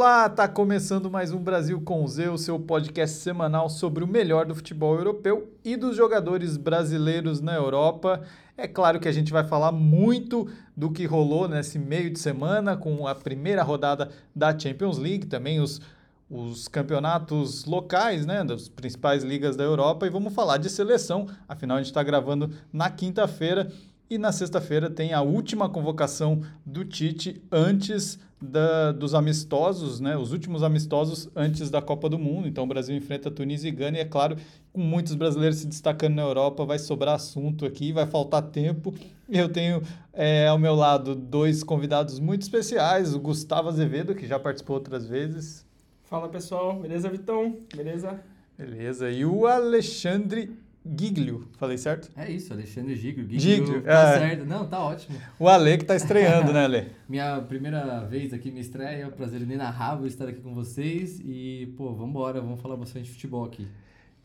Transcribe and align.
Olá, 0.00 0.28
tá 0.28 0.46
começando 0.46 1.10
mais 1.10 1.32
um 1.32 1.42
Brasil 1.42 1.80
com 1.80 2.06
Z, 2.06 2.28
o 2.28 2.38
seu 2.38 2.56
podcast 2.56 3.16
semanal 3.16 3.68
sobre 3.68 4.04
o 4.04 4.06
melhor 4.06 4.46
do 4.46 4.54
futebol 4.54 4.94
europeu 4.94 5.52
e 5.64 5.76
dos 5.76 5.96
jogadores 5.96 6.56
brasileiros 6.56 7.40
na 7.40 7.56
Europa. 7.56 8.22
É 8.56 8.68
claro 8.68 9.00
que 9.00 9.08
a 9.08 9.12
gente 9.12 9.32
vai 9.32 9.42
falar 9.42 9.72
muito 9.72 10.48
do 10.76 10.88
que 10.92 11.04
rolou 11.04 11.48
nesse 11.48 11.80
meio 11.80 12.10
de 12.10 12.20
semana 12.20 12.76
com 12.76 13.08
a 13.08 13.14
primeira 13.16 13.64
rodada 13.64 14.08
da 14.32 14.56
Champions 14.56 14.98
League, 14.98 15.26
também 15.26 15.58
os, 15.58 15.80
os 16.30 16.68
campeonatos 16.68 17.64
locais, 17.64 18.24
né, 18.24 18.44
das 18.44 18.68
principais 18.68 19.24
ligas 19.24 19.56
da 19.56 19.64
Europa 19.64 20.06
e 20.06 20.10
vamos 20.10 20.32
falar 20.32 20.58
de 20.58 20.70
seleção. 20.70 21.26
Afinal, 21.48 21.76
a 21.76 21.80
gente 21.80 21.90
está 21.90 22.04
gravando 22.04 22.52
na 22.72 22.88
quinta-feira 22.88 23.68
e 24.08 24.16
na 24.16 24.30
sexta-feira 24.30 24.88
tem 24.88 25.12
a 25.12 25.22
última 25.22 25.68
convocação 25.68 26.40
do 26.64 26.84
Tite 26.84 27.42
antes 27.50 28.16
da, 28.40 28.92
dos 28.92 29.14
amistosos, 29.14 30.00
né, 30.00 30.16
os 30.16 30.32
últimos 30.32 30.62
amistosos 30.62 31.28
antes 31.34 31.70
da 31.70 31.82
Copa 31.82 32.08
do 32.08 32.18
Mundo. 32.18 32.46
Então 32.46 32.64
o 32.64 32.66
Brasil 32.66 32.96
enfrenta 32.96 33.30
Tunísia 33.30 33.68
e 33.68 33.72
Gana 33.72 33.98
e 33.98 34.00
é 34.00 34.04
claro, 34.04 34.36
com 34.72 34.80
muitos 34.80 35.14
brasileiros 35.14 35.58
se 35.58 35.66
destacando 35.66 36.14
na 36.14 36.22
Europa, 36.22 36.64
vai 36.64 36.78
sobrar 36.78 37.16
assunto 37.16 37.66
aqui, 37.66 37.92
vai 37.92 38.06
faltar 38.06 38.42
tempo. 38.42 38.94
Eu 39.28 39.48
tenho 39.48 39.82
é, 40.12 40.46
ao 40.46 40.58
meu 40.58 40.74
lado 40.74 41.14
dois 41.14 41.62
convidados 41.62 42.18
muito 42.18 42.42
especiais, 42.42 43.14
o 43.14 43.20
Gustavo 43.20 43.68
Azevedo, 43.68 44.14
que 44.14 44.26
já 44.26 44.38
participou 44.38 44.76
outras 44.76 45.06
vezes. 45.06 45.66
Fala 46.04 46.28
pessoal, 46.28 46.78
beleza 46.80 47.10
Vitão? 47.10 47.56
Beleza? 47.74 48.20
Beleza. 48.56 49.10
E 49.10 49.24
o 49.24 49.46
Alexandre 49.46 50.56
Giglio, 50.96 51.48
falei 51.58 51.76
certo? 51.76 52.10
É 52.16 52.30
isso, 52.30 52.52
Alexandre 52.52 52.94
Giglio. 52.94 53.24
Giglio, 53.28 53.66
Giglio, 53.66 53.82
tá 53.82 54.14
é. 54.14 54.18
certo. 54.18 54.44
Não, 54.46 54.66
tá 54.66 54.78
ótimo. 54.82 55.18
O 55.38 55.48
Ale 55.48 55.76
que 55.78 55.84
tá 55.84 55.94
estreando, 55.96 56.52
né, 56.52 56.64
Ale? 56.64 56.86
Minha 57.08 57.40
primeira 57.42 58.00
vez 58.04 58.32
aqui, 58.32 58.50
minha 58.50 58.60
estreia, 58.62 59.02
é 59.02 59.06
um 59.06 59.10
prazer 59.10 59.40
inenarrável 59.42 60.06
estar 60.06 60.28
aqui 60.28 60.40
com 60.40 60.54
vocês 60.54 61.20
e, 61.24 61.72
pô, 61.76 61.92
vambora, 61.92 62.40
vamos 62.40 62.60
falar 62.60 62.76
bastante 62.76 63.04
de 63.06 63.10
futebol 63.10 63.44
aqui. 63.44 63.66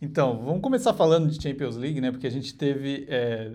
Então, 0.02 0.42
vamos 0.44 0.62
começar 0.62 0.94
falando 0.94 1.30
de 1.30 1.42
Champions 1.42 1.76
League, 1.78 2.02
né? 2.02 2.12
Porque 2.12 2.28
a 2.28 2.32
gente 2.32 2.54
teve 2.56 3.06
é, 3.08 3.52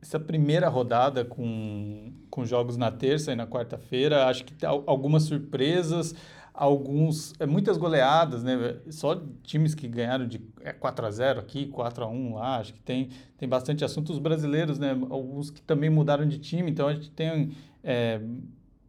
essa 0.00 0.18
primeira 0.18 0.66
rodada 0.68 1.24
com, 1.26 2.12
com 2.30 2.46
jogos 2.46 2.76
na 2.78 2.90
terça 2.90 3.32
e 3.32 3.36
na 3.36 3.46
quarta-feira. 3.46 4.26
Acho 4.26 4.44
que 4.44 4.64
al- 4.64 4.82
algumas 4.86 5.24
surpresas, 5.24 6.14
alguns, 6.60 7.32
é, 7.40 7.46
muitas 7.46 7.78
goleadas, 7.78 8.44
né? 8.44 8.76
Só 8.90 9.18
times 9.42 9.74
que 9.74 9.88
ganharam 9.88 10.28
de 10.28 10.42
é, 10.60 10.74
4 10.74 11.06
a 11.06 11.10
0 11.10 11.40
aqui, 11.40 11.64
4 11.64 12.04
a 12.04 12.06
1 12.06 12.34
lá. 12.34 12.58
Acho 12.58 12.74
que 12.74 12.82
tem, 12.82 13.08
tem 13.38 13.48
bastante 13.48 13.82
assunto. 13.82 14.12
Os 14.12 14.18
brasileiros, 14.18 14.78
né? 14.78 14.90
Alguns 15.08 15.50
que 15.50 15.62
também 15.62 15.88
mudaram 15.88 16.28
de 16.28 16.38
time. 16.38 16.70
Então, 16.70 16.86
a 16.86 16.92
gente 16.92 17.10
tem 17.12 17.52
é, 17.82 18.20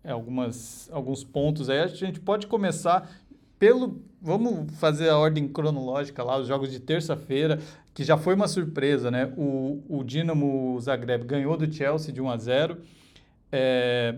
é, 0.04 0.12
algumas, 0.12 0.90
alguns 0.92 1.24
pontos 1.24 1.70
aí. 1.70 1.80
A 1.80 1.88
gente 1.88 2.20
pode 2.20 2.46
começar 2.46 3.10
pelo. 3.58 4.02
Vamos 4.22 4.78
fazer 4.78 5.08
a 5.08 5.18
ordem 5.18 5.48
cronológica 5.48 6.22
lá, 6.24 6.38
os 6.38 6.48
jogos 6.50 6.70
de 6.70 6.80
terça-feira, 6.80 7.58
que 7.94 8.04
já 8.04 8.18
foi 8.18 8.36
uma 8.36 8.50
surpresa, 8.50 9.10
né? 9.10 9.32
O, 9.38 9.82
o 9.88 10.04
Dinamo 10.04 10.78
Zagreb 10.82 11.24
ganhou 11.24 11.56
do 11.56 11.72
Chelsea 11.72 12.14
de 12.14 12.20
1 12.20 12.30
a 12.30 12.38
0. 12.38 12.78
É, 13.50 14.18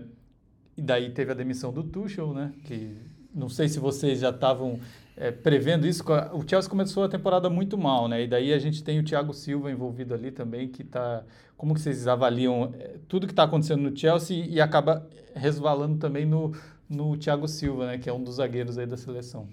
e 0.76 0.82
daí 0.82 1.10
teve 1.10 1.30
a 1.30 1.34
demissão 1.34 1.72
do 1.72 1.84
Tuchel, 1.84 2.34
né? 2.34 2.52
Que 2.64 3.13
não 3.34 3.48
sei 3.48 3.68
se 3.68 3.78
vocês 3.80 4.20
já 4.20 4.30
estavam 4.30 4.78
é, 5.16 5.30
prevendo 5.30 5.86
isso. 5.86 6.04
O 6.32 6.48
Chelsea 6.48 6.70
começou 6.70 7.04
a 7.04 7.08
temporada 7.08 7.50
muito 7.50 7.76
mal, 7.76 8.08
né? 8.08 8.22
E 8.22 8.28
daí 8.28 8.52
a 8.52 8.58
gente 8.58 8.82
tem 8.82 8.98
o 8.98 9.04
Thiago 9.04 9.32
Silva 9.32 9.70
envolvido 9.70 10.14
ali 10.14 10.30
também, 10.30 10.68
que 10.68 10.84
tá. 10.84 11.22
Como 11.56 11.74
que 11.74 11.80
vocês 11.80 12.06
avaliam 12.08 12.72
é, 12.78 12.96
tudo 13.08 13.26
que 13.26 13.32
está 13.32 13.44
acontecendo 13.44 13.82
no 13.82 13.96
Chelsea 13.96 14.44
e 14.46 14.60
acaba 14.60 15.08
resvalando 15.34 15.98
também 15.98 16.26
no, 16.26 16.52
no 16.88 17.16
Thiago 17.16 17.46
Silva, 17.48 17.86
né? 17.86 17.98
Que 17.98 18.08
é 18.08 18.12
um 18.12 18.22
dos 18.22 18.36
zagueiros 18.36 18.78
aí 18.78 18.86
da 18.86 18.96
seleção. 18.96 19.48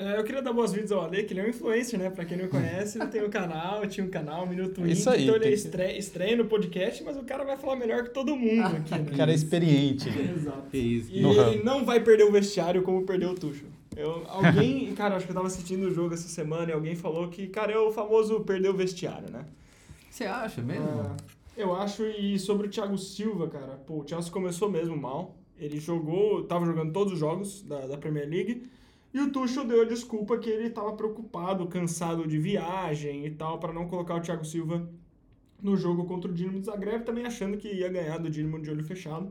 É, 0.00 0.16
eu 0.16 0.22
queria 0.22 0.40
dar 0.40 0.52
boas-vindas 0.52 0.92
ao 0.92 1.02
Ale, 1.02 1.24
que 1.24 1.32
ele 1.32 1.40
é 1.40 1.44
um 1.44 1.48
influencer, 1.48 1.98
né? 1.98 2.08
Pra 2.08 2.24
quem 2.24 2.38
não 2.38 2.46
conhece, 2.46 2.98
ele 2.98 3.08
tem 3.08 3.24
um 3.24 3.28
canal, 3.28 3.84
tinha 3.88 4.06
um 4.06 4.08
canal, 4.10 4.46
Minuto 4.46 4.86
Isso 4.86 5.08
Indie, 5.10 5.16
aí, 5.18 5.22
então 5.24 5.34
ele 5.34 5.42
tem 5.42 5.52
que- 5.52 5.58
estreia, 5.58 5.98
estreia 5.98 6.36
no 6.36 6.44
podcast, 6.44 7.02
mas 7.02 7.16
o 7.16 7.24
cara 7.24 7.42
vai 7.44 7.56
falar 7.56 7.74
melhor 7.74 8.04
que 8.04 8.10
todo 8.10 8.36
mundo 8.36 8.64
aqui, 8.76 8.92
né? 8.94 9.06
O 9.12 9.16
cara 9.16 9.32
é 9.32 9.34
experiente. 9.34 10.08
Exato. 10.08 10.70
Que 10.70 10.78
isso. 10.78 11.10
E 11.12 11.20
No 11.20 11.32
ramo. 11.32 11.52
ele 11.52 11.64
não 11.64 11.84
vai 11.84 11.98
perder 11.98 12.22
o 12.24 12.30
vestiário 12.30 12.82
como 12.82 13.04
perdeu 13.04 13.30
o 13.30 13.34
Tuchel. 13.34 13.66
Eu, 13.96 14.22
alguém, 14.28 14.94
cara, 14.94 15.16
acho 15.16 15.24
que 15.26 15.32
eu 15.32 15.34
tava 15.34 15.48
assistindo 15.48 15.88
o 15.88 15.90
jogo 15.92 16.14
essa 16.14 16.28
semana 16.28 16.70
e 16.70 16.72
alguém 16.72 16.94
falou 16.94 17.26
que, 17.26 17.48
cara, 17.48 17.72
é 17.72 17.78
o 17.78 17.90
famoso 17.90 18.38
perder 18.42 18.68
o 18.68 18.74
vestiário, 18.74 19.28
né? 19.32 19.44
Você 20.08 20.24
acha 20.26 20.62
mesmo? 20.62 20.84
Ah, 20.88 21.16
eu 21.56 21.74
acho, 21.74 22.04
e 22.04 22.38
sobre 22.38 22.68
o 22.68 22.70
Thiago 22.70 22.96
Silva, 22.96 23.48
cara, 23.48 23.80
pô, 23.84 23.94
o 23.94 24.08
Chelsea 24.08 24.30
começou 24.30 24.70
mesmo 24.70 24.96
mal. 24.96 25.34
Ele 25.58 25.80
jogou, 25.80 26.44
tava 26.44 26.64
jogando 26.64 26.92
todos 26.92 27.14
os 27.14 27.18
jogos 27.18 27.62
da, 27.62 27.80
da 27.88 27.96
Premier 27.98 28.28
League. 28.28 28.62
E 29.12 29.20
o 29.20 29.30
Tuchel 29.30 29.64
deu 29.64 29.82
a 29.82 29.84
desculpa 29.84 30.36
que 30.38 30.50
ele 30.50 30.68
tava 30.70 30.92
preocupado, 30.92 31.66
cansado 31.66 32.26
de 32.26 32.38
viagem 32.38 33.24
e 33.26 33.30
tal, 33.30 33.58
para 33.58 33.72
não 33.72 33.86
colocar 33.88 34.16
o 34.16 34.20
Thiago 34.20 34.44
Silva 34.44 34.88
no 35.62 35.76
jogo 35.76 36.04
contra 36.04 36.30
o 36.30 36.34
Dinamo 36.34 36.60
de 36.60 36.66
Zagreb, 36.66 37.04
também 37.04 37.24
achando 37.24 37.56
que 37.56 37.68
ia 37.72 37.88
ganhar 37.88 38.18
do 38.18 38.30
Dinamo 38.30 38.60
de 38.60 38.70
olho 38.70 38.84
fechado. 38.84 39.30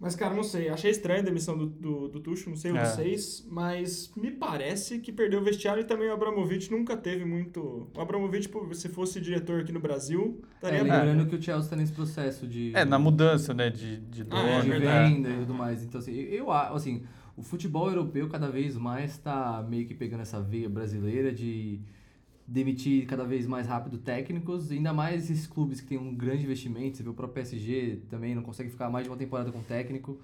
Mas, 0.00 0.16
cara, 0.16 0.34
não 0.34 0.42
sei. 0.42 0.68
Achei 0.68 0.90
estranha 0.90 1.20
a 1.20 1.24
demissão 1.24 1.56
do, 1.56 1.66
do, 1.66 2.08
do 2.08 2.18
Tuchel, 2.18 2.50
não 2.50 2.56
sei 2.56 2.76
É. 2.76 2.84
vocês, 2.84 3.46
mas 3.48 4.10
me 4.16 4.32
parece 4.32 4.98
que 4.98 5.12
perdeu 5.12 5.38
o 5.38 5.44
vestiário 5.44 5.82
e 5.82 5.84
também 5.84 6.08
o 6.08 6.12
Abramovich 6.12 6.72
nunca 6.72 6.96
teve 6.96 7.24
muito... 7.24 7.86
O 7.94 8.00
Abramovich, 8.00 8.50
se 8.72 8.88
fosse 8.88 9.20
diretor 9.20 9.60
aqui 9.60 9.70
no 9.70 9.78
Brasil, 9.78 10.40
É, 10.60 10.66
estaria 10.66 10.82
lembrando 10.82 11.26
que 11.28 11.36
o 11.36 11.40
Chelsea 11.40 11.70
tá 11.70 11.76
nesse 11.76 11.92
processo 11.92 12.48
de, 12.48 12.72
É, 12.74 12.84
na 12.84 12.98
mudança, 12.98 13.54
né? 13.54 13.70
De, 13.70 13.98
de 13.98 14.24
dono. 14.24 14.42
Ah, 14.42 14.48
é 14.58 14.60
de 14.62 14.68
verdade. 14.70 15.14
venda 15.14 15.30
e 15.30 15.38
tudo 15.38 15.54
mais. 15.54 15.84
Então, 15.84 16.00
assim, 16.00 16.12
eu 16.12 16.50
assim, 16.50 17.04
o 17.36 17.42
futebol 17.42 17.88
europeu 17.88 18.28
cada 18.28 18.50
vez 18.50 18.76
mais 18.76 19.18
tá 19.18 19.64
meio 19.68 19.86
que 19.86 19.94
pegando 19.94 20.20
essa 20.22 20.40
veia 20.40 20.68
brasileira 20.68 21.32
de 21.32 21.80
demitir 22.46 23.06
cada 23.06 23.24
vez 23.24 23.46
mais 23.46 23.66
rápido 23.66 23.98
técnicos, 23.98 24.70
ainda 24.70 24.92
mais 24.92 25.30
esses 25.30 25.46
clubes 25.46 25.80
que 25.80 25.86
têm 25.88 25.98
um 25.98 26.14
grande 26.14 26.44
investimento, 26.44 26.96
você 26.96 27.02
vê 27.02 27.08
o 27.10 27.14
próprio 27.14 27.34
PSG 27.34 28.02
também 28.10 28.34
não 28.34 28.42
consegue 28.42 28.70
ficar 28.70 28.90
mais 28.90 29.04
de 29.04 29.10
uma 29.10 29.16
temporada 29.16 29.50
com 29.52 29.62
técnico. 29.62 30.18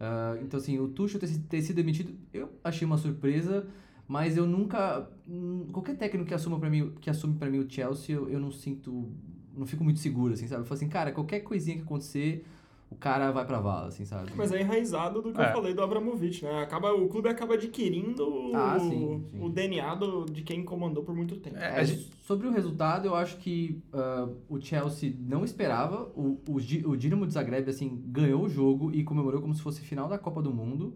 Ah, 0.00 0.36
então, 0.42 0.58
assim, 0.60 0.78
o 0.78 0.88
Tuchel 0.88 1.20
ter, 1.20 1.28
ter 1.48 1.62
sido 1.62 1.76
demitido, 1.76 2.14
eu 2.32 2.50
achei 2.62 2.86
uma 2.86 2.98
surpresa, 2.98 3.66
mas 4.08 4.36
eu 4.36 4.46
nunca... 4.46 5.08
hum, 5.28 5.66
Qualquer 5.72 5.96
técnico 5.96 6.26
que 6.28 6.34
assuma 6.34 6.58
para 6.58 6.70
mim, 6.70 6.92
que 7.00 7.10
assume 7.10 7.36
para 7.38 7.50
mim 7.50 7.58
o 7.58 7.70
Chelsea, 7.70 8.14
eu, 8.14 8.28
eu 8.28 8.40
não 8.40 8.50
sinto... 8.50 9.10
Não 9.56 9.66
fico 9.66 9.82
muito 9.82 10.00
seguro, 10.00 10.34
assim, 10.34 10.46
sabe? 10.46 10.62
Eu 10.62 10.66
falo 10.66 10.76
assim, 10.76 10.88
cara, 10.88 11.12
qualquer 11.12 11.40
coisinha 11.40 11.76
que 11.76 11.82
acontecer, 11.82 12.44
o 12.90 12.94
cara 12.94 13.30
vai 13.32 13.44
pra 13.44 13.58
vala, 13.60 13.88
assim, 13.88 14.04
sabe? 14.04 14.30
Mas 14.36 14.52
é 14.52 14.60
enraizado 14.60 15.20
do 15.20 15.32
que 15.32 15.40
É. 15.40 15.48
eu 15.48 15.52
falei 15.52 15.74
do 15.74 15.82
Abramovich, 15.82 16.44
né? 16.44 16.62
Acaba, 16.62 16.92
o 16.94 17.08
clube 17.08 17.28
acaba 17.28 17.54
adquirindo 17.54 18.22
o, 18.28 18.54
Ah, 18.56 18.78
sim, 18.78 19.24
sim. 19.30 19.40
o 19.42 19.48
DNA 19.48 19.94
do, 19.96 20.24
de 20.24 20.42
quem 20.42 20.62
comandou 20.64 21.02
por 21.02 21.14
muito 21.14 21.36
tempo. 21.36 21.56
É, 21.56 21.80
É, 21.80 21.84
gente- 21.84 22.14
Sobre 22.26 22.46
o 22.48 22.50
resultado, 22.50 23.06
eu 23.06 23.14
acho 23.14 23.36
que 23.38 23.80
ah, 23.92 24.28
o 24.48 24.60
Chelsea 24.60 25.14
não 25.18 25.44
esperava. 25.44 26.10
O, 26.16 26.40
o, 26.48 26.56
o 26.90 26.96
Dinamo 26.96 27.26
de 27.26 27.32
Zagreb, 27.32 27.68
assim, 27.68 28.02
ganhou 28.06 28.42
o 28.44 28.48
jogo 28.48 28.90
e 28.92 29.02
comemorou 29.04 29.40
como 29.40 29.54
se 29.54 29.62
fosse 29.62 29.80
final 29.80 30.08
da 30.08 30.18
Copa 30.18 30.40
do 30.42 30.52
Mundo. 30.52 30.94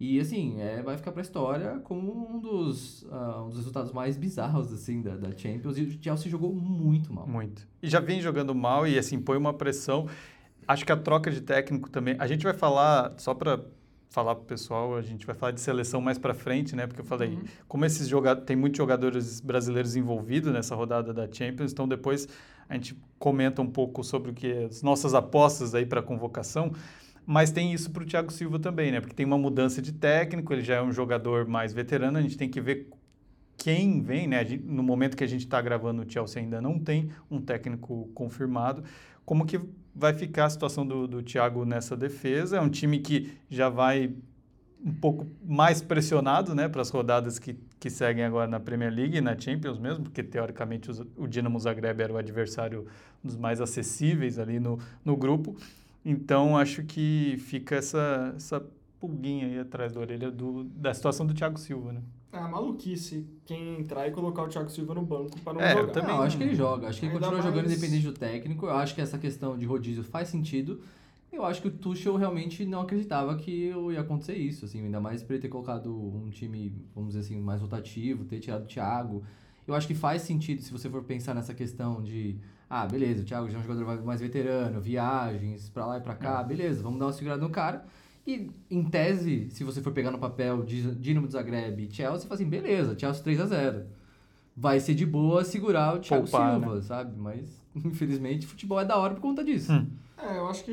E, 0.00 0.20
assim, 0.20 0.60
é, 0.60 0.80
vai 0.80 0.96
ficar 0.96 1.10
pra 1.10 1.20
história 1.22 1.80
como 1.82 2.32
um 2.32 2.38
dos, 2.38 3.04
ah, 3.10 3.42
um 3.42 3.48
dos 3.48 3.56
resultados 3.58 3.90
mais 3.92 4.16
bizarros, 4.16 4.72
assim, 4.72 5.02
da, 5.02 5.16
da 5.16 5.36
Champions. 5.36 5.76
E 5.76 5.82
o 5.82 5.98
Chelsea 6.02 6.30
jogou 6.30 6.52
muito 6.54 7.12
mal. 7.12 7.26
Muito. 7.26 7.66
E 7.82 7.88
já 7.88 7.98
vem 7.98 8.20
jogando 8.20 8.54
mal 8.54 8.86
e 8.86 8.96
assim 8.96 9.20
põe 9.20 9.36
uma 9.36 9.52
pressão. 9.52 10.06
Acho 10.68 10.84
que 10.84 10.92
a 10.92 10.96
troca 10.96 11.30
de 11.30 11.40
técnico 11.40 11.88
também. 11.88 12.14
A 12.18 12.26
gente 12.26 12.44
vai 12.44 12.52
falar 12.52 13.14
só 13.16 13.32
para 13.32 13.58
falar 14.10 14.34
pro 14.34 14.44
pessoal, 14.44 14.96
a 14.96 15.02
gente 15.02 15.26
vai 15.26 15.34
falar 15.34 15.52
de 15.52 15.62
seleção 15.62 16.00
mais 16.00 16.18
para 16.18 16.34
frente, 16.34 16.76
né? 16.76 16.86
Porque 16.86 17.00
eu 17.00 17.04
falei, 17.04 17.38
como 17.66 17.86
esses 17.86 18.06
jogadores 18.06 18.46
tem 18.46 18.54
muitos 18.54 18.76
jogadores 18.76 19.40
brasileiros 19.40 19.96
envolvidos 19.96 20.52
nessa 20.52 20.74
rodada 20.74 21.12
da 21.14 21.26
Champions, 21.30 21.72
então 21.72 21.88
depois 21.88 22.28
a 22.68 22.74
gente 22.74 22.94
comenta 23.18 23.62
um 23.62 23.66
pouco 23.66 24.04
sobre 24.04 24.30
o 24.30 24.34
que 24.34 24.52
as 24.64 24.82
nossas 24.82 25.14
apostas 25.14 25.74
aí 25.74 25.86
para 25.86 26.02
convocação. 26.02 26.70
Mas 27.24 27.50
tem 27.50 27.72
isso 27.72 27.90
para 27.90 28.02
o 28.02 28.06
Thiago 28.06 28.32
Silva 28.32 28.58
também, 28.58 28.90
né? 28.92 29.00
Porque 29.00 29.14
tem 29.14 29.24
uma 29.24 29.38
mudança 29.38 29.80
de 29.80 29.92
técnico, 29.92 30.52
ele 30.52 30.62
já 30.62 30.76
é 30.76 30.82
um 30.82 30.92
jogador 30.92 31.46
mais 31.46 31.72
veterano, 31.72 32.18
a 32.18 32.22
gente 32.22 32.36
tem 32.36 32.48
que 32.48 32.60
ver 32.60 32.90
quem 33.58 34.00
vem, 34.00 34.28
né? 34.28 34.44
No 34.62 34.82
momento 34.82 35.16
que 35.16 35.24
a 35.24 35.26
gente 35.26 35.44
está 35.44 35.60
gravando, 35.60 36.02
o 36.02 36.10
Chelsea 36.10 36.40
ainda 36.40 36.62
não 36.62 36.78
tem 36.78 37.10
um 37.28 37.40
técnico 37.40 38.08
confirmado. 38.14 38.84
Como 39.26 39.44
que 39.44 39.60
vai 39.94 40.14
ficar 40.14 40.46
a 40.46 40.50
situação 40.50 40.86
do, 40.86 41.08
do 41.08 41.22
Thiago 41.22 41.64
nessa 41.64 41.96
defesa? 41.96 42.56
É 42.56 42.60
um 42.60 42.70
time 42.70 43.00
que 43.00 43.32
já 43.50 43.68
vai 43.68 44.14
um 44.82 44.94
pouco 44.94 45.26
mais 45.44 45.82
pressionado, 45.82 46.54
né, 46.54 46.68
para 46.68 46.80
as 46.80 46.90
rodadas 46.90 47.36
que, 47.36 47.58
que 47.80 47.90
seguem 47.90 48.24
agora 48.24 48.48
na 48.48 48.60
Premier 48.60 48.94
League 48.94 49.16
e 49.16 49.20
na 49.20 49.36
Champions 49.36 49.76
mesmo, 49.76 50.04
porque 50.04 50.22
teoricamente 50.22 50.88
o 51.16 51.26
Dinamo 51.26 51.58
Zagreb 51.58 52.00
era 52.00 52.12
o 52.12 52.16
adversário 52.16 52.86
dos 53.22 53.36
mais 53.36 53.60
acessíveis 53.60 54.38
ali 54.38 54.60
no, 54.60 54.78
no 55.04 55.16
grupo. 55.16 55.56
Então 56.04 56.56
acho 56.56 56.84
que 56.84 57.36
fica 57.40 57.74
essa, 57.74 58.32
essa 58.36 58.64
pulguinha 59.00 59.46
aí 59.46 59.58
atrás 59.58 59.92
da 59.92 60.00
orelha 60.00 60.30
do, 60.30 60.62
da 60.64 60.94
situação 60.94 61.26
do 61.26 61.34
Thiago 61.34 61.58
Silva, 61.58 61.92
né? 61.92 62.00
Ah, 62.30 62.46
maluquice 62.46 63.26
quem 63.46 63.80
entrar 63.80 64.06
e 64.06 64.10
colocar 64.10 64.42
o 64.42 64.48
Thiago 64.48 64.68
Silva 64.68 64.94
no 64.94 65.02
banco 65.02 65.40
para 65.40 65.54
não 65.54 65.60
É, 65.62 65.72
eu 65.72 65.78
jogar. 65.80 65.92
também 65.92 66.14
Não, 66.14 66.22
acho 66.22 66.36
que 66.36 66.42
ele 66.44 66.54
joga. 66.54 66.88
Acho 66.88 67.00
que 67.00 67.06
ele 67.06 67.14
Ainda 67.14 67.26
continua 67.26 67.42
jogando 67.42 67.64
mais- 67.66 67.72
independente 67.78 68.04
do 68.06 68.12
técnico. 68.12 68.66
Eu 68.66 68.74
acho 68.76 68.94
que 68.94 69.00
essa 69.00 69.18
questão 69.18 69.56
de 69.56 69.64
rodízio 69.64 70.04
faz 70.04 70.28
sentido. 70.28 70.80
Eu 71.32 71.44
acho 71.44 71.60
que 71.62 71.68
o 71.68 71.70
Tuchel 71.70 72.16
realmente 72.16 72.64
não 72.66 72.80
acreditava 72.82 73.34
que 73.36 73.50
ia 73.70 74.00
acontecer 74.00 74.34
isso, 74.36 74.64
assim, 74.64 74.82
ainda 74.82 75.00
mais 75.00 75.22
por 75.22 75.32
ele 75.34 75.42
ter 75.42 75.48
colocado 75.48 75.94
um 75.94 76.28
time, 76.30 76.72
vamos 76.94 77.10
dizer 77.14 77.20
assim, 77.20 77.40
mais 77.40 77.60
rotativo, 77.60 78.24
ter 78.24 78.40
tirado 78.40 78.64
o 78.64 78.66
Thiago. 78.66 79.22
Eu 79.66 79.74
acho 79.74 79.86
que 79.86 79.94
faz 79.94 80.22
sentido 80.22 80.62
se 80.62 80.72
você 80.72 80.88
for 80.88 81.02
pensar 81.04 81.34
nessa 81.34 81.52
questão 81.54 82.02
de, 82.02 82.36
ah, 82.68 82.86
beleza, 82.86 83.22
o 83.22 83.24
Thiago 83.24 83.48
já 83.50 83.58
é 83.58 83.60
um 83.60 83.64
jogador 83.64 84.02
mais 84.04 84.20
veterano, 84.22 84.80
viagens 84.80 85.68
pra 85.68 85.84
lá 85.86 85.98
e 85.98 86.00
pra 86.00 86.14
cá, 86.14 86.42
beleza, 86.42 86.82
vamos 86.82 86.98
dar 86.98 87.06
uma 87.06 87.12
segurada 87.12 87.42
no 87.42 87.50
cara. 87.50 87.84
E, 88.28 88.50
em 88.70 88.84
tese, 88.84 89.48
se 89.48 89.64
você 89.64 89.80
for 89.80 89.90
pegar 89.90 90.10
no 90.10 90.18
papel 90.18 90.62
Dinamo 90.62 91.26
de 91.26 91.32
Zagreb 91.32 91.80
e 91.80 91.90
Chelsea, 91.90 92.18
você 92.18 92.28
fala 92.28 92.34
assim, 92.34 92.50
beleza, 92.50 92.94
Chelsea 92.98 93.24
3 93.24 93.40
a 93.40 93.46
0 93.46 93.86
Vai 94.54 94.80
ser 94.80 94.94
de 94.94 95.06
boa 95.06 95.42
segurar 95.44 95.96
o 95.96 95.98
Thiago 95.98 96.28
Poupar, 96.28 96.60
Silva, 96.60 96.74
né? 96.74 96.82
sabe? 96.82 97.18
Mas, 97.18 97.58
infelizmente, 97.74 98.46
futebol 98.46 98.78
é 98.78 98.84
da 98.84 98.98
hora 98.98 99.14
por 99.14 99.22
conta 99.22 99.42
disso. 99.42 99.72
Hum. 99.72 99.86
É, 100.20 100.36
eu 100.36 100.48
acho 100.48 100.64
que 100.64 100.72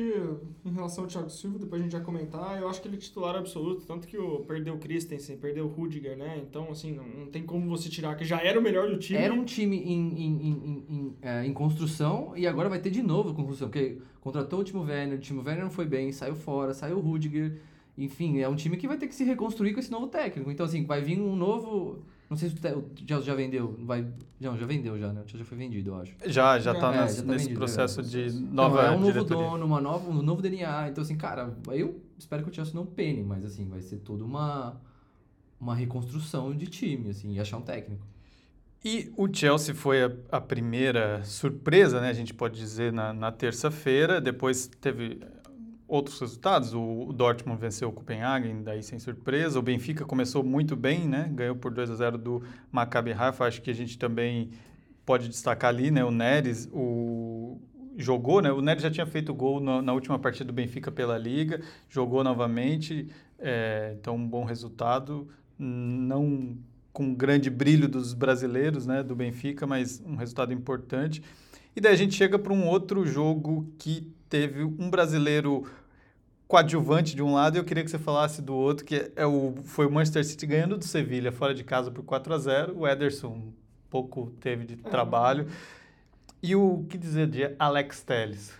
em 0.64 0.72
relação 0.72 1.04
ao 1.04 1.08
Thiago 1.08 1.30
Silva, 1.30 1.58
depois 1.58 1.80
a 1.80 1.84
gente 1.84 1.92
vai 1.92 2.02
comentar, 2.02 2.60
eu 2.60 2.68
acho 2.68 2.82
que 2.82 2.88
ele 2.88 2.96
é 2.96 2.98
titular 2.98 3.36
absoluto, 3.36 3.86
tanto 3.86 4.08
que 4.08 4.18
o, 4.18 4.40
perdeu 4.40 4.74
o 4.74 4.78
Christensen, 4.78 5.36
perdeu 5.36 5.66
o 5.66 5.68
Rudiger, 5.68 6.16
né? 6.16 6.42
Então, 6.42 6.68
assim, 6.70 6.92
não, 6.92 7.06
não 7.06 7.26
tem 7.26 7.44
como 7.44 7.68
você 7.68 7.88
tirar, 7.88 8.16
que 8.16 8.24
já 8.24 8.42
era 8.42 8.58
o 8.58 8.62
melhor 8.62 8.88
do 8.88 8.98
time. 8.98 9.20
Era 9.20 9.32
um 9.32 9.44
time 9.44 9.76
em, 9.76 10.20
em, 10.20 10.48
em, 10.48 10.84
em, 10.88 11.16
é, 11.22 11.46
em 11.46 11.52
construção 11.52 12.32
e 12.36 12.44
agora 12.44 12.68
vai 12.68 12.80
ter 12.80 12.90
de 12.90 13.02
novo 13.02 13.32
construção, 13.34 13.68
porque 13.68 13.98
contratou 14.20 14.60
o 14.60 14.64
Timo 14.64 14.82
Werner, 14.82 15.16
o 15.16 15.20
Timo 15.20 15.42
Werner 15.42 15.62
não 15.64 15.70
foi 15.70 15.86
bem, 15.86 16.10
saiu 16.10 16.34
fora, 16.34 16.74
saiu 16.74 16.96
o 16.96 17.00
Rudiger. 17.00 17.60
Enfim, 17.96 18.40
é 18.40 18.48
um 18.48 18.56
time 18.56 18.76
que 18.76 18.88
vai 18.88 18.98
ter 18.98 19.06
que 19.06 19.14
se 19.14 19.24
reconstruir 19.24 19.72
com 19.72 19.80
esse 19.80 19.90
novo 19.90 20.08
técnico. 20.08 20.50
Então, 20.50 20.66
assim, 20.66 20.84
vai 20.84 21.00
vir 21.00 21.18
um 21.18 21.34
novo. 21.34 22.02
Não 22.28 22.36
sei 22.36 22.50
se 22.50 22.56
o 22.56 22.84
Chelsea 23.06 23.24
já 23.26 23.34
vendeu. 23.34 23.76
Vai, 23.84 24.04
não, 24.40 24.56
já 24.58 24.66
vendeu 24.66 24.98
já, 24.98 25.12
né? 25.12 25.20
O 25.20 25.28
Chelsea 25.28 25.38
já 25.38 25.44
foi 25.44 25.56
vendido, 25.58 25.90
eu 25.90 25.94
acho. 25.96 26.12
Já, 26.26 26.58
já 26.58 26.74
tá 26.74 26.92
É, 26.92 26.96
nas- 26.96 27.16
já 27.16 27.22
tá 27.22 27.28
nesse 27.28 27.44
vendido, 27.44 27.58
processo 27.60 28.00
é. 28.00 28.02
de 28.02 28.26
Então, 28.26 28.40
nova 28.52 28.82
é 28.82 28.90
um 28.90 28.98
novo 28.98 29.12
diretoria. 29.12 29.44
dono, 29.50 29.64
uma 29.66 29.80
nova, 29.80 30.10
um 30.10 30.22
novo 30.22 30.42
DNA. 30.42 30.88
Então, 30.88 31.02
assim, 31.02 31.16
cara, 31.16 31.54
eu 31.70 32.00
espero 32.18 32.42
que 32.42 32.50
o 32.50 32.54
Chelsea 32.54 32.74
não 32.74 32.84
pene, 32.84 33.22
mas 33.22 33.44
assim, 33.44 33.68
vai 33.68 33.80
ser 33.80 33.98
toda 33.98 34.24
uma, 34.24 34.80
uma 35.60 35.74
reconstrução 35.74 36.52
de 36.54 36.66
time, 36.66 37.10
assim, 37.10 37.32
e 37.34 37.38
achar 37.40 37.58
um 37.58 37.62
técnico. 37.62 38.04
E 38.84 39.12
o 39.16 39.32
Chelsea 39.32 39.74
foi 39.74 40.02
a, 40.04 40.12
a 40.30 40.40
primeira 40.40 41.22
surpresa, 41.24 42.00
né? 42.00 42.08
A 42.08 42.12
gente 42.12 42.32
pode 42.34 42.56
dizer, 42.58 42.92
na, 42.92 43.12
na 43.12 43.32
terça-feira. 43.32 44.20
Depois 44.20 44.68
teve 44.80 45.20
outros 45.88 46.20
resultados. 46.20 46.74
O, 46.74 47.12
Dortmund 47.12 47.60
venceu 47.60 47.88
o 47.88 47.92
Copenhagen, 47.92 48.62
daí 48.62 48.82
sem 48.82 48.98
surpresa. 48.98 49.58
O 49.58 49.62
Benfica 49.62 50.04
começou 50.04 50.42
muito 50.42 50.76
bem, 50.76 51.06
né? 51.06 51.30
Ganhou 51.32 51.56
por 51.56 51.72
2 51.72 51.90
a 51.90 51.94
0 51.94 52.18
do 52.18 52.42
Maccabi 52.70 53.12
Haifa. 53.12 53.44
Acho 53.44 53.62
que 53.62 53.70
a 53.70 53.74
gente 53.74 53.98
também 53.98 54.50
pode 55.04 55.28
destacar 55.28 55.70
ali, 55.70 55.90
né? 55.90 56.04
O 56.04 56.10
Neres, 56.10 56.68
o 56.72 57.60
jogou, 57.96 58.42
né? 58.42 58.52
O 58.52 58.60
Neres 58.60 58.82
já 58.82 58.90
tinha 58.90 59.06
feito 59.06 59.32
gol 59.32 59.60
na, 59.60 59.80
na 59.80 59.92
última 59.92 60.18
partida 60.18 60.44
do 60.44 60.52
Benfica 60.52 60.92
pela 60.92 61.16
Liga, 61.16 61.60
jogou 61.88 62.22
novamente, 62.22 63.08
é, 63.38 63.96
então 63.98 64.16
um 64.16 64.28
bom 64.28 64.44
resultado, 64.44 65.28
não 65.58 66.56
com 66.92 67.14
grande 67.14 67.50
brilho 67.50 67.88
dos 67.88 68.14
brasileiros, 68.14 68.86
né, 68.86 69.02
do 69.02 69.14
Benfica, 69.14 69.66
mas 69.66 70.02
um 70.06 70.16
resultado 70.16 70.52
importante. 70.54 71.22
E 71.76 71.80
daí 71.80 71.92
a 71.92 71.96
gente 71.96 72.14
chega 72.14 72.38
para 72.38 72.54
um 72.54 72.66
outro 72.66 73.04
jogo 73.04 73.70
que 73.78 74.10
teve 74.30 74.64
um 74.64 74.88
brasileiro 74.88 75.66
coadjuvante 76.48 77.14
de 77.14 77.22
um 77.22 77.34
lado 77.34 77.56
e 77.56 77.58
eu 77.58 77.64
queria 77.64 77.84
que 77.84 77.90
você 77.90 77.98
falasse 77.98 78.40
do 78.40 78.54
outro, 78.54 78.82
que 78.82 79.12
é 79.14 79.26
o, 79.26 79.56
foi 79.62 79.86
o 79.86 79.92
Manchester 79.92 80.24
City 80.24 80.46
ganhando 80.46 80.78
do 80.78 80.84
Sevilha 80.86 81.30
fora 81.30 81.52
de 81.52 81.62
casa 81.62 81.90
por 81.90 82.02
4 82.02 82.32
a 82.32 82.38
0 82.38 82.78
O 82.78 82.88
Ederson 82.88 83.52
pouco 83.90 84.32
teve 84.40 84.64
de 84.64 84.76
trabalho. 84.76 85.48
E 86.42 86.56
o 86.56 86.86
que 86.88 86.96
dizer 86.96 87.26
de 87.26 87.54
Alex 87.58 88.02
Telles? 88.02 88.54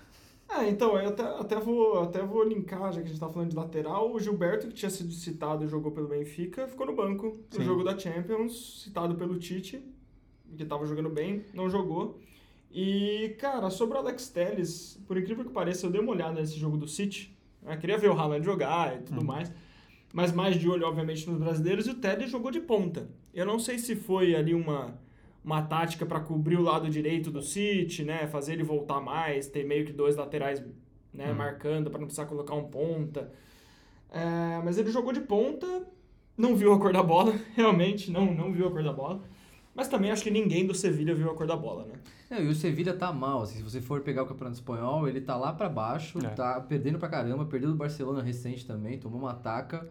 É, 0.51 0.69
então, 0.69 0.99
eu 0.99 1.09
até, 1.09 1.23
até, 1.23 1.57
vou, 1.57 2.03
até 2.03 2.23
vou 2.23 2.45
linkar, 2.45 2.93
já 2.93 3.01
que 3.01 3.07
a 3.07 3.11
gente 3.11 3.19
tá 3.19 3.29
falando 3.31 3.49
de 3.49 3.57
lateral, 3.57 4.13
o 4.13 4.21
Gilberto, 4.21 4.69
que 4.69 4.75
tinha 4.75 4.91
sido 4.91 5.13
citado 5.13 5.65
e 5.65 5.69
jogou 5.69 5.91
pelo 5.91 6.07
Benfica, 6.07 6.69
ficou 6.69 6.87
no 6.87 6.95
banco 6.95 7.29
no 7.51 7.59
Sim. 7.59 7.65
jogo 7.65 7.83
da 7.83 7.99
Champions, 7.99 8.83
citado 8.85 9.15
pelo 9.15 9.39
Tite, 9.39 9.83
que 10.57 10.65
tava 10.67 10.87
jogando 10.87 11.09
bem, 11.09 11.45
não 11.55 11.69
jogou. 11.71 12.21
E, 12.71 13.35
cara, 13.39 13.71
sobre 13.71 13.97
o 13.97 14.01
Alex 14.01 14.29
Telles, 14.29 15.01
por 15.07 15.17
incrível 15.17 15.45
que 15.45 15.53
pareça, 15.53 15.87
eu 15.87 15.91
dei 15.91 16.01
uma 16.01 16.13
olhada 16.13 16.35
nesse 16.41 16.59
jogo 16.59 16.77
do 16.77 16.87
City, 16.87 17.35
né? 17.63 17.77
queria 17.77 17.97
ver 17.97 18.11
o 18.11 18.19
Haaland 18.19 18.45
jogar 18.45 18.95
e 18.97 19.03
tudo 19.03 19.21
Uhum. 19.21 19.27
mais, 19.27 19.51
mas 20.13 20.33
mais 20.33 20.59
de 20.59 20.69
olho, 20.69 20.87
obviamente, 20.87 21.29
nos 21.29 21.39
brasileiros, 21.39 21.87
e 21.87 21.91
o 21.91 21.95
Telles 21.95 22.31
jogou 22.31 22.51
de 22.51 22.61
ponta. 22.61 23.09
Eu 23.33 23.47
não 23.47 23.59
sei 23.59 23.79
se 23.79 23.97
foi 23.97 24.35
ali 24.35 24.55
uma 24.55 24.99
uma 25.45 25.63
tática 25.63 26.05
para 26.05 26.19
cobrir 26.19 26.57
o 26.57 26.61
lado 26.63 26.91
direito 26.91 27.31
do 27.31 27.41
City, 27.41 28.03
né, 28.03 28.27
fazer 28.27 28.55
ele 28.55 28.65
voltar 28.65 29.01
mais, 29.01 29.47
ter 29.47 29.65
meio 29.65 29.87
que 29.87 29.93
dois 29.93 30.17
laterais, 30.17 30.61
né, 31.15 31.31
Hum. 31.31 31.37
marcando 31.37 31.89
para 31.89 32.01
não 32.01 32.07
precisar 32.07 32.27
colocar 32.27 32.57
um 32.57 32.65
ponta. 32.65 33.31
É, 34.11 34.61
mas 34.65 34.77
ele 34.77 34.91
jogou 34.91 35.13
de 35.13 35.21
ponta, 35.21 35.87
não 36.37 36.57
viu 36.57 36.73
a 36.73 36.81
cor 36.81 36.93
da 36.93 37.03
bola, 37.03 37.33
realmente 37.55 38.11
não 38.11 38.27
não 38.35 38.53
viu 38.53 38.67
a 38.67 38.71
cor 38.73 38.83
da 38.83 38.93
bola. 38.93 39.21
Mas 39.77 39.89
também 39.89 40.11
acho 40.11 40.23
que 40.23 40.31
ninguém 40.31 40.67
do 40.67 40.75
Sevilha 40.75 41.15
viu 41.15 41.31
a 41.31 41.35
cor 41.35 41.47
da 41.47 41.55
bola, 41.57 41.85
né? 41.85 41.95
Não, 42.31 42.39
e 42.43 42.49
o 42.49 42.55
Sevilla 42.55 42.93
tá 42.95 43.13
mal, 43.13 43.43
assim, 43.43 43.59
se 43.59 43.63
você 43.63 43.81
for 43.81 44.01
pegar 44.01 44.23
o 44.23 44.27
Campeonato 44.27 44.57
Espanhol, 44.57 45.07
ele 45.07 45.21
tá 45.21 45.37
lá 45.37 45.53
pra 45.53 45.69
baixo, 45.69 46.19
É. 46.25 46.29
tá 46.31 46.59
perdendo 46.61 46.99
pra 46.99 47.09
caramba, 47.09 47.45
perdeu 47.45 47.71
do 47.71 47.77
Barcelona 47.77 48.23
recente 48.23 48.67
também, 48.67 48.99
tomou 48.99 49.21
uma 49.21 49.31
ataca 49.33 49.87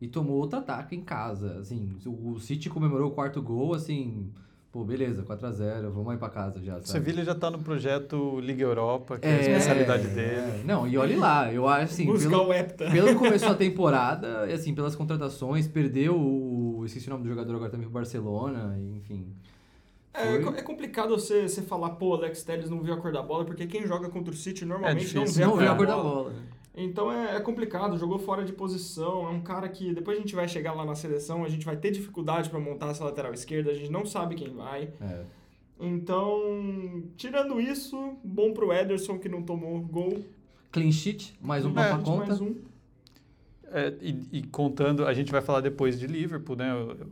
e 0.00 0.06
tomou 0.08 0.36
outra 0.36 0.60
ataca 0.60 0.94
em 0.94 1.00
casa, 1.02 1.58
assim, 1.58 1.92
o 2.06 2.32
o 2.34 2.40
City 2.40 2.70
comemorou 2.70 3.08
o 3.08 3.14
quarto 3.14 3.42
gol, 3.42 3.74
assim, 3.74 4.30
pô, 4.72 4.82
beleza, 4.82 5.22
4 5.22 5.46
a 5.46 5.50
0 5.52 5.92
vamos 5.92 6.10
aí 6.12 6.16
pra 6.18 6.28
casa 6.30 6.58
já, 6.62 6.72
O 6.78 6.86
sabe? 6.86 6.88
Sevilha 7.04 7.24
já 7.24 7.32
está 7.32 7.50
no 7.50 7.58
projeto 7.58 8.40
Liga 8.40 8.62
Europa, 8.64 9.18
que 9.18 9.26
é, 9.26 9.34
a 9.36 9.40
especialidade 9.40 10.08
dele. 10.08 10.30
é. 10.60 10.62
Não, 10.64 10.86
e 10.88 10.96
olhe 10.98 11.16
lá, 11.16 11.52
eu 11.52 11.68
acho 11.68 11.92
assim, 11.92 12.06
Buscar 12.06 12.30
pelo, 12.30 12.48
o 12.48 12.52
Hepta. 12.52 12.90
pelo 12.90 13.08
que 13.08 13.14
começou 13.14 13.50
a 13.50 13.54
temporada, 13.54 14.46
e 14.48 14.52
assim, 14.54 14.74
pelas 14.74 14.96
contratações, 14.96 15.68
perdeu 15.68 16.16
o. 16.18 16.53
Esqueci 16.86 17.06
o 17.08 17.10
nome 17.10 17.22
do 17.24 17.28
jogador 17.30 17.54
agora 17.56 17.70
também 17.70 17.86
pro 17.86 17.94
Barcelona, 17.94 18.76
e, 18.78 18.96
enfim. 18.96 19.26
É, 20.12 20.36
é 20.36 20.62
complicado 20.62 21.10
você, 21.10 21.48
você 21.48 21.60
falar, 21.60 21.90
pô, 21.90 22.14
Alex 22.14 22.42
Telles 22.44 22.70
não 22.70 22.80
viu 22.80 22.94
a 22.94 22.96
cor 22.96 23.10
da 23.12 23.20
bola, 23.22 23.44
porque 23.44 23.66
quem 23.66 23.84
joga 23.86 24.08
contra 24.08 24.32
o 24.32 24.36
City 24.36 24.64
normalmente 24.64 25.12
não 25.14 25.24
difícil. 25.24 25.38
vê 25.38 25.42
a 25.42 25.46
Não 25.46 25.52
cor 25.54 25.58
viu 25.60 25.68
da 25.68 25.74
a 25.74 25.76
cor 25.76 25.86
da 25.86 25.96
bola. 25.96 26.22
bola. 26.30 26.34
Então 26.76 27.10
é, 27.12 27.36
é 27.36 27.40
complicado, 27.40 27.96
jogou 27.98 28.18
fora 28.18 28.44
de 28.44 28.52
posição, 28.52 29.26
é 29.26 29.30
um 29.30 29.40
cara 29.40 29.68
que 29.68 29.92
depois 29.94 30.16
a 30.16 30.20
gente 30.20 30.34
vai 30.34 30.46
chegar 30.48 30.72
lá 30.72 30.84
na 30.84 30.94
seleção, 30.94 31.44
a 31.44 31.48
gente 31.48 31.64
vai 31.64 31.76
ter 31.76 31.90
dificuldade 31.90 32.48
para 32.50 32.58
montar 32.60 32.90
essa 32.90 33.04
lateral 33.04 33.32
esquerda, 33.32 33.70
a 33.70 33.74
gente 33.74 33.90
não 33.90 34.04
sabe 34.06 34.34
quem 34.34 34.52
vai. 34.54 34.88
É. 35.00 35.24
Então, 35.80 37.02
tirando 37.16 37.60
isso, 37.60 38.14
bom 38.22 38.52
pro 38.52 38.72
Ederson 38.72 39.18
que 39.18 39.28
não 39.28 39.42
tomou 39.42 39.80
gol. 39.80 40.24
Clean 40.72 40.90
sheet, 40.92 41.36
mais 41.40 41.64
um 41.64 41.70
É, 41.70 41.72
pra 41.72 41.98
conta. 41.98 42.26
Mais 42.26 42.40
um. 42.40 42.54
É, 43.76 43.92
e, 44.00 44.22
e 44.32 44.42
contando, 44.44 45.04
a 45.04 45.12
gente 45.12 45.32
vai 45.32 45.40
falar 45.42 45.60
depois 45.60 45.98
de 45.98 46.06
Liverpool, 46.06 46.54
né? 46.54 46.70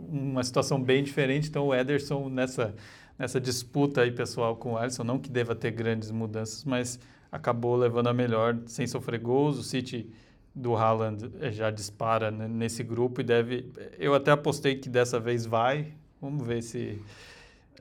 Uma 0.08 0.44
situação 0.44 0.80
bem 0.80 1.02
diferente. 1.02 1.48
Então, 1.48 1.66
o 1.66 1.74
Ederson 1.74 2.28
nessa, 2.28 2.72
nessa 3.18 3.40
disputa 3.40 4.02
aí 4.02 4.12
pessoal 4.12 4.54
com 4.54 4.74
o 4.74 4.76
Alisson, 4.78 5.02
não 5.02 5.18
que 5.18 5.28
deva 5.28 5.56
ter 5.56 5.72
grandes 5.72 6.12
mudanças, 6.12 6.62
mas 6.64 7.00
acabou 7.32 7.74
levando 7.74 8.06
a 8.08 8.14
melhor 8.14 8.56
sem 8.66 8.86
sofrer 8.86 9.18
gols. 9.18 9.58
O 9.58 9.62
City 9.64 10.08
do 10.54 10.76
Haaland 10.76 11.30
eh, 11.40 11.50
já 11.50 11.68
dispara 11.70 12.30
nesse 12.30 12.84
grupo 12.84 13.20
e 13.20 13.24
deve. 13.24 13.66
Eu 13.98 14.14
até 14.14 14.30
apostei 14.30 14.76
que 14.76 14.88
dessa 14.88 15.18
vez 15.18 15.44
vai. 15.44 15.88
Vamos 16.20 16.46
ver 16.46 16.62
se. 16.62 17.00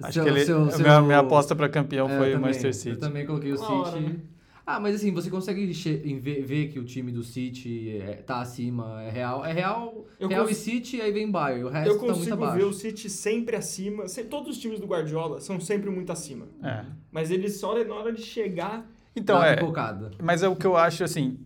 Acho 0.02 0.14
Seu- 0.14 0.24
que 0.24 0.30
ele, 0.32 0.46
seu- 0.46 0.64
a 0.64 0.72
seu- 0.72 0.80
minha, 0.82 1.02
minha 1.02 1.20
aposta 1.20 1.56
para 1.56 1.70
campeão 1.70 2.10
É, 2.10 2.18
foi 2.18 2.34
o 2.34 2.42
Manchester 2.42 2.74
City. 2.74 2.90
Eu 2.96 3.00
também 3.00 3.28
coloquei 3.28 3.52
o 3.54 3.58
City. 3.58 4.20
Ah, 4.66 4.80
mas 4.80 4.96
assim, 4.96 5.12
você 5.12 5.30
consegue 5.30 5.66
ver, 6.20 6.44
ver 6.44 6.68
que 6.70 6.78
o 6.80 6.84
time 6.84 7.12
do 7.12 7.24
City 7.24 7.98
é, 8.02 8.14
tá 8.18 8.42
acima, 8.42 9.02
é 9.04 9.10
real. 9.10 9.44
É 9.44 9.52
real, 9.52 10.06
Eu 10.20 10.30
real 10.30 10.50
e 10.50 10.54
City, 10.54 11.02
aí 11.02 11.12
vem 11.12 11.30
Bayern. 11.30 11.64
O 11.64 11.70
resto 11.70 11.90
Eu 11.90 11.96
tá 11.98 12.02
muito 12.06 12.16
consigo 12.18 12.36
abaixo. 12.36 12.58
ver 12.58 12.64
o 12.66 12.74
City 12.74 13.10
sempre 13.10 13.56
acima. 13.56 14.08
se- 14.08 14.24
Todos 14.24 14.50
os 14.52 14.58
times 14.60 14.80
do 14.80 14.86
Guardiola 14.86 15.42
são 15.42 15.60
sempre 15.60 15.90
muito 15.90 16.12
acima. 16.12 16.46
É. 16.64 16.86
Mas 17.12 17.32
eles 17.32 17.60
só 17.60 17.84
na 17.84 17.96
hora 17.96 18.14
de 18.14 18.22
chegar. 18.22 18.86
Então, 19.16 19.44
é. 19.44 19.58
Mas 20.22 20.44
é 20.44 20.48
o 20.48 20.56
que 20.56 20.66
eu 20.66 20.78
acho, 20.78 21.04
assim, 21.04 21.38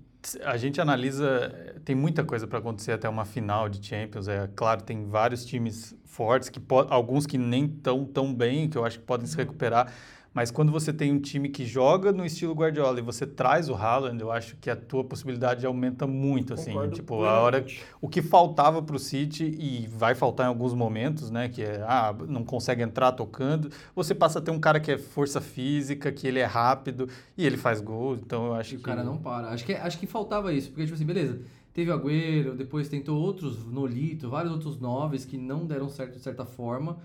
a 0.43 0.57
gente 0.57 0.79
analisa, 0.81 1.75
tem 1.83 1.95
muita 1.95 2.23
coisa 2.23 2.45
para 2.45 2.59
acontecer 2.59 2.91
até 2.91 3.07
uma 3.07 3.25
final 3.25 3.69
de 3.69 3.85
Champions. 3.85 4.27
É 4.27 4.49
claro, 4.55 4.83
tem 4.83 5.05
vários 5.05 5.45
times 5.45 5.95
fortes, 6.05 6.49
que 6.49 6.61
alguns 6.89 7.25
que 7.25 7.37
nem 7.37 7.67
tão 7.67 8.05
tão 8.05 8.33
bem, 8.33 8.69
que 8.69 8.77
eu 8.77 8.85
acho 8.85 8.99
que 8.99 9.05
podem 9.05 9.25
se 9.25 9.35
recuperar. 9.37 9.91
Mas 10.35 10.51
quando 10.51 10.69
você 10.69 10.91
tem 10.91 11.13
um 11.13 11.19
time 11.19 11.47
que 11.47 11.65
joga 11.65 12.11
no 12.11 12.25
estilo 12.25 12.53
Guardiola 12.53 12.99
e 12.99 13.01
você 13.01 13.25
traz 13.25 13.69
o 13.69 13.73
Haaland, 13.73 14.21
eu 14.21 14.29
acho 14.29 14.57
que 14.57 14.69
a 14.69 14.75
tua 14.75 15.01
possibilidade 15.01 15.65
aumenta 15.65 16.05
muito, 16.05 16.53
assim. 16.53 16.73
Concordo 16.73 16.93
Tipo, 16.93 17.23
a 17.23 17.39
hora 17.39 17.65
o 18.01 18.09
que 18.09 18.21
faltava 18.21 18.81
para 18.81 18.97
o 18.97 18.99
City 18.99 19.45
e 19.45 19.87
vai 19.87 20.13
faltar 20.13 20.47
em 20.47 20.49
alguns 20.49 20.73
momentos, 20.73 21.31
né? 21.31 21.47
Que 21.47 21.61
é, 21.63 21.81
ah, 21.87 22.13
não 22.27 22.43
consegue 22.43 22.83
entrar 22.83 23.13
tocando. 23.13 23.71
Você 23.95 24.13
passa 24.13 24.39
a 24.39 24.41
ter 24.41 24.51
um 24.51 24.59
cara 24.59 24.77
que 24.77 24.91
é 24.91 24.97
força 24.97 25.39
física, 25.39 26.11
que 26.11 26.27
ele 26.27 26.39
é 26.39 26.45
rápido 26.45 27.07
e 27.37 27.45
ele 27.45 27.55
faz 27.55 27.79
gol. 27.79 28.15
Então 28.15 28.47
eu 28.47 28.55
acho 28.55 28.73
E 28.73 28.75
o 28.75 28.79
que 28.79 28.83
cara 28.83 29.05
não 29.05 29.17
para. 29.17 29.47
Acho 29.51 29.63
que, 29.63 29.71
acho 29.71 29.97
que 29.97 30.05
faltava 30.05 30.51
isso, 30.51 30.67
porque, 30.67 30.83
tipo 30.83 30.95
assim, 30.95 31.05
beleza, 31.05 31.39
teve 31.73 31.89
o 31.89 31.93
Agüero, 31.93 32.55
depois 32.55 32.89
tentou 32.89 33.17
outros 33.21 33.65
Nolito, 33.65 34.29
vários 34.29 34.51
outros 34.51 34.77
noves 34.81 35.23
que 35.23 35.37
não 35.37 35.65
deram 35.65 35.87
certo 35.87 36.17
de 36.17 36.19
certa 36.19 36.43
forma. 36.43 36.97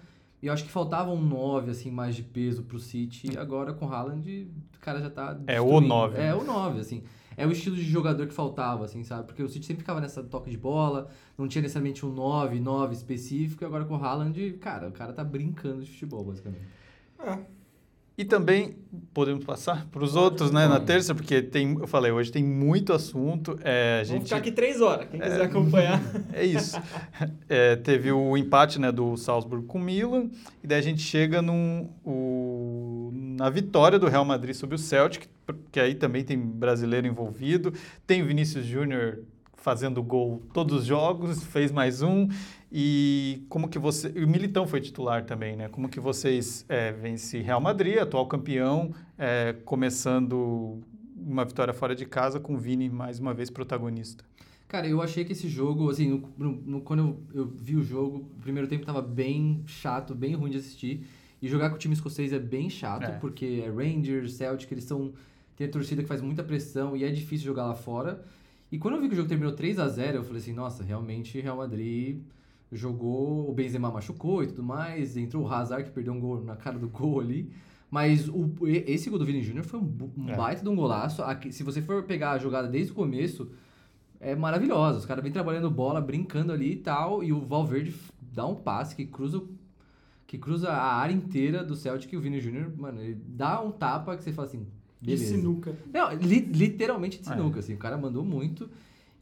E 0.43 0.47
eu 0.47 0.53
acho 0.53 0.65
que 0.65 0.71
faltava 0.71 1.11
um 1.11 1.21
9, 1.21 1.71
assim, 1.71 1.91
mais 1.91 2.17
de 2.17 2.23
peso 2.23 2.63
pro 2.63 2.79
City. 2.79 3.33
E 3.33 3.37
agora 3.39 3.73
com 3.75 3.87
o 3.87 3.93
Haaland, 3.93 4.49
o 4.77 4.81
cara 4.81 5.01
já 5.01 5.11
tá. 5.11 5.37
É 5.47 5.61
o 5.61 5.65
destruindo. 5.65 5.89
nove, 5.89 6.17
É 6.17 6.21
né? 6.29 6.35
o 6.35 6.43
9, 6.45 6.81
assim. 6.81 7.03
é 7.37 7.47
o 7.47 7.53
estilo 7.53 7.77
de 7.77 7.83
jogador 7.83 8.27
que 8.27 8.33
faltava, 8.35 8.85
assim, 8.85 9.03
sabe? 9.05 9.27
Porque 9.27 9.43
o 9.43 9.49
City 9.49 9.67
sempre 9.67 9.83
ficava 9.83 10.01
nessa 10.01 10.23
toque 10.23 10.51
de 10.51 10.57
bola, 10.57 11.09
não 11.37 11.47
tinha 11.47 11.61
necessariamente 11.63 12.05
um 12.07 12.13
9, 12.13 12.59
9 12.61 12.95
específico, 12.95 13.65
e 13.65 13.67
agora 13.67 13.85
com 13.85 13.97
o 13.97 14.03
Haaland, 14.03 14.53
cara, 14.61 14.89
o 14.89 14.93
cara 14.93 15.13
tá 15.13 15.23
brincando 15.25 15.83
de 15.85 15.91
futebol, 15.91 16.25
basicamente. 16.25 16.65
É. 17.19 17.39
E 18.21 18.25
também 18.27 18.77
podemos 19.15 19.43
passar 19.47 19.87
para 19.91 20.05
os 20.05 20.15
outros, 20.15 20.51
né, 20.51 20.69
na 20.69 20.79
terça, 20.79 21.15
porque 21.15 21.41
tem, 21.41 21.73
eu 21.81 21.87
falei, 21.87 22.13
hoje 22.13 22.31
tem 22.31 22.45
muito 22.45 22.93
assunto. 22.93 23.59
É, 23.65 23.93
a 23.93 23.97
Vamos 24.05 24.09
gente, 24.09 24.25
ficar 24.25 24.37
aqui 24.37 24.53
três 24.53 24.83
horas, 24.83 25.09
quem 25.09 25.19
quiser 25.19 25.43
acompanhar. 25.43 26.03
É 26.35 26.45
isso. 26.45 26.79
É, 27.49 27.77
teve 27.77 28.13
o 28.13 28.37
empate 28.37 28.79
né, 28.79 28.93
do 28.93 29.17
Salzburg 29.17 29.65
com 29.67 29.79
o 29.79 29.81
Milan, 29.81 30.29
e 30.63 30.67
daí 30.67 30.79
a 30.79 30.83
gente 30.83 31.01
chega 31.01 31.41
num, 31.41 31.89
o, 32.05 33.11
na 33.13 33.49
vitória 33.49 33.99
do 33.99 34.07
Real 34.07 34.25
Madrid 34.25 34.55
sobre 34.55 34.75
o 34.75 34.79
Celtic, 34.79 35.27
que 35.73 35.81
aí 35.81 35.95
também 35.95 36.23
tem 36.23 36.39
brasileiro 36.39 37.07
envolvido. 37.07 37.73
Tem 38.07 38.23
o 38.23 38.27
Vinícius 38.27 38.67
Júnior 38.67 39.21
fazendo 39.65 40.03
gol 40.03 40.43
todos 40.53 40.81
os 40.81 40.87
jogos, 40.87 41.45
fez 41.45 41.71
mais 41.71 42.03
um. 42.03 42.29
E 42.73 43.45
como 43.49 43.69
que 43.69 43.79
você. 43.79 44.09
O 44.09 44.27
Militão 44.29 44.67
foi 44.67 44.81
titular 44.81 45.25
também, 45.25 45.57
né? 45.57 45.69
Como 45.69 45.89
que 45.89 46.01
vocês 46.01 46.65
é, 46.69 46.93
vencem 46.93 47.43
Real 47.43 47.61
Madrid, 47.61 47.99
atual 47.99 48.27
campeão, 48.27 48.93
é, 49.19 49.55
começando 49.65 50.81
uma 51.17 51.45
vitória 51.45 51.75
fora 51.75 51.95
de 51.95 52.07
casa 52.07 52.41
com 52.41 52.55
o 52.55 52.59
Vini 52.59 52.89
mais 52.89 53.19
uma 53.19 53.35
vez 53.35 53.51
protagonista? 53.51 54.25
Cara, 54.69 54.87
eu 54.87 55.03
achei 55.03 55.25
que 55.25 55.33
esse 55.33 55.49
jogo, 55.49 55.91
assim, 55.91 56.09
no, 56.09 56.29
no- 56.39 56.63
no- 56.65 56.81
quando 56.81 57.01
eu, 57.35 57.43
eu 57.43 57.47
vi 57.47 57.75
o 57.77 57.83
jogo, 57.83 58.19
o 58.37 58.41
primeiro 58.41 58.69
tempo 58.69 58.87
tava 58.87 59.03
bem 59.03 59.63
chato, 59.67 60.15
bem 60.15 60.35
ruim 60.35 60.51
de 60.53 60.59
assistir. 60.59 61.05
E 61.43 61.49
jogar 61.49 61.71
com 61.71 61.77
o 61.77 61.79
time 61.79 61.93
escocês 61.95 62.33
é 62.33 62.39
bem 62.39 62.71
chato, 62.71 63.03
É. 63.05 63.11
porque 63.19 63.65
é 63.67 63.69
Rangers, 63.71 64.35
Celtic, 64.35 64.71
eles 64.71 64.85
são. 64.85 65.13
Tem 65.57 65.67
a 65.67 65.71
torcida 65.71 66.03
que 66.03 66.09
faz 66.09 66.23
muita 66.23 66.43
pressão 66.45 66.97
e 66.97 67.03
é 67.05 67.11
difícil 67.11 67.47
jogar 67.47 67.67
lá 67.67 67.75
fora. 67.75 68.25
E 68.71 68.79
quando 68.79 68.95
eu 68.95 69.01
vi 69.01 69.09
que 69.09 69.15
o 69.15 69.17
jogo 69.17 69.29
terminou 69.29 69.53
3 69.53 69.79
a 69.79 69.89
0 69.89 70.19
eu 70.19 70.25
falei 70.25 70.41
assim, 70.41 70.53
nossa, 70.53 70.85
realmente 70.85 71.41
Real 71.41 71.57
Madrid 71.57 72.23
jogou, 72.73 73.51
o 73.51 73.53
Benzema 73.53 73.91
machucou 73.91 74.43
e 74.45 74.47
tudo 74.47 74.63
mais, 74.63 75.17
entrou 75.17 75.45
o 75.45 75.53
Hazard 75.53 75.85
que 75.85 75.91
perdeu 75.91 76.13
um 76.13 76.21
gol 76.21 76.43
na 76.45 76.55
cara 76.57 76.79
do 76.79 76.87
gol 76.89 77.21
ali. 77.21 77.51
Mas 77.91 78.29
o, 78.29 78.49
esse 78.87 79.11
gol 79.11 79.19
do 79.19 79.25
Vini 79.25 79.43
Júnior 79.43 79.65
foi 79.65 79.81
um, 79.81 80.13
um 80.17 80.31
É. 80.31 80.37
baita 80.37 80.63
de 80.63 80.69
um 80.69 80.77
golaço. 80.77 81.23
Aqui, 81.23 81.51
se 81.53 81.65
você 81.65 81.83
for 81.83 82.05
pegar 82.05 82.31
a 82.33 82.39
jogada 82.39 82.69
desde 82.69 82.93
o 82.93 82.95
começo, 82.95 83.51
é 84.21 84.37
maravilhosa. 84.37 84.99
Os 84.99 85.07
caras 85.07 85.25
vêm 85.25 85.33
trabalhando 85.33 85.69
bola, 85.69 86.01
brincando 86.01 86.53
ali 86.53 86.75
e 86.75 86.77
tal, 86.77 87.25
e 87.25 87.33
o 87.33 87.41
Valverde 87.41 87.93
dá 88.21 88.47
um 88.47 88.55
passe 88.55 88.95
que 88.95 89.05
cruza 89.07 89.43
que 90.29 90.39
cruza 90.39 90.71
a 90.71 90.95
área 90.95 91.13
inteira 91.13 91.65
do 91.65 91.75
Celtic 91.75 92.13
e 92.13 92.17
o 92.17 92.21
Vini 92.21 92.39
Júnior, 92.39 92.73
mano, 92.79 93.03
ele 93.03 93.21
dá 93.27 93.61
um 93.61 93.73
tapa 93.73 94.17
que 94.17 94.23
você 94.23 94.33
fala 94.33 94.47
assim, 94.47 94.65
De 95.01 95.07
beleza. 95.15 95.35
sinuca. 95.37 95.77
Não, 95.93 96.13
li- 96.15 96.41
literalmente 96.53 97.21
de 97.21 97.29
É. 97.29 97.33
sinuca, 97.33 97.61
assim, 97.61 97.75
o 97.75 97.79
cara 97.79 97.97
mandou 97.97 98.25
muito. 98.25 98.69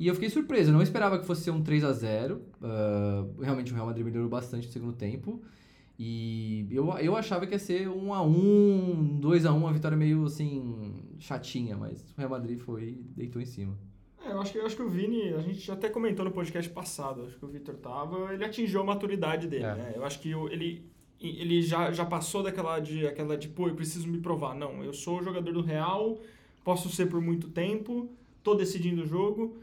E 0.00 0.06
eu 0.06 0.14
fiquei 0.14 0.30
surpreso, 0.30 0.70
eu 0.70 0.74
não 0.74 0.82
esperava 0.82 1.18
que 1.18 1.26
fosse 1.26 1.42
ser 1.42 1.50
um 1.50 1.60
3 1.62 1.82
a 1.84 1.92
0 1.92 2.40
ah, 2.62 3.24
Realmente 3.40 3.72
o 3.72 3.74
Real 3.74 3.86
Madrid 3.86 4.04
melhorou 4.04 4.28
bastante 4.28 4.66
no 4.66 4.72
segundo 4.72 4.92
tempo. 4.92 5.42
E 5.98 6.66
eu, 6.70 6.88
eu 6.98 7.16
achava 7.16 7.44
que 7.46 7.52
ia 7.54 7.58
ser 7.58 7.88
1 7.88 8.14
a 8.14 8.22
1 8.22 9.18
2 9.20 9.44
a 9.46 9.52
1 9.52 9.56
uma 9.56 9.72
vitória 9.72 9.96
meio 9.96 10.24
assim, 10.26 10.94
chatinha, 11.18 11.76
mas 11.76 12.00
o 12.16 12.18
Real 12.18 12.30
Madrid 12.30 12.56
foi 12.58 12.90
e 12.90 13.12
deitou 13.16 13.42
em 13.42 13.44
cima. 13.46 13.76
É, 14.24 14.30
eu 14.32 14.40
acho, 14.40 14.52
que, 14.52 14.58
eu 14.58 14.66
acho 14.66 14.76
que 14.76 14.82
o 14.82 14.88
Vini, 14.88 15.32
a 15.34 15.40
gente 15.40 15.68
até 15.72 15.88
comentou 15.88 16.24
no 16.24 16.30
podcast 16.30 16.70
passado, 16.70 17.22
acho 17.26 17.36
que 17.36 17.44
o 17.44 17.48
Vitor 17.48 17.74
tava, 17.76 18.32
ele 18.32 18.44
atingiu 18.44 18.80
a 18.80 18.84
maturidade 18.84 19.48
dele, 19.48 19.64
É. 19.64 19.74
né? 19.74 19.92
Eu 19.96 20.04
acho 20.04 20.20
que 20.20 20.30
ele, 20.30 20.84
ele 21.20 21.62
já, 21.62 21.90
já 21.90 22.04
passou 22.04 22.42
daquela 22.42 22.78
de, 22.78 23.06
aquela 23.06 23.36
de, 23.36 23.48
pô, 23.48 23.68
eu 23.68 23.74
preciso 23.74 24.06
me 24.06 24.18
provar. 24.18 24.54
Não, 24.54 24.84
eu 24.84 24.92
sou 24.92 25.18
o 25.18 25.22
jogador 25.22 25.52
do 25.52 25.60
Real, 25.60 26.16
posso 26.64 26.88
ser 26.88 27.06
por 27.06 27.20
muito 27.20 27.48
tempo, 27.48 28.08
tô 28.42 28.54
decidindo 28.54 29.02
o 29.02 29.06
jogo. 29.06 29.56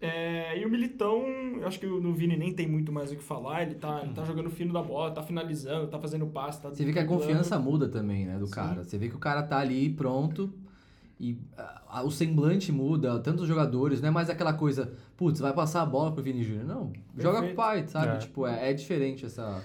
É, 0.00 0.60
e 0.60 0.64
o 0.64 0.70
Militão, 0.70 1.24
eu 1.58 1.66
acho 1.66 1.80
que 1.80 1.86
no 1.86 2.12
Vini 2.12 2.36
nem 2.36 2.52
tem 2.52 2.68
muito 2.68 2.92
mais 2.92 3.10
o 3.10 3.16
que 3.16 3.22
falar, 3.22 3.62
ele 3.62 3.76
tá, 3.76 4.02
ele 4.04 4.12
tá 4.12 4.24
jogando 4.24 4.50
fino 4.50 4.72
da 4.72 4.82
bola, 4.82 5.10
tá 5.10 5.22
finalizando, 5.22 5.86
tá 5.86 5.98
fazendo 5.98 6.26
passe, 6.26 6.60
tá 6.60 6.68
Você 6.68 6.84
vê 6.84 6.92
que 6.92 6.98
a 6.98 7.06
confiança 7.06 7.58
muda 7.58 7.88
também, 7.88 8.26
né, 8.26 8.38
do 8.38 8.46
Sim. 8.46 8.52
cara. 8.52 8.84
Você 8.84 8.98
vê 8.98 9.08
que 9.08 9.16
o 9.16 9.18
cara 9.18 9.42
tá 9.42 9.58
ali 9.58 9.88
pronto 9.88 10.52
e 11.18 11.38
ah, 11.56 12.02
o 12.04 12.10
semblante 12.10 12.70
muda, 12.70 13.18
tanto 13.20 13.42
os 13.42 13.48
jogadores, 13.48 14.02
não 14.02 14.10
é 14.10 14.12
mais 14.12 14.28
aquela 14.28 14.52
coisa, 14.52 14.92
putz, 15.16 15.40
vai 15.40 15.54
passar 15.54 15.80
a 15.80 15.86
bola 15.86 16.12
pro 16.12 16.22
Vini 16.22 16.44
Júnior. 16.44 16.66
Não, 16.66 16.92
joga 17.16 17.38
com 17.38 17.52
o 17.52 17.54
Perfeito. 17.54 17.56
pai, 17.56 17.86
sabe? 17.88 18.16
É. 18.16 18.18
Tipo, 18.18 18.46
é, 18.46 18.70
é 18.70 18.74
diferente 18.74 19.24
essa... 19.24 19.64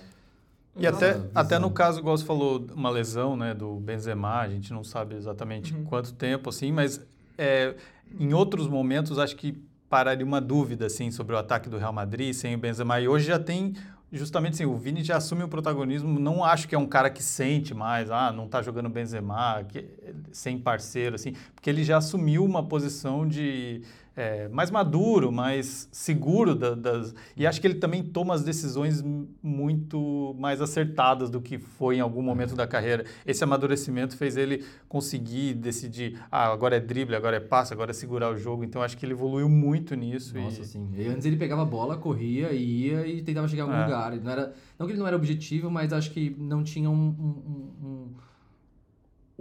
E 0.75 0.88
até, 0.88 1.22
até 1.36 1.60
no 1.60 1.70
caso, 1.70 2.00
igual 2.00 2.18
você 2.18 2.24
falou, 2.25 2.66
uma 2.74 2.90
lesão 2.90 3.36
né, 3.36 3.54
do 3.54 3.75
Benzema, 3.75 4.40
a 4.40 4.50
gente 4.50 4.72
não 4.72 4.84
sabe 4.84 5.16
exatamente 5.16 5.74
Uhum. 5.74 5.84
quanto 5.84 6.13
tempo, 6.13 6.50
assim, 6.50 6.72
mas 6.72 7.06
é, 7.38 7.75
em 8.20 8.34
outros 8.34 8.68
momentos 8.68 9.20
acho 9.20 9.36
que 9.36 9.62
pararia 9.90 10.25
uma 10.25 10.40
dúvida 10.40 10.86
assim, 10.86 11.12
sobre 11.12 11.36
o 11.36 11.38
ataque 11.38 11.70
do 11.70 11.78
Real 11.78 11.92
Madrid 11.92 12.34
sem 12.34 12.56
o 12.56 12.58
Benzema. 12.58 13.01
E 13.01 13.08
hoje 13.10 13.28
já 13.28 13.38
tem, 13.38 13.74
justamente 14.10 14.54
assim, 14.54 14.66
o 14.66 14.78
Vini 14.78 15.04
já 15.04 15.18
assume 15.18 15.44
o 15.44 15.48
protagonismo, 15.50 16.18
não 16.18 16.46
acho 16.46 16.66
que 16.70 16.74
é 16.74 16.78
um 16.80 16.88
cara 16.88 17.10
que 17.10 17.22
sente 17.22 17.74
mais, 17.74 18.10
ah, 18.10 18.32
não 18.32 18.48
tá 18.48 18.62
jogando 18.62 18.88
Benzema, 18.88 19.62
que, 19.68 19.86
sem 20.32 20.58
parceiro, 20.58 21.16
assim, 21.16 21.34
porque 21.54 21.70
ele 21.70 21.84
já 21.84 21.98
assumiu 21.98 22.46
uma 22.46 22.63
posição 22.63 23.28
de 23.28 23.82
é, 24.15 24.48
mais 24.50 24.70
maduro, 24.70 25.32
mais 25.32 25.88
seguro 25.91 26.53
da- 26.53 26.75
das. 26.75 27.13
E 27.36 27.48
acho 27.48 27.62
que 27.62 27.68
ele 27.68 27.75
também 27.75 28.03
toma 28.03 28.34
as 28.34 28.44
decisões 28.44 29.01
muito 29.41 30.36
mais 30.39 30.62
acertadas 30.62 31.30
do 31.30 31.39
que 31.41 31.58
foi 31.58 31.98
em 31.98 32.00
algum 32.00 32.22
momento 32.22 32.56
da 32.56 32.68
carreira. 32.68 33.06
Esse 33.25 33.44
amadurecimento 33.44 34.15
fez 34.18 34.36
ele 34.38 34.63
conseguir 34.88 35.53
decidir, 35.53 36.20
ah, 36.32 36.51
agora 36.51 36.75
é 36.75 36.80
drible, 36.80 37.15
agora 37.15 37.38
é 37.38 37.39
passe, 37.39 37.74
agora 37.74 37.91
é 37.91 37.94
segurar 37.94 38.32
o 38.32 38.38
jogo. 38.38 38.63
Então 38.63 38.82
acho 38.82 38.98
que 38.98 39.06
ele 39.06 39.13
evoluiu 39.13 39.48
muito 39.50 39.96
nisso. 39.96 40.38
Nossa, 40.38 40.62
e... 40.62 40.65
sim. 40.65 40.89
E 40.96 41.08
antes 41.08 41.25
ele 41.25 41.38
pegava 41.38 41.62
a 41.62 41.65
bola, 41.65 41.98
corria, 41.98 42.51
ia 42.51 43.06
e 43.08 43.22
tentava 43.22 43.48
chegar 43.48 43.63
em 43.63 43.68
algum 43.68 43.82
É. 43.82 43.86
lugar. 43.86 44.13
Ele 44.13 44.22
Não, 44.24 44.32
era, 44.32 44.53
não 44.77 44.86
que 44.88 44.91
ele 44.94 45.00
não 45.00 45.08
era 45.08 45.15
objetivo, 45.15 45.70
mas 45.72 45.94
acho 45.94 46.12
que 46.12 46.36
não 46.38 46.63
tinha 46.63 46.89
um, 46.89 46.94
um, 46.94 47.86
um, 47.88 48.08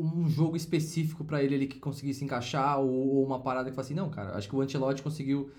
um 0.01 0.29
jogo 0.29 0.57
específico 0.57 1.25
pra 1.25 1.43
ele 1.43 1.55
ali 1.55 1.67
que 1.67 1.79
conseguisse 1.79 2.25
encaixar 2.25 2.79
ou, 2.79 2.89
ou 2.89 3.25
uma 3.25 3.41
parada 3.41 3.69
que 3.69 3.77
falasse 3.77 3.93
assim, 3.93 4.01
não, 4.01 4.11
cara, 4.11 4.37
acho 4.37 4.49
que 4.49 4.57
o 4.57 4.61
Ancelotti 4.61 5.03
conseguiu 5.03 5.51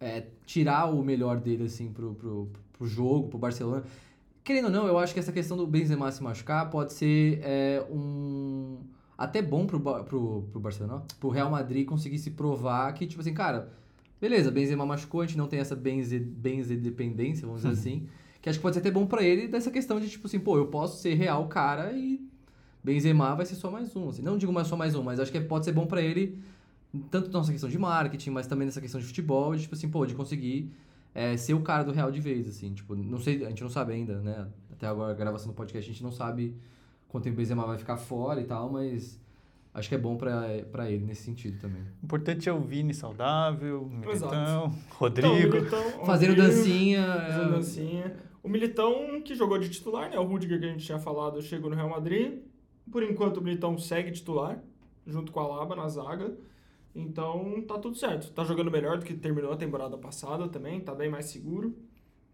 é, 0.00 0.24
tirar 0.46 0.86
o 0.86 1.02
melhor 1.04 1.38
dele, 1.38 1.64
assim, 1.64 1.92
pro, 1.92 2.14
pro, 2.14 2.48
pro 2.72 2.86
jogo, 2.86 3.28
pro 3.28 3.38
Barcelona. 3.38 3.84
Querendo 4.42 4.66
ou 4.66 4.70
não, 4.70 4.86
eu 4.86 4.98
acho 4.98 5.12
que 5.12 5.20
essa 5.20 5.32
questão 5.32 5.56
do 5.56 5.66
Benzema 5.66 6.10
se 6.10 6.22
machucar 6.22 6.70
pode 6.70 6.92
ser 6.92 7.40
é, 7.42 7.84
um... 7.90 8.78
Até 9.16 9.42
bom 9.42 9.66
pro, 9.66 9.78
pro, 9.78 10.44
pro 10.50 10.60
Barcelona, 10.60 11.02
pro 11.20 11.28
Real 11.28 11.50
Madrid 11.50 11.86
conseguir 11.86 12.18
se 12.18 12.30
provar 12.30 12.90
que, 12.94 13.06
tipo 13.06 13.20
assim, 13.20 13.34
cara, 13.34 13.70
beleza, 14.18 14.50
Benzema 14.50 14.86
machucou, 14.86 15.20
a 15.20 15.26
gente 15.26 15.36
não 15.36 15.46
tem 15.46 15.60
essa 15.60 15.76
benze, 15.76 16.18
benze 16.18 16.74
dependência, 16.74 17.46
vamos 17.46 17.62
dizer 17.62 17.74
assim, 17.74 18.08
que 18.40 18.48
acho 18.48 18.58
que 18.58 18.62
pode 18.62 18.74
ser 18.74 18.80
até 18.80 18.90
bom 18.90 19.04
pra 19.04 19.22
ele 19.22 19.46
dessa 19.46 19.70
questão 19.70 20.00
de, 20.00 20.08
tipo 20.08 20.26
assim, 20.26 20.40
pô, 20.40 20.56
eu 20.56 20.68
posso 20.68 21.02
ser 21.02 21.12
real 21.14 21.46
cara 21.48 21.92
e 21.92 22.29
Benzema 22.82 23.34
vai 23.34 23.44
ser 23.46 23.54
só 23.56 23.70
mais 23.70 23.94
um, 23.94 24.08
assim. 24.08 24.22
Não 24.22 24.38
digo 24.38 24.52
mais 24.52 24.66
só 24.68 24.76
mais 24.76 24.94
um, 24.94 25.02
mas 25.02 25.20
acho 25.20 25.30
que 25.30 25.40
pode 25.40 25.64
ser 25.64 25.72
bom 25.72 25.86
pra 25.86 26.00
ele, 26.00 26.38
tanto 27.10 27.30
nessa 27.36 27.52
questão 27.52 27.68
de 27.68 27.78
marketing, 27.78 28.30
mas 28.30 28.46
também 28.46 28.66
nessa 28.66 28.80
questão 28.80 29.00
de 29.00 29.06
futebol, 29.06 29.54
de, 29.54 29.62
tipo 29.62 29.74
assim, 29.74 29.88
pô, 29.88 30.06
de 30.06 30.14
conseguir 30.14 30.72
é, 31.14 31.36
ser 31.36 31.54
o 31.54 31.60
cara 31.60 31.82
do 31.84 31.92
Real 31.92 32.10
de 32.10 32.20
vez, 32.20 32.48
assim. 32.48 32.72
Tipo, 32.72 32.94
não 32.94 33.18
sei, 33.18 33.44
a 33.44 33.48
gente 33.48 33.62
não 33.62 33.70
sabe 33.70 33.92
ainda, 33.92 34.20
né? 34.20 34.46
Até 34.72 34.86
agora 34.86 35.12
a 35.12 35.14
gravação 35.14 35.48
do 35.48 35.54
podcast 35.54 35.90
a 35.90 35.92
gente 35.92 36.02
não 36.02 36.10
sabe 36.12 36.54
quanto 37.08 37.24
tempo 37.24 37.34
o 37.34 37.38
Benzema 37.38 37.66
vai 37.66 37.76
ficar 37.76 37.96
fora 37.96 38.40
e 38.40 38.44
tal, 38.44 38.70
mas 38.72 39.20
acho 39.74 39.88
que 39.88 39.94
é 39.94 39.98
bom 39.98 40.16
pra, 40.16 40.42
pra 40.72 40.90
ele 40.90 41.04
nesse 41.04 41.22
sentido 41.22 41.60
também. 41.60 41.82
O 42.02 42.06
importante 42.06 42.48
é 42.48 42.52
o 42.52 42.60
Vini 42.60 42.94
saudável, 42.94 43.82
o 43.82 43.88
Militão, 43.90 44.12
Exato. 44.12 44.34
Então, 44.34 44.66
o 44.66 44.94
Rodrigo. 44.94 45.28
Militão- 45.54 46.04
Fazendo 46.06 46.30
Rodrigo, 46.30 46.56
dancinha. 46.56 47.06
Fazendo 47.06 47.48
é, 47.48 47.52
dancinha. 47.56 48.16
O 48.42 48.48
Militão, 48.48 49.20
que 49.22 49.34
jogou 49.34 49.58
de 49.58 49.68
titular, 49.68 50.08
né? 50.08 50.18
O 50.18 50.24
Rudiger 50.24 50.58
que 50.58 50.64
a 50.64 50.68
gente 50.68 50.84
tinha 50.86 50.98
falado, 50.98 51.42
chegou 51.42 51.68
no 51.68 51.76
Real 51.76 51.90
Madrid. 51.90 52.38
Por 52.90 53.02
enquanto, 53.02 53.38
o 53.38 53.42
Militão 53.42 53.78
segue 53.78 54.10
titular, 54.10 54.62
junto 55.06 55.32
com 55.32 55.40
a 55.40 55.46
Laba 55.46 55.76
na 55.76 55.88
zaga. 55.88 56.36
Então, 56.94 57.62
tá 57.66 57.78
tudo 57.78 57.96
certo. 57.96 58.32
Tá 58.32 58.44
jogando 58.44 58.70
melhor 58.70 58.98
do 58.98 59.04
que 59.04 59.14
terminou 59.14 59.52
a 59.52 59.56
temporada 59.56 59.96
passada 59.96 60.48
também, 60.48 60.80
tá 60.80 60.94
bem 60.94 61.08
mais 61.08 61.26
seguro. 61.26 61.74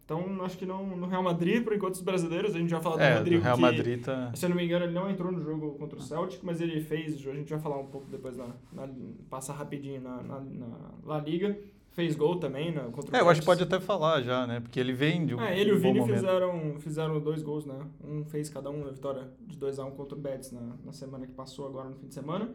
Então, 0.04 0.24
acho 0.44 0.56
que 0.56 0.64
não, 0.64 0.86
no 0.86 1.08
Real 1.08 1.22
Madrid, 1.22 1.64
por 1.64 1.74
enquanto, 1.74 1.94
os 1.94 2.00
brasileiros, 2.00 2.54
a 2.54 2.58
gente 2.58 2.70
já 2.70 2.80
falou 2.80 2.96
do 2.96 3.02
É, 3.02 3.14
do 3.14 3.18
Rodrigo, 3.18 3.42
Real 3.42 3.56
que, 3.56 3.62
Madrid 3.62 4.04
tá. 4.04 4.32
se 4.36 4.46
eu 4.46 4.50
não 4.50 4.56
me 4.56 4.64
engano, 4.64 4.84
ele 4.84 4.94
não 4.94 5.10
entrou 5.10 5.32
no 5.32 5.42
jogo 5.42 5.72
contra 5.72 5.98
o 5.98 6.00
Celtic, 6.00 6.38
mas 6.44 6.60
ele 6.60 6.80
fez, 6.80 7.14
a 7.26 7.34
gente 7.34 7.50
vai 7.50 7.58
falar 7.58 7.76
um 7.76 7.86
pouco 7.86 8.06
depois, 8.08 8.36
na, 8.36 8.46
na, 8.72 8.88
passar 9.28 9.54
rapidinho 9.54 10.00
na, 10.00 10.22
na, 10.22 10.40
na 10.40 10.66
La 11.04 11.18
Liga. 11.18 11.58
Fez 11.96 12.14
gol 12.14 12.36
também 12.38 12.74
na, 12.74 12.82
contra 12.82 13.10
o 13.10 13.16
É, 13.16 13.20
eu 13.22 13.28
acho 13.30 13.40
que 13.40 13.46
pode 13.46 13.62
até 13.62 13.80
falar 13.80 14.20
já, 14.20 14.46
né? 14.46 14.60
Porque 14.60 14.78
ele 14.78 14.92
vem 14.92 15.24
de 15.24 15.34
um, 15.34 15.40
É, 15.40 15.58
ele 15.58 15.70
e 15.70 15.72
o 15.72 15.76
um 15.76 15.80
bom 15.80 15.88
Vini 15.88 16.00
momento. 16.00 16.14
fizeram, 16.14 16.74
fizeram 16.78 17.18
dois 17.20 17.42
gols, 17.42 17.64
né? 17.64 17.78
Um 18.04 18.22
fez 18.26 18.50
cada 18.50 18.68
um 18.70 18.84
na 18.84 18.90
vitória 18.90 19.30
de 19.46 19.56
2x1 19.56 19.92
contra 19.92 20.14
o 20.14 20.20
Betis 20.20 20.52
na, 20.52 20.60
na 20.84 20.92
semana 20.92 21.26
que 21.26 21.32
passou, 21.32 21.66
agora 21.66 21.88
no 21.88 21.96
fim 21.96 22.06
de 22.06 22.12
semana. 22.12 22.50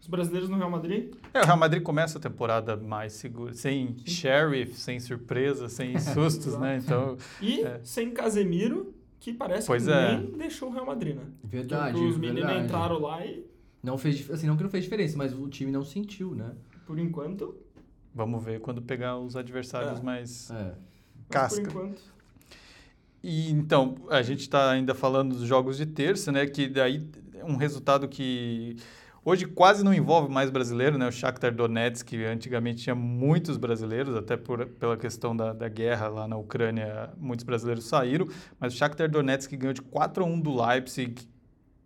Os 0.00 0.08
brasileiros 0.08 0.48
no 0.48 0.56
Real 0.56 0.70
Madrid. 0.70 1.14
É, 1.34 1.42
o 1.42 1.44
Real 1.44 1.56
Madrid 1.58 1.82
começa 1.82 2.16
a 2.16 2.20
temporada 2.20 2.74
mais 2.74 3.12
seguro, 3.12 3.52
sem 3.52 3.94
sheriff, 4.06 4.74
sem 4.80 4.98
surpresa, 4.98 5.68
sem 5.68 5.96
sustos, 6.00 6.58
né? 6.58 6.78
Então, 6.82 7.18
E 7.42 7.60
É. 7.60 7.78
sem 7.84 8.10
Casemiro, 8.10 8.94
que 9.20 9.34
parece 9.34 9.66
Pois 9.66 9.84
que 9.84 9.92
é. 9.92 10.16
nem 10.16 10.30
deixou 10.32 10.70
o 10.70 10.72
Real 10.72 10.86
Madrid, 10.86 11.14
né? 11.14 11.24
Verdade, 11.44 11.92
Porque 11.92 12.06
os 12.08 12.16
meninos 12.16 12.42
verdade. 12.46 12.64
entraram 12.64 12.98
lá 13.00 13.24
e. 13.26 13.44
Não 13.82 13.98
fez, 13.98 14.30
assim, 14.30 14.46
não 14.46 14.56
que 14.56 14.62
não 14.62 14.70
fez 14.70 14.82
diferença, 14.84 15.16
mas 15.18 15.34
o 15.38 15.46
time 15.48 15.70
não 15.70 15.84
sentiu, 15.84 16.34
né? 16.34 16.52
Por 16.86 16.98
enquanto. 16.98 17.54
Vamos 18.14 18.44
ver 18.44 18.60
quando 18.60 18.82
pegar 18.82 19.18
os 19.18 19.36
adversários 19.36 20.00
É. 20.00 20.02
mais 20.02 20.50
É. 20.50 20.54
mas 20.54 20.74
casca. 21.30 21.62
Por 21.62 21.70
enquanto. 21.70 22.02
E 23.22 23.50
então, 23.50 23.94
a 24.10 24.20
gente 24.22 24.40
está 24.40 24.70
ainda 24.70 24.94
falando 24.94 25.34
dos 25.34 25.46
jogos 25.46 25.76
de 25.76 25.86
terça, 25.86 26.32
né? 26.32 26.44
Que 26.46 26.68
daí 26.68 27.06
é 27.34 27.44
um 27.44 27.56
resultado 27.56 28.08
que 28.08 28.76
hoje 29.24 29.46
quase 29.46 29.84
não 29.84 29.94
envolve 29.94 30.28
mais 30.28 30.50
brasileiro, 30.50 30.98
né? 30.98 31.06
O 31.06 31.12
Shakhtar 31.12 31.54
Donetsk, 31.54 32.04
que 32.08 32.24
antigamente 32.24 32.82
tinha 32.82 32.94
muitos 32.96 33.56
brasileiros, 33.56 34.16
até 34.16 34.36
por, 34.36 34.66
pela 34.66 34.96
questão 34.96 35.36
da, 35.36 35.52
da 35.52 35.68
guerra 35.68 36.08
lá 36.08 36.26
na 36.26 36.36
Ucrânia, 36.36 37.10
muitos 37.16 37.44
brasileiros 37.44 37.84
saíram, 37.84 38.26
mas 38.58 38.74
o 38.74 38.76
Shakhtar 38.76 39.08
Donetsk 39.08 39.52
ganhou 39.56 39.72
de 39.72 39.82
4 39.82 40.24
a 40.24 40.26
1 40.26 40.40
do 40.40 40.60
Leipzig 40.60 41.22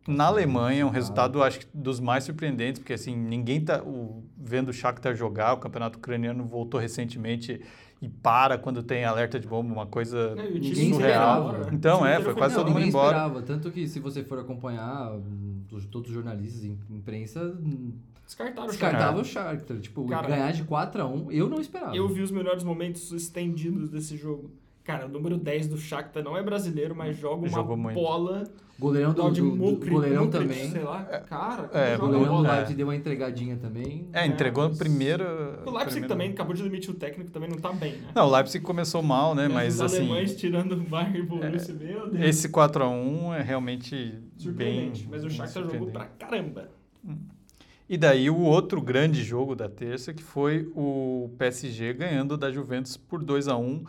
na 0.06 0.26
Alemanha, 0.26 0.86
um 0.86 0.90
resultado 0.90 1.42
acho 1.42 1.60
que 1.60 1.66
dos 1.74 1.98
mais 2.00 2.24
surpreendentes, 2.24 2.78
porque 2.80 2.92
assim, 2.92 3.14
ninguém 3.16 3.60
tá 3.64 3.82
o, 3.82 4.22
vendo 4.36 4.68
o 4.68 4.72
Shakhtar 4.72 5.14
jogar, 5.14 5.54
o 5.54 5.58
campeonato 5.58 5.98
ucraniano 5.98 6.44
voltou 6.44 6.78
recentemente 6.80 7.60
e 8.00 8.08
para 8.08 8.58
quando 8.58 8.82
tem 8.82 9.04
alerta 9.04 9.40
de 9.40 9.46
bomba, 9.48 9.72
uma 9.72 9.86
coisa 9.86 10.34
É, 10.36 10.50
e 10.50 10.56
o 10.56 10.60
time 10.60 10.68
Ninguém 10.74 10.92
surreal. 10.92 11.44
esperava, 11.46 11.58
né? 11.64 11.70
Então, 11.72 12.06
é, 12.06 12.20
foi 12.20 12.34
quase 12.34 12.54
não, 12.54 12.60
todo 12.62 12.68
mundo 12.68 12.76
Ninguém 12.78 12.88
embora. 12.90 13.16
esperava, 13.16 13.42
tanto 13.42 13.70
que 13.70 13.88
se 13.88 13.98
você 13.98 14.22
for 14.22 14.38
acompanhar 14.38 15.12
hum, 15.14 15.62
os- 15.72 15.86
todos 15.86 16.08
os 16.10 16.14
jornalistas, 16.14 16.62
im- 16.64 16.78
imprensa, 16.90 17.42
hum, 17.58 17.92
Descartaram 18.26 18.66
o 18.66 18.70
descartava 18.70 19.24
Shakhtar. 19.24 19.52
o 19.52 19.54
Shakhtar. 19.54 19.78
Tipo, 19.78 20.06
Cara, 20.08 20.28
ganhar 20.28 20.52
de 20.52 20.64
4 20.64 21.00
a 21.00 21.06
1 21.06 21.30
eu 21.30 21.48
não 21.48 21.60
esperava. 21.60 21.96
Eu 21.96 22.08
vi 22.08 22.22
os 22.22 22.30
melhores 22.32 22.64
momentos 22.64 23.12
estendidos 23.12 23.88
desse 23.88 24.16
jogo. 24.16 24.50
Cara, 24.86 25.06
o 25.06 25.08
número 25.08 25.36
10 25.36 25.66
do 25.66 25.76
Shakhtar 25.76 26.22
não 26.22 26.36
é 26.36 26.42
brasileiro, 26.44 26.94
mas 26.94 27.16
joga 27.18 27.38
uma 27.40 27.48
Jogou 27.48 27.76
muito. 27.76 27.96
bola. 27.96 28.44
Goleirão 28.78 29.14
do, 29.14 29.30
de 29.30 29.40
do- 29.40 29.56
goleirão 29.90 30.24
Mukri, 30.26 30.38
também. 30.40 30.70
Sei 30.70 30.82
lá, 30.82 31.02
cara, 31.02 31.70
é, 31.72 31.96
joga 31.96 32.04
O 32.04 32.08
goleirão 32.10 32.42
do. 32.42 32.46
É. 32.48 32.52
Leipzig 32.52 32.76
deu 32.76 32.86
uma 32.86 32.94
entregadinha 32.94 33.56
também. 33.56 34.06
É, 34.12 34.26
entregou 34.26 34.64
É, 34.66 34.68
no 34.68 34.76
primeiro. 34.76 35.24
O 35.24 35.70
Leipzig 35.70 35.84
primeiro- 35.92 36.08
também 36.08 36.30
acabou 36.30 36.54
de 36.54 36.62
demitir 36.62 36.90
o 36.90 36.94
técnico, 36.94 37.30
também 37.30 37.48
não 37.48 37.56
tá 37.56 37.72
bem, 37.72 37.92
né? 37.92 38.08
Não, 38.14 38.28
o 38.28 38.30
Leipzig 38.30 38.62
começou 38.62 39.02
mal, 39.02 39.34
né? 39.34 39.48
Mas 39.48 39.76
os 39.76 39.80
assim, 39.80 39.96
alemães 40.00 40.36
tirando 40.36 40.72
o 40.72 40.76
Bayern 40.76 41.18
e 41.18 41.22
o 41.22 41.26
Borussia, 41.26 41.74
meu 41.74 42.10
Deus. 42.10 42.24
esse 42.24 42.48
4 42.50 42.84
a 42.84 42.88
1 42.90 43.34
é 43.34 43.42
realmente 43.42 43.94
bem 43.96 44.22
Surpreendente, 44.36 45.08
mas 45.10 45.24
o 45.24 45.28
bem 45.28 45.36
Shakhtar 45.36 45.62
jogou 45.64 45.88
pra 45.90 46.04
caramba. 46.04 46.68
E 47.88 47.96
daí 47.96 48.28
o 48.28 48.38
outro 48.40 48.80
grande 48.82 49.22
jogo 49.24 49.54
da 49.56 49.68
terça, 49.68 50.12
que 50.12 50.22
foi 50.22 50.70
o 50.74 51.30
PSG 51.38 51.92
ganhando 51.94 52.36
da 52.36 52.50
Juventus 52.52 52.96
por 52.96 53.22
2 53.24 53.48
a 53.48 53.56
1 53.56 53.84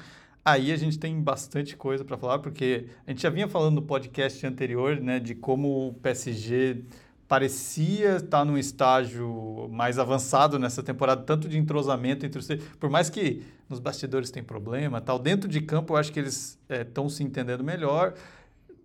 Aí 0.49 0.71
a 0.71 0.77
gente 0.77 0.97
tem 0.97 1.21
bastante 1.21 1.75
coisa 1.75 2.05
para 2.05 2.17
falar, 2.17 2.39
porque 2.39 2.87
a 3.05 3.11
gente 3.11 3.21
já 3.21 3.29
vinha 3.29 3.49
falando 3.49 3.75
no 3.75 3.81
podcast 3.81 4.47
anterior, 4.47 4.95
né, 4.95 5.19
de 5.19 5.35
como 5.35 5.89
o 5.89 5.93
PSG 5.95 6.85
parecia 7.27 8.15
estar 8.15 8.45
num 8.45 8.57
estágio 8.57 9.67
mais 9.69 9.99
avançado 9.99 10.57
nessa 10.57 10.81
temporada, 10.81 11.21
tanto 11.21 11.49
de 11.49 11.57
entrosamento 11.57 12.25
entre 12.25 12.39
os... 12.39 12.47
Por 12.79 12.89
mais 12.89 13.09
que 13.09 13.43
nos 13.67 13.81
bastidores 13.81 14.31
tem 14.31 14.41
problema, 14.41 15.01
tal, 15.01 15.19
dentro 15.19 15.49
de 15.49 15.59
campo 15.59 15.91
eu 15.91 15.97
acho 15.97 16.13
que 16.13 16.19
eles 16.21 16.57
estão 16.69 17.09
se 17.09 17.25
entendendo 17.25 17.61
melhor. 17.61 18.13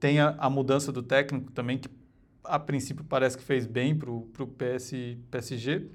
Tem 0.00 0.19
a, 0.19 0.35
a 0.38 0.50
mudança 0.50 0.90
do 0.90 1.00
técnico 1.00 1.52
também, 1.52 1.78
que 1.78 1.88
a 2.42 2.59
princípio 2.59 3.04
parece 3.04 3.38
que 3.38 3.45
fez 3.45 3.66
bem 3.69 3.97
para 3.97 4.11
o 4.11 4.26
PS, 4.59 4.95
PSG. 5.31 5.87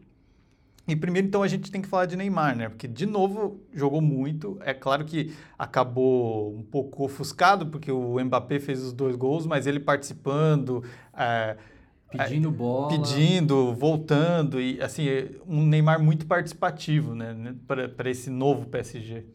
E 0.87 0.95
primeiro, 0.95 1.27
então, 1.27 1.43
a 1.43 1.47
gente 1.47 1.69
tem 1.69 1.81
que 1.81 1.87
falar 1.87 2.05
de 2.05 2.15
Neymar, 2.15 2.55
né? 2.55 2.69
Porque, 2.69 2.87
de 2.87 3.05
novo, 3.05 3.59
jogou 3.73 4.01
muito. 4.01 4.57
É 4.61 4.73
claro 4.73 5.03
que 5.03 5.33
acabou 5.59 6.55
um 6.55 6.63
pouco 6.63 7.03
ofuscado, 7.03 7.65
porque 7.67 7.91
o 7.91 8.17
Mbappé 8.23 8.59
fez 8.59 8.81
os 8.81 8.93
dois 8.93 9.15
gols, 9.15 9.45
mas 9.45 9.67
ele 9.67 9.81
participando, 9.81 10.83
é, 11.13 11.57
Pedindo 12.09 12.49
bola. 12.49 12.87
pedindo, 12.87 13.73
voltando, 13.73 14.61
e 14.61 14.81
assim, 14.81 15.05
um 15.45 15.65
Neymar 15.65 16.01
muito 16.01 16.25
participativo, 16.25 17.13
né? 17.13 17.53
Para 17.67 18.09
esse 18.09 18.29
novo 18.29 18.67
PSG. 18.67 19.25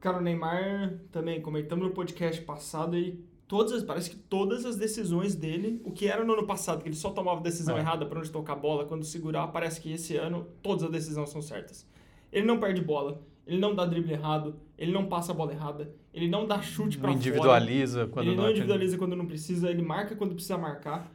Cara, 0.00 0.18
o 0.18 0.20
Neymar 0.20 0.92
também, 1.10 1.40
comentamos 1.40 1.86
no 1.88 1.94
podcast 1.94 2.42
passado 2.42 2.94
e 2.94 3.24
todas 3.46 3.72
as, 3.72 3.82
parece 3.82 4.10
que 4.10 4.16
todas 4.16 4.64
as 4.64 4.76
decisões 4.76 5.34
dele, 5.34 5.80
o 5.84 5.90
que 5.92 6.06
era 6.08 6.24
no 6.24 6.32
ano 6.32 6.46
passado, 6.46 6.82
que 6.82 6.88
ele 6.88 6.96
só 6.96 7.10
tomava 7.10 7.40
decisão 7.40 7.76
É. 7.76 7.80
errada 7.80 8.06
para 8.06 8.18
onde 8.18 8.30
tocar 8.30 8.54
a 8.54 8.56
bola, 8.56 8.84
quando 8.84 9.04
segurar, 9.04 9.48
parece 9.48 9.80
que 9.80 9.92
esse 9.92 10.16
ano 10.16 10.46
todas 10.62 10.82
as 10.84 10.90
decisões 10.90 11.28
são 11.30 11.42
certas. 11.42 11.86
Ele 12.32 12.46
não 12.46 12.58
perde 12.58 12.80
bola, 12.80 13.20
ele 13.46 13.58
não 13.60 13.74
dá 13.74 13.84
drible 13.84 14.12
errado, 14.12 14.56
ele 14.78 14.90
não 14.92 15.06
passa 15.06 15.32
a 15.32 15.34
bola 15.34 15.52
errada, 15.52 15.92
ele 16.12 16.28
não 16.28 16.46
dá 16.46 16.60
chute 16.62 16.96
Não 16.96 17.02
para 17.02 17.10
fora. 17.12 17.20
individualiza 17.20 18.06
quando 18.06 18.26
ele 18.28 18.36
não 18.36 18.46
é- 18.46 18.50
individualiza 18.50 18.98
quando 18.98 19.14
não 19.14 19.26
precisa, 19.26 19.70
ele 19.70 19.82
marca 19.82 20.16
quando 20.16 20.32
precisa 20.34 20.56
marcar. 20.58 21.12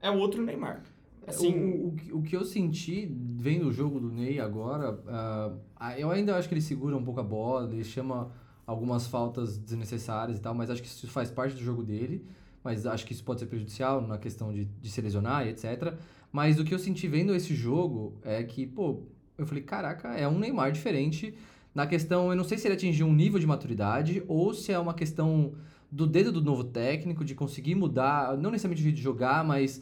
É 0.00 0.10
outro 0.10 0.42
Neymar. 0.44 0.82
Assim, 1.26 1.52
o, 1.52 1.88
o, 1.88 1.92
que- 1.96 2.12
o 2.12 2.22
que 2.22 2.36
eu 2.36 2.44
senti 2.44 3.10
vendo 3.10 3.66
o 3.66 3.72
jogo 3.72 3.98
do 3.98 4.08
Ney 4.12 4.38
agora, 4.38 4.96
ah, 5.08 5.98
eu 5.98 6.08
ainda 6.10 6.36
acho 6.36 6.48
que 6.48 6.54
ele 6.54 6.60
segura 6.60 6.96
um 6.96 7.02
pouco 7.02 7.18
a 7.18 7.24
bola, 7.24 7.68
ele 7.72 7.82
chama 7.82 8.30
algumas 8.66 9.06
faltas 9.06 9.56
desnecessárias 9.58 10.38
e 10.38 10.40
tal, 10.40 10.54
mas 10.54 10.70
acho 10.70 10.82
que 10.82 10.88
isso 10.88 11.06
faz 11.08 11.30
parte 11.30 11.54
do 11.54 11.62
jogo 11.62 11.82
dele. 11.82 12.24
Mas 12.64 12.84
acho 12.84 13.06
que 13.06 13.12
isso 13.12 13.22
pode 13.22 13.40
ser 13.40 13.46
prejudicial 13.46 14.00
na 14.00 14.18
questão 14.18 14.52
de, 14.52 14.64
de 14.64 14.90
se 14.90 15.00
lesionar 15.00 15.46
e 15.46 15.50
etc. 15.50 15.94
Mas 16.32 16.58
o 16.58 16.64
que 16.64 16.74
eu 16.74 16.78
senti 16.78 17.06
vendo 17.06 17.34
esse 17.34 17.54
jogo 17.54 18.14
é 18.24 18.42
que, 18.42 18.66
pô, 18.66 19.02
eu 19.38 19.46
falei, 19.46 19.62
caraca, 19.62 20.08
é 20.08 20.26
um 20.26 20.38
Neymar 20.38 20.72
diferente 20.72 21.34
na 21.74 21.86
questão, 21.86 22.30
eu 22.30 22.36
não 22.36 22.42
sei 22.42 22.56
se 22.58 22.66
ele 22.66 22.74
atingiu 22.74 23.06
um 23.06 23.14
nível 23.14 23.38
de 23.38 23.46
maturidade 23.46 24.22
ou 24.26 24.52
se 24.54 24.72
é 24.72 24.78
uma 24.78 24.94
questão 24.94 25.52
do 25.92 26.06
dedo 26.06 26.32
do 26.32 26.40
novo 26.42 26.64
técnico, 26.64 27.24
de 27.24 27.34
conseguir 27.34 27.74
mudar, 27.74 28.36
não 28.36 28.50
necessariamente 28.50 28.80
o 28.80 28.84
jeito 28.84 28.96
de 28.96 29.02
jogar, 29.02 29.44
mas 29.44 29.80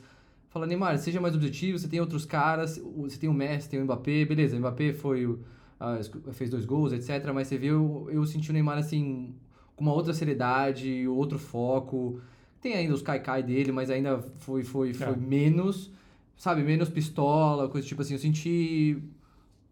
fala, 0.50 0.66
Neymar, 0.66 0.98
seja 0.98 1.20
mais 1.20 1.34
objetivo, 1.34 1.78
você 1.78 1.88
tem 1.88 2.00
outros 2.00 2.26
caras, 2.26 2.78
você 2.96 3.16
tem 3.16 3.28
o 3.28 3.32
Messi, 3.34 3.70
tem 3.70 3.80
o 3.80 3.84
Mbappé, 3.84 4.24
beleza, 4.24 4.56
o 4.56 4.58
Mbappé 4.58 4.92
foi, 4.92 5.24
o- 5.26 5.38
ah, 5.84 6.32
fez 6.32 6.50
dois 6.50 6.64
gols, 6.64 6.92
etc, 6.92 7.32
mas 7.32 7.48
você 7.48 7.58
viu, 7.58 8.08
eu 8.10 8.24
senti 8.26 8.50
o 8.50 8.52
Neymar 8.52 8.78
assim, 8.78 9.34
com 9.76 9.84
uma 9.84 9.92
outra 9.92 10.12
seriedade, 10.14 11.06
outro 11.08 11.38
foco, 11.38 12.20
tem 12.60 12.74
ainda 12.74 12.94
os 12.94 13.02
cai-cai 13.02 13.42
dele, 13.42 13.72
mas 13.72 13.90
ainda 13.90 14.18
foi, 14.38 14.62
foi, 14.62 14.94
foi 14.94 15.12
É. 15.12 15.16
menos, 15.16 15.90
sabe, 16.36 16.62
menos 16.62 16.88
pistola, 16.88 17.68
coisa 17.68 17.86
tipo 17.86 18.02
assim, 18.02 18.14
eu 18.14 18.18
senti 18.18 18.98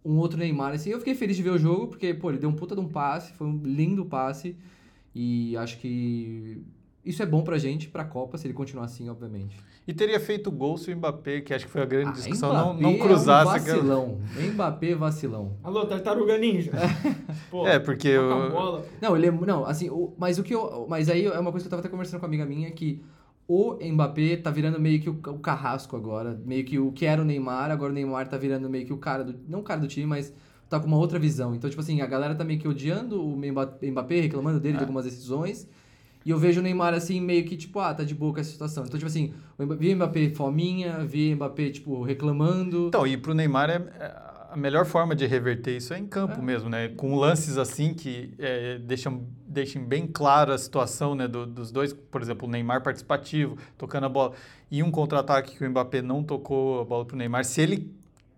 um 0.05 0.17
outro 0.19 0.39
Neymar, 0.39 0.75
assim, 0.75 0.91
eu 0.91 0.99
fiquei 0.99 1.15
feliz 1.15 1.37
de 1.37 1.43
ver 1.43 1.51
o 1.51 1.59
jogo, 1.59 1.87
porque, 1.89 2.13
pô, 2.13 2.31
ele 2.31 2.39
deu 2.39 2.51
um 2.51 2.55
puta 2.57 2.75
de 2.75 2.81
um 2.81 2.89
passe, 2.89 3.33
foi 3.35 3.47
um 3.47 3.61
lindo 3.65 4.05
passe, 4.05 4.57
e 5.15 5.57
acho 5.57 5.79
que 5.79 6.61
isso 7.05 7.23
é 7.23 7.27
bom 7.27 7.43
pra 7.43 7.59
gente, 7.59 7.89
pra 7.89 8.05
Copa, 8.05 8.37
se 8.37 8.47
ele 8.47 8.55
continuar 8.55 8.85
assim, 8.87 9.09
obviamente. 9.09 9.57
E 9.87 9.93
teria 9.93 10.21
feito 10.21 10.49
gol 10.51 10.77
se 10.77 10.93
o 10.93 10.97
Mbappé, 10.97 11.41
que 11.41 11.53
acho 11.53 11.67
que 11.67 11.71
foi 11.73 11.83
a 11.83 11.85
grande 11.85 12.11
Ah, 12.11 12.13
discussão, 12.13 12.53
não, 12.53 12.75
não 12.75 12.91
é 12.91 12.93
um 12.93 12.99
cruzasse 12.99 13.45
vacilão. 13.71 14.21
Mbappé 14.55 14.95
vacilão. 14.95 15.57
alô, 15.63 15.85
Tartaruga 15.87 16.39
Ninja. 16.39 16.71
Pô, 17.51 17.67
É, 17.67 17.81
porque 17.81 18.07
eu- 18.09 18.51
bola. 18.51 18.85
Não, 19.01 19.17
ele 19.17 19.27
é, 19.27 19.31
não, 19.33 19.67
assim, 19.67 19.91
o- 19.91 20.15
mas 20.17 20.39
o 20.39 20.45
que 20.45 20.55
eu, 20.55 20.87
mas 20.89 21.09
aí 21.09 21.27
é 21.27 21.39
uma 21.39 21.51
coisa 21.51 21.65
que 21.65 21.67
eu 21.67 21.71
tava 21.71 21.81
até 21.81 21.89
conversando 21.89 22.21
com 22.21 22.27
uma 22.27 22.31
amiga 22.31 22.47
minha 22.47 22.71
que 22.71 23.03
o 23.49 23.77
Mbappé 23.83 24.37
tá 24.37 24.51
virando 24.53 24.79
meio 24.81 25.01
que 25.01 25.11
o, 25.11 25.15
o 25.15 25.39
carrasco 25.41 25.97
agora, 25.97 26.41
meio 26.47 26.65
que 26.65 26.79
o 26.79 26.93
que 26.93 27.05
era 27.05 27.21
o 27.21 27.25
Neymar, 27.25 27.73
agora 27.73 27.91
o 27.91 27.95
Neymar 27.95 28.29
tá 28.29 28.37
virando 28.37 28.71
meio 28.71 28.87
que 28.87 28.93
o 28.93 28.99
cara 28.99 29.25
do, 29.25 29.35
não 29.49 29.59
o 29.61 29.63
cara 29.65 29.81
do 29.81 29.89
time, 29.89 30.07
mas 30.07 30.33
tá 30.69 30.79
com 30.79 30.87
uma 30.87 30.97
outra 30.97 31.19
visão. 31.19 31.57
Então, 31.57 31.69
tipo 31.69 31.83
assim, 31.83 32.01
a 32.01 32.07
galera 32.07 32.37
tá 32.37 32.45
meio 32.45 32.61
que 32.61 32.69
odiando 32.69 33.21
o 33.21 33.37
Mba- 33.37 33.79
Mbappé, 33.83 34.21
reclamando 34.21 34.61
dele 34.61 34.75
É. 34.75 34.79
de 34.79 34.85
algumas 34.85 35.05
decisões. 35.05 35.69
E 36.25 36.31
eu 36.31 36.39
vejo 36.39 36.61
o 36.61 36.63
Neymar 36.63 36.95
assim, 36.95 37.21
meio 37.21 37.45
que 37.45 37.57
tipo, 37.57 37.79
ah, 37.81 37.93
tá 37.95 38.05
de 38.05 38.15
boa 38.15 38.33
com 38.35 38.41
essa 38.41 38.51
situação. 38.51 38.85
Então, 38.85 38.99
tipo 38.99 39.09
assim, 39.09 39.33
o 39.59 39.67
vi 39.77 39.93
o 39.93 39.97
Mbappé 39.97 40.31
fominha, 40.31 41.05
vi 41.05 41.33
o 41.33 41.37
Mbappé, 41.37 41.71
tipo, 41.71 42.03
reclamando. 42.03 42.89
Então, 42.89 43.07
e 43.07 43.17
pro 43.17 43.35
Neymar 43.35 43.71
é, 43.71 43.75
é 43.99 44.33
a 44.53 44.57
melhor 44.57 44.85
forma 44.85 45.15
de 45.17 45.25
reverter 45.27 45.75
isso 45.79 45.95
é 45.95 45.99
em 45.99 46.07
campo 46.07 46.39
É. 46.39 46.43
mesmo, 46.43 46.69
né? 46.69 46.89
Com 46.89 47.17
lances 47.17 47.57
assim 47.57 47.95
que 47.95 48.35
é, 48.39 48.79
deixam, 48.79 49.27
deixem 49.49 49.83
bem 49.83 50.07
clara 50.07 50.55
a 50.55 50.59
situação 50.59 51.15
né, 51.15 51.27
do- 51.27 51.47
dos 51.47 51.71
dois. 51.73 51.93
Por 51.95 52.21
exemplo, 52.21 52.47
o 52.47 52.51
Neymar 52.51 52.83
participativo, 52.83 53.57
tocando 53.79 54.05
a 54.05 54.09
bola. 54.11 54.33
E 54.71 54.83
um 54.83 54.91
contra-ataque 54.91 55.57
que 55.57 55.65
o 55.65 55.71
Mbappé 55.71 56.03
não 56.03 56.23
tocou 56.23 56.81
a 56.83 56.85
bola 56.85 57.05
pro 57.07 57.17
Neymar. 57.17 57.45
Se 57.47 57.63
ele 57.63 57.91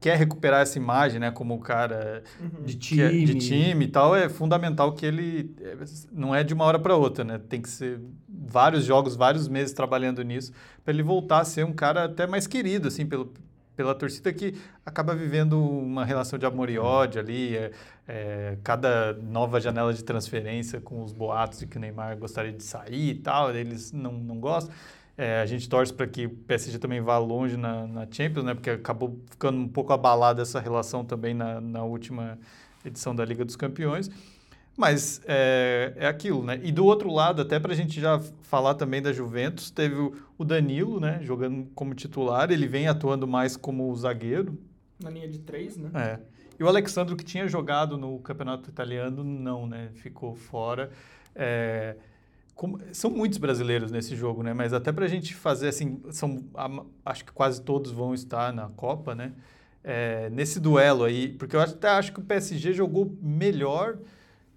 quer 0.05 0.19
recuperar 0.19 0.61
essa 0.61 0.77
imagem, 0.77 1.19
né? 1.19 1.31
Como 1.31 1.55
o 1.55 1.59
cara 1.59 2.23
de 2.63 2.77
que 2.77 3.01
é- 3.01 3.09
time. 3.09 3.25
de 3.25 3.35
time 3.37 3.85
e 3.87 3.89
tal, 3.89 4.15
é 4.15 4.29
fundamental 4.29 4.93
que 4.93 5.07
ele 5.07 5.57
é, 5.63 5.79
não 6.13 6.35
é 6.35 6.45
de 6.45 6.53
uma 6.53 6.67
hora 6.67 6.79
para 6.79 6.95
outra, 6.95 7.25
né? 7.25 7.41
Tem 7.49 7.63
que 7.63 7.71
ser 7.71 8.03
vários 8.29 8.85
jogos, 8.85 9.17
vários 9.17 9.49
meses 9.49 9.73
trabalhando 9.73 10.23
nisso 10.23 10.53
para 10.85 10.93
ele 10.93 11.03
voltar 11.03 11.41
a 11.41 11.45
ser 11.47 11.65
um 11.65 11.73
cara 11.73 12.05
até 12.05 12.27
mais 12.27 12.47
querido, 12.47 12.89
assim, 12.89 13.07
pelo, 13.07 13.33
pela 13.75 13.95
torcida 13.95 14.31
que 14.31 14.55
acaba 14.85 15.15
vivendo 15.15 15.59
uma 15.59 16.05
relação 16.05 16.39
de 16.39 16.45
amor 16.45 16.69
e 16.69 16.79
ódio 16.79 17.19
ali, 17.19 17.57
é, 17.57 17.71
é, 18.07 18.59
cada 18.63 19.15
nova 19.15 19.59
janela 19.59 19.95
de 19.95 20.05
transferência 20.05 20.83
com 20.83 21.03
os 21.03 21.15
boatos 21.15 21.61
de 21.61 21.67
que 21.67 21.79
o 21.79 21.81
Neymar 21.81 22.19
gostaria 22.19 22.53
de 22.53 22.63
sair 22.63 23.09
e 23.09 23.15
tal, 23.15 23.55
eles 23.55 23.91
não, 23.91 24.13
não 24.13 24.39
gostam. 24.39 24.75
É, 25.17 25.41
a 25.41 25.47
gente 25.47 25.69
torce 25.69 25.93
para 25.93 26.07
que 26.07 26.27
o 26.27 26.31
PSG 26.31 26.79
também 26.79 27.01
vá 27.01 27.19
longe 27.19 27.57
na, 27.57 27.87
na 27.87 28.07
Champions, 28.11 28.45
né? 28.45 28.55
Porque 28.55 28.71
acabou 28.71 29.21
ficando 29.31 29.59
um 29.59 29.69
pouco 29.69 29.93
abalada 29.93 30.43
essa 30.43 30.59
relação 30.59 31.05
também 31.05 31.33
na, 31.33 31.61
na 31.61 31.85
última 31.85 32.39
edição 32.85 33.15
da 33.15 33.25
Liga 33.25 33.45
dos 33.45 33.55
Campeões. 33.55 34.11
Mas 34.77 35.21
é, 35.25 35.93
é 35.97 36.07
aquilo, 36.07 36.43
né? 36.45 36.61
E 36.65 36.73
do 36.73 36.85
outro 36.85 37.13
lado, 37.13 37.41
até 37.41 37.61
para 37.61 37.73
a 37.73 37.77
gente 37.77 38.01
já 38.01 38.19
falar 38.43 38.75
também 38.75 39.01
da 39.01 39.13
Juventus, 39.13 39.71
teve 39.71 39.95
o, 39.95 40.17
o 40.37 40.45
Danilo, 40.45 40.99
né? 40.99 41.21
Jogando 41.23 41.69
como 41.77 41.95
titular, 41.95 42.51
ele 42.51 42.67
vem 42.67 42.89
atuando 42.89 43.27
mais 43.27 43.57
como 43.57 43.95
zagueiro. 43.95 44.59
Na 45.01 45.11
linha 45.11 45.29
de 45.29 45.39
três, 45.39 45.77
né? 45.77 45.91
É. 45.95 46.19
E 46.59 46.65
o 46.65 46.69
Alexandro, 46.69 47.15
que 47.15 47.25
tinha 47.25 47.47
jogado 47.47 47.97
no 47.97 48.19
campeonato 48.19 48.69
italiano, 48.69 49.23
não, 49.23 49.65
né? 49.67 49.91
Ficou 49.95 50.35
fora. 50.35 50.91
É, 51.37 51.97
como- 52.55 52.79
são 52.93 53.11
muitos 53.11 53.39
brasileiros 53.39 53.91
nesse 53.91 54.15
jogo, 54.17 54.43
né? 54.43 54.53
Mas 54.55 54.73
até 54.73 54.93
para 54.93 55.05
a 55.05 55.09
gente 55.09 55.35
fazer 55.35 55.69
assim, 55.69 56.01
são, 56.11 56.45
acho 57.05 57.25
que 57.25 57.33
quase 57.33 57.61
todos 57.63 57.91
vão 57.93 58.15
estar 58.15 58.53
na 58.53 58.69
Copa, 58.69 59.15
né? 59.15 59.33
É, 59.83 60.31
nesse 60.31 60.59
duelo 60.61 61.05
aí, 61.05 61.29
porque 61.29 61.55
eu 61.55 61.61
até 61.61 61.89
acho 61.89 62.13
que 62.13 62.21
o 62.21 62.23
PSG 62.23 62.73
jogou 62.73 63.15
melhor 63.21 63.99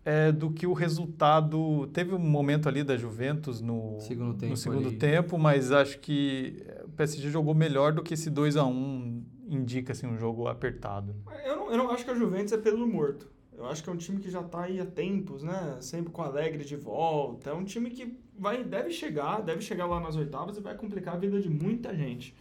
é, 0.05 0.31
do 0.31 0.49
que 0.49 0.65
o 0.65 0.71
resultado. 0.71 1.87
Teve 1.87 2.15
um 2.15 2.19
momento 2.19 2.69
ali 2.69 2.81
da 2.81 2.95
Juventus 2.95 3.59
no 3.59 3.97
Segundo 3.99 4.33
tempo 4.35 4.51
no 4.51 4.55
segundo 4.57 4.91
tempo, 4.93 5.37
mas 5.37 5.69
acho 5.71 5.99
que 5.99 6.63
é, 6.65 6.83
o 6.85 6.89
PSG 6.89 7.29
jogou 7.29 7.53
melhor 7.53 7.91
do 7.91 8.01
que 8.01 8.13
esse 8.13 8.29
2 8.29 8.55
a 8.55 8.65
1 8.65 9.21
indica 9.49 9.91
assim, 9.91 10.07
um 10.07 10.17
jogo 10.17 10.47
apertado. 10.47 11.13
Eu 11.45 11.55
não, 11.57 11.71
eu 11.71 11.77
não 11.77 11.91
acho 11.91 12.05
que 12.05 12.11
a 12.11 12.15
Juventus 12.15 12.53
é 12.53 12.57
pelo 12.57 12.87
morto. 12.87 13.27
Eu 13.57 13.65
acho 13.65 13.83
que 13.83 13.89
é 13.89 13.91
um 13.91 13.97
time 13.97 14.19
que 14.19 14.29
já 14.29 14.43
tá 14.43 14.63
aí 14.65 14.79
há 14.79 14.85
tempos, 14.85 15.41
né? 15.41 15.77
Sempre 15.81 16.13
com 16.13 16.21
o 16.21 16.25
Alegre 16.25 16.63
de 16.63 16.75
volta. 16.75 17.49
É 17.49 17.53
um 17.53 17.65
time 17.65 17.89
que 17.89 18.15
vai, 18.37 18.63
deve 18.63 18.91
chegar, 18.91 19.41
deve 19.41 19.61
chegar 19.61 19.87
lá 19.87 19.99
nas 19.99 20.15
oitavas 20.15 20.57
e 20.57 20.61
vai 20.61 20.75
complicar 20.75 21.15
a 21.15 21.17
vida 21.17 21.41
de 21.41 21.49
muita 21.49 21.95
gente. 21.95 22.35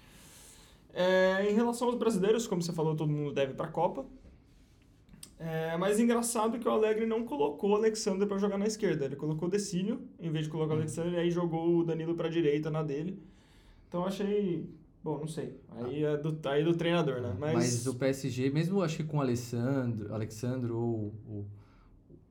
É, 0.93 1.51
em 1.51 1.55
relação 1.55 1.89
aos 1.89 1.97
brasileiros, 1.97 2.47
como 2.47 2.63
você 2.63 2.73
falou, 2.73 2.95
todo 2.95 3.11
mundo 3.11 3.33
deve 3.33 3.55
para 3.55 3.67
a 3.67 3.71
Copa. 3.71 4.05
É, 5.39 5.77
mas 5.79 5.99
engraçado 5.99 6.59
que 6.59 6.69
o 6.69 6.71
Alegre 6.71 7.07
não 7.07 7.25
colocou 7.25 7.71
o 7.71 7.75
Alexander 7.77 8.27
para 8.29 8.39
jogar 8.39 8.59
na 8.59 8.67
esquerda. 8.67 9.07
Ele 9.07 9.17
colocou 9.17 9.49
o 9.49 9.51
Decílio, 9.51 10.07
em 10.21 10.31
vez 10.31 10.45
de 10.45 10.51
colocar 10.51 10.75
o 10.75 10.77
Alexander, 10.77 11.15
e 11.15 11.17
aí 11.17 11.31
jogou 11.31 11.79
o 11.79 11.85
Danilo 11.85 12.15
para 12.15 12.29
direita 12.29 12.71
na 12.71 12.83
dele. 12.83 13.23
Então 13.89 14.03
eu 14.03 14.07
achei. 14.07 14.69
Bom, 15.07 15.21
não 15.21 15.29
sei. 15.29 15.57
Aí 15.71 16.03
é 16.03 16.17
do, 16.17 16.37
aí 16.49 16.63
é 16.63 16.65
do 16.65 16.75
treinador, 16.75 17.21
né? 17.21 17.33
Mas... 17.39 17.55
Mas, 17.55 17.87
o 17.87 17.95
PSG, 17.95 18.51
mesmo 18.51 18.83
acho 18.83 18.97
que 18.97 19.05
com 19.05 19.19
o 19.19 19.21
Alessandro, 19.21 20.13
Alexandro 20.13 20.77
ou 20.77 21.15
o 21.29 21.45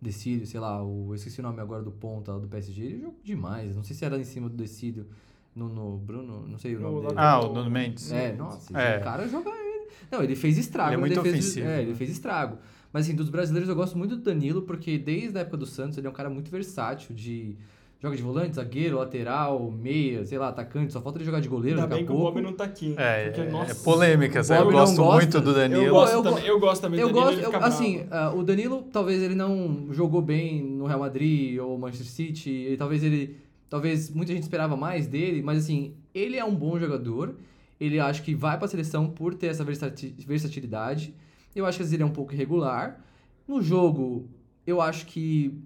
Decídio, 0.01 0.45
sei 0.45 0.59
lá, 0.59 0.83
o, 0.83 1.07
eu 1.11 1.15
esqueci 1.15 1.39
o 1.39 1.43
nome 1.43 1.61
agora 1.61 1.81
do 1.81 1.89
ponta 1.89 2.33
lá 2.33 2.37
do 2.37 2.49
PSG, 2.49 2.83
ele 2.83 2.97
jogou 2.99 3.17
demais. 3.23 3.73
Não 3.77 3.81
sei 3.81 3.95
se 3.95 4.03
era 4.03 4.17
em 4.19 4.25
cima 4.25 4.49
do 4.49 4.57
Decídio, 4.57 5.07
no, 5.55 5.69
no 5.69 5.97
Bruno, 5.97 6.45
não 6.45 6.57
sei 6.59 6.75
o 6.75 6.81
No 6.81 6.91
nome 6.91 7.01
dele. 7.07 7.13
Ah, 7.17 7.39
o 7.39 7.53
Nuno 7.53 7.69
Mendes. 7.71 8.11
É, 8.11 8.33
nossa, 8.33 8.77
É. 8.77 8.97
o 8.97 9.03
cara 9.05 9.25
joga 9.25 9.49
ele. 9.51 9.87
Não, 10.11 10.21
ele 10.21 10.35
fez 10.35 10.57
estrago. 10.57 10.89
Ele 10.89 10.95
é 10.95 10.99
muito 10.99 11.13
defesa- 11.15 11.37
ofensivo, 11.37 11.65
É, 11.65 11.77
né? 11.77 11.81
ele 11.81 11.95
fez 11.95 12.09
estrago. 12.09 12.57
Mas 12.91 13.05
assim, 13.05 13.15
dos 13.15 13.29
brasileiros 13.29 13.69
eu 13.69 13.75
gosto 13.75 13.97
muito 13.97 14.17
do 14.17 14.21
Danilo, 14.21 14.63
porque 14.63 14.97
desde 14.97 15.37
a 15.37 15.41
época 15.41 15.55
do 15.55 15.65
Santos 15.65 15.97
ele 15.97 16.07
é 16.07 16.09
um 16.09 16.13
cara 16.13 16.29
muito 16.29 16.51
versátil 16.51 17.15
de. 17.15 17.55
Joga 18.01 18.15
de 18.15 18.21
volante, 18.21 18.55
zagueiro, 18.55 18.97
lateral, 18.97 19.71
meia, 19.71 20.23
sei 20.25 20.37
lá, 20.37 20.49
atacante, 20.49 20.93
só 20.93 21.01
falta 21.01 21.17
ele 21.17 21.25
jogar 21.25 21.39
de 21.39 21.47
goleiro 21.47 21.79
Ainda 21.79 21.87
daqui 21.87 22.03
bem 22.03 22.03
a 22.03 22.07
que 22.07 22.13
o 22.13 22.15
pouco. 22.17 22.33
Bob 22.33 22.43
não 22.43 22.53
tá 22.53 22.65
aqui. 22.65 22.93
É, 22.97 23.25
porque, 23.29 23.41
é, 23.41 23.49
nossa, 23.49 23.71
é 23.71 23.75
polêmicas. 23.83 24.49
o 24.49 24.53
Eu 24.53 24.71
gosto 24.71 24.95
gosta. 24.97 25.13
muito 25.15 25.41
do 25.41 25.53
Danilo. 25.53 25.81
Eu 25.83 25.93
gosto, 25.93 26.13
Eu 26.13 26.21
também, 26.23 26.45
eu 26.45 26.59
gosto 26.59 26.81
também 26.81 26.99
Eu 26.99 27.07
do 27.07 27.13
Danilo, 27.15 27.41
gosto, 27.41 27.55
eu- 27.55 27.63
assim, 27.63 28.05
ah, 28.11 28.31
o 28.35 28.43
Danilo 28.43 28.83
talvez 28.91 29.23
ele 29.23 29.33
não 29.33 29.87
jogou 29.91 30.21
bem 30.21 30.61
no 30.61 30.85
Real 30.85 30.99
Madrid 30.99 31.57
ou 31.59 31.77
Manchester 31.79 32.07
City, 32.07 32.49
e 32.51 32.77
talvez 32.77 33.01
ele, 33.03 33.37
talvez 33.69 34.11
muita 34.11 34.33
gente 34.33 34.43
esperava 34.43 34.75
mais 34.77 35.07
dele, 35.07 35.41
mas 35.41 35.63
assim, 35.63 35.95
ele 36.13 36.37
é 36.37 36.45
um 36.45 36.53
bom 36.53 36.77
jogador, 36.77 37.33
ele 37.79 37.99
acho 37.99 38.21
que 38.23 38.35
vai 38.35 38.57
para 38.57 38.65
a 38.65 38.69
seleção 38.69 39.07
por 39.07 39.33
ter 39.33 39.47
essa 39.47 39.63
versati- 39.63 40.13
versatilidade, 40.27 41.13
eu 41.55 41.65
acho 41.65 41.77
que 41.77 41.81
às 41.81 41.87
vezes 41.87 41.93
ele 41.93 42.03
é 42.03 42.05
um 42.05 42.11
pouco 42.11 42.33
irregular. 42.33 42.99
No 43.47 43.61
jogo, 43.61 44.27
eu 44.67 44.79
acho 44.81 45.05
que 45.07 45.57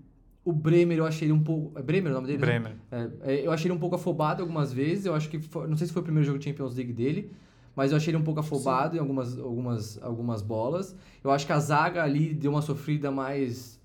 o 0.50 0.54
Bremer, 0.54 0.98
eu 0.98 1.06
achei 1.06 1.26
ele 1.28 1.34
um 1.34 1.44
pouco... 1.44 1.78
É 1.78 1.82
Bremer 1.82 2.12
o 2.12 2.16
nome 2.16 2.28
dele? 2.28 2.40
né? 2.40 2.46
Bremer. 2.46 2.76
É, 2.92 3.10
é, 3.36 3.46
eu 3.48 3.52
achei 3.52 3.68
ele 3.68 3.76
um 3.78 3.80
pouco 3.80 3.96
afobado 3.96 4.42
algumas 4.42 4.72
vezes. 4.74 5.06
Eu 5.06 5.14
acho 5.16 5.30
que. 5.30 5.40
foi- 5.40 5.68
não 5.68 5.78
sei 5.78 5.88
se 5.88 5.94
foi 5.94 6.02
o 6.02 6.06
primeiro 6.06 6.26
jogo 6.26 6.40
de 6.40 6.46
Champions 6.46 6.76
League 6.76 6.92
dele, 6.94 7.32
mas 7.76 7.92
eu 7.92 7.98
achei 7.98 8.12
ele 8.12 8.18
um 8.18 8.24
pouco 8.24 8.40
afobado 8.40 8.96
em 8.98 9.00
algumas, 9.00 9.38
algumas, 9.40 10.04
algumas 10.04 10.42
bolas. 10.42 10.96
Eu 11.24 11.32
acho 11.32 11.46
que 11.46 11.54
a 11.54 11.60
zaga 11.60 12.04
ali 12.04 12.34
deu 12.34 12.52
uma 12.52 12.62
sofrida 12.62 13.10
mais. 13.12 13.80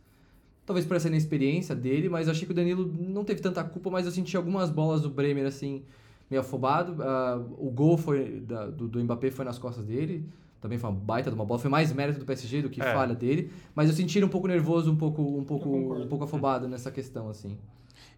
Talvez 0.66 0.86
por 0.86 0.96
essa 0.96 1.08
inexperiência 1.08 1.74
dele, 1.74 2.08
mas 2.08 2.26
eu 2.26 2.32
achei 2.32 2.46
que 2.46 2.52
o 2.52 2.54
Danilo 2.54 2.90
não 2.98 3.22
teve 3.22 3.40
tanta 3.42 3.62
culpa, 3.62 3.90
mas 3.90 4.06
eu 4.06 4.12
senti 4.12 4.34
algumas 4.36 4.70
bolas 4.70 5.02
do 5.02 5.10
Bremer 5.10 5.46
assim, 5.46 5.82
meio 6.30 6.40
afobado. 6.40 7.02
Ah, 7.02 7.36
o 7.58 7.70
gol 7.70 7.98
foi 7.98 8.40
da- 8.40 8.66
do, 8.70 8.88
do 8.88 9.02
Mbappé 9.04 9.30
foi 9.30 9.44
nas 9.44 9.58
costas 9.58 9.84
dele. 9.84 10.24
Também 10.64 10.78
foi 10.78 10.88
uma 10.88 10.96
baita 10.98 11.28
de 11.30 11.36
uma 11.36 11.44
bola. 11.44 11.60
Foi 11.60 11.70
mais 11.70 11.92
mérito 11.92 12.18
do 12.20 12.24
PSG 12.24 12.62
do 12.62 12.70
que 12.70 12.80
É. 12.80 12.94
falha 12.94 13.14
dele. 13.14 13.52
Mas 13.74 13.90
eu 13.90 13.94
senti 13.94 14.16
ele 14.18 14.24
um 14.24 14.30
pouco 14.30 14.48
nervoso, 14.48 14.90
um 14.90 14.96
pouco, 14.96 15.20
um 15.20 15.44
pouco, 15.44 15.68
um 15.68 16.08
pouco 16.08 16.24
afobado 16.24 16.66
nessa 16.66 16.90
questão, 16.90 17.28
assim. 17.28 17.58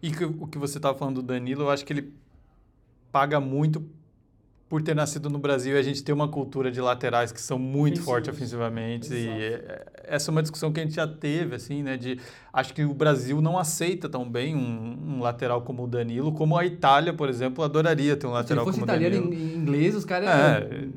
E 0.01 0.09
que- 0.09 0.23
o 0.23 0.47
que 0.47 0.57
você 0.57 0.77
estava 0.77 0.97
falando 0.97 1.15
do 1.15 1.23
Danilo, 1.23 1.63
eu 1.63 1.69
acho 1.69 1.83
que 1.85 1.91
ele 1.91 2.13
paga 3.11 3.41
muito 3.41 3.83
por 4.69 4.81
ter 4.81 4.93
nascido 4.93 5.29
no 5.29 5.39
Brasil 5.39 5.75
e 5.75 5.79
a 5.79 5.81
gente 5.81 6.03
tem 6.03 6.13
uma 6.13 6.27
cultura 6.27 6.69
de 6.69 6.81
laterais 6.81 7.31
que 7.31 7.39
são 7.39 7.57
muito 7.57 8.01
fortes 8.01 8.29
ofensivamente. 8.29 9.13
E 9.13 9.17
Exato. 9.29 9.39
é- 9.41 9.85
essa 10.09 10.29
é 10.29 10.31
uma 10.31 10.41
discussão 10.41 10.73
que 10.73 10.79
a 10.79 10.83
gente 10.83 10.95
já 10.95 11.07
teve, 11.07 11.55
assim, 11.55 11.81
né? 11.83 11.95
De 11.95 12.19
acho 12.51 12.73
que 12.73 12.83
o 12.83 12.93
Brasil 12.93 13.39
não 13.41 13.57
aceita 13.57 14.09
tão 14.09 14.29
bem 14.29 14.55
um, 14.57 15.15
um 15.15 15.19
lateral 15.21 15.61
como 15.61 15.85
o 15.85 15.87
Danilo, 15.87 16.33
como 16.33 16.57
a 16.57 16.65
Itália, 16.65 17.13
por 17.13 17.29
exemplo, 17.29 17.63
adoraria 17.63 18.17
ter 18.17 18.27
um 18.27 18.31
Se 18.31 18.35
lateral 18.35 18.65
fosse 18.65 18.79
como 18.79 18.91
o 18.91 18.93
italiano 18.93 19.29
Danilo. 19.29 19.41
e 19.41 19.55
inglês, 19.55 19.95
os 19.95 20.03
caras 20.03 20.27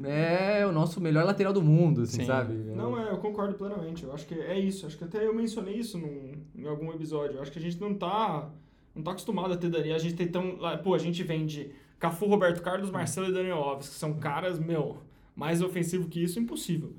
é. 0.04 0.60
é 0.62 0.66
o 0.66 0.72
nosso 0.72 1.00
melhor 1.00 1.24
lateral 1.24 1.52
do 1.52 1.62
mundo, 1.62 2.02
assim, 2.02 2.20
Sim. 2.22 2.26
sabe? 2.26 2.54
Não, 2.74 2.98
é, 2.98 3.10
eu 3.10 3.18
concordo 3.18 3.54
plenamente. 3.54 4.02
Eu 4.02 4.12
acho 4.12 4.26
que 4.26 4.34
é 4.34 4.58
isso. 4.58 4.84
Acho 4.86 4.98
que 4.98 5.04
até 5.04 5.24
eu 5.24 5.32
mencionei 5.34 5.74
isso 5.74 5.96
num, 5.96 6.32
em 6.56 6.66
algum 6.66 6.90
episódio. 6.92 7.36
Eu 7.36 7.42
acho 7.42 7.52
que 7.52 7.58
a 7.58 7.62
gente 7.62 7.80
não 7.80 7.94
tá, 7.94 8.48
não 8.94 9.02
tá 9.02 9.12
acostumado 9.12 9.52
a 9.52 9.56
ter 9.56 9.68
Daniel. 9.70 9.94
A 9.94 9.98
gente 10.00 10.14
tem 10.14 10.26
tão. 10.26 10.56
lá- 10.58 10.76
Pô, 10.76 10.92
a 10.94 10.98
gente 10.98 11.22
vem 11.22 11.46
de 11.46 11.70
Cafu, 12.00 12.26
Roberto 12.26 12.62
Carlos, 12.62 12.90
Marcelo 12.90 13.28
e 13.28 13.32
Daniel 13.32 13.58
Alves, 13.58 13.90
que 13.90 13.94
são 13.94 14.14
caras, 14.14 14.58
meu, 14.58 14.98
mais 15.36 15.60
ofensivo 15.60 16.08
que 16.08 16.22
isso, 16.22 16.40
impossível. 16.40 16.94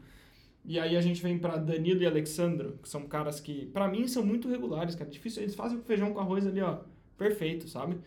E 0.63 0.79
aí 0.79 0.95
a 0.95 1.01
gente 1.01 1.21
vem 1.23 1.39
pra 1.39 1.57
Danilo 1.57 2.03
e 2.03 2.05
Alexandro, 2.05 2.77
que 2.81 2.87
são 2.87 3.07
caras 3.07 3.39
que, 3.39 3.65
pra 3.67 3.87
mim, 3.87 4.07
são 4.07 4.23
muito 4.23 4.47
regulares, 4.47 4.93
cara. 4.93 5.09
Difícil, 5.09 5.41
eles 5.41 5.55
fazem 5.55 5.79
o 5.79 5.81
feijão 5.81 6.13
com 6.13 6.19
arroz 6.19 6.45
ali, 6.45 6.61
ó, 6.61 6.77
perfeito, 7.17 7.67
sabe? 7.67 7.97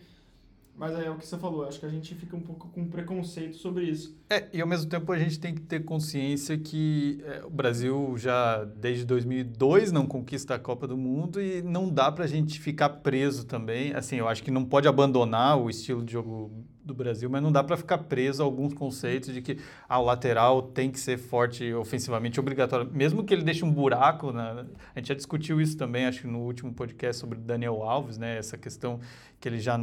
Mas 0.77 0.93
é 0.97 1.09
o 1.09 1.15
que 1.15 1.25
você 1.25 1.37
falou, 1.37 1.65
acho 1.65 1.79
que 1.79 1.85
a 1.85 1.89
gente 1.89 2.13
fica 2.15 2.35
um 2.35 2.41
pouco 2.41 2.67
com 2.69 2.85
preconceito 2.87 3.55
sobre 3.55 3.85
isso. 3.85 4.17
É, 4.29 4.47
e 4.51 4.61
ao 4.61 4.67
mesmo 4.67 4.89
tempo 4.89 5.09
a 5.11 5.17
gente 5.17 5.39
tem 5.39 5.53
que 5.53 5.61
ter 5.61 5.85
consciência 5.85 6.57
que 6.57 7.21
é, 7.25 7.45
o 7.45 7.49
Brasil 7.49 8.13
já 8.17 8.63
desde 8.65 9.05
2002 9.05 9.93
não 9.93 10.05
conquista 10.05 10.55
a 10.55 10.59
Copa 10.59 10.85
do 10.85 10.97
Mundo 10.97 11.41
e 11.41 11.61
não 11.61 11.89
dá 11.89 12.11
pra 12.11 12.27
gente 12.27 12.59
ficar 12.59 12.89
preso 12.89 13.45
também. 13.45 13.93
Assim, 13.93 14.17
eu 14.17 14.27
acho 14.27 14.43
que 14.43 14.51
não 14.51 14.65
pode 14.65 14.85
abandonar 14.85 15.57
o 15.57 15.69
estilo 15.69 16.03
de 16.03 16.11
jogo 16.11 16.51
do 16.85 16.93
Brasil, 16.93 17.29
mas 17.29 17.41
não 17.41 17.51
dá 17.51 17.63
pra 17.63 17.75
ficar 17.75 17.97
preso 17.97 18.43
a 18.43 18.45
alguns 18.45 18.73
conceitos 18.73 19.33
de 19.33 19.41
que 19.41 19.57
ah, 19.89 19.99
o 19.99 20.05
lateral 20.05 20.61
tem 20.61 20.91
que 20.91 20.99
ser 20.99 21.17
forte 21.17 21.73
ofensivamente, 21.73 22.39
obrigatório. 22.39 22.89
Mesmo 22.93 23.23
que 23.23 23.33
ele 23.33 23.43
deixe 23.43 23.65
um 23.65 23.71
buraco, 23.71 24.31
na, 24.31 24.65
a 24.93 24.99
gente 24.99 25.07
já 25.07 25.15
discutiu 25.15 25.59
isso 25.59 25.75
também, 25.77 26.05
acho 26.05 26.21
que 26.21 26.27
no 26.27 26.39
último 26.39 26.73
podcast 26.73 27.19
sobre 27.19 27.39
Daniel 27.39 27.83
Alves, 27.83 28.17
né? 28.17 28.37
Essa 28.37 28.57
questão 28.57 28.99
que 29.39 29.49
ele 29.49 29.59
já 29.59 29.79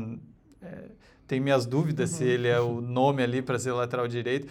é, 0.62 0.84
tem 1.26 1.40
minhas 1.40 1.66
dúvidas 1.66 2.10
se 2.10 2.24
ele 2.24 2.46
é 2.46 2.60
o 2.60 2.80
nome 2.80 3.22
ali 3.22 3.42
para 3.42 3.58
ser 3.58 3.72
lateral 3.72 4.06
direito. 4.06 4.46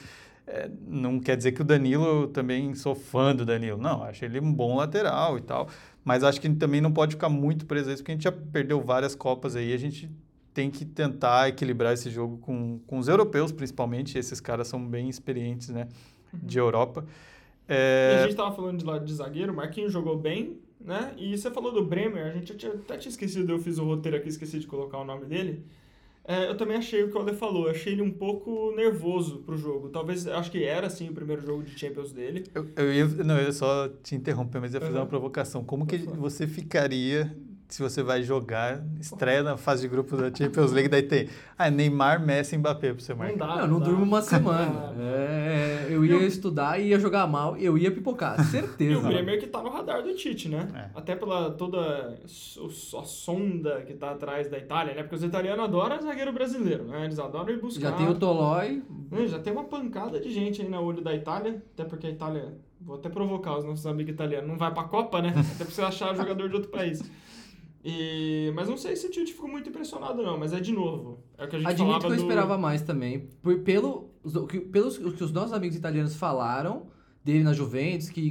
É, 0.45 0.69
não 0.85 1.19
quer 1.19 1.37
dizer 1.37 1.53
que 1.53 1.61
o 1.61 1.63
Danilo, 1.63 2.05
eu 2.05 2.27
também 2.27 2.73
sou 2.75 2.93
fã 2.95 3.33
do 3.33 3.45
Danilo. 3.45 3.77
Não, 3.77 4.03
acho 4.03 4.25
ele 4.25 4.39
um 4.39 4.53
bom 4.53 4.75
lateral 4.75 5.37
e 5.37 5.41
tal. 5.41 5.69
Mas 6.03 6.23
acho 6.23 6.41
que 6.41 6.49
também 6.49 6.81
não 6.81 6.91
pode 6.91 7.11
ficar 7.11 7.29
muito 7.29 7.65
preso 7.65 7.89
a 7.89 7.93
isso, 7.93 8.01
porque 8.01 8.11
a 8.11 8.15
gente 8.15 8.23
já 8.23 8.31
perdeu 8.31 8.81
várias 8.81 9.15
Copas 9.15 9.55
aí. 9.55 9.71
A 9.71 9.77
gente 9.77 10.09
tem 10.53 10.69
que 10.71 10.85
tentar 10.85 11.49
equilibrar 11.49 11.93
esse 11.93 12.09
jogo 12.09 12.37
com, 12.39 12.79
com 12.87 12.97
os 12.99 13.07
europeus, 13.07 13.51
principalmente. 13.51 14.17
Esses 14.17 14.39
caras 14.41 14.67
são 14.67 14.85
bem 14.85 15.09
experientes, 15.09 15.69
né? 15.69 15.87
De 16.33 16.57
Europa. 16.59 17.05
E 18.05 18.13
a 18.13 18.17
É, 18.17 18.23
gente 18.23 18.35
tava 18.35 18.55
falando 18.55 18.79
de 18.79 18.85
lado 18.85 19.05
de 19.05 19.13
zagueiro, 19.13 19.53
o 19.53 19.55
Marquinhos 19.55 19.91
jogou 19.93 20.17
bem, 20.17 20.59
né? 20.79 21.13
E 21.17 21.37
você 21.37 21.49
falou 21.51 21.71
do 21.71 21.85
Bremer, 21.85 22.25
a 22.27 22.31
gente 22.31 22.55
tinha, 22.55 22.73
até 22.73 22.97
tinha 22.97 23.09
esquecido, 23.11 23.51
eu 23.51 23.59
fiz 23.59 23.77
o 23.77 23.85
roteiro 23.85 24.17
aqui, 24.17 24.29
esqueci 24.29 24.59
de 24.59 24.67
colocar 24.67 24.97
o 24.99 25.05
nome 25.05 25.25
dele. 25.25 25.65
É, 26.23 26.49
eu 26.49 26.57
também 26.57 26.77
achei 26.77 27.03
o 27.03 27.09
que 27.11 27.17
o 27.17 27.21
Ale 27.21 27.33
falou, 27.35 27.69
achei 27.69 27.93
ele 27.93 28.01
um 28.03 28.11
pouco 28.11 28.71
nervoso 28.75 29.39
pro 29.39 29.57
jogo. 29.57 29.89
Talvez, 29.89 30.27
acho 30.27 30.51
que 30.51 30.63
era, 30.63 30.87
assim, 30.87 31.09
o 31.09 31.13
primeiro 31.13 31.41
jogo 31.41 31.63
de 31.63 31.77
Champions 31.79 32.11
dele. 32.13 32.49
eu, 32.53 32.71
eu 32.75 32.93
ia, 32.93 33.07
não, 33.23 33.37
eu 33.37 33.45
ia 33.45 33.51
só 33.53 33.87
te 34.03 34.15
interromper, 34.15 34.59
mas 34.59 34.73
ia 34.73 34.81
fazer 34.81 34.97
Uhum. 34.97 35.03
uma 35.03 35.07
provocação. 35.07 35.63
Como 35.63 35.85
que 35.85 35.97
você 35.97 36.47
ficaria 36.47 37.35
se 37.75 37.81
você 37.81 38.03
vai 38.03 38.21
jogar, 38.21 38.83
estreia 38.99 39.41
na 39.43 39.55
fase 39.57 39.83
de 39.83 39.87
grupo 39.87 40.17
da 40.17 40.33
Champions 40.33 40.71
League, 40.71 40.89
daí 40.89 41.03
tem 41.03 41.29
ah, 41.57 41.69
Neymar, 41.69 42.19
Messi 42.19 42.55
e 42.55 42.57
Mbappé 42.57 42.93
pra 42.93 43.01
você 43.03 43.13
Não 43.13 43.19
marcar? 43.19 43.37
dá. 43.37 43.47
Não, 43.55 43.61
eu 43.61 43.67
não 43.67 43.79
dá. 43.79 43.85
durmo 43.85 44.03
uma 44.03 44.19
Não 44.19 44.25
semana. 44.27 44.91
É, 45.01 45.87
eu 45.89 46.03
ia 46.05 46.17
estudar 46.25 46.79
e 46.79 46.89
ia 46.89 46.99
jogar 46.99 47.25
mal, 47.27 47.55
eu 47.57 47.77
ia 47.77 47.91
pipocar, 47.91 48.37
E 48.39 48.41
o 48.41 48.45
certeza. 48.45 49.01
Bremer 49.07 49.39
que 49.39 49.47
tá 49.47 49.61
no 49.61 49.69
radar 49.69 50.03
do 50.03 50.13
Tite, 50.15 50.47
né? 50.49 50.67
É. 50.75 50.97
Até 50.99 51.15
pela 51.15 51.51
toda 51.51 52.19
a 52.25 53.03
sonda 53.05 53.81
que 53.81 53.93
tá 53.93 54.11
atrás 54.11 54.49
da 54.49 54.57
Itália, 54.57 54.93
né? 54.93 55.01
Porque 55.03 55.15
os 55.15 55.23
italianos 55.23 55.63
adoram 55.65 56.01
zagueiro 56.01 56.31
brasileiro, 56.31 56.83
né? 56.85 57.05
Eles 57.05 57.19
adoram 57.19 57.49
ir 57.53 57.59
buscar. 57.59 57.89
Já 57.89 57.95
tem 57.95 58.07
o 58.07 58.15
Tolói, 58.15 58.81
Né, 59.09 59.27
Já 59.27 59.39
tem 59.39 59.51
uma 59.53 59.63
pancada 59.63 60.19
de 60.19 60.31
gente 60.31 60.61
aí 60.61 60.69
na 60.69 60.79
olho 60.79 61.01
da 61.01 61.13
Itália, 61.13 61.61
até 61.73 61.83
porque 61.83 62.07
a 62.07 62.09
Itália, 62.09 62.53
vou 62.79 62.95
até 62.97 63.09
provocar 63.09 63.57
os 63.57 63.65
nossos 63.65 63.85
amigos 63.85 64.13
italianos, 64.13 64.47
não 64.49 64.57
vai 64.57 64.73
pra 64.73 64.83
Copa, 64.83 65.21
né? 65.21 65.29
Até 65.55 65.63
pra 65.65 65.73
você 65.73 65.81
achar 65.81 66.15
jogador 66.15 66.47
de 66.49 66.55
outro 66.55 66.69
país. 66.69 67.01
E, 67.83 68.51
mas 68.55 68.69
não 68.69 68.77
sei 68.77 68.95
se 68.95 69.07
o 69.07 69.09
Tite 69.09 69.33
ficou 69.33 69.49
muito 69.49 69.69
impressionado, 69.69 70.21
não, 70.21 70.37
mas 70.37 70.53
é 70.53 70.59
de 70.59 70.71
novo. 70.71 71.19
É 71.37 71.45
o 71.45 71.47
que 71.47 71.55
a 71.55 71.59
gente 71.59 71.67
Admito 71.69 71.99
que 71.99 72.05
eu 72.05 72.09
do... 72.09 72.15
esperava 72.15 72.57
mais 72.57 72.81
também. 72.83 73.27
Por- 73.41 73.59
pelo, 73.59 74.09
pelos 74.71 74.97
o 74.99 75.11
que 75.11 75.23
os 75.23 75.31
nossos 75.31 75.51
amigos 75.53 75.75
italianos 75.75 76.15
falaram, 76.15 76.87
dele 77.23 77.43
na 77.43 77.53
Juventus, 77.53 78.09
que, 78.09 78.21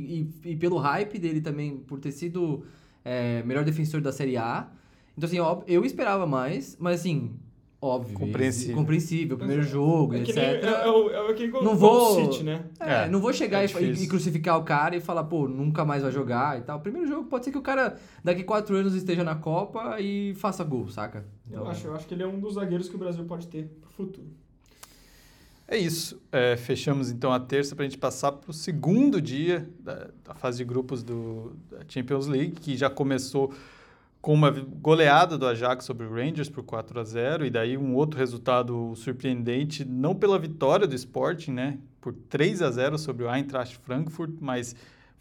e, 0.45 0.51
e 0.51 0.57
pelo 0.57 0.77
hype 0.79 1.19
dele 1.19 1.41
também, 1.41 1.79
por 1.79 1.99
ter 1.99 2.13
sido 2.13 2.65
é, 3.05 3.43
melhor 3.43 3.65
defensor 3.65 4.01
da 4.01 4.13
Série 4.13 4.37
A. 4.37 4.71
Então, 5.19 5.27
assim, 5.27 5.65
eu 5.67 5.85
esperava 5.85 6.27
mais, 6.27 6.77
mas 6.81 7.01
assim, 7.01 7.35
óbvio. 7.81 8.19
Compreensível. 8.19 8.75
Compreensível, 8.77 9.37
primeiro 9.39 9.63
jogo, 9.63 10.15
É 10.15 10.21
que 10.23 10.31
etc. 10.31 10.37
nem, 10.37 10.45
é, 10.71 10.85
é, 10.85 10.89
o- 10.91 11.11
é, 11.11 11.31
o 11.31 11.35
que 11.35 11.47
Não 11.49 11.77
vou- 11.77 12.15
City, 12.33 12.45
né? 12.45 12.65
É, 12.79 12.93
É, 13.05 13.09
não 13.09 13.21
vou 13.21 13.33
chegar 13.33 13.63
é 13.63 13.67
e- 13.67 14.03
e, 14.05 14.07
crucificar 14.07 14.59
o 14.59 14.63
cara 14.65 14.95
e 14.97 15.01
falar, 15.01 15.25
pô, 15.25 15.49
nunca 15.49 15.85
mais 15.85 16.03
vai 16.03 16.13
jogar 16.13 16.59
e 16.59 16.63
tal. 16.63 16.81
Primeiro 16.81 17.07
jogo, 17.09 17.29
pode 17.29 17.45
ser 17.45 17.51
que 17.53 17.59
o 17.59 17.63
cara 17.63 17.97
daqui 18.23 18.43
quatro 18.45 18.77
anos 18.77 18.95
esteja 18.95 19.25
na 19.25 19.35
Copa 19.35 19.97
e 20.01 20.35
faça 20.35 20.63
gol, 20.63 20.89
saca? 20.89 21.25
Então, 21.49 21.63
Eu 21.65 21.69
acho, 21.71 21.87
eu 21.87 21.95
acho 21.95 22.07
que 22.07 22.15
ele 22.15 22.23
é 22.23 22.27
um 22.27 22.39
dos 22.39 22.55
zagueiros 22.55 22.89
que 22.89 22.97
o 22.97 22.99
Brasil 22.99 23.25
pode 23.25 23.47
ter 23.49 23.65
pro 23.81 23.91
futuro. 23.91 24.27
É 25.67 25.79
isso. 25.79 26.21
É, 26.33 26.57
fechamos 26.57 27.11
então 27.13 27.33
a 27.33 27.39
terça 27.39 27.77
para 27.77 27.85
a 27.85 27.89
gente 27.89 27.97
passar 27.99 28.33
para 28.33 28.51
o 28.51 28.53
segundo 28.53 29.21
dia 29.23 29.71
da, 29.79 30.09
da 30.25 30.35
fase 30.35 30.59
de 30.59 30.65
grupos 30.65 31.01
do, 31.03 31.53
da 31.71 31.79
Champions 31.89 32.27
League, 32.27 32.53
que 32.61 32.77
já 32.77 32.91
começou 32.91 33.55
com 34.21 34.35
uma 34.35 34.51
goleada 34.51 35.39
do 35.39 35.47
Ajax 35.47 35.85
sobre 35.85 36.07
o 36.07 36.15
Rangers 36.15 36.49
por 36.49 36.63
4 36.63 37.01
a 37.01 37.05
0 37.05 37.47
e 37.47 37.51
daí 37.51 37.77
um 37.77 37.95
outro 37.95 38.19
resultado 38.19 38.95
surpreendente, 38.95 39.85
não 39.85 40.15
pela 40.15 40.39
vitória 40.39 40.87
do 40.87 40.95
Sporting, 40.95 41.53
né, 41.53 41.79
por 42.01 42.13
3 42.13 42.61
a 42.63 42.71
0 42.71 42.99
sobre 42.99 43.25
o 43.25 43.35
Eintracht 43.35 43.79
Frankfurt, 43.79 44.33
mas 44.41 44.77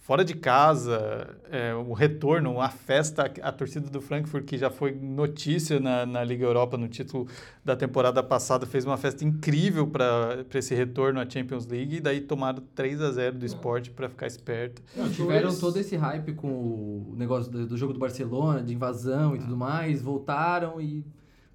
fora 0.10 0.26
de 0.26 0.34
casa, 0.34 1.38
é, 1.52 1.72
o 1.76 1.94
retorno, 1.94 2.60
a 2.60 2.68
festa, 2.68 3.32
a 3.44 3.52
torcida 3.52 3.92
do 3.92 4.02
Frankfurt, 4.02 4.44
que 4.44 4.58
já 4.58 4.72
foi 4.72 4.92
notícia 4.92 5.80
na, 5.80 6.04
na 6.04 6.24
Liga 6.24 6.44
Europa 6.44 6.76
no 6.80 6.88
título 6.88 7.28
da 7.64 7.76
temporada 7.76 8.24
passada, 8.24 8.66
fez 8.66 8.86
uma 8.86 8.98
festa 8.98 9.24
incrível 9.24 9.86
para 9.86 10.44
esse 10.56 10.74
retorno 10.74 11.20
à 11.20 11.30
Champions 11.30 11.68
League, 11.68 11.98
e 11.98 12.02
daí 12.02 12.22
tomaram 12.22 12.64
3 12.74 13.04
a 13.04 13.12
0 13.12 13.38
do 13.38 13.46
Sport 13.46 13.92
para 13.92 14.10
ficar 14.10 14.26
esperto. 14.26 14.82
Não, 14.98 15.08
tiveram 15.12 15.56
todo 15.56 15.78
esse 15.78 15.96
hype 15.96 16.34
com 16.34 16.48
o 16.48 17.14
negócio 17.16 17.52
do, 17.52 17.68
do 17.68 17.78
jogo 17.78 17.94
do 17.94 18.00
Barcelona, 18.00 18.64
de 18.64 18.74
invasão 18.74 19.36
e 19.36 19.40
tudo 19.40 19.56
mais, 19.56 20.02
voltaram 20.02 20.82
e 20.82 21.06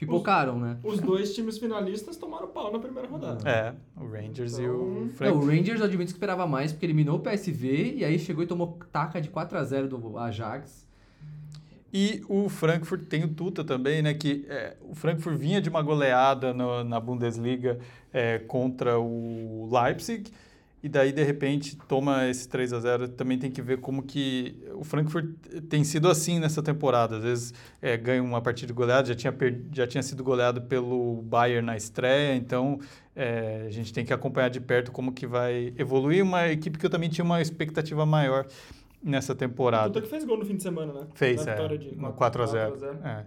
pipocaram, 0.05 0.59
né? 0.59 0.77
Os 0.83 1.01
dois 1.01 1.35
times 1.35 1.59
finalistas 1.59 2.17
tomaram 2.17 2.49
pau 2.49 2.73
na 2.73 2.79
primeira 2.79 3.09
rodada. 3.09 3.49
É, 3.49 3.75
o 4.01 4.07
Rangers 4.07 4.59
e 4.59 4.62
o 4.62 4.64
Então- 4.64 5.07
É, 5.11 5.12
Frankfurt. 5.17 5.45
o 5.45 5.47
Rangers, 5.47 5.81
eu 5.81 5.87
admito 5.87 6.07
que 6.12 6.17
esperava 6.17 6.47
mais, 6.47 6.73
porque 6.73 6.87
eliminou 6.87 7.17
o 7.17 7.21
PSV 7.21 7.95
e 7.97 8.05
aí 8.05 8.19
chegou 8.19 8.43
e 8.43 8.47
tomou 8.47 8.79
taca 8.93 9.21
de 9.21 9.29
4 9.29 9.57
a 9.59 9.64
0 9.64 9.88
do 9.88 10.19
Ajax. 10.19 10.85
E 11.93 12.25
o 12.29 12.49
Frankfurt 12.49 13.05
tem 13.05 13.23
o 13.23 13.29
Tuta 13.29 13.62
também, 13.62 14.03
né? 14.03 14.12
Que 14.14 14.45
é, 14.49 14.77
o 14.83 14.95
Frankfurt 14.97 15.37
vinha 15.37 15.61
de 15.61 15.69
uma 15.69 15.81
goleada 15.81 16.53
no- 16.53 16.83
na 16.83 16.99
Bundesliga 16.99 17.79
é, 18.12 18.38
contra 18.40 18.99
o 18.99 19.69
Leipzig. 19.73 20.31
E 20.85 20.88
daí, 20.90 21.12
de 21.12 21.25
repente, 21.25 21.79
toma 21.88 22.29
esse 22.29 22.47
3 22.47 22.75
a 22.75 22.79
0 22.79 23.09
Também 23.09 23.38
tem 23.38 23.51
que 23.51 23.62
ver 23.62 23.79
como 23.79 24.03
que 24.03 24.62
o 24.75 24.85
Frankfurt 24.85 25.31
tem 25.70 25.83
sido 25.83 26.11
assim 26.11 26.38
nessa 26.38 26.62
temporada. 26.62 27.16
Às 27.16 27.23
vezes 27.23 27.55
é, 27.81 27.97
ganha 27.97 28.23
uma 28.23 28.42
partida 28.42 28.66
de 28.66 28.75
goleada, 28.75 29.09
já 29.09 29.14
tinha, 29.14 29.33
per- 29.33 29.62
já 29.73 29.87
tinha 29.87 30.03
sido 30.03 30.23
goleado 30.23 30.61
pelo 30.61 31.23
Bayern 31.23 31.64
na 31.64 31.75
estreia. 31.75 32.37
Então, 32.37 32.79
é, 33.16 33.64
a 33.66 33.70
gente 33.70 33.94
tem 33.94 34.05
que 34.05 34.12
acompanhar 34.12 34.51
de 34.51 34.61
perto 34.61 34.92
como 34.92 35.11
que 35.11 35.27
vai 35.27 35.73
evoluir. 35.79 36.23
Uma 36.23 36.49
equipe 36.49 36.79
que 36.79 36.85
eu 36.85 36.90
também 36.90 37.09
tinha 37.09 37.25
uma 37.25 37.40
expectativa 37.40 38.05
maior 38.05 38.47
nessa 39.03 39.35
temporada. 39.35 39.87
Tuta 39.88 40.03
que 40.03 40.09
fez 40.09 40.23
gol 40.25 40.37
no 40.38 40.44
fim 40.44 40.57
de 40.57 40.62
semana, 40.62 40.92
né? 40.92 41.07
Fez, 41.14 41.47
Na 41.47 41.53
é. 41.53 41.55
vitória 41.55 41.79
de 41.79 41.97
No 41.97 42.12
4 42.12 42.16
4 42.16 42.42
a 42.42 42.47
0 42.47 42.75
a 42.75 42.77
0. 42.77 42.99
É. 43.05 43.25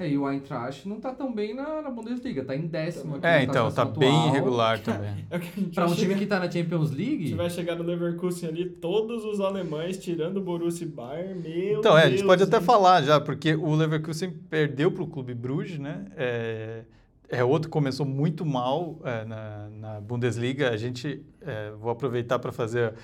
É, 0.00 0.08
e 0.08 0.16
o 0.16 0.26
Eintracht 0.26 0.88
não 0.88 0.98
tá 0.98 1.12
tão 1.12 1.30
bem 1.34 1.54
na, 1.54 1.82
na 1.82 1.90
Bundesliga, 1.90 2.42
tá 2.42 2.56
em 2.56 2.66
décimo 2.66 3.16
aqui 3.16 3.26
É, 3.26 3.42
então, 3.42 3.70
tá 3.70 3.84
classificação 3.84 3.98
bem 3.98 4.08
atual. 4.08 4.28
irregular 4.28 4.78
também. 4.82 5.26
É 5.30 5.38
Pra 5.74 5.86
um 5.86 5.94
time 5.94 6.14
que 6.14 6.24
tá 6.26 6.40
na 6.40 6.50
Champions 6.50 6.90
A 6.90 6.94
League, 6.94 7.26
gente 7.26 7.36
vai 7.36 7.50
chegar 7.50 7.76
no 7.76 7.84
Leverkusen 7.84 8.48
ali, 8.48 8.64
todos 8.70 9.24
os 9.26 9.40
alemães 9.40 9.98
tirando 9.98 10.38
o 10.38 10.40
Borussia 10.40 10.86
e 10.86 10.88
Bayern, 10.88 11.34
meu 11.42 11.78
Então, 11.80 11.98
é, 11.98 12.04
a 12.04 12.08
gente 12.08 12.16
Deus, 12.20 12.26
pode 12.26 12.42
até 12.42 12.56
hein? 12.56 12.62
falar 12.62 13.02
já, 13.02 13.20
porque 13.20 13.54
o 13.54 13.74
Leverkusen 13.74 14.30
perdeu 14.48 14.90
para 14.90 15.02
o 15.02 15.06
Clube 15.06 15.34
Bruges, 15.34 15.78
né? 15.78 16.06
É, 16.16 16.84
é 17.28 17.44
outro 17.44 17.68
que 17.68 17.72
começou 17.72 18.06
muito 18.06 18.44
mal 18.46 18.98
é, 19.04 19.24
na, 19.26 19.68
na 19.68 20.00
Bundesliga. 20.00 20.70
A 20.70 20.76
gente, 20.78 21.22
é, 21.42 21.72
vou 21.72 21.90
aproveitar 21.90 22.38
para 22.38 22.50
fazer 22.52 22.94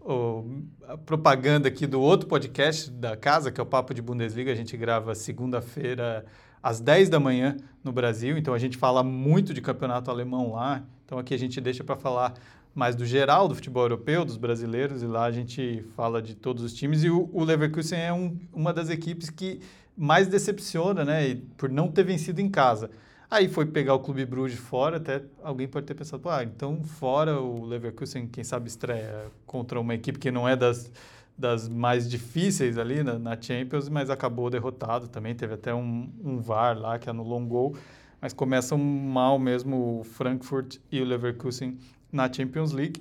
o- 0.00 0.62
a 0.88 0.96
propaganda 0.96 1.68
aqui 1.68 1.86
do 1.86 2.00
outro 2.00 2.28
podcast 2.28 2.90
da 2.90 3.16
casa, 3.16 3.50
que 3.52 3.60
é 3.60 3.62
o 3.62 3.66
Papo 3.66 3.92
de 3.94 4.02
Bundesliga. 4.02 4.50
A 4.52 4.54
gente 4.54 4.76
grava 4.76 5.14
segunda-feira 5.14 6.24
às 6.62 6.80
10 6.80 7.08
da 7.08 7.18
manhã 7.20 7.56
no 7.82 7.92
Brasil, 7.92 8.36
então 8.36 8.52
a 8.54 8.58
gente 8.58 8.76
fala 8.76 9.02
muito 9.02 9.52
de 9.54 9.60
campeonato 9.60 10.10
alemão 10.10 10.52
lá. 10.52 10.82
Então 11.04 11.18
aqui 11.18 11.34
a 11.34 11.38
gente 11.38 11.60
deixa 11.60 11.82
para 11.84 11.96
falar 11.96 12.34
mais 12.74 12.94
do 12.94 13.04
geral 13.04 13.48
do 13.48 13.54
futebol 13.54 13.82
europeu, 13.82 14.24
dos 14.24 14.36
brasileiros, 14.36 15.02
e 15.02 15.06
lá 15.06 15.24
a 15.24 15.32
gente 15.32 15.84
fala 15.96 16.22
de 16.22 16.34
todos 16.36 16.62
os 16.62 16.72
times. 16.72 17.02
E 17.02 17.10
o, 17.10 17.28
o 17.32 17.42
Leverkusen 17.44 17.98
é 18.00 18.12
um- 18.12 18.36
uma 18.52 18.72
das 18.72 18.88
equipes 18.90 19.28
que 19.28 19.60
mais 19.96 20.28
decepciona, 20.28 21.04
né? 21.04 21.38
por 21.56 21.68
não 21.68 21.88
ter 21.88 22.04
vencido 22.04 22.40
em 22.40 22.48
casa. 22.48 22.90
Aí 23.30 23.48
foi 23.48 23.64
pegar 23.64 23.94
o 23.94 24.00
Clube 24.00 24.26
Bruges 24.26 24.58
fora, 24.58 24.96
até 24.96 25.22
alguém 25.40 25.68
pode 25.68 25.86
ter 25.86 25.94
pensado, 25.94 26.28
ah, 26.28 26.42
então 26.42 26.82
fora 26.82 27.40
o 27.40 27.64
Leverkusen, 27.64 28.26
quem 28.26 28.42
sabe 28.42 28.66
estreia 28.66 29.30
contra 29.46 29.78
uma 29.78 29.94
equipe 29.94 30.18
que 30.18 30.32
não 30.32 30.48
é 30.48 30.56
das, 30.56 30.90
das 31.38 31.68
mais 31.68 32.10
difíceis 32.10 32.76
ali 32.76 33.04
na, 33.04 33.20
na 33.20 33.40
Champions, 33.40 33.88
mas 33.88 34.10
acabou 34.10 34.50
derrotado 34.50 35.06
também, 35.06 35.32
teve 35.32 35.54
até 35.54 35.72
um, 35.72 36.10
um 36.24 36.40
VAR 36.40 36.76
lá 36.76 36.98
que 36.98 37.08
anulou 37.08 37.38
um 37.38 37.46
gol, 37.46 37.76
mas 38.20 38.32
começam 38.32 38.76
mal 38.76 39.38
mesmo 39.38 40.00
o 40.00 40.04
Frankfurt 40.04 40.78
e 40.90 41.00
o 41.00 41.04
Leverkusen 41.04 41.78
na 42.10 42.30
Champions 42.32 42.72
League. 42.72 43.00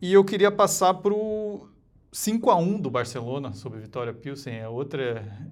E 0.00 0.10
eu 0.10 0.24
queria 0.24 0.50
passar 0.50 0.94
para 0.94 1.12
o 1.12 1.68
5 2.14 2.50
a 2.50 2.56
1 2.56 2.78
do 2.80 2.90
Barcelona 2.90 3.52
sobre 3.54 3.78
Vitória 3.80 4.12
Pilsen, 4.12 4.54
é 4.54 4.68
outra 4.68 5.02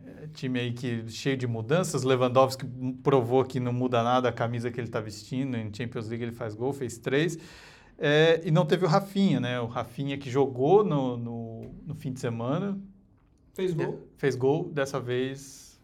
é, 0.06 0.26
time 0.34 0.60
aí 0.60 0.72
que 0.72 1.08
cheio 1.08 1.36
de 1.36 1.46
mudanças. 1.46 2.02
Lewandowski 2.02 2.66
provou 3.02 3.44
que 3.44 3.58
não 3.58 3.72
muda 3.72 4.02
nada 4.02 4.28
a 4.28 4.32
camisa 4.32 4.70
que 4.70 4.78
ele 4.78 4.86
está 4.88 5.00
vestindo. 5.00 5.56
Em 5.56 5.72
Champions 5.72 6.06
League 6.08 6.22
ele 6.22 6.32
faz 6.32 6.54
gol, 6.54 6.72
fez 6.74 6.98
três. 6.98 7.38
É, 7.96 8.40
e 8.44 8.50
não 8.50 8.66
teve 8.66 8.84
o 8.84 8.88
Rafinha, 8.88 9.40
né? 9.40 9.58
O 9.60 9.66
Rafinha 9.66 10.18
que 10.18 10.30
jogou 10.30 10.84
no, 10.84 11.16
no, 11.16 11.74
no 11.86 11.94
fim 11.94 12.12
de 12.12 12.20
semana, 12.20 12.78
Fez 13.54 13.72
gol. 13.74 14.06
fez 14.18 14.36
gol. 14.36 14.70
Dessa 14.70 15.00
vez 15.00 15.80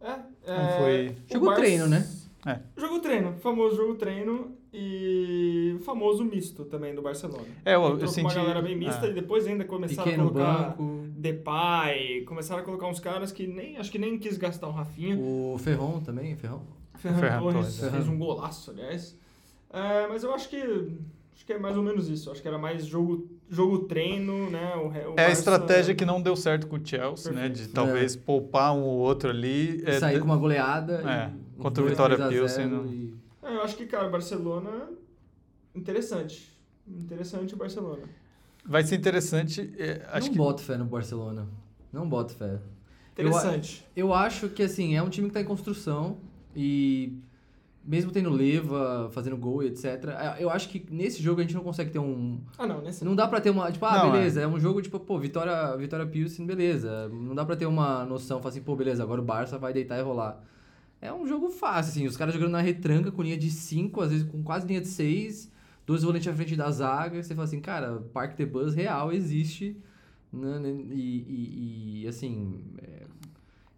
É, 0.00 0.16
Não 0.46 0.54
é, 0.54 0.78
foi- 0.78 1.08
o 1.08 1.32
Jogou 1.34 1.48
Barça- 1.48 1.60
treino, 1.62 1.86
né? 1.88 2.08
É. 2.46 2.60
Jogo 2.76 3.00
treino, 3.00 3.34
famoso 3.40 3.76
jogo 3.76 3.96
treino 3.96 4.56
e 4.72 5.76
famoso 5.84 6.24
misto 6.24 6.64
também 6.64 6.94
do 6.94 7.02
Barcelona. 7.02 7.44
É, 7.64 7.74
eu- 7.74 7.82
eu 7.82 7.92
Entrou 7.94 8.08
senti- 8.08 8.26
uma 8.26 8.34
galera 8.34 8.62
bem 8.62 8.76
mista 8.76 9.06
é. 9.06 9.10
e 9.10 9.12
depois 9.14 9.46
ainda 9.46 9.64
começaram 9.64 10.04
Pequeno 10.04 10.28
a 10.28 10.32
colocar 10.32 10.68
banco. 10.76 11.04
Depay, 11.16 12.22
começaram 12.24 12.62
a 12.62 12.64
colocar 12.64 12.86
uns 12.86 13.00
caras 13.00 13.32
que 13.32 13.46
nem, 13.46 13.76
acho 13.76 13.90
que 13.90 13.98
nem 13.98 14.18
quis 14.18 14.36
gastar 14.38 14.68
o 14.68 14.72
Rafinha. 14.72 15.16
O 15.18 15.56
Ferron 15.58 16.00
também, 16.00 16.34
Ferron. 16.36 16.62
Ferran 16.96 17.18
Ferran 17.18 17.38
Torres 17.40 17.76
Torres, 17.78 17.92
fez 17.94 18.06
é. 18.06 18.10
um 18.10 18.18
golaço, 18.18 18.70
aliás. 18.70 19.16
É, 19.72 20.06
mas 20.08 20.22
eu 20.22 20.34
acho 20.34 20.48
que 20.48 20.56
acho 20.56 21.46
que 21.46 21.52
é 21.52 21.58
mais 21.58 21.76
ou 21.76 21.82
menos 21.82 22.08
isso. 22.08 22.30
Acho 22.30 22.42
que 22.42 22.48
era 22.48 22.58
mais 22.58 22.84
jogo, 22.84 23.26
jogo 23.48 23.80
treino, 23.80 24.50
né? 24.50 24.74
O, 24.76 24.88
o 24.88 25.14
É 25.16 25.26
a 25.26 25.30
estratégia 25.30 25.94
que 25.94 26.04
não 26.04 26.20
deu 26.20 26.36
certo 26.36 26.66
com 26.66 26.76
o 26.76 26.80
Chelsea, 26.84 27.32
né? 27.32 27.44
De 27.48 27.54
Perfeito. 27.54 27.74
talvez 27.74 28.14
poupar 28.16 28.74
um 28.74 28.82
ou 28.82 28.98
outro 28.98 29.30
ali. 29.30 29.82
é, 29.86 29.98
Sair 29.98 30.18
com 30.18 30.26
uma 30.26 30.36
goleada. 30.36 31.02
É, 31.08 31.30
e 31.58 31.62
contra 31.62 31.82
o 31.82 31.86
Vitória 31.88 32.16
3 32.16 32.28
a 32.42 32.46
0 32.46 32.68
Pilsen, 32.82 32.92
e- 32.92 33.14
É, 33.42 33.54
eu 33.54 33.62
acho 33.62 33.76
que, 33.76 33.86
cara, 33.86 34.08
Barcelona. 34.08 34.88
Interessante. 35.74 36.52
Interessante 36.86 37.54
o 37.54 37.56
Barcelona. 37.56 38.02
Vai 38.64 38.82
ser 38.84 38.96
interessante. 38.96 39.72
é, 39.78 40.06
acho 40.10 40.26
não 40.26 40.32
que 40.32 40.38
boto 40.38 40.62
fé 40.62 40.76
no 40.76 40.84
Barcelona. 40.84 41.48
Não 41.92 42.08
boto 42.08 42.34
fé. 42.34 42.58
Interessante. 43.12 43.86
Eu 43.96 44.14
acho 44.14 44.48
que, 44.48 44.62
assim, 44.62 44.96
é 44.96 45.02
um 45.02 45.08
time 45.08 45.28
que 45.28 45.34
tá 45.34 45.40
em 45.40 45.44
construção 45.44 46.18
e 46.54 47.18
mesmo 47.84 48.12
tendo 48.12 48.30
leva, 48.30 49.08
fazendo 49.12 49.36
gol 49.36 49.62
e 49.62 49.68
etc. 49.68 49.84
é, 49.84 50.36
Eu 50.42 50.50
acho 50.50 50.68
que 50.68 50.84
nesse 50.90 51.22
jogo 51.22 51.40
a 51.40 51.42
gente 51.42 51.54
não 51.54 51.62
consegue 51.62 51.90
ter 51.90 51.98
um... 51.98 52.38
Ah, 52.58 52.66
não, 52.66 52.82
nesse. 52.82 53.04
Não 53.04 53.14
dá 53.14 53.26
pra 53.26 53.40
ter 53.40 53.50
uma... 53.50 53.70
Tipo, 53.72 53.86
ah, 53.86 54.04
Não, 54.04 54.12
beleza, 54.12 54.42
é. 54.42 54.46
um 54.46 54.60
jogo 54.60 54.82
tipo, 54.82 55.00
pô, 55.00 55.18
Vitória, 55.18 55.76
Vitória 55.76 56.06
Pilsen, 56.06 56.46
beleza. 56.46 57.08
Não 57.08 57.34
dá 57.34 57.44
pra 57.44 57.56
ter 57.56 57.66
uma 57.66 58.04
noção, 58.04 58.38
falar 58.38 58.50
assim, 58.50 58.62
pô, 58.62 58.76
beleza, 58.76 59.02
agora 59.02 59.20
o 59.20 59.24
Barça 59.24 59.58
vai 59.58 59.72
deitar 59.72 59.98
e 59.98 60.02
rolar. 60.02 60.42
É 61.02 61.12
um 61.12 61.26
jogo 61.26 61.48
fácil, 61.50 61.90
assim, 61.92 62.06
os 62.06 62.16
caras 62.16 62.34
jogando 62.34 62.52
na 62.52 62.60
retranca 62.60 63.10
com 63.10 63.22
linha 63.22 63.36
de 63.36 63.50
5, 63.50 64.00
às 64.02 64.10
vezes 64.10 64.26
com 64.28 64.42
quase 64.42 64.66
linha 64.66 64.80
de 64.80 64.88
6, 64.88 65.50
dois 65.86 66.02
volantes 66.02 66.28
à 66.28 66.34
frente 66.34 66.54
da 66.54 66.70
zaga, 66.70 67.22
você 67.22 67.34
fala 67.34 67.46
assim, 67.46 67.60
cara, 67.60 68.02
Parque 68.12 68.36
de 68.36 68.44
Bus 68.44 68.74
real 68.74 69.10
existe, 69.12 69.76
né, 70.32 70.60
e, 70.90 70.94
e- 71.00 72.02
e, 72.04 72.08
assim, 72.08 72.60
é, 72.82 73.02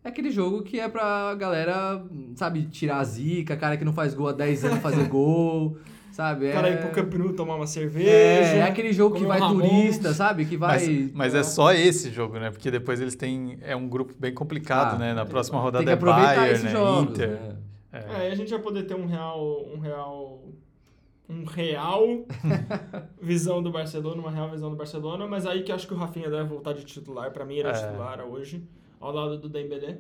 é 0.05 0.09
aquele 0.09 0.31
jogo 0.33 0.63
que 0.63 0.81
é 0.81 0.89
pra 0.89 1.33
galera, 1.37 2.05
sabe, 2.35 2.63
tirar 2.67 2.99
a 2.99 3.05
zica, 3.05 3.57
cara 3.57 3.77
que 3.77 3.85
não 3.85 3.93
faz 3.93 4.15
gol 4.15 4.29
há 4.29 4.33
10 4.33 4.65
anos 4.65 4.81
fazer 4.81 5.07
gol, 5.09 5.79
sabe? 6.13 6.51
O 6.51 6.53
cara 6.53 6.69
é... 6.69 6.73
ir 6.75 6.79
pro 6.79 6.91
Camp 6.91 7.15
Nou 7.15 7.33
tomar 7.33 7.57
uma 7.57 7.67
cerveja. 7.67 8.09
É, 8.11 8.59
é 8.59 8.63
aquele 8.63 8.93
jogo 8.93 9.17
que 9.17 9.25
vai 9.25 9.41
um 9.41 9.59
turista, 9.59 10.13
sabe? 10.13 10.45
Que 10.45 10.57
vai. 10.57 10.79
Mas, 10.79 11.13
mas 11.13 11.35
é. 11.35 11.43
só 11.43 11.73
esse 11.73 12.11
jogo, 12.11 12.39
né? 12.39 12.51
Porque 12.51 12.71
depois 12.71 13.01
eles 13.01 13.15
têm. 13.15 13.59
É 13.63 13.75
um 13.75 13.89
grupo 13.89 14.15
bem 14.19 14.33
complicado, 14.33 14.97
Ah, 14.97 14.99
né? 14.99 15.15
Na 15.15 15.27
próxima 15.27 15.59
tem 15.59 15.65
rodada 15.65 15.85
que 15.85 15.91
é 15.91 15.97
Bayern, 15.97 16.63
né? 16.65 16.71
jogos. 16.71 17.11
Inter. 17.11 17.29
né? 17.29 17.57
É. 17.93 18.29
É, 18.29 18.33
a 18.33 18.35
gente 18.35 18.51
vai 18.51 18.61
poder 18.61 18.85
ter 18.85 18.95
um 18.95 19.07
real, 19.07 19.67
um 19.75 19.79
real 19.79 20.43
um 21.29 21.45
real 21.45 22.07
visão 23.21 23.63
do 23.63 23.71
Barcelona, 23.71 24.21
uma 24.21 24.31
real 24.31 24.51
visão 24.51 24.71
do 24.71 24.77
Barcelona, 24.77 25.27
mas 25.27 25.47
aí 25.47 25.63
que 25.63 25.73
acho 25.73 25.87
que 25.87 25.95
o 25.95 25.97
Rafinha 25.97 26.29
deve 26.29 26.49
voltar 26.49 26.75
de 26.75 26.85
titular, 26.85 27.31
pra 27.33 27.45
mim 27.45 27.57
ele 27.57 27.69
é, 27.69 27.71
É. 27.71 27.75
titular 27.75 28.21
hoje, 28.21 28.67
ao 29.01 29.13
lado 29.13 29.39
do 29.39 29.49
Dembélé. 29.49 29.99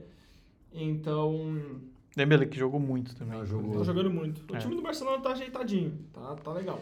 Então, 0.73 1.81
Dembele 2.17 2.47
que 2.47 2.59
jogou 2.59 2.79
muito 2.81 3.15
também. 3.17 3.39
Não, 3.39 3.47
jogou. 3.47 3.79
tá 3.79 3.85
jogando 3.85 4.11
muito. 4.11 4.43
O 4.53 4.57
É. 4.57 4.59
time 4.59 4.75
do 4.75 4.83
Barcelona 4.83 5.21
tá 5.23 5.33
ajeitadinho, 5.33 5.93
tá, 6.13 6.37
tá 6.37 6.53
legal. 6.53 6.81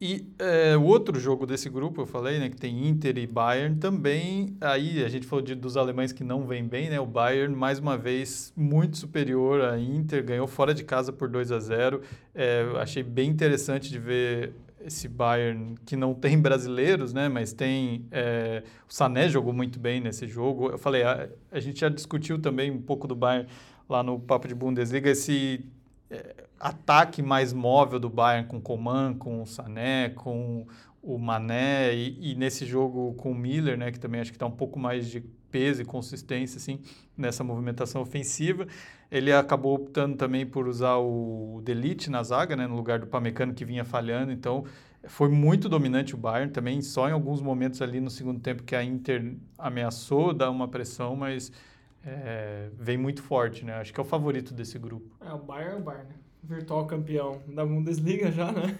E 0.00 0.24
é, 0.38 0.76
o 0.76 0.84
outro 0.84 1.18
jogo 1.18 1.44
desse 1.44 1.68
grupo, 1.68 2.02
eu 2.02 2.06
falei, 2.06 2.38
né, 2.38 2.48
que 2.48 2.56
tem 2.56 2.86
Inter 2.86 3.18
e 3.18 3.26
Bayern, 3.26 3.74
também, 3.78 4.56
aí 4.60 5.02
a 5.02 5.08
gente 5.08 5.26
falou 5.26 5.44
de, 5.44 5.56
dos 5.56 5.76
alemães 5.76 6.12
que 6.12 6.22
não 6.22 6.46
vêm 6.46 6.62
bem, 6.64 6.88
né, 6.88 7.00
o 7.00 7.06
Bayern, 7.06 7.52
mais 7.56 7.80
uma 7.80 7.98
vez, 7.98 8.52
muito 8.56 8.96
superior 8.96 9.60
à 9.60 9.76
Inter, 9.76 10.22
ganhou 10.24 10.46
fora 10.46 10.72
de 10.72 10.84
casa 10.84 11.12
por 11.12 11.28
2 11.28 11.50
a 11.50 11.58
0 11.58 12.00
é, 12.32 12.62
eu 12.62 12.76
achei 12.78 13.02
bem 13.02 13.28
interessante 13.28 13.90
de 13.90 13.98
ver 13.98 14.52
esse 14.80 15.08
Bayern, 15.08 15.74
que 15.84 15.96
não 15.96 16.14
tem 16.14 16.38
brasileiros, 16.40 17.12
né, 17.12 17.28
mas 17.28 17.52
tem, 17.52 18.04
é, 18.12 18.62
o 18.88 18.94
Sané 18.94 19.28
jogou 19.28 19.52
muito 19.52 19.80
bem 19.80 20.00
nesse 20.00 20.28
jogo, 20.28 20.70
eu 20.70 20.78
falei, 20.78 21.02
a, 21.02 21.28
a 21.50 21.58
gente 21.58 21.80
já 21.80 21.88
discutiu 21.88 22.38
também 22.38 22.70
um 22.70 22.80
pouco 22.80 23.08
do 23.08 23.16
Bayern 23.16 23.48
lá 23.88 24.02
no 24.02 24.18
Papo 24.18 24.46
de 24.46 24.54
Bundesliga, 24.54 25.10
esse 25.10 25.64
ataque 26.58 27.22
mais 27.22 27.52
móvel 27.52 27.98
do 28.00 28.08
Bayern 28.08 28.48
com 28.48 28.60
Coman, 28.60 29.14
com 29.14 29.42
o 29.42 29.46
Sané, 29.46 30.10
com 30.10 30.66
o 31.02 31.18
Mané 31.18 31.94
e, 31.94 32.32
e 32.32 32.34
nesse 32.34 32.66
jogo 32.66 33.14
com 33.14 33.30
o 33.30 33.34
Miller, 33.34 33.78
né, 33.78 33.92
que 33.92 34.00
também 34.00 34.20
acho 34.20 34.30
que 34.30 34.36
está 34.36 34.46
um 34.46 34.50
pouco 34.50 34.78
mais 34.78 35.08
de 35.08 35.20
peso 35.50 35.80
e 35.80 35.84
consistência 35.84 36.58
assim 36.58 36.80
nessa 37.16 37.44
movimentação 37.44 38.02
ofensiva. 38.02 38.66
Ele 39.10 39.32
acabou 39.32 39.74
optando 39.74 40.16
também 40.16 40.44
por 40.44 40.66
usar 40.66 40.96
o 40.96 41.62
Delite 41.64 42.10
na 42.10 42.22
zaga, 42.22 42.56
né, 42.56 42.66
no 42.66 42.76
lugar 42.76 42.98
do 42.98 43.06
Pamecano 43.06 43.54
que 43.54 43.64
vinha 43.64 43.84
falhando, 43.84 44.32
então 44.32 44.64
foi 45.04 45.28
muito 45.28 45.68
dominante 45.68 46.14
o 46.14 46.18
Bayern 46.18 46.52
também, 46.52 46.82
só 46.82 47.08
em 47.08 47.12
alguns 47.12 47.40
momentos 47.40 47.80
ali 47.80 48.00
no 48.00 48.10
segundo 48.10 48.40
tempo 48.40 48.64
que 48.64 48.74
a 48.74 48.82
Inter 48.82 49.36
ameaçou 49.56 50.34
dar 50.34 50.50
uma 50.50 50.66
pressão, 50.66 51.14
mas 51.14 51.52
é, 52.04 52.70
vem 52.78 52.96
muito 52.96 53.22
forte, 53.22 53.64
né? 53.64 53.74
Acho 53.74 53.92
que 53.92 54.00
é 54.00 54.02
o 54.02 54.06
favorito 54.06 54.54
desse 54.54 54.78
grupo. 54.78 55.14
É, 55.20 55.32
o 55.32 55.38
Bayern 55.38 55.74
é 55.74 55.76
o 55.76 55.82
Bayern, 55.82 56.08
né? 56.08 56.14
Virtual 56.42 56.86
campeão 56.86 57.42
da 57.48 57.66
Bundesliga 57.66 58.30
já, 58.30 58.52
né? 58.52 58.78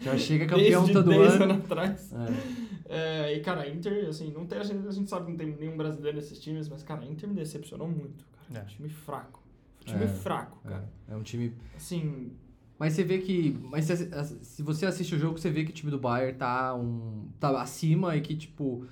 Já 0.00 0.16
chega 0.16 0.46
campeão 0.48 0.84
Desde 0.84 0.92
todo 0.92 1.10
10 1.10 1.34
ano. 1.34 1.44
anos 1.44 1.64
atrás. 1.64 2.12
É. 2.12 2.60
É, 2.92 3.36
e, 3.36 3.40
cara, 3.40 3.62
a 3.62 3.68
Inter, 3.68 4.08
assim, 4.08 4.32
não 4.32 4.46
tem, 4.46 4.58
a, 4.58 4.62
gente, 4.62 4.86
a 4.86 4.90
gente 4.90 5.08
sabe 5.10 5.26
que 5.26 5.30
não 5.32 5.38
tem 5.38 5.54
nenhum 5.58 5.76
brasileiro 5.76 6.16
nesses 6.16 6.38
times, 6.40 6.68
mas, 6.68 6.82
cara, 6.82 7.02
a 7.02 7.06
Inter 7.06 7.28
me 7.28 7.34
decepcionou 7.34 7.88
muito, 7.88 8.24
cara. 8.48 8.64
É. 8.64 8.68
Time 8.68 8.88
fraco. 8.88 9.40
Time 9.84 10.04
É, 10.04 10.08
fraco, 10.08 10.58
cara. 10.64 10.88
É, 11.08 11.12
é 11.12 11.16
um 11.16 11.22
time. 11.22 11.54
Assim, 11.76 12.32
Mas 12.78 12.94
você 12.94 13.04
vê 13.04 13.18
que. 13.18 13.58
Mas 13.62 13.84
se, 13.84 14.10
se 14.42 14.62
você 14.62 14.86
assiste 14.86 15.14
o 15.14 15.18
jogo, 15.18 15.38
você 15.38 15.50
vê 15.50 15.64
que 15.64 15.70
o 15.70 15.74
time 15.74 15.90
do 15.90 15.98
Bayern 15.98 16.36
tá, 16.38 16.74
um, 16.74 17.28
tá 17.38 17.60
acima 17.60 18.16
e 18.16 18.20
que, 18.20 18.34
tipo, 18.36 18.86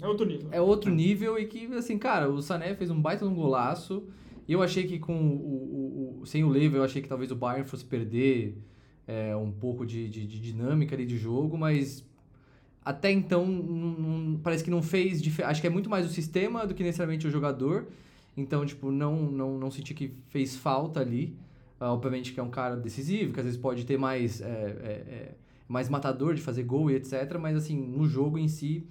é 0.00 0.06
outro 0.08 0.26
nível. 0.26 0.48
é 0.50 0.60
outro 0.60 0.90
nível 0.90 1.38
e 1.38 1.46
que, 1.46 1.66
assim, 1.74 1.98
cara, 1.98 2.28
o 2.30 2.40
Sané 2.42 2.74
fez 2.74 2.90
um 2.90 3.00
baita 3.00 3.24
um 3.26 3.34
golaço. 3.34 4.08
Eu 4.48 4.62
achei 4.62 4.84
que 4.86 4.98
com 4.98 5.14
o, 5.16 6.18
o, 6.18 6.20
o- 6.22 6.26
sem 6.26 6.42
o 6.44 6.48
Lever, 6.48 6.78
eu 6.80 6.84
achei 6.84 7.00
que 7.00 7.08
talvez 7.08 7.30
o 7.30 7.36
Bayern 7.36 7.68
fosse 7.68 7.84
perder 7.84 8.58
é, 9.06 9.34
um 9.36 9.52
pouco 9.52 9.86
de, 9.86 10.08
de, 10.08 10.26
de 10.26 10.40
dinâmica 10.40 10.94
ali 10.94 11.06
de 11.06 11.16
jogo, 11.16 11.56
mas 11.56 12.04
até 12.84 13.10
então 13.12 14.40
parece 14.42 14.64
que 14.64 14.70
não 14.70 14.82
fez 14.82 15.22
acho 15.44 15.60
que 15.60 15.66
é 15.66 15.70
muito 15.70 15.88
mais 15.88 16.06
o 16.06 16.08
sistema 16.08 16.66
do 16.66 16.74
que 16.74 16.82
necessariamente 16.82 17.26
o 17.26 17.30
jogador. 17.30 17.86
Então, 18.36 18.64
tipo, 18.66 18.90
não 18.90 19.30
não, 19.30 19.58
não 19.58 19.70
senti 19.70 19.94
que 19.94 20.14
fez 20.28 20.56
falta 20.56 21.00
ali. 21.00 21.36
Ah, 21.78 21.92
obviamente 21.92 22.32
que 22.32 22.38
é 22.40 22.42
um 22.42 22.50
cara 22.50 22.76
decisivo, 22.76 23.32
que 23.32 23.40
às 23.40 23.44
vezes 23.46 23.58
pode 23.60 23.84
ter 23.84 23.98
mais 23.98 24.40
é, 24.40 24.44
é, 24.46 24.50
é, 25.14 25.34
mais 25.68 25.88
matador 25.88 26.34
de 26.34 26.40
fazer 26.40 26.62
gol 26.62 26.90
e 26.90 26.94
etc, 26.94 27.36
mas 27.40 27.56
assim, 27.56 27.76
no 27.76 28.06
jogo 28.06 28.38
em 28.38 28.48
si 28.48 28.86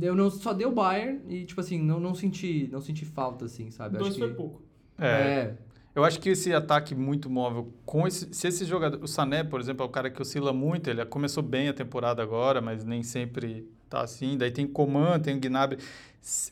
eu 0.00 0.14
não 0.14 0.30
só 0.30 0.52
deu 0.52 0.72
Bayern 0.72 1.20
e 1.28 1.44
tipo 1.44 1.60
assim, 1.60 1.78
não, 1.82 2.00
não 2.00 2.14
senti 2.14 2.68
não 2.72 2.80
senti 2.80 3.04
falta 3.04 3.44
assim, 3.44 3.70
sabe? 3.70 3.98
Dois 3.98 4.10
acho 4.10 4.18
foi 4.18 4.28
que 4.30 4.34
pouco. 4.34 4.62
é, 4.98 5.54
Eu 5.94 6.04
acho 6.04 6.20
que 6.20 6.30
esse 6.30 6.52
ataque 6.52 6.94
muito 6.94 7.28
móvel, 7.30 7.72
com 7.84 8.06
esse, 8.06 8.32
se 8.34 8.48
esse 8.48 8.64
jogador, 8.64 9.02
o 9.02 9.06
Sané, 9.06 9.44
por 9.44 9.60
exemplo, 9.60 9.84
é 9.84 9.88
o 9.88 9.90
cara 9.90 10.10
que 10.10 10.20
oscila 10.20 10.52
muito, 10.52 10.90
ele 10.90 11.04
começou 11.06 11.42
bem 11.42 11.68
a 11.68 11.72
temporada 11.74 12.22
agora, 12.22 12.60
mas 12.60 12.84
nem 12.84 13.02
sempre 13.02 13.68
tá 13.88 14.00
assim. 14.02 14.36
Daí 14.36 14.50
tem 14.50 14.66
Coman, 14.66 15.20
tem 15.20 15.36
o 15.36 15.40
Gnabry. 15.40 15.78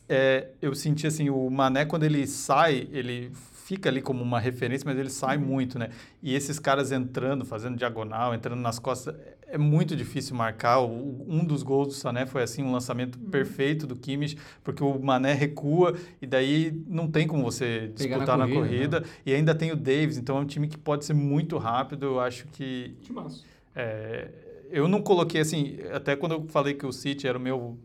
É, 0.07 0.49
eu 0.61 0.73
senti 0.75 1.07
assim, 1.07 1.29
o 1.29 1.49
Mané 1.49 1.85
quando 1.85 2.03
ele 2.03 2.25
sai, 2.27 2.87
ele 2.91 3.31
fica 3.65 3.89
ali 3.89 4.01
como 4.01 4.21
uma 4.21 4.39
referência, 4.39 4.85
mas 4.85 4.97
ele 4.99 5.09
sai 5.09 5.37
muito, 5.37 5.79
né? 5.79 5.89
E 6.21 6.35
esses 6.35 6.59
caras 6.59 6.91
entrando, 6.91 7.43
fazendo 7.45 7.75
diagonal, 7.77 8.33
entrando 8.35 8.59
nas 8.59 8.77
costas, 8.77 9.15
é- 9.53 9.57
muito 9.57 9.95
difícil 9.95 10.35
marcar. 10.35 10.79
O- 10.79 11.25
um 11.27 11.43
dos 11.45 11.63
gols 11.63 11.87
do 11.87 11.93
Sané 11.93 12.25
foi 12.25 12.43
assim, 12.43 12.63
um 12.63 12.71
lançamento 12.71 13.17
perfeito 13.19 13.85
do 13.87 13.95
Kimmich, 13.95 14.37
porque 14.63 14.83
o 14.83 14.99
Mané 14.99 15.33
recua 15.33 15.95
e 16.21 16.25
daí 16.27 16.83
não 16.87 17.07
tem 17.09 17.27
como 17.27 17.43
você 17.43 17.91
Pegar 17.97 18.17
na 18.17 18.23
disputar 18.25 18.37
na 18.37 18.47
corrida, 18.47 18.99
corrida. 19.01 19.03
E 19.25 19.33
ainda 19.33 19.53
tem 19.55 19.71
o 19.71 19.75
Davis, 19.75 20.17
então 20.17 20.37
é 20.37 20.39
um 20.41 20.45
time 20.45 20.67
que 20.67 20.77
pode 20.77 21.05
ser 21.05 21.13
muito 21.13 21.57
rápido. 21.57 22.05
Eu 22.05 22.19
acho 22.19 22.47
que. 22.47 22.95
Timaço. 23.01 23.43
é, 23.75 24.29
eu 24.69 24.87
não 24.87 25.01
coloquei 25.01 25.39
assim, 25.41 25.77
até 25.93 26.15
quando 26.15 26.31
eu 26.33 26.47
falei 26.47 26.73
que 26.73 26.85
o 26.85 26.91
City 26.91 27.27
era 27.27 27.37
o 27.37 27.41
meu 27.41 27.77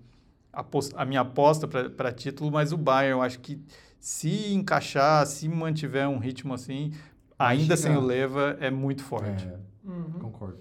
a 0.96 1.04
minha 1.04 1.20
aposta 1.20 1.68
para 1.68 2.11
título, 2.12 2.50
mas 2.50 2.72
o 2.72 2.76
Bayern, 2.76 3.12
eu 3.12 3.22
acho 3.22 3.38
que 3.40 3.61
se 4.00 4.52
encaixar, 4.52 5.24
se 5.26 5.48
mantiver 5.48 6.09
um 6.09 6.18
ritmo 6.18 6.52
assim, 6.54 6.92
ainda 7.38 7.76
sem 7.76 7.96
o 7.96 8.00
Leva, 8.00 8.57
é 8.61 8.70
muito 8.70 9.04
forte. 9.04 9.46
é, 9.46 9.59
Uhum. 9.85 10.12
concordo. 10.18 10.59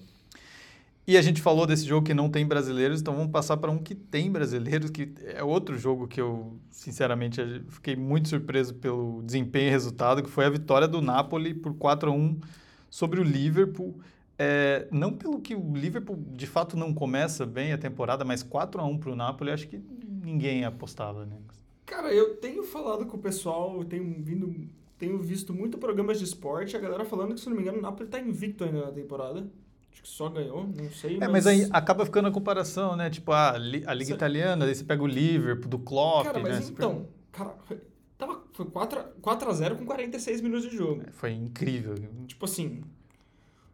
E 1.08 1.15
a 1.15 1.22
gente 1.22 1.41
falou 1.41 1.65
desse 1.65 1.86
jogo 1.86 2.06
que 2.06 2.13
não 2.13 2.30
tem 2.30 2.46
brasileiros, 2.46 3.00
então 3.00 3.15
vamos 3.15 3.32
passar 3.32 3.56
para 3.56 3.72
um 3.72 3.78
que 3.78 3.96
tem 3.96 4.30
brasileiros, 4.30 4.89
que 4.89 5.13
é 5.24 5.41
outro 5.41 5.78
jogo 5.78 6.06
que 6.06 6.20
eu, 6.20 6.60
sinceramente, 6.70 7.39
fiquei 7.70 7.96
muito 7.96 8.28
surpreso 8.28 8.76
pelo 8.76 9.24
desempenho 9.24 9.67
e 9.67 9.72
resultado, 9.72 10.22
que 10.22 10.30
foi 10.30 10.43
a 10.43 10.50
vitória 10.50 10.86
do 10.86 11.02
Napoli 11.02 11.54
por 11.54 11.74
4 11.76 12.12
a 12.12 12.13
1 12.13 12.41
sobre 12.89 13.22
o 13.22 13.24
Liverpool. 13.24 13.98
É, 14.38 14.86
não 14.91 15.13
pelo 15.13 15.39
que 15.39 15.56
o 15.56 15.74
Liverpool 15.74 16.17
de 16.34 16.46
fato 16.46 16.76
não 16.76 16.93
começa 16.93 17.46
bem 17.46 17.72
a 17.72 17.78
temporada, 17.78 18.26
mas 18.26 18.43
4 18.43 18.82
a 18.82 18.86
1 18.86 18.98
para 18.98 19.12
o 19.12 19.15
Napoli, 19.15 19.52
acho 19.52 19.70
que 19.70 19.82
ninguém 20.22 20.65
apostava, 20.65 21.26
né? 21.26 21.38
Cara, 21.86 22.13
eu 22.13 22.36
tenho 22.36 22.63
falado 22.63 23.06
com 23.06 23.15
o 23.15 23.22
pessoal, 23.22 23.82
tenho 23.86 24.13
vindo, 24.22 24.54
tenho 24.98 25.17
visto 25.20 25.54
muito 25.54 25.78
programas 25.78 26.20
de 26.20 26.26
esporte, 26.26 26.76
a 26.76 26.80
galera 26.82 27.06
falando 27.06 27.34
que, 27.34 27.39
se 27.39 27.48
não 27.48 27.56
me 27.56 27.62
engano, 27.62 27.78
o 27.78 27.82
Napoli 27.82 28.10
tá 28.10 28.20
invicto 28.20 28.65
ainda 28.65 28.88
na 28.88 28.91
temporada. 28.91 29.50
Acho 29.98 30.04
que 30.04 30.10
só 30.10 30.30
ganhou, 30.30 30.68
não 30.68 30.92
sei, 30.92 31.18
É, 31.20 31.28
mas 31.28 31.48
aí 31.48 31.68
acaba 31.72 32.06
ficando 32.06 32.28
a 32.28 32.32
comparação, 32.32 32.96
né? 32.96 33.10
Tipo, 33.10 33.32
a, 33.32 33.58
li- 33.58 33.84
a 33.88 33.94
Liga 33.96 34.10
Cê- 34.10 34.14
Italiana, 34.14 34.64
aí 34.66 34.76
você 34.76 34.84
pega 34.84 35.02
o 35.02 35.08
Liverpool, 35.08 35.68
do 35.70 35.80
Klopp, 35.80 36.26
Cara, 36.26 36.40
mas 36.40 36.68
né? 36.70 36.72
Então, 36.72 37.08
cara, 37.32 37.56
foi- 37.66 37.82
tava, 38.16 38.44
foi 38.54 38.66
4 38.68 39.00
a, 39.00 39.04
4 39.22 39.50
a 39.50 39.54
0 39.54 39.76
com 39.76 39.86
46 39.86 40.40
minutos 40.42 40.70
de 40.70 40.78
jogo. 40.78 41.02
pega- 41.02 41.12
Foi 41.14 41.32
incrível. 41.32 41.96
Tipo 42.28 42.46
assim, 42.46 42.84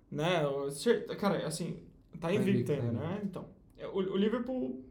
né? 0.10 0.44
Cara, 1.20 1.46
assim, 1.46 1.78
tá 2.22 2.34
invicto 2.34 2.72
ainda. 2.72 2.92
né? 2.94 3.22
Então, 3.24 3.46
é, 3.78 3.86
o, 3.88 3.96
o 3.98 4.16
Liverpool, 4.18 4.82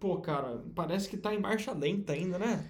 pô, 0.00 0.16
cara, 0.20 0.62
parece 0.74 1.08
que 1.08 1.16
tá 1.18 1.34
em 1.34 1.38
marcha 1.40 1.72
lenta 1.72 2.12
ainda, 2.14 2.38
né? 2.38 2.66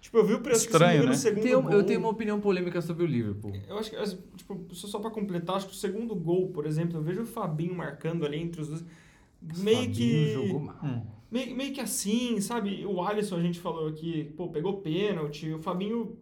Tipo, 0.00 0.18
eu 0.18 0.26
vi 0.26 0.34
o 0.34 0.40
preço 0.40 0.64
Estranho, 0.66 1.00
que 1.00 1.06
né? 1.06 1.12
no 1.12 1.18
segundo 1.18 1.42
Tenho- 1.42 1.62
gol. 1.62 1.72
eu 1.72 1.84
tenho 1.84 2.00
uma 2.00 2.08
opinião 2.08 2.40
polêmica 2.40 2.80
sobre 2.80 3.04
o 3.04 3.06
Liverpool. 3.06 3.52
Eu 3.68 3.78
acho 3.78 3.90
que, 3.90 3.96
tipo, 4.36 4.74
só, 4.74 4.86
só 4.88 4.98
pra 4.98 5.10
completar, 5.10 5.56
acho 5.56 5.66
que 5.66 5.72
o 5.72 5.76
segundo 5.76 6.14
gol, 6.14 6.48
por 6.48 6.66
exemplo, 6.66 6.96
eu 6.96 7.02
vejo 7.02 7.22
o 7.22 7.26
Fabinho 7.26 7.74
marcando 7.74 8.24
ali 8.24 8.38
entre 8.40 8.60
os 8.62 8.68
dois. 8.68 8.84
Meio 9.58 9.76
Fabinho 9.78 9.92
que. 9.94 10.32
jogou 10.32 10.60
mal. 10.60 10.76
Hum. 10.82 11.02
Meio, 11.30 11.54
meio 11.54 11.72
que 11.72 11.80
assim, 11.80 12.40
sabe? 12.40 12.84
O 12.86 13.02
Alisson, 13.02 13.36
a 13.36 13.42
gente 13.42 13.60
falou 13.60 13.88
aqui, 13.88 14.24
pô, 14.36 14.48
pegou 14.48 14.78
pênalti. 14.78 15.52
O 15.52 15.58
Fabinho 15.60 16.16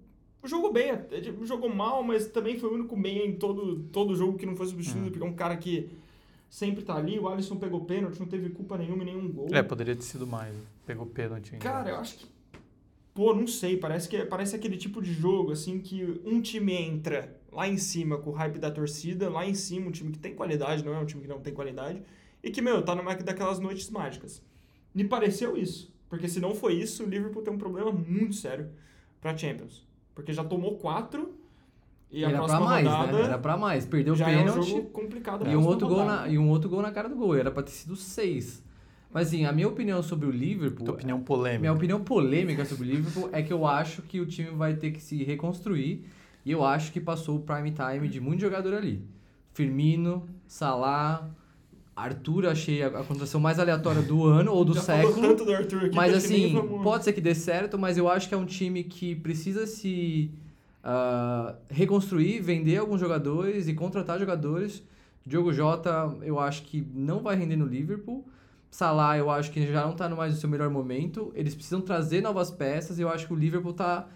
jogou 0.44 0.72
bem, 0.72 0.90
até, 0.90 1.20
tipo, 1.20 1.46
jogou 1.46 1.72
mal, 1.72 2.02
mas 2.02 2.26
também 2.28 2.58
foi 2.58 2.68
o 2.70 2.74
único 2.74 2.96
meia 2.96 3.24
em 3.24 3.32
todo, 3.36 3.78
todo 3.92 4.14
jogo 4.14 4.36
que 4.36 4.44
não 4.46 4.56
foi 4.56 4.66
substituído, 4.66 5.06
Hum. 5.06 5.10
porque 5.12 5.24
é 5.24 5.30
um 5.30 5.34
cara 5.34 5.56
que 5.56 5.88
sempre 6.50 6.82
tá 6.82 6.94
ali. 6.96 7.18
O 7.18 7.28
Alisson 7.28 7.56
pegou 7.56 7.80
pênalti, 7.84 8.18
não 8.18 8.26
teve 8.26 8.50
culpa 8.50 8.76
nenhuma 8.76 9.02
em 9.02 9.06
nenhum 9.06 9.28
gol. 9.32 9.48
É, 9.52 9.62
poderia 9.62 9.94
ter 9.96 10.02
sido 10.02 10.26
mais. 10.26 10.54
Pegou 10.86 11.06
pênalti 11.06 11.52
ainda. 11.54 11.62
Cara, 11.64 11.90
eu 11.90 11.96
acho 11.96 12.18
que. 12.18 12.26
Pô, 13.18 13.34
não 13.34 13.48
sei, 13.48 13.76
parece 13.76 14.08
que 14.08 14.24
parece 14.26 14.54
aquele 14.54 14.76
tipo 14.76 15.02
de 15.02 15.12
jogo, 15.12 15.50
assim, 15.50 15.80
que 15.80 16.20
um 16.24 16.40
time 16.40 16.72
entra 16.72 17.36
lá 17.50 17.66
em 17.66 17.76
cima 17.76 18.16
com 18.16 18.30
o 18.30 18.32
hype 18.32 18.60
da 18.60 18.70
torcida, 18.70 19.28
lá 19.28 19.44
em 19.44 19.54
cima, 19.54 19.88
um 19.88 19.90
time 19.90 20.12
que 20.12 20.20
tem 20.20 20.36
qualidade, 20.36 20.84
não 20.84 20.94
é 20.94 21.00
um 21.00 21.04
time 21.04 21.22
que 21.22 21.28
não 21.28 21.40
tem 21.40 21.52
qualidade, 21.52 22.00
e 22.40 22.48
que, 22.48 22.62
meu, 22.62 22.80
tá 22.80 22.94
numa 22.94 23.16
daquelas 23.16 23.58
noites 23.58 23.90
mágicas. 23.90 24.40
Me 24.94 25.02
pareceu 25.02 25.56
isso, 25.56 25.92
porque 26.08 26.28
se 26.28 26.38
não 26.38 26.54
foi 26.54 26.74
isso, 26.74 27.02
o 27.02 27.08
Liverpool 27.08 27.42
tem 27.42 27.52
um 27.52 27.58
problema 27.58 27.90
muito 27.90 28.36
sério 28.36 28.70
pra 29.20 29.36
Champions. 29.36 29.84
Porque 30.14 30.32
já 30.32 30.44
tomou 30.44 30.78
quatro 30.78 31.34
e 32.12 32.24
a 32.24 32.28
Era 32.28 32.38
pra 32.38 32.46
próxima 32.46 32.70
mais, 32.70 32.86
rodada 32.86 33.12
né? 33.18 33.24
Era 33.24 33.38
pra 33.38 33.56
mais. 33.56 33.84
Perdeu 33.84 34.14
o 34.14 34.16
já 34.16 34.30
é 34.30 34.36
um 34.36 34.44
pênalti 34.44 34.70
jogo 34.70 34.90
complicado. 34.90 35.42
e 35.42 35.48
pra 35.48 35.58
um, 35.58 35.66
outro 35.66 35.88
gol 35.88 35.98
rodada. 35.98 36.20
na, 36.20 36.28
e 36.28 36.38
um 36.38 36.48
outro 36.48 36.70
gol 36.70 36.82
na 36.82 36.92
cara 36.92 37.08
do 37.08 37.16
gol. 37.16 37.34
Era 37.34 37.50
pra 37.50 37.64
ter 37.64 37.72
sido 37.72 37.96
seis. 37.96 38.62
Mas 39.18 39.28
assim, 39.28 39.44
a 39.44 39.52
minha 39.52 39.66
opinião 39.66 40.00
sobre 40.00 40.28
o 40.28 40.30
Liverpool. 40.30 40.84
Tua 40.84 40.94
opinião 40.94 41.20
polêmica. 41.20 41.60
Minha 41.60 41.72
opinião 41.72 42.04
polêmica 42.04 42.64
sobre 42.64 42.86
o 42.86 42.90
Liverpool 42.94 43.28
é 43.32 43.42
que 43.42 43.52
eu 43.52 43.66
acho 43.66 44.00
que 44.02 44.20
o 44.20 44.26
time 44.26 44.50
vai 44.50 44.76
ter 44.76 44.92
que 44.92 45.02
se 45.02 45.24
reconstruir. 45.24 46.04
E 46.46 46.52
eu 46.52 46.64
acho 46.64 46.92
que 46.92 47.00
passou 47.00 47.38
o 47.38 47.40
prime 47.40 47.72
time 47.72 48.06
de 48.06 48.20
muito 48.20 48.40
jogador 48.42 48.74
ali. 48.74 49.02
Firmino, 49.52 50.24
Salah, 50.46 51.28
Arthur, 51.96 52.46
achei 52.46 52.80
a, 52.80 52.86
a 52.86 53.02
contratação 53.02 53.40
mais 53.40 53.58
aleatória 53.58 54.02
do 54.02 54.24
ano 54.24 54.52
ou 54.52 54.64
do 54.64 54.72
Já 54.78 54.82
século. 54.82 55.14
falou 55.14 55.30
tanto 55.30 55.44
do 55.44 55.52
Arthur 55.52 55.86
aqui 55.86 55.96
Mas 55.96 56.14
assim, 56.14 56.54
pode 56.84 57.02
ser 57.02 57.12
que 57.12 57.20
dê 57.20 57.34
certo, 57.34 57.76
mas 57.76 57.98
eu 57.98 58.08
acho 58.08 58.28
que 58.28 58.34
é 58.34 58.38
um 58.38 58.46
time 58.46 58.84
que 58.84 59.16
precisa 59.16 59.66
se 59.66 60.30
ah, 60.84 61.56
reconstruir, 61.68 62.40
vender 62.40 62.76
alguns 62.76 63.00
jogadores 63.00 63.66
e 63.66 63.74
contratar 63.74 64.20
jogadores. 64.20 64.80
Diogo 65.26 65.52
Jota, 65.52 66.16
eu 66.22 66.38
acho 66.38 66.62
que 66.62 66.86
não 66.94 67.20
vai 67.20 67.34
render 67.34 67.56
no 67.56 67.66
Liverpool. 67.66 68.24
Salah, 68.70 69.16
eu 69.16 69.30
acho 69.30 69.50
que 69.50 69.66
já 69.66 69.82
não 69.84 69.92
está 69.92 70.08
mais 70.10 70.34
no 70.34 70.40
seu 70.40 70.48
melhor 70.48 70.70
momento. 70.70 71.32
Eles 71.34 71.54
precisam 71.54 71.80
trazer 71.80 72.20
novas 72.20 72.50
peças 72.50 72.98
e 72.98 73.02
eu 73.02 73.08
acho 73.08 73.26
que 73.26 73.32
o 73.32 73.36
Liverpool 73.36 73.72
tá. 73.72 74.06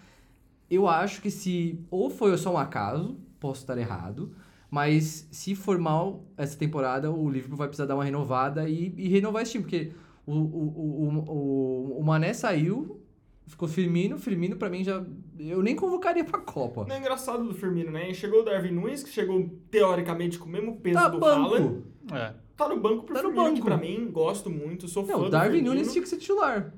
Eu 0.69 0.87
acho 0.87 1.21
que 1.21 1.31
se. 1.31 1.79
Ou 1.89 2.09
foi 2.09 2.37
só 2.37 2.53
um 2.53 2.57
acaso, 2.57 3.17
posso 3.39 3.61
estar 3.61 3.77
errado. 3.77 4.31
Mas 4.69 5.27
se 5.31 5.53
for 5.53 5.77
mal 5.77 6.23
essa 6.35 6.57
temporada, 6.57 7.11
o 7.11 7.29
Liverpool 7.29 7.57
vai 7.57 7.67
precisar 7.67 7.85
dar 7.85 7.95
uma 7.95 8.03
renovada 8.03 8.67
e, 8.67 8.93
e 8.97 9.07
renovar 9.07 9.43
esse 9.43 9.51
time, 9.51 9.63
porque 9.63 9.91
o, 10.25 10.33
o, 10.33 10.37
o, 10.37 11.07
o, 11.07 11.31
o, 11.31 11.99
o 11.99 12.03
Mané 12.03 12.33
saiu, 12.33 12.99
ficou 13.45 13.67
Firmino, 13.67 14.17
Firmino 14.17 14.55
pra 14.55 14.69
mim 14.69 14.83
já. 14.83 15.03
Eu 15.37 15.61
nem 15.61 15.75
convocaria 15.75 16.23
pra 16.23 16.39
Copa. 16.39 16.85
Não 16.87 16.95
é 16.95 16.99
engraçado 16.99 17.43
do 17.43 17.53
Firmino, 17.53 17.91
né? 17.91 18.11
Chegou 18.13 18.41
o 18.41 18.43
Darwin 18.43 18.71
Nunes, 18.71 19.03
que 19.03 19.09
chegou 19.11 19.47
teoricamente 19.69 20.39
com 20.39 20.45
o 20.45 20.51
mesmo 20.51 20.77
peso 20.77 20.95
Tá 20.97 21.07
do 21.07 21.19
banco. 21.19 21.53
Haaland. 21.55 21.83
É, 22.11 22.33
Tá 22.55 22.69
no 22.69 22.79
banco 22.79 23.03
pro 23.03 23.15
Tá 23.15 23.23
no 23.23 23.29
Firmino, 23.29 23.49
que 23.55 23.61
banco. 23.61 23.65
pra 23.65 23.77
mim, 23.77 24.09
gosto 24.11 24.49
muito, 24.49 24.87
sou 24.87 25.03
fã 25.05 25.13
Não, 25.13 25.19
do 25.21 25.25
o 25.25 25.29
Darwin. 25.29 25.61
Nunes 25.61 25.91
tinha 25.91 26.01
que 26.01 26.09
ser 26.09 26.17
titular. 26.17 26.71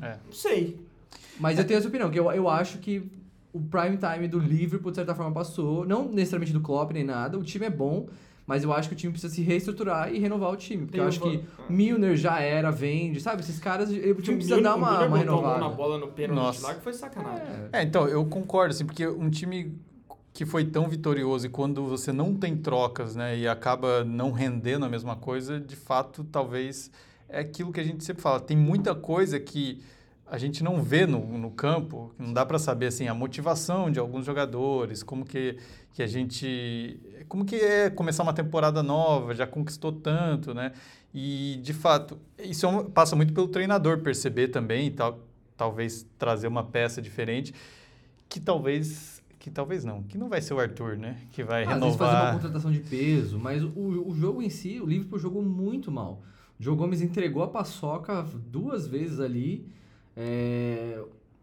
é. 0.00 0.16
Não 0.24 0.32
sei. 0.32 0.78
Mas 1.38 1.58
eu 1.58 1.66
tenho 1.66 1.78
essa 1.78 1.88
opinião, 1.88 2.10
que 2.10 2.18
eu, 2.18 2.30
eu 2.32 2.48
acho 2.48 2.78
que 2.78 3.02
o 3.52 3.60
prime 3.60 3.96
time 3.98 4.28
do 4.28 4.38
Liverpool, 4.38 4.90
de 4.90 4.96
certa 4.96 5.14
forma, 5.14 5.32
passou. 5.32 5.84
Não 5.86 6.08
necessariamente 6.08 6.52
do 6.52 6.60
Klopp 6.60 6.92
nem 6.92 7.04
nada, 7.04 7.38
o 7.38 7.42
time 7.42 7.66
é 7.66 7.70
bom, 7.70 8.06
mas 8.46 8.62
eu 8.64 8.72
acho 8.72 8.88
que 8.88 8.94
o 8.94 8.98
time 8.98 9.12
precisa 9.12 9.34
se 9.34 9.42
reestruturar 9.42 10.12
e 10.14 10.18
renovar 10.18 10.50
o 10.52 10.56
time. 10.56 10.82
Porque 10.86 10.92
Tem 10.92 11.00
eu 11.02 11.08
acho 11.08 11.20
que 11.20 11.36
Van- 11.38 11.44
Milner 11.68 12.16
já 12.16 12.40
era, 12.40 12.70
vende, 12.70 13.20
sabe? 13.20 13.42
Esses 13.42 13.58
caras, 13.58 13.90
o 13.90 13.92
time 13.94 14.36
precisa 14.36 14.56
Milner- 14.56 14.62
dar 14.62 14.76
uma, 14.76 15.04
uma 15.06 15.18
renovada. 15.18 15.60
na 15.60 15.68
bola 15.68 15.98
no 15.98 16.08
pênalti 16.08 16.36
Nossa. 16.38 16.66
lá, 16.68 16.74
que 16.74 16.82
foi 16.82 16.92
sacanagem. 16.92 17.42
É. 17.72 17.80
É, 17.80 17.82
então, 17.82 18.06
eu 18.08 18.24
concordo, 18.26 18.72
assim, 18.74 18.84
porque 18.86 19.06
um 19.06 19.28
time 19.30 19.74
que 20.32 20.46
foi 20.46 20.64
tão 20.64 20.88
vitorioso 20.88 21.46
e 21.46 21.50
quando 21.50 21.84
você 21.86 22.12
não 22.12 22.34
tem 22.34 22.56
trocas, 22.56 23.16
né, 23.16 23.36
e 23.36 23.48
acaba 23.48 24.04
não 24.04 24.30
rendendo 24.30 24.84
a 24.84 24.88
mesma 24.88 25.16
coisa, 25.16 25.58
de 25.60 25.76
fato, 25.76 26.24
talvez 26.24 26.90
é 27.28 27.40
aquilo 27.40 27.72
que 27.72 27.80
a 27.80 27.84
gente 27.84 28.04
sempre 28.04 28.22
fala. 28.22 28.40
Tem 28.40 28.56
muita 28.56 28.94
coisa 28.94 29.38
que 29.40 29.82
a 30.26 30.38
gente 30.38 30.62
não 30.62 30.80
vê 30.80 31.06
no, 31.06 31.18
no 31.36 31.50
campo, 31.50 32.14
não 32.16 32.32
dá 32.32 32.46
para 32.46 32.58
saber, 32.58 32.86
assim, 32.86 33.08
a 33.08 33.14
motivação 33.14 33.90
de 33.90 33.98
alguns 33.98 34.24
jogadores, 34.24 35.02
como 35.02 35.24
que, 35.24 35.56
que 35.92 36.02
a 36.02 36.06
gente... 36.06 37.00
Como 37.28 37.44
que 37.44 37.56
é 37.56 37.90
começar 37.90 38.22
uma 38.22 38.32
temporada 38.32 38.80
nova, 38.82 39.34
já 39.34 39.46
conquistou 39.46 39.90
tanto, 39.90 40.54
né? 40.54 40.72
E, 41.12 41.58
de 41.62 41.72
fato, 41.72 42.16
isso 42.38 42.64
é 42.64 42.68
um- 42.68 42.84
passa 42.84 43.16
muito 43.16 43.32
pelo 43.32 43.48
treinador 43.48 43.98
perceber 43.98 44.48
também 44.48 44.92
tal, 44.92 45.18
talvez 45.56 46.06
trazer 46.16 46.46
uma 46.46 46.62
peça 46.62 47.02
diferente 47.02 47.52
que 48.28 48.38
talvez 48.38 49.19
que 49.40 49.50
talvez 49.50 49.84
não, 49.84 50.02
que 50.04 50.16
não 50.16 50.28
vai 50.28 50.40
ser 50.40 50.54
o 50.54 50.60
Arthur, 50.60 50.96
né? 50.96 51.16
Que 51.32 51.42
vai 51.42 51.64
Às 51.64 51.80
vezes 51.80 51.96
fazer 51.96 52.02
uma 52.12 52.18
renovar. 52.20 52.32
contratação 52.34 52.70
de 52.70 52.78
peso, 52.80 53.38
mas 53.40 53.62
o, 53.64 53.70
o 54.08 54.14
jogo 54.14 54.40
em 54.42 54.50
si, 54.50 54.78
o 54.80 54.86
Liverpool 54.86 55.18
jogou 55.18 55.42
muito 55.42 55.90
mal. 55.90 56.22
O 56.58 56.62
Joe 56.62 56.76
Gomes 56.76 57.00
entregou 57.02 57.42
a 57.42 57.48
paçoca 57.48 58.22
duas 58.48 58.86
vezes 58.86 59.18
ali. 59.18 59.66
É, 60.16 61.02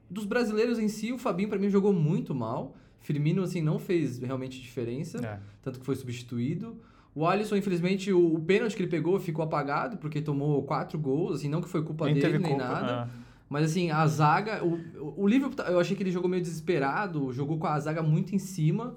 Dos 0.09 0.25
brasileiros 0.25 0.79
em 0.79 0.87
si, 0.87 1.11
o 1.11 1.17
Fabinho 1.17 1.49
pra 1.49 1.57
mim 1.59 1.69
jogou 1.69 1.91
muito 1.91 2.33
mal. 2.33 2.75
Firmino, 2.99 3.41
assim, 3.43 3.61
não 3.61 3.79
fez 3.79 4.19
realmente 4.19 4.61
diferença, 4.61 5.17
É. 5.25 5.39
tanto 5.61 5.79
que 5.79 5.85
foi 5.85 5.95
substituído. 5.95 6.77
O 7.15 7.25
Alisson, 7.25 7.55
infelizmente, 7.55 8.13
o, 8.13 8.35
o 8.35 8.39
pênalti 8.39 8.75
que 8.75 8.81
ele 8.83 8.91
pegou 8.91 9.19
ficou 9.19 9.43
apagado, 9.43 9.97
porque 9.97 10.21
tomou 10.21 10.61
quatro 10.63 10.99
gols, 10.99 11.35
assim, 11.37 11.49
não 11.49 11.61
que 11.61 11.67
foi 11.67 11.81
culpa 11.83 12.05
Nem 12.05 12.13
dele, 12.13 12.37
nem 12.37 12.51
culpa. 12.51 12.63
nada. 12.63 13.03
ah. 13.03 13.07
Mas 13.49 13.71
assim, 13.71 13.89
a 13.91 14.05
zaga. 14.07 14.63
O, 14.65 15.23
o 15.23 15.27
Liverpool, 15.27 15.55
tá- 15.55 15.71
eu 15.71 15.79
achei 15.79 15.95
que 15.95 16.03
ele 16.03 16.11
jogou 16.11 16.29
meio 16.29 16.41
desesperado, 16.43 17.31
jogou 17.31 17.57
com 17.57 17.67
a 17.67 17.79
zaga 17.79 18.01
muito 18.03 18.35
em 18.35 18.39
cima. 18.39 18.95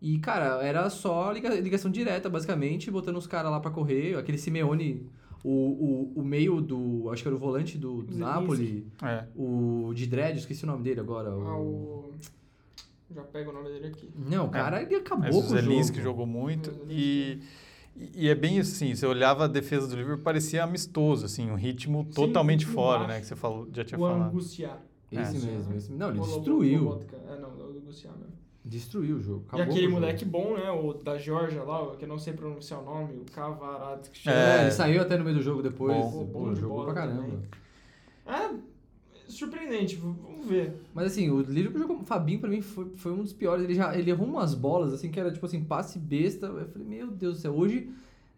E, 0.00 0.18
cara, 0.18 0.62
era 0.62 0.88
só 0.90 1.32
liga- 1.32 1.48
ligação 1.60 1.90
direta, 1.90 2.30
basicamente, 2.30 2.90
botando 2.90 3.16
os 3.16 3.26
caras 3.26 3.50
lá 3.50 3.58
pra 3.58 3.70
correr. 3.72 4.16
Aquele 4.16 4.38
Simeone, 4.38 5.04
o, 5.42 5.50
o, 5.50 6.12
o 6.20 6.22
meio 6.24 6.60
do. 6.60 7.10
Acho 7.10 7.22
que 7.22 7.28
era 7.28 7.34
o 7.34 7.38
volante 7.38 7.76
do, 7.76 8.02
do. 8.04 8.16
Napoli, 8.16 8.86
É. 9.02 9.24
o 9.34 9.90
de 9.94 10.06
Dredd, 10.06 10.38
esqueci 10.38 10.62
o 10.62 10.68
nome 10.68 10.84
dele 10.84 11.00
agora. 11.00 11.30
O... 11.34 11.48
Ah, 11.48 11.58
o... 11.58 12.10
Já 13.12 13.22
pego 13.22 13.50
o 13.50 13.54
nome 13.54 13.70
dele 13.70 13.86
aqui. 13.88 14.08
Não, 14.14 14.46
o 14.46 14.50
cara 14.50 14.82
ele 14.82 14.94
acabou 14.94 15.24
Mas 15.24 15.34
o 15.34 15.40
com 15.40 15.46
o 15.46 15.48
Zelinski 15.48 15.96
jogo. 15.96 16.08
jogou 16.10 16.26
muito. 16.26 16.70
O 16.70 16.86
E, 17.98 18.26
e 18.26 18.28
é 18.28 18.34
bem 18.34 18.60
assim, 18.60 18.94
você 18.94 19.06
olhava 19.06 19.44
a 19.44 19.48
defesa 19.48 19.86
do 19.88 19.96
Liverpool, 19.96 20.22
parecia 20.22 20.62
amistoso, 20.62 21.24
assim, 21.26 21.50
um 21.50 21.54
ritmo 21.56 22.04
Sim, 22.04 22.10
totalmente 22.12 22.60
ritmo 22.60 22.74
fora, 22.74 22.98
baixo. 23.00 23.12
né? 23.14 23.20
Que 23.20 23.26
você 23.26 23.36
falou, 23.36 23.68
já 23.72 23.84
tinha 23.84 23.98
O 23.98 24.02
falado. 24.02 24.28
Angustiar. 24.28 24.80
Esse 25.10 25.36
É. 25.36 25.50
mesmo, 25.52 25.74
esse 25.74 25.92
Não, 25.92 26.10
ele 26.10 26.18
O 26.20 26.22
destruiu. 26.22 27.00
É, 27.28 27.36
não, 27.40 27.48
é 27.48 27.62
o 27.64 27.78
Angustiar 27.78 28.14
mesmo. 28.16 28.38
Destruiu 28.64 29.16
o 29.16 29.20
jogo. 29.22 29.44
E 29.44 29.46
acabou 29.48 29.64
aquele 29.64 29.86
o 29.86 29.90
jogo. 29.90 30.00
moleque 30.02 30.24
bom, 30.26 30.54
né? 30.58 30.70
O 30.70 30.92
da 30.92 31.16
Georgia 31.16 31.62
lá, 31.62 31.96
que 31.96 32.04
eu 32.04 32.08
não 32.08 32.18
sei 32.18 32.34
pronunciar 32.34 32.80
o 32.82 32.84
nome, 32.84 33.14
o 33.16 33.24
Kavaratsky. 33.32 34.28
É, 34.28 34.32
É. 34.32 34.62
ele 34.62 34.70
saiu 34.70 35.00
até 35.00 35.16
no 35.16 35.24
meio 35.24 35.36
do 35.36 35.42
jogo 35.42 35.62
depois. 35.62 35.96
Bom. 35.96 36.24
Bom 36.24 36.54
jogou 36.54 36.76
bola 36.76 36.92
pra 36.92 37.02
caramba. 37.02 37.22
também. 37.22 37.40
É, 38.26 38.50
surpreendente, 39.28 39.96
vamos 39.96 40.46
ver. 40.46 40.74
Mas 40.94 41.06
assim, 41.06 41.30
o 41.30 41.40
Liverpool 41.40 41.80
jogou. 41.80 41.98
O 42.00 42.04
Fabinho, 42.04 42.40
pra 42.40 42.48
mim, 42.50 42.60
foi, 42.62 42.86
foi 42.96 43.12
um 43.12 43.22
dos 43.22 43.32
piores. 43.32 43.64
Ele, 43.64 43.74
já, 43.74 43.96
ele 43.96 44.10
errou 44.10 44.26
umas 44.26 44.54
bolas, 44.54 44.92
assim, 44.92 45.10
que 45.10 45.18
era 45.20 45.30
tipo 45.30 45.44
assim, 45.46 45.62
passe 45.62 45.98
besta. 45.98 46.46
Eu 46.46 46.68
falei, 46.68 46.86
meu 46.88 47.10
Deus 47.10 47.36
do 47.36 47.40
céu, 47.40 47.54
hoje 47.54 47.90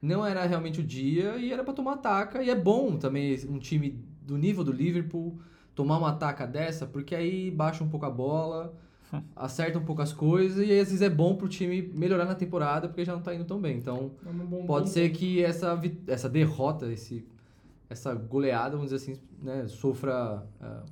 não 0.03 0.25
era 0.25 0.45
realmente 0.47 0.81
o 0.81 0.85
dia 0.85 1.37
e 1.37 1.53
era 1.53 1.63
pra 1.65 1.73
tomar 1.75 1.97
taca. 1.99 2.43
E 2.43 2.51
é 2.51 2.55
bom 2.55 2.97
também 2.97 3.39
um 3.49 3.59
time 3.59 3.99
do 4.27 4.37
nível 4.39 4.65
do 4.65 4.73
Liverpool 4.73 5.39
tomar 5.75 5.99
uma 5.99 6.13
taca 6.13 6.47
dessa, 6.47 6.87
porque 6.87 7.15
aí 7.15 7.51
baixa 7.51 7.83
um 7.83 7.89
pouco 7.89 8.05
a 8.07 8.11
bola, 8.11 8.75
acerta 9.35 9.79
um 9.79 9.85
pouco 9.85 10.03
as 10.03 10.13
coisas 10.13 10.59
e 10.67 10.71
aí, 10.71 10.81
às 10.81 10.89
vezes 10.89 11.01
é 11.03 11.09
bom 11.09 11.35
pro 11.37 11.49
time 11.49 11.91
melhorar 11.95 12.25
na 12.27 12.35
temporada 12.35 12.87
porque 12.89 13.05
já 13.05 13.15
não 13.15 13.23
tá 13.23 13.35
indo 13.35 13.45
tão 13.45 13.61
bem. 13.61 13.79
Então, 13.79 14.11
É 14.27 14.29
um 14.29 14.33
bom 14.47 14.67
pode 14.67 14.87
bom 14.87 14.93
ser 14.93 15.09
ponto. 15.09 15.19
que 15.19 15.43
essa, 15.43 15.81
essa 16.07 16.29
derrota, 16.29 16.93
esse, 16.93 17.25
essa 17.91 18.15
goleada, 18.15 18.77
vamos 18.77 18.93
dizer 18.93 19.13
assim, 19.13 19.21
né, 19.43 19.67
sofra 19.67 20.47
ah, 20.61 20.85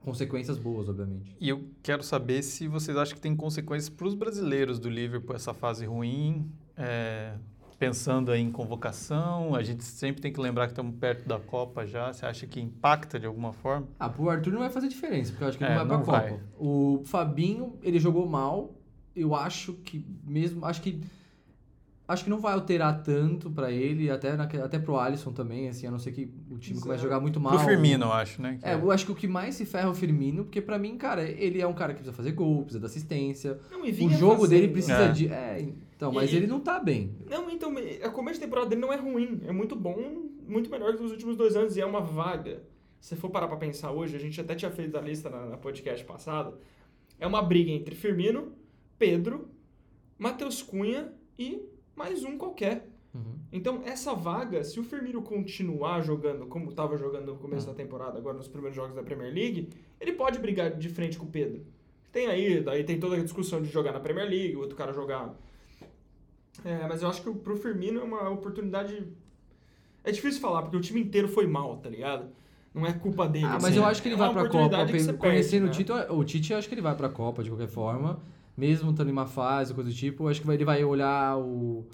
consequências 0.00 0.58
boas, 0.58 0.88
obviamente. 0.88 1.36
E 1.38 1.48
eu 1.48 1.68
quero 1.82 2.02
saber 2.02 2.42
se 2.42 2.66
vocês 2.66 2.96
acham 2.96 3.14
que 3.14 3.20
tem 3.20 3.36
consequências 3.36 3.90
para 3.90 4.06
os 4.06 4.14
brasileiros 4.14 4.78
do 4.78 4.88
Liverpool 4.88 5.36
essa 5.36 5.52
fase 5.52 5.84
ruim, 5.84 6.50
é, 6.76 7.34
pensando 7.78 8.30
aí 8.30 8.40
em 8.40 8.50
convocação. 8.50 9.54
A 9.54 9.62
gente 9.62 9.84
sempre 9.84 10.22
tem 10.22 10.32
que 10.32 10.40
lembrar 10.40 10.66
que 10.66 10.72
estamos 10.72 10.94
perto 10.96 11.28
da 11.28 11.38
Copa 11.38 11.86
já. 11.86 12.12
Você 12.12 12.24
acha 12.24 12.46
que 12.46 12.58
impacta 12.58 13.20
de 13.20 13.26
alguma 13.26 13.52
forma? 13.52 13.86
Ah, 13.98 14.08
pro 14.08 14.30
Arthur 14.30 14.52
não 14.52 14.60
vai 14.60 14.70
fazer 14.70 14.88
diferença, 14.88 15.32
porque 15.32 15.44
eu 15.44 15.48
acho 15.48 15.58
que 15.58 15.64
ele 15.64 15.72
É, 15.72 15.76
não 15.76 15.86
vai 15.86 16.04
pra 16.04 16.22
não 16.22 16.38
Copa. 16.38 16.42
O 16.58 17.02
Fabinho, 17.04 17.78
ele 17.82 17.98
jogou 17.98 18.26
mal. 18.26 18.74
Eu 19.14 19.34
acho 19.34 19.74
que 19.74 20.06
mesmo. 20.24 20.64
Acho 20.64 20.80
que. 20.80 21.02
Acho 22.10 22.24
que 22.24 22.30
não 22.30 22.40
vai 22.40 22.52
alterar 22.54 23.02
tanto 23.02 23.50
pra 23.50 23.70
ele, 23.70 24.10
até, 24.10 24.36
naque- 24.36 24.56
até 24.58 24.78
pro 24.78 24.98
Alisson 24.98 25.32
também, 25.32 25.68
assim, 25.68 25.86
a 25.86 25.90
não 25.90 25.98
ser 25.98 26.12
que 26.12 26.30
o 26.50 26.58
time 26.58 26.80
comece 26.80 27.00
a 27.00 27.02
jogar 27.04 27.20
muito 27.20 27.38
mal. 27.38 27.54
Pro 27.56 27.64
Firmino, 27.66 28.06
eu 28.06 28.12
acho, 28.12 28.42
né? 28.42 28.58
que 28.60 28.66
É, 28.68 28.74
eu 28.74 28.90
acho 28.90 29.06
que 29.06 29.12
o 29.12 29.14
que 29.14 29.28
mais 29.28 29.54
se 29.54 29.64
ferra 29.64 29.86
é 29.86 29.90
o 29.90 29.94
Firmino, 29.94 30.44
porque 30.44 30.60
pra 30.60 30.78
mim, 30.78 30.96
cara, 30.96 31.22
ele 31.22 31.60
é 31.60 31.66
um 31.66 31.72
cara 31.72 31.92
que 31.92 32.00
precisa 32.00 32.16
fazer 32.16 32.32
gol, 32.32 32.62
precisa 32.62 32.80
dar 32.80 32.86
assistência. 32.86 33.58
Não, 33.70 33.84
e 33.86 33.90
O 33.92 34.10
jogo 34.10 34.46
dele 34.46 34.62
fazendo. 34.68 34.72
precisa 34.72 35.04
É. 35.04 35.12
de. 35.12 35.28
É, 35.28 35.60
então, 35.96 36.12
mas 36.12 36.32
E- 36.32 36.36
ele 36.36 36.46
não 36.46 36.60
tá 36.60 36.78
bem. 36.80 37.14
Não, 37.28 37.48
então, 37.50 37.72
a 38.02 38.08
começo 38.10 38.40
de 38.40 38.44
temporada 38.44 38.68
dele 38.68 38.80
não 38.80 38.92
é 38.92 38.96
ruim. 38.96 39.40
É 39.46 39.52
muito 39.52 39.76
bom, 39.76 39.96
muito 40.48 40.68
melhor 40.70 40.96
que 40.96 41.02
os 41.02 41.12
últimos 41.12 41.36
dois 41.36 41.54
anos 41.54 41.76
e 41.76 41.80
é 41.80 41.86
uma 41.86 42.00
vaga. 42.00 42.62
Se 43.00 43.14
for 43.16 43.30
parar 43.30 43.46
pra 43.48 43.56
pensar 43.56 43.92
hoje, 43.92 44.16
a 44.16 44.18
gente 44.18 44.38
até 44.40 44.54
tinha 44.54 44.70
feito 44.70 44.96
a 44.98 45.00
lista 45.00 45.30
na, 45.30 45.46
na 45.46 45.56
podcast 45.56 46.04
passado. 46.04 46.54
É 47.18 47.26
uma 47.26 47.40
briga 47.40 47.70
entre 47.70 47.94
Firmino, 47.94 48.52
Pedro, 48.98 49.48
Matheus 50.18 50.60
Cunha 50.62 51.12
e 51.38 51.62
mais 52.00 52.24
um 52.24 52.38
qualquer. 52.38 52.88
Uhum. 53.14 53.34
Então, 53.52 53.82
essa 53.84 54.14
vaga, 54.14 54.64
se 54.64 54.80
o 54.80 54.84
Firmino 54.84 55.20
continuar 55.20 56.00
jogando 56.00 56.46
como 56.46 56.70
estava 56.70 56.96
jogando 56.96 57.26
no 57.26 57.36
começo 57.36 57.66
da 57.66 57.74
temporada, 57.74 58.16
agora 58.16 58.38
nos 58.38 58.48
primeiros 58.48 58.74
jogos 58.74 58.94
da 58.94 59.02
Premier 59.02 59.32
League, 59.34 59.68
ele 60.00 60.12
pode 60.12 60.38
brigar 60.38 60.70
de 60.70 60.88
frente 60.88 61.18
com 61.18 61.26
o 61.26 61.28
Pedro. 61.28 61.62
Tem 62.10 62.26
aí, 62.26 62.62
daí 62.62 62.84
tem 62.84 62.98
toda 62.98 63.16
a 63.16 63.22
discussão 63.22 63.60
de 63.60 63.68
jogar 63.68 63.92
na 63.92 64.00
Premier 64.00 64.28
League, 64.28 64.56
o 64.56 64.60
outro 64.60 64.76
cara 64.76 64.92
jogar. 64.92 65.34
É, 66.64 66.86
mas 66.88 67.02
eu 67.02 67.08
acho 67.08 67.22
que 67.22 67.30
pro 67.30 67.56
Firmino 67.56 68.00
é 68.00 68.04
uma 68.04 68.30
oportunidade. 68.30 69.06
É 70.02 70.10
difícil 70.10 70.40
falar, 70.40 70.62
porque 70.62 70.76
o 70.76 70.80
time 70.80 71.00
inteiro 71.00 71.28
foi 71.28 71.46
mal, 71.46 71.76
tá 71.76 71.90
ligado? 71.90 72.30
Não 72.72 72.86
é 72.86 72.92
culpa 72.92 73.28
dele. 73.28 73.44
Ah, 73.44 73.56
assim. 73.56 73.66
mas 73.66 73.76
eu 73.76 73.84
acho 73.84 74.00
que 74.00 74.08
ele 74.08 74.14
É 74.14 74.18
vai 74.18 74.32
pra 74.32 74.48
Copa. 74.48 74.86
Conhecendo 74.86 75.16
o 75.16 75.18
perde, 75.18 75.60
né? 75.60 75.70
Tite, 75.70 75.92
o 75.92 76.24
Tite, 76.24 76.52
eu 76.52 76.58
acho 76.58 76.68
que 76.68 76.74
ele 76.74 76.80
vai 76.80 76.94
pra 76.96 77.08
Copa 77.08 77.42
de 77.42 77.50
qualquer 77.50 77.68
forma. 77.68 78.20
Mesmo 78.60 78.90
estando 78.90 79.08
em 79.08 79.12
uma 79.12 79.26
fase, 79.26 79.72
coisa 79.74 79.88
do 79.90 79.96
tipo. 79.96 80.28
Acho 80.28 80.40
que 80.40 80.46
vai- 80.46 80.56
ele 80.56 80.64
vai 80.64 80.84
olhar 80.84 81.38
o, 81.38 81.86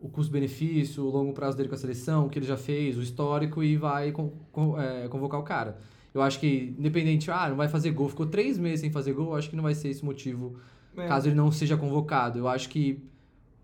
o 0.00 0.08
custo-benefício, 0.08 1.04
o 1.04 1.10
longo 1.10 1.32
prazo 1.34 1.56
dele 1.56 1.68
com 1.68 1.74
a 1.74 1.78
seleção, 1.78 2.26
o 2.26 2.28
que 2.30 2.38
ele 2.38 2.46
já 2.46 2.56
fez, 2.56 2.96
o 2.96 3.02
histórico 3.02 3.62
e 3.62 3.76
vai 3.76 4.10
con- 4.10 4.32
con- 4.50 4.80
é, 4.80 5.06
convocar 5.08 5.38
o 5.38 5.42
cara. 5.42 5.76
Eu 6.14 6.20
acho 6.22 6.40
que, 6.40 6.74
independente, 6.78 7.30
ah, 7.30 7.48
não 7.48 7.56
vai 7.56 7.68
fazer 7.68 7.90
gol, 7.90 8.08
ficou 8.08 8.26
três 8.26 8.58
meses 8.58 8.80
sem 8.80 8.90
fazer 8.90 9.12
gol, 9.12 9.34
acho 9.36 9.48
que 9.50 9.56
não 9.56 9.62
vai 9.62 9.74
ser 9.74 9.88
esse 9.88 10.04
motivo 10.04 10.56
É. 10.96 11.06
caso 11.08 11.28
ele 11.28 11.34
não 11.36 11.50
seja 11.52 11.76
convocado. 11.76 12.38
Eu 12.38 12.48
acho 12.48 12.68
que 12.68 13.02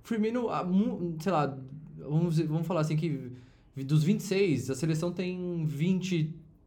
Firmino, 0.03 0.49
mu- 0.67 1.17
sei 1.21 1.33
lá, 1.33 1.59
vamos, 1.99 2.39
vamos 2.41 2.67
falar 2.67 2.81
assim 2.81 2.97
que 2.97 3.33
dos 3.85 4.03
26, 4.03 4.71
a 4.71 4.75
seleção 4.75 5.13
tem 5.13 5.67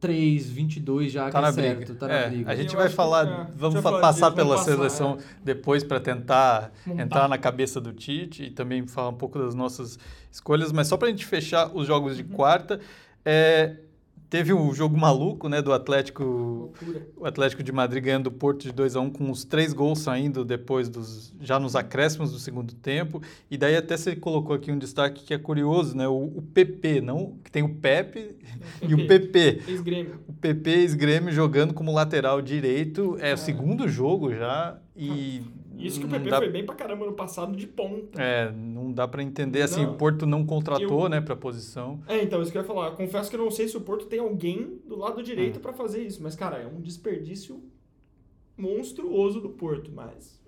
23, 0.07 0.49
22 0.49 1.11
já 1.11 1.25
Tá 1.25 1.31
que 1.31 1.37
é 1.37 1.41
na 1.41 1.51
certo, 1.53 1.77
briga. 1.77 1.95
tá 1.95 2.07
na 2.07 2.13
É, 2.13 2.29
briga. 2.29 2.51
a 2.51 2.55
gente 2.55 2.69
Eu 2.73 2.77
vai 2.77 2.85
acho 2.85 2.91
que- 2.93 2.95
falar, 2.97 3.27
é, 3.27 3.47
vamos 3.55 3.73
já 3.75 3.81
fa- 3.81 3.89
falei 3.89 4.01
passar 4.01 4.25
disso, 4.27 4.35
pela 4.35 4.49
vamos 4.55 4.65
passar, 4.65 4.75
seleção 4.77 5.17
é. 5.19 5.23
depois 5.43 5.83
para 5.83 5.99
tentar 5.99 6.71
Montar. 6.85 7.01
entrar 7.03 7.27
na 7.27 7.37
cabeça 7.37 7.79
do 7.79 7.93
Tite 7.93 8.43
e 8.45 8.51
também 8.51 8.85
falar 8.87 9.09
um 9.09 9.13
pouco 9.13 9.37
das 9.39 9.53
nossas 9.53 9.99
escolhas, 10.31 10.71
mas 10.71 10.87
só 10.87 10.97
para 10.97 11.07
a 11.07 11.11
gente 11.11 11.25
fechar 11.25 11.69
os 11.75 11.85
jogos 11.85 12.13
Uhum. 12.13 12.17
de 12.17 12.23
quarta, 12.35 12.79
é, 13.23 13.75
teve 14.31 14.53
um 14.53 14.73
jogo 14.73 14.97
maluco, 14.97 15.49
né, 15.49 15.61
do 15.61 15.73
Atlético 15.73 16.23
Loucura. 16.23 17.05
o 17.17 17.25
Atlético 17.25 17.61
de 17.61 17.71
Madrid 17.73 18.01
ganhando 18.01 18.27
o 18.27 18.31
Porto 18.31 18.61
de 18.61 18.71
2 18.71 18.95
a 18.95 19.01
1 19.01 19.09
com 19.09 19.29
os 19.29 19.43
três 19.43 19.73
gols 19.73 19.99
saindo 19.99 20.45
depois 20.45 20.87
dos 20.87 21.33
já 21.41 21.59
nos 21.59 21.75
acréscimos 21.75 22.31
do 22.31 22.39
segundo 22.39 22.73
tempo. 22.73 23.21
E 23.49 23.57
daí 23.57 23.75
até 23.75 23.97
você 23.97 24.15
colocou 24.15 24.55
aqui 24.55 24.71
um 24.71 24.77
destaque 24.77 25.25
que 25.25 25.33
é 25.33 25.37
curioso, 25.37 25.97
né? 25.97 26.07
O, 26.07 26.31
o 26.37 26.41
PP, 26.41 27.01
não 27.01 27.35
que 27.43 27.51
tem 27.51 27.61
o 27.61 27.75
Pepe 27.75 28.37
e 28.81 28.95
o 28.95 29.05
PP. 29.05 29.63
Ex-Grêmio. 29.67 30.21
O 30.25 30.33
PP 30.33 30.69
ex-Grêmio 30.69 31.33
jogando 31.33 31.73
como 31.73 31.93
lateral 31.93 32.41
direito. 32.41 33.17
É 33.19 33.33
o 33.33 33.37
segundo 33.37 33.85
jogo 33.89 34.33
já 34.33 34.79
e 34.95 35.41
Isso 35.87 35.99
que 35.99 36.05
o 36.05 36.09
não 36.09 36.17
PP 36.17 36.29
dá- 36.29 36.37
foi 36.37 36.49
bem 36.49 36.65
pra 36.65 36.75
caramba 36.75 37.05
no 37.05 37.13
passado 37.13 37.55
de 37.55 37.67
ponta. 37.67 38.21
É, 38.21 38.51
não 38.51 38.91
dá 38.91 39.07
para 39.07 39.21
entender 39.23 39.61
assim, 39.61 39.83
Não. 39.85 39.93
o 39.93 39.97
Porto 39.97 40.25
não 40.25 40.45
contratou, 40.45 41.03
Eu- 41.03 41.09
né, 41.09 41.21
para 41.21 41.35
posição. 41.35 41.99
É, 42.07 42.21
então, 42.23 42.41
isso 42.41 42.51
que 42.51 42.57
eu 42.57 42.61
ia 42.61 42.67
falar. 42.67 42.87
Eu 42.87 42.95
confesso 42.95 43.29
que 43.29 43.35
eu 43.35 43.41
não 43.41 43.51
sei 43.51 43.67
se 43.67 43.75
o 43.77 43.81
Porto 43.81 44.05
tem 44.05 44.19
alguém 44.19 44.79
do 44.87 44.97
lado 44.97 45.21
direito 45.23 45.57
Hum. 45.57 45.61
pra 45.61 45.73
fazer 45.73 46.03
isso. 46.03 46.21
Mas, 46.23 46.35
cara, 46.35 46.57
é 46.57 46.67
um 46.67 46.79
desperdício 46.81 47.61
monstruoso 48.57 49.39
do 49.41 49.49
Porto. 49.49 49.91
Mas. 49.93 50.39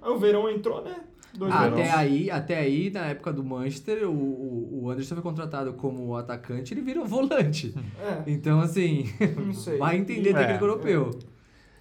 Aí 0.00 0.10
o 0.10 0.18
Verão 0.18 0.48
entrou, 0.50 0.82
né? 0.82 0.96
Dois 1.34 1.50
Ah, 1.54 1.62
verões. 1.62 1.80
até 1.88 1.90
aí, 1.98 2.30
até 2.30 2.58
aí, 2.58 2.90
na 2.90 3.06
época 3.06 3.32
do 3.32 3.42
Manchester, 3.42 4.06
o, 4.10 4.82
o, 4.82 4.90
Anderson 4.90 5.14
foi 5.14 5.22
contratado 5.22 5.72
como 5.74 6.14
atacante, 6.16 6.74
ele 6.74 6.82
virou 6.82 7.06
volante. 7.06 7.72
É, 8.00 8.30
Então, 8.30 8.60
assim, 8.60 9.04
não 9.36 9.54
sei. 9.54 9.78
vai 9.78 9.96
entender 9.96 10.30
É, 10.30 10.32
técnico 10.34 10.64
europeu. 10.64 11.10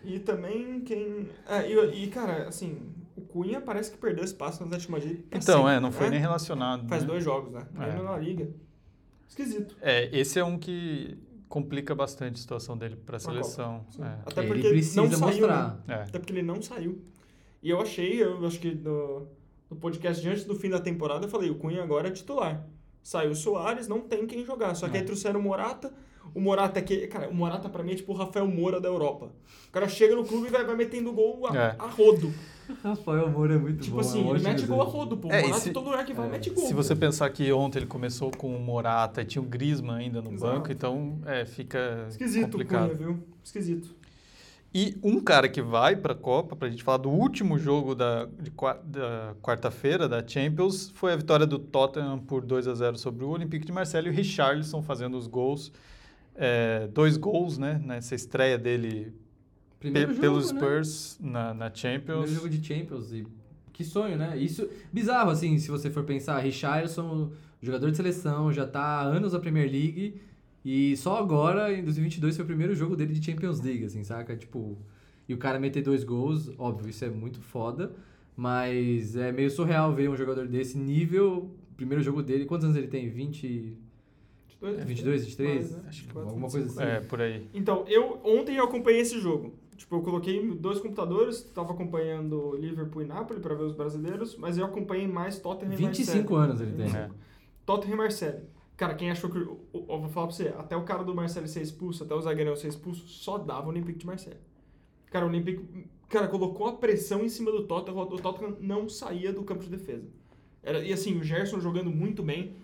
E 0.04 0.20
também 0.20 0.82
quem. 0.82 1.30
É, 1.48 1.70
e, 1.72 2.04
e, 2.04 2.08
cara, 2.08 2.48
assim, 2.48 2.82
o 3.16 3.22
Cunha 3.22 3.62
parece 3.62 3.92
que 3.92 3.98
perdeu 3.98 4.24
espaço 4.24 4.60
no 4.62 4.66
Atlético 4.68 4.94
de 4.94 5.00
Madrid. 5.00 5.24
pra 5.28 5.38
Então, 5.40 5.60
sempre, 5.60 5.74
é, 5.74 5.80
não 5.80 5.92
foi 5.92 6.06
né? 6.06 6.12
nem 6.12 6.20
relacionado. 6.20 6.88
Faz 6.88 7.04
né? 7.04 7.08
dois 7.08 7.24
jogos, 7.24 7.54
né? 7.54 7.68
É. 7.80 7.84
Ainda 7.84 8.04
na 8.04 8.18
liga. 8.18 8.50
Esquisito. 9.28 9.78
É, 9.82 10.10
esse 10.18 10.40
é 10.40 10.44
um 10.44 10.58
que 10.58 11.18
complica 11.48 11.94
bastante 11.94 12.36
a 12.36 12.38
situação 12.38 12.78
dele 12.78 12.96
para 12.96 13.18
a 13.18 13.20
seleção. 13.20 13.86
É. 14.00 14.04
Até 14.26 14.42
ele 14.42 14.48
porque 14.54 14.70
precisa 14.70 15.02
não 15.02 15.10
saiu. 15.12 15.48
né? 15.48 15.54
mostrar. 15.58 15.84
É. 15.88 15.94
Até 16.04 16.20
porque 16.20 16.34
ele 16.34 16.42
não 16.42 16.62
saiu. 16.62 17.02
E 17.62 17.70
eu 17.70 17.80
achei, 17.80 18.24
eu 18.24 18.46
acho 18.46 18.60
que 18.60 18.74
no, 18.74 19.28
no 19.70 19.76
podcast 19.78 20.28
antes 20.28 20.46
do 20.46 20.56
fim 20.56 20.70
da 20.70 20.80
temporada, 20.80 21.26
eu 21.26 21.30
falei, 21.30 21.50
o 21.50 21.56
Cunha 21.56 21.84
agora 21.84 22.08
é 22.08 22.12
titular. 22.12 22.66
Saiu 23.04 23.32
o 23.32 23.36
Soares, 23.36 23.88
não 23.88 24.02
tem 24.02 24.26
quem 24.28 24.46
jogar. 24.46 24.76
Só 24.76 24.88
que 24.90 24.98
É. 24.98 25.00
aí 25.00 25.06
trouxeram 25.06 25.40
o 25.40 25.44
Morata. 25.44 25.94
O 26.34 26.40
Morata 26.40 26.80
é 26.80 26.82
que. 26.82 27.08
Cara, 27.08 27.30
o 27.30 27.34
Morata 27.34 27.68
pra 27.70 27.84
mim 27.84 27.92
é 27.92 27.96
tipo 27.96 28.12
o 28.14 28.16
Rafael 28.16 28.48
Moura 28.48 28.80
da 28.80 28.88
Europa. 28.88 29.32
O 29.68 29.72
cara 29.72 29.88
chega 29.88 30.16
no 30.16 30.24
clube 30.26 30.48
e 30.48 30.50
vai, 30.52 30.64
vai 30.64 30.76
metendo 30.76 31.12
gol 31.12 31.48
a, 31.48 31.56
É. 31.58 31.76
a 31.78 31.88
rodo. 31.88 32.34
Rafael 32.84 33.30
Moura 33.30 33.56
é 33.56 33.58
muito 33.58 33.82
Tipo 33.82 33.96
bom. 33.96 34.02
assim, 34.02 34.22
é 34.22 34.26
um 34.32 34.36
ele 34.36 34.44
mete 34.44 34.66
gol 34.66 34.82
a 34.82 34.86
rodo, 34.86 35.18
pô. 35.18 35.28
O 35.28 35.32
É, 35.32 35.42
Morata, 35.42 35.60
se- 35.60 35.72
todo 35.72 35.86
lugar 35.90 36.06
que 36.06 36.14
vai, 36.14 36.28
é, 36.28 36.32
mete 36.32 36.50
gol. 36.52 36.66
Se 36.66 36.74
você 36.74 36.96
pensar 36.96 37.30
que 37.32 37.52
ontem 37.52 37.80
ele 37.80 37.86
começou 37.86 38.32
com 38.32 38.56
o 38.56 38.60
Morata 38.60 39.22
e 39.22 39.26
tinha 39.26 39.42
o 39.42 39.46
Griezmann 39.46 39.98
ainda 40.06 40.22
no 40.22 40.32
Exato. 40.34 40.54
banco, 40.54 40.72
então 40.72 41.20
é, 41.26 41.44
fica 41.46 42.06
Esquisito 42.10 42.46
o 42.48 42.52
complicado. 42.52 42.90
Cunha, 42.92 42.98
viu? 42.98 43.24
Esquisito. 43.44 43.94
E 44.74 44.98
um 45.04 45.20
cara 45.20 45.50
que 45.50 45.62
vai 45.62 45.98
para 45.98 46.14
a 46.14 46.16
Copa, 46.16 46.56
para 46.56 46.70
a 46.70 46.72
gente 46.72 46.82
falar 46.82 47.00
do 47.00 47.10
último 47.10 47.60
jogo 47.60 47.94
da, 47.94 48.26
da 48.86 49.36
quarta-feira 49.42 50.08
da 50.08 50.26
Champions, 50.26 50.90
foi 50.96 51.12
a 51.12 51.16
vitória 51.18 51.46
do 51.46 51.60
Tottenham 51.60 52.20
por 52.20 52.42
2 52.46 52.70
a 52.70 52.74
0 52.74 52.98
sobre 52.98 53.26
o 53.26 53.30
Olympique 53.30 53.66
de 53.66 53.72
Marseille 53.74 54.08
e 54.08 54.12
o 54.12 54.14
Richarlison 54.14 54.82
fazendo 54.82 55.18
os 55.18 55.28
gols. 55.28 55.74
É, 56.44 56.88
dois 56.88 57.18
gols, 57.18 57.60
né? 57.60 57.80
Nessa 57.86 58.16
estreia 58.16 58.58
dele 58.58 59.14
pe 59.80 59.92
jogo, 59.92 60.20
pelos 60.20 60.52
né? 60.52 60.58
Spurs 60.58 61.20
na, 61.22 61.54
na 61.54 61.72
Champions. 61.72 62.24
Primeiro 62.24 62.34
jogo 62.34 62.50
de 62.50 62.66
Champions. 62.66 63.14
E 63.14 63.28
que 63.72 63.84
sonho, 63.84 64.18
né? 64.18 64.36
Isso, 64.38 64.68
bizarro, 64.92 65.30
assim, 65.30 65.60
se 65.60 65.70
você 65.70 65.92
for 65.92 66.04
pensar. 66.04 66.40
Richarlison, 66.40 67.32
jogador 67.62 67.92
de 67.92 67.98
seleção, 67.98 68.52
já 68.52 68.66
tá 68.66 68.82
há 68.82 69.02
anos 69.04 69.34
na 69.34 69.40
Premier 69.40 69.70
League. 69.70 70.20
E 70.66 70.98
só 70.98 71.20
agora, 71.20 71.72
em 71.72 71.84
2022, 71.84 72.36
foi 72.36 72.44
o 72.44 72.48
primeiro 72.48 72.74
jogo 72.74 72.96
dele 72.96 73.14
de 73.14 73.24
Champions 73.24 73.62
League, 73.62 73.86
assim, 73.86 74.04
saca? 74.04 74.36
Tipo, 74.36 74.80
e 75.30 75.36
o 75.36 75.38
cara 75.38 75.60
meter 75.60 75.84
dois 75.84 76.04
gols, 76.04 76.52
óbvio, 76.58 76.90
isso 76.90 77.06
é 77.06 77.10
muito 77.10 77.40
foda. 77.40 77.92
Mas 78.36 79.16
é 79.16 79.32
meio 79.32 79.52
surreal 79.52 79.94
ver 79.94 80.10
um 80.10 80.18
jogador 80.18 80.48
desse 80.48 80.76
nível. 80.76 81.56
Primeiro 81.78 82.04
jogo 82.04 82.24
dele, 82.24 82.46
quantos 82.46 82.66
anos 82.66 82.78
ele 82.78 82.88
tem? 82.88 83.10
20, 83.10 83.78
22, 84.62 85.26
23? 85.26 85.56
Mais, 85.56 85.72
né? 85.72 85.90
Acho 85.90 86.00
que 86.02 86.08
24, 86.08 86.30
alguma 86.30 86.50
coisa 86.50 86.68
25. 86.68 86.84
assim. 86.84 86.92
É, 86.92 87.00
por 87.02 87.22
aí. 87.22 87.50
Então, 87.54 87.84
eu 87.88 88.20
ontem 88.24 88.56
eu 88.56 88.64
acompanhei 88.66 89.02
esse 89.02 89.20
jogo. 89.20 89.54
Tipo, 89.76 89.96
eu 89.96 90.02
coloquei 90.02 90.48
dois 90.52 90.80
computadores, 90.80 91.42
tava 91.42 91.74
acompanhando 91.74 92.56
Liverpool 92.56 93.02
e 93.02 93.06
Napoli 93.06 93.40
para 93.40 93.56
ver 93.56 93.64
os 93.64 93.74
brasileiros, 93.74 94.38
mas 94.38 94.58
eu 94.58 94.66
acompanhei 94.66 95.08
mais 95.08 95.40
Tottenham 95.40 95.74
e 95.74 95.76
25 95.76 96.34
Marseille. 96.34 96.36
anos 96.38 96.62
ele 96.62 96.72
tem. 96.74 96.96
É. 96.96 97.10
Tottenham 97.66 97.96
e 97.96 97.98
Marseille. 97.98 98.44
Cara, 98.78 98.94
quem 98.94 99.10
achou 99.10 99.30
que. 99.30 99.38
Eu, 99.38 99.60
eu 99.74 99.86
vou 100.00 100.10
falar 100.10 100.28
pra 100.28 100.36
você, 100.36 100.50
até 100.50 100.76
o 100.76 100.84
cara 100.84 101.04
do 101.04 101.16
Marseille 101.16 101.48
ser 101.48 101.62
expulso, 101.62 102.04
até 102.04 102.14
o 102.14 102.22
zagueirão 102.22 102.56
ser 102.56 102.68
expulso, 102.68 103.08
só 103.08 103.38
dava 103.40 103.68
o 103.68 103.70
Olympique 103.70 103.98
de 103.98 104.06
Marseille. 104.06 104.40
Cara, 105.12 105.26
o 105.26 105.30
Olympique. 105.30 105.66
Cara, 106.08 106.28
colocou 106.28 106.68
a 106.68 106.74
pressão 106.74 107.24
em 107.24 107.30
cima 107.30 107.52
do 107.52 107.64
Tottenham, 107.66 108.00
o 108.00 108.18
Tottenham 108.18 108.58
não 108.60 108.88
saía 108.90 109.32
do 109.32 109.44
campo 109.44 109.64
de 109.64 109.70
defesa. 109.70 110.08
Era, 110.62 110.84
e 110.84 110.92
assim, 110.94 111.18
o 111.18 111.24
Gerson 111.24 111.60
jogando 111.60 111.90
muito 111.90 112.22
bem, 112.22 112.56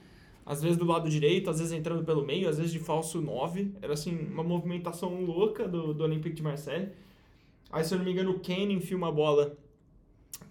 às 0.50 0.62
vezes 0.64 0.78
do 0.78 0.86
lado 0.86 1.10
direito, 1.10 1.50
às 1.50 1.60
vezes 1.60 1.74
entrando 1.74 2.06
pelo 2.06 2.26
meio, 2.26 2.48
às 2.48 2.58
vezes 2.58 2.72
de 2.72 2.80
falso 2.80 3.22
9. 3.22 3.74
Era 3.82 3.94
assim, 3.94 4.18
uma 4.32 4.44
movimentação 4.44 5.22
louca 5.26 5.68
do, 5.68 5.94
do 5.94 6.04
Olympique 6.06 6.36
de 6.36 6.42
Marseille. 6.42 6.90
Aí, 7.70 7.84
se 7.84 7.94
eu 7.94 7.98
não 7.98 8.06
me 8.06 8.12
engano, 8.14 8.32
o 8.32 8.40
Kane 8.40 8.74
enfia 8.74 8.96
uma 8.96 9.12
bola 9.12 9.58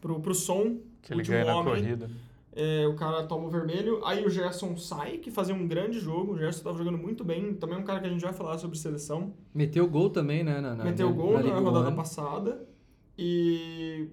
pro, 0.02 0.20
pro 0.20 0.34
som, 0.34 0.76
Que 1.00 1.14
ele 1.14 1.22
ganha 1.22 1.46
na 1.46 1.56
homem. 1.56 1.74
corrida. 1.82 2.10
é, 2.54 2.86
o 2.86 2.94
cara 2.94 3.22
toma 3.26 3.46
o 3.46 3.50
vermelho. 3.50 4.04
Aí 4.04 4.22
o 4.22 4.28
Gerson 4.28 4.76
sai, 4.76 5.16
que 5.16 5.30
fazia 5.30 5.54
um 5.54 5.66
grande 5.66 5.98
jogo. 5.98 6.34
O 6.34 6.38
Gerson 6.38 6.62
tava 6.62 6.76
jogando 6.76 6.98
muito 6.98 7.24
bem. 7.24 7.54
Também 7.54 7.76
é 7.78 7.80
um 7.80 7.84
cara 7.84 7.98
que 8.00 8.06
a 8.06 8.10
gente 8.10 8.20
vai 8.20 8.34
falar 8.34 8.58
sobre 8.58 8.76
seleção. 8.76 9.32
Meteu 9.54 9.88
gol 9.88 10.10
também, 10.10 10.44
né? 10.44 10.60
Na, 10.60 10.74
na, 10.74 10.84
Meteu 10.84 11.08
na, 11.08 11.14
gol 11.16 11.32
na, 11.32 11.40
Ligue 11.40 11.58
rodada 11.58 11.88
1. 11.88 11.96
passada. 11.96 12.66
E. 13.18 14.08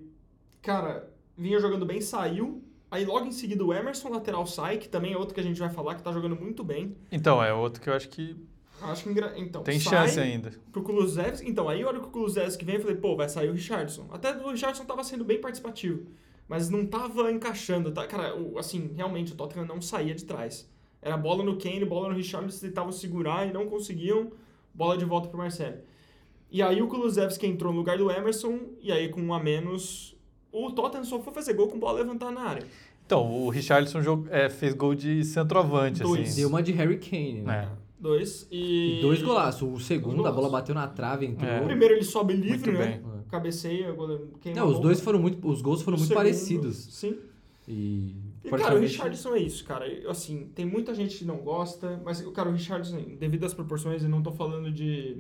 Cara, 0.61 1.09
vinha 1.37 1.59
jogando 1.59 1.85
bem, 1.85 1.99
saiu. 1.99 2.63
Aí 2.93 3.05
logo 3.05 3.25
em 3.25 3.31
seguida 3.31 3.65
o 3.65 3.73
Emerson, 3.73 4.09
lateral, 4.09 4.45
sai, 4.45 4.77
que 4.77 4.87
também 4.87 5.13
é 5.13 5.17
outro 5.17 5.33
que 5.33 5.39
a 5.39 5.43
gente 5.43 5.59
vai 5.59 5.69
falar, 5.69 5.95
que 5.95 6.03
tá 6.03 6.11
jogando 6.11 6.35
muito 6.35 6.63
bem. 6.63 6.95
Então, 7.11 7.43
é 7.43 7.51
outro 7.51 7.81
que 7.81 7.89
eu 7.89 7.93
acho 7.93 8.07
que 8.09 8.35
Acho 8.81 9.03
que 9.03 9.09
engra... 9.09 9.33
então, 9.37 9.63
tem 9.63 9.79
chance 9.79 10.19
ainda. 10.19 10.51
pro 10.71 10.83
Kulusevski. 10.83 11.49
Então, 11.49 11.67
aí 11.69 11.81
a 11.81 11.87
hora 11.87 11.99
que 11.99 12.05
o 12.05 12.09
Kulusevski 12.11 12.63
vem, 12.65 12.75
eu 12.75 12.81
falei, 12.81 12.95
pô, 12.97 13.15
vai 13.15 13.27
sair 13.29 13.49
o 13.49 13.53
Richardson. 13.53 14.07
Até 14.11 14.31
o 14.35 14.51
Richardson 14.51 14.85
tava 14.85 15.03
sendo 15.03 15.23
bem 15.23 15.39
participativo, 15.41 16.03
mas 16.47 16.69
não 16.69 16.85
tava 16.85 17.31
encaixando. 17.31 17.91
Tá? 17.91 18.05
Cara, 18.05 18.35
o- 18.39 18.59
assim, 18.59 18.91
realmente, 18.95 19.31
o 19.33 19.35
Tottenham 19.35 19.65
não 19.65 19.81
saía 19.81 20.13
de 20.13 20.25
trás. 20.25 20.69
Era 21.01 21.17
bola 21.17 21.43
no 21.43 21.57
Kane, 21.57 21.85
bola 21.85 22.09
no 22.09 22.15
Richardson, 22.15 22.45
eles 22.47 22.59
tentavam 22.59 22.91
segurar 22.91 23.47
e 23.47 23.51
não 23.53 23.65
conseguiam. 23.67 24.31
Bola 24.73 24.97
de 24.97 25.05
volta 25.05 25.29
pro 25.29 25.37
Marcelo. 25.37 25.77
E 26.51 26.61
aí 26.61 26.79
o 26.81 26.87
Kulusevski 26.87 27.47
entrou 27.47 27.71
no 27.73 27.79
lugar 27.79 27.97
do 27.97 28.11
Emerson, 28.11 28.59
e 28.81 28.91
aí 28.91 29.09
com 29.09 29.19
um 29.21 29.33
a 29.33 29.39
menos, 29.41 30.15
o 30.53 30.71
Tottenham 30.71 31.03
só 31.03 31.19
foi 31.19 31.33
fazer 31.33 31.53
gol 31.53 31.67
com 31.67 31.79
bola 31.79 31.99
levantada 31.99 32.31
na 32.31 32.41
área. 32.41 32.63
Então, 33.05 33.29
o 33.29 33.49
Richarlison 33.49 33.99
é, 34.29 34.49
fez 34.49 34.73
gol 34.73 34.95
de 34.95 35.25
centroavante, 35.25 36.01
Dois. 36.01 36.29
assim. 36.29 36.41
Deu 36.41 36.47
uma 36.49 36.63
de 36.63 36.71
Harry 36.71 36.97
Kane, 36.97 37.41
né? 37.41 37.67
É. 37.69 37.83
Dois. 37.99 38.47
E, 38.51 38.99
E 38.99 39.01
dois 39.01 39.21
golaços. 39.21 39.61
O 39.61 39.79
segundo, 39.79 40.25
a 40.25 40.31
bola 40.31 40.49
bateu 40.49 40.75
na 40.75 40.87
trave, 40.87 41.25
entrou. 41.25 41.49
É. 41.49 41.61
O 41.61 41.65
primeiro 41.65 41.93
ele 41.95 42.03
sobe 42.03 42.33
livre, 42.33 42.71
Muito 42.71 42.79
né? 42.85 43.01
bem. 43.03 43.23
Cabeceia, 43.29 43.91
goleiro 43.91 44.29
Não, 44.55 44.63
a 44.63 44.65
os 44.67 44.79
dois 44.79 44.99
foram 44.99 45.19
muito. 45.19 45.45
Os 45.47 45.61
gols 45.61 45.81
foram 45.81 45.95
O 45.95 45.99
muito 45.99 46.09
segundo, 46.09 46.23
parecidos. 46.23 46.75
Sim. 46.91 47.17
E. 47.67 48.13
E, 48.43 48.49
cara, 48.49 48.75
o 48.75 48.79
Richardson 48.79 49.35
é 49.35 49.39
isso, 49.39 49.63
cara. 49.63 49.85
Assim, 50.09 50.49
tem 50.53 50.65
muita 50.65 50.93
gente 50.93 51.17
que 51.17 51.23
não 51.25 51.37
gosta, 51.37 51.99
mas, 52.03 52.21
cara, 52.33 52.49
o 52.49 52.51
Richardson, 52.51 53.01
devido 53.17 53.45
às 53.45 53.53
proporções, 53.53 54.03
eu 54.03 54.09
não 54.09 54.21
tô 54.21 54.31
falando 54.31 54.69
de, 54.69 55.17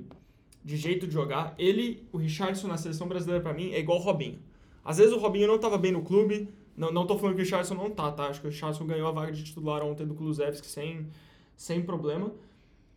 de 0.63 0.75
jeito 0.75 1.07
de 1.07 1.13
jogar. 1.13 1.55
Ele, 1.57 2.05
o 2.11 2.17
Richardson 2.17 2.67
na 2.67 2.75
seleção 2.75 3.07
brasileira, 3.07 3.41
pra 3.41 3.53
mim, 3.53 3.71
é 3.71 3.79
igual 3.79 3.97
o 3.97 4.01
Robinho. 4.01 4.39
Às 4.83 4.97
vezes 4.97 5.13
o 5.13 5.17
Robinho 5.17 5.47
não 5.47 5.57
tava 5.57 5.77
bem 5.77 5.91
no 5.91 6.01
clube, 6.01 6.49
não, 6.75 6.91
não 6.91 7.05
tô 7.07 7.17
falando 7.17 7.35
que 7.35 7.41
o 7.41 7.43
Richardson 7.43 7.75
não 7.75 7.89
tá, 7.89 8.11
tá? 8.11 8.27
Acho 8.27 8.41
que 8.41 8.47
o 8.47 8.49
Richardson 8.49 8.85
ganhou 8.85 9.07
a 9.07 9.11
vaga 9.11 9.31
de 9.31 9.43
titular 9.43 9.83
ontem 9.83 10.05
do 10.05 10.13
Kulusevski 10.13 10.67
sem, 10.67 11.07
sem 11.55 11.81
problema. 11.81 12.31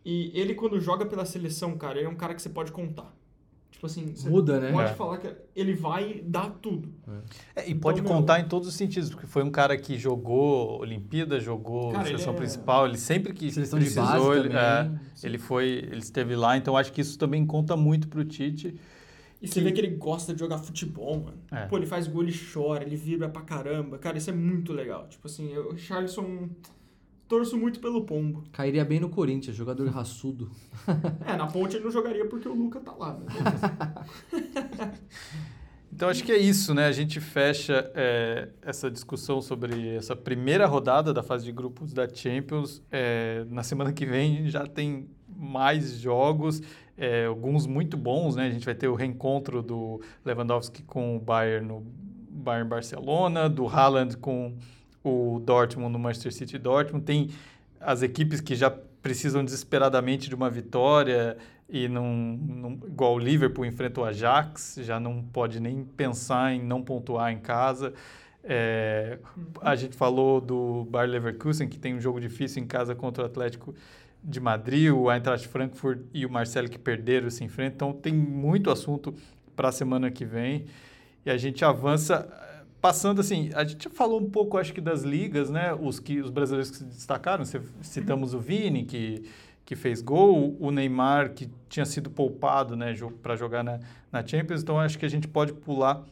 E 0.03 0.31
ele, 0.33 0.55
quando 0.55 0.79
joga 0.79 1.05
pela 1.05 1.25
seleção, 1.25 1.77
cara, 1.77 1.97
ele 1.99 2.07
é 2.07 2.09
um 2.09 2.15
cara 2.15 2.33
que 2.33 2.41
você 2.41 2.49
pode 2.49 2.71
contar. 2.71 3.13
Tipo 3.69 3.85
assim, 3.85 4.07
você 4.15 4.27
Muda, 4.27 4.59
né? 4.59 4.71
pode 4.71 4.89
É. 4.91 4.93
falar 4.95 5.17
que 5.19 5.27
ele 5.55 5.75
vai 5.75 6.21
dar 6.25 6.49
tudo. 6.49 6.89
É, 7.55 7.69
e 7.69 7.75
pode 7.75 8.01
meu- 8.01 8.09
contar 8.11 8.39
em 8.39 8.47
todos 8.47 8.67
os 8.67 8.73
sentidos, 8.73 9.09
porque 9.09 9.27
foi 9.27 9.43
um 9.43 9.51
cara 9.51 9.77
que 9.77 9.97
jogou 9.99 10.79
Olimpíada, 10.81 11.39
jogou 11.39 11.91
Cara, 11.91 12.05
seleção 12.05 12.29
ele 12.29 12.37
é- 12.37 12.39
principal, 12.39 12.87
ele 12.87 12.97
sempre 12.97 13.33
que 13.33 13.51
Seleção 13.51 13.77
de 13.77 13.85
precisou, 13.85 14.29
base 14.29 14.39
ele, 14.39 14.55
é, 14.57 14.91
ele 15.23 15.37
foi, 15.37 15.67
ele 15.67 15.99
esteve 15.99 16.35
lá, 16.35 16.57
então 16.57 16.75
acho 16.75 16.91
que 16.91 17.01
isso 17.01 17.19
também 17.19 17.45
conta 17.45 17.75
muito 17.77 18.07
pro 18.07 18.25
Tite. 18.25 18.75
E 19.41 19.47
você 19.47 19.59
Que- 19.59 19.65
vê 19.65 19.71
que 19.71 19.79
ele 19.81 19.95
gosta 19.95 20.33
de 20.33 20.39
jogar 20.39 20.57
futebol, 20.57 21.19
mano. 21.19 21.37
É. 21.51 21.65
Pô, 21.67 21.77
ele 21.77 21.85
faz 21.85 22.07
gol, 22.07 22.23
ele 22.23 22.33
chora, 22.53 22.83
ele 22.83 22.95
vibra 22.95 23.29
pra 23.29 23.41
caramba. 23.43 23.97
Cara, 23.99 24.17
isso 24.17 24.29
é 24.29 24.33
muito 24.33 24.73
legal. 24.73 25.07
Tipo 25.07 25.27
assim, 25.27 25.51
eu, 25.53 25.69
o 25.69 25.77
Charleston, 25.77 26.49
torço 27.27 27.55
muito 27.57 27.79
pelo 27.79 28.03
Pombo. 28.05 28.43
Cairia 28.51 28.83
bem 28.83 28.99
no 28.99 29.09
Corinthians, 29.09 29.55
jogador 29.55 29.87
raçudo. 29.89 30.49
É, 31.25 31.35
na 31.35 31.45
ponte 31.45 31.75
ele 31.75 31.83
não 31.85 31.91
jogaria 31.91 32.25
porque 32.27 32.47
o 32.47 32.55
Luca 32.55 32.79
tá 32.79 32.93
lá, 32.93 33.13
né? 33.13 33.25
Então 35.91 36.09
acho 36.09 36.23
que 36.23 36.31
é 36.31 36.37
isso, 36.37 36.73
né? 36.73 36.85
A 36.85 36.91
gente 36.91 37.19
fecha 37.19 37.89
é, 37.95 38.49
essa 38.61 38.91
discussão 38.91 39.41
sobre 39.41 39.95
essa 39.95 40.15
primeira 40.15 40.65
rodada 40.65 41.13
da 41.13 41.23
fase 41.23 41.45
de 41.45 41.51
grupos 41.51 41.93
da 41.93 42.07
Champions. 42.07 42.81
É, 42.91 43.45
na 43.49 43.63
semana 43.63 43.91
que 43.91 44.05
vem 44.05 44.49
já 44.49 44.67
tem 44.67 45.07
mais 45.27 45.99
jogos, 45.99 46.61
é, 46.97 47.25
alguns 47.25 47.65
muito 47.65 47.95
bons, 47.95 48.35
né? 48.35 48.47
A 48.47 48.49
gente 48.49 48.65
vai 48.65 48.75
ter 48.75 48.87
o 48.87 48.95
reencontro 48.95 49.61
do 49.61 50.01
Lewandowski 50.25 50.83
com 50.83 51.15
o 51.15 51.19
Bayern 51.19 51.67
no 51.67 51.85
Bayern 52.29 52.69
Barcelona, 52.69 53.49
do 53.49 53.67
Haaland 53.67 54.17
com 54.17 54.55
o 55.03 55.39
Dortmund 55.39 55.91
no 55.91 55.99
Manchester 55.99 56.33
City 56.33 56.57
Dortmund. 56.57 57.05
Tem 57.05 57.29
as 57.79 58.01
equipes 58.01 58.41
que 58.41 58.55
já 58.55 58.69
precisam 58.69 59.43
desesperadamente 59.43 60.27
de 60.27 60.35
uma 60.35 60.49
vitória 60.49 61.37
e 61.69 61.87
não, 61.87 62.13
não- 62.15 62.79
igual 62.87 63.15
o 63.15 63.19
Liverpool 63.19 63.65
enfrenta 63.65 64.01
o 64.01 64.05
Ajax, 64.05 64.79
já 64.81 64.99
não 64.99 65.21
pode 65.21 65.59
nem 65.59 65.83
pensar 65.83 66.53
em 66.53 66.63
não 66.63 66.81
pontuar 66.81 67.31
em 67.31 67.39
casa. 67.39 67.93
É, 68.43 69.19
a 69.61 69.75
gente 69.75 69.95
falou 69.95 70.39
do 70.39 70.85
Bayer 70.89 71.09
Leverkusen, 71.09 71.67
que 71.67 71.77
tem 71.77 71.93
um 71.95 71.99
jogo 71.99 72.21
difícil 72.21 72.63
em 72.63 72.67
casa 72.67 72.95
contra 72.95 73.23
o 73.23 73.25
Atlético 73.25 73.75
de 74.23 74.39
Madrid, 74.39 74.91
o 74.91 75.11
Eintracht 75.11 75.47
Frankfurt 75.47 75.99
e 76.13 76.25
o 76.25 76.29
Marcelo 76.29 76.69
que 76.69 76.79
perderam 76.79 77.29
se 77.29 77.43
enfrentam. 77.43 77.89
Então 77.89 78.01
tem 78.01 78.13
muito 78.13 78.69
assunto 78.71 79.13
para 79.55 79.69
a 79.69 79.71
semana 79.71 80.09
que 80.09 80.23
vem. 80.23 80.65
E 81.25 81.29
a 81.29 81.37
gente 81.37 81.65
avança 81.65 82.27
passando 82.79 83.19
assim, 83.19 83.49
a 83.53 83.63
gente 83.65 83.89
falou 83.89 84.21
um 84.21 84.29
pouco 84.29 84.57
acho 84.57 84.73
que 84.73 84.79
das 84.79 85.01
ligas, 85.01 85.49
né? 85.49 85.73
Os 85.73 85.99
que 85.99 86.21
os 86.21 86.29
brasileiros 86.29 86.71
que 86.71 86.77
se 86.77 86.85
destacaram, 86.85 87.43
citamos 87.81 88.33
o 88.33 88.39
Vini 88.39 88.85
que 88.85 89.25
que 89.67 89.75
fez 89.75 90.01
gol, 90.01 90.55
o 90.61 90.71
Neymar 90.71 91.33
que 91.33 91.49
tinha 91.67 91.85
sido 91.85 92.09
poupado, 92.09 92.73
né, 92.77 92.95
para 93.21 93.35
jogar 93.35 93.65
na, 93.65 93.81
na 94.09 94.25
Champions. 94.25 94.61
Então 94.61 94.79
acho 94.79 94.97
que 94.97 95.05
a 95.05 95.09
gente 95.09 95.27
pode 95.27 95.51
pular 95.51 96.05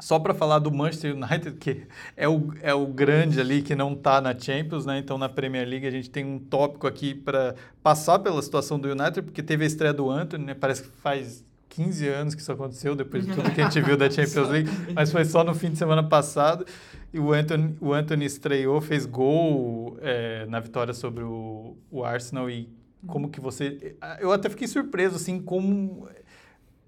só 0.00 0.18
para 0.18 0.32
falar 0.32 0.58
do 0.58 0.72
Manchester 0.72 1.14
United, 1.14 1.52
que 1.60 1.82
é 2.16 2.26
o, 2.26 2.54
é 2.62 2.72
o 2.72 2.86
grande 2.86 3.38
ali 3.38 3.60
que 3.60 3.74
não 3.74 3.92
está 3.92 4.22
na 4.22 4.36
Champions, 4.36 4.86
né? 4.86 4.98
Então 4.98 5.18
na 5.18 5.28
Premier 5.28 5.68
League 5.68 5.86
a 5.86 5.90
gente 5.90 6.08
tem 6.08 6.24
um 6.24 6.38
tópico 6.38 6.86
aqui 6.86 7.14
para 7.14 7.54
passar 7.82 8.18
pela 8.20 8.40
situação 8.40 8.80
do 8.80 8.88
United, 8.88 9.20
porque 9.20 9.42
teve 9.42 9.64
a 9.64 9.66
estreia 9.66 9.92
do 9.92 10.08
Anthony, 10.10 10.42
né? 10.42 10.54
Parece 10.54 10.84
que 10.84 10.88
faz 10.88 11.44
15 11.68 12.08
anos 12.08 12.34
que 12.34 12.40
isso 12.40 12.52
aconteceu, 12.52 12.96
depois 12.96 13.26
de 13.26 13.34
tudo 13.34 13.50
que 13.50 13.60
a 13.60 13.64
gente 13.64 13.82
viu 13.82 13.98
da 13.98 14.08
Champions 14.10 14.48
League, 14.48 14.70
mas 14.94 15.12
foi 15.12 15.26
só 15.26 15.44
no 15.44 15.54
fim 15.54 15.70
de 15.70 15.76
semana 15.76 16.02
passado. 16.02 16.64
E 17.12 17.18
o 17.18 17.32
Anthony, 17.32 17.76
o 17.80 17.92
Anthony 17.92 18.24
estreou, 18.24 18.80
fez 18.80 19.04
gol 19.04 19.98
é, 20.00 20.46
na 20.46 20.60
vitória 20.60 20.94
sobre 20.94 21.22
o, 21.22 21.76
o 21.90 22.04
Arsenal 22.04 22.48
e 22.48 22.68
como 23.06 23.28
que 23.28 23.40
você... 23.40 23.96
Eu 24.18 24.32
até 24.32 24.48
fiquei 24.48 24.66
surpreso, 24.66 25.16
assim, 25.16 25.40
como 25.40 26.08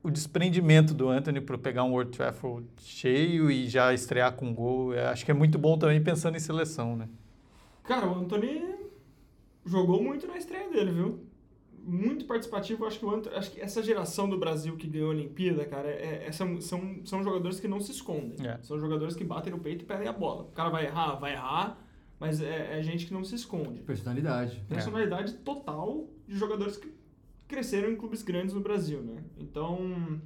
o 0.03 0.11
desprendimento 0.11 0.95
do 0.95 1.09
Anthony 1.09 1.41
para 1.41 1.59
pegar 1.59 1.85
um 1.85 1.93
World 1.93 2.17
Trafford 2.17 2.67
cheio 2.79 3.51
e 3.51 3.69
já 3.69 3.93
estrear 3.93 4.33
com 4.33 4.55
gol. 4.55 4.95
Eu 4.95 5.09
acho 5.09 5.25
que 5.25 5.31
é 5.31 5.35
muito 5.35 5.59
bom 5.59 5.77
também 5.79 6.03
pensando 6.03 6.37
em 6.37 6.41
seleção, 6.41 6.97
né? 6.97 7.09
Cara, 7.83 8.07
o 8.07 8.15
Anthony 8.15 8.63
jogou 9.65 10.03
muito 10.03 10.27
na 10.27 10.37
estreia 10.37 10.71
dele, 10.71 10.93
viu? 10.93 11.21
Muito 11.87 12.25
participativo. 12.25 12.87
Acho 12.87 12.99
que, 12.99 13.05
o 13.05 13.11
Anthony, 13.11 13.37
acho 13.37 13.51
que 13.53 13.61
essa 13.61 13.83
geração 13.83 14.29
do 14.29 14.39
Brasil 14.39 14.77
que 14.77 14.87
ganhou 14.87 15.09
a 15.09 15.11
Olimpíada, 15.11 15.65
cara, 15.67 15.89
é, 15.89 16.25
é- 16.27 16.33
são, 16.33 16.59
são, 16.61 17.01
são 17.05 17.23
jogadores 17.23 17.61
que 17.61 17.69
não 17.69 17.79
se 17.79 17.93
escondem. 17.93 18.47
É. 18.47 18.59
São 18.63 18.79
jogadores 18.79 19.15
que 19.15 19.23
batem 19.23 19.53
no 19.53 19.59
peito 19.59 19.83
e 19.83 19.87
pedem 19.87 20.09
a 20.09 20.13
bola. 20.13 20.45
O 20.45 20.53
cara 20.53 20.71
vai 20.71 20.87
errar, 20.87 21.17
vai 21.17 21.33
errar, 21.35 21.79
mas 22.19 22.41
é, 22.41 22.79
é 22.79 22.83
gente 22.83 23.07
que 23.07 23.13
não 23.13 23.23
se 23.23 23.35
esconde. 23.35 23.83
Personalidade. 23.83 24.65
Personalidade 24.69 25.35
total 25.35 26.09
de 26.27 26.37
jogadores 26.39 26.77
que 26.79 26.91
cresceram 27.47 27.91
em 27.91 27.97
clubes 27.97 28.23
grandes 28.23 28.55
no 28.55 28.61
Brasil, 28.61 29.03
né? 29.03 29.23
Então, 29.37 30.21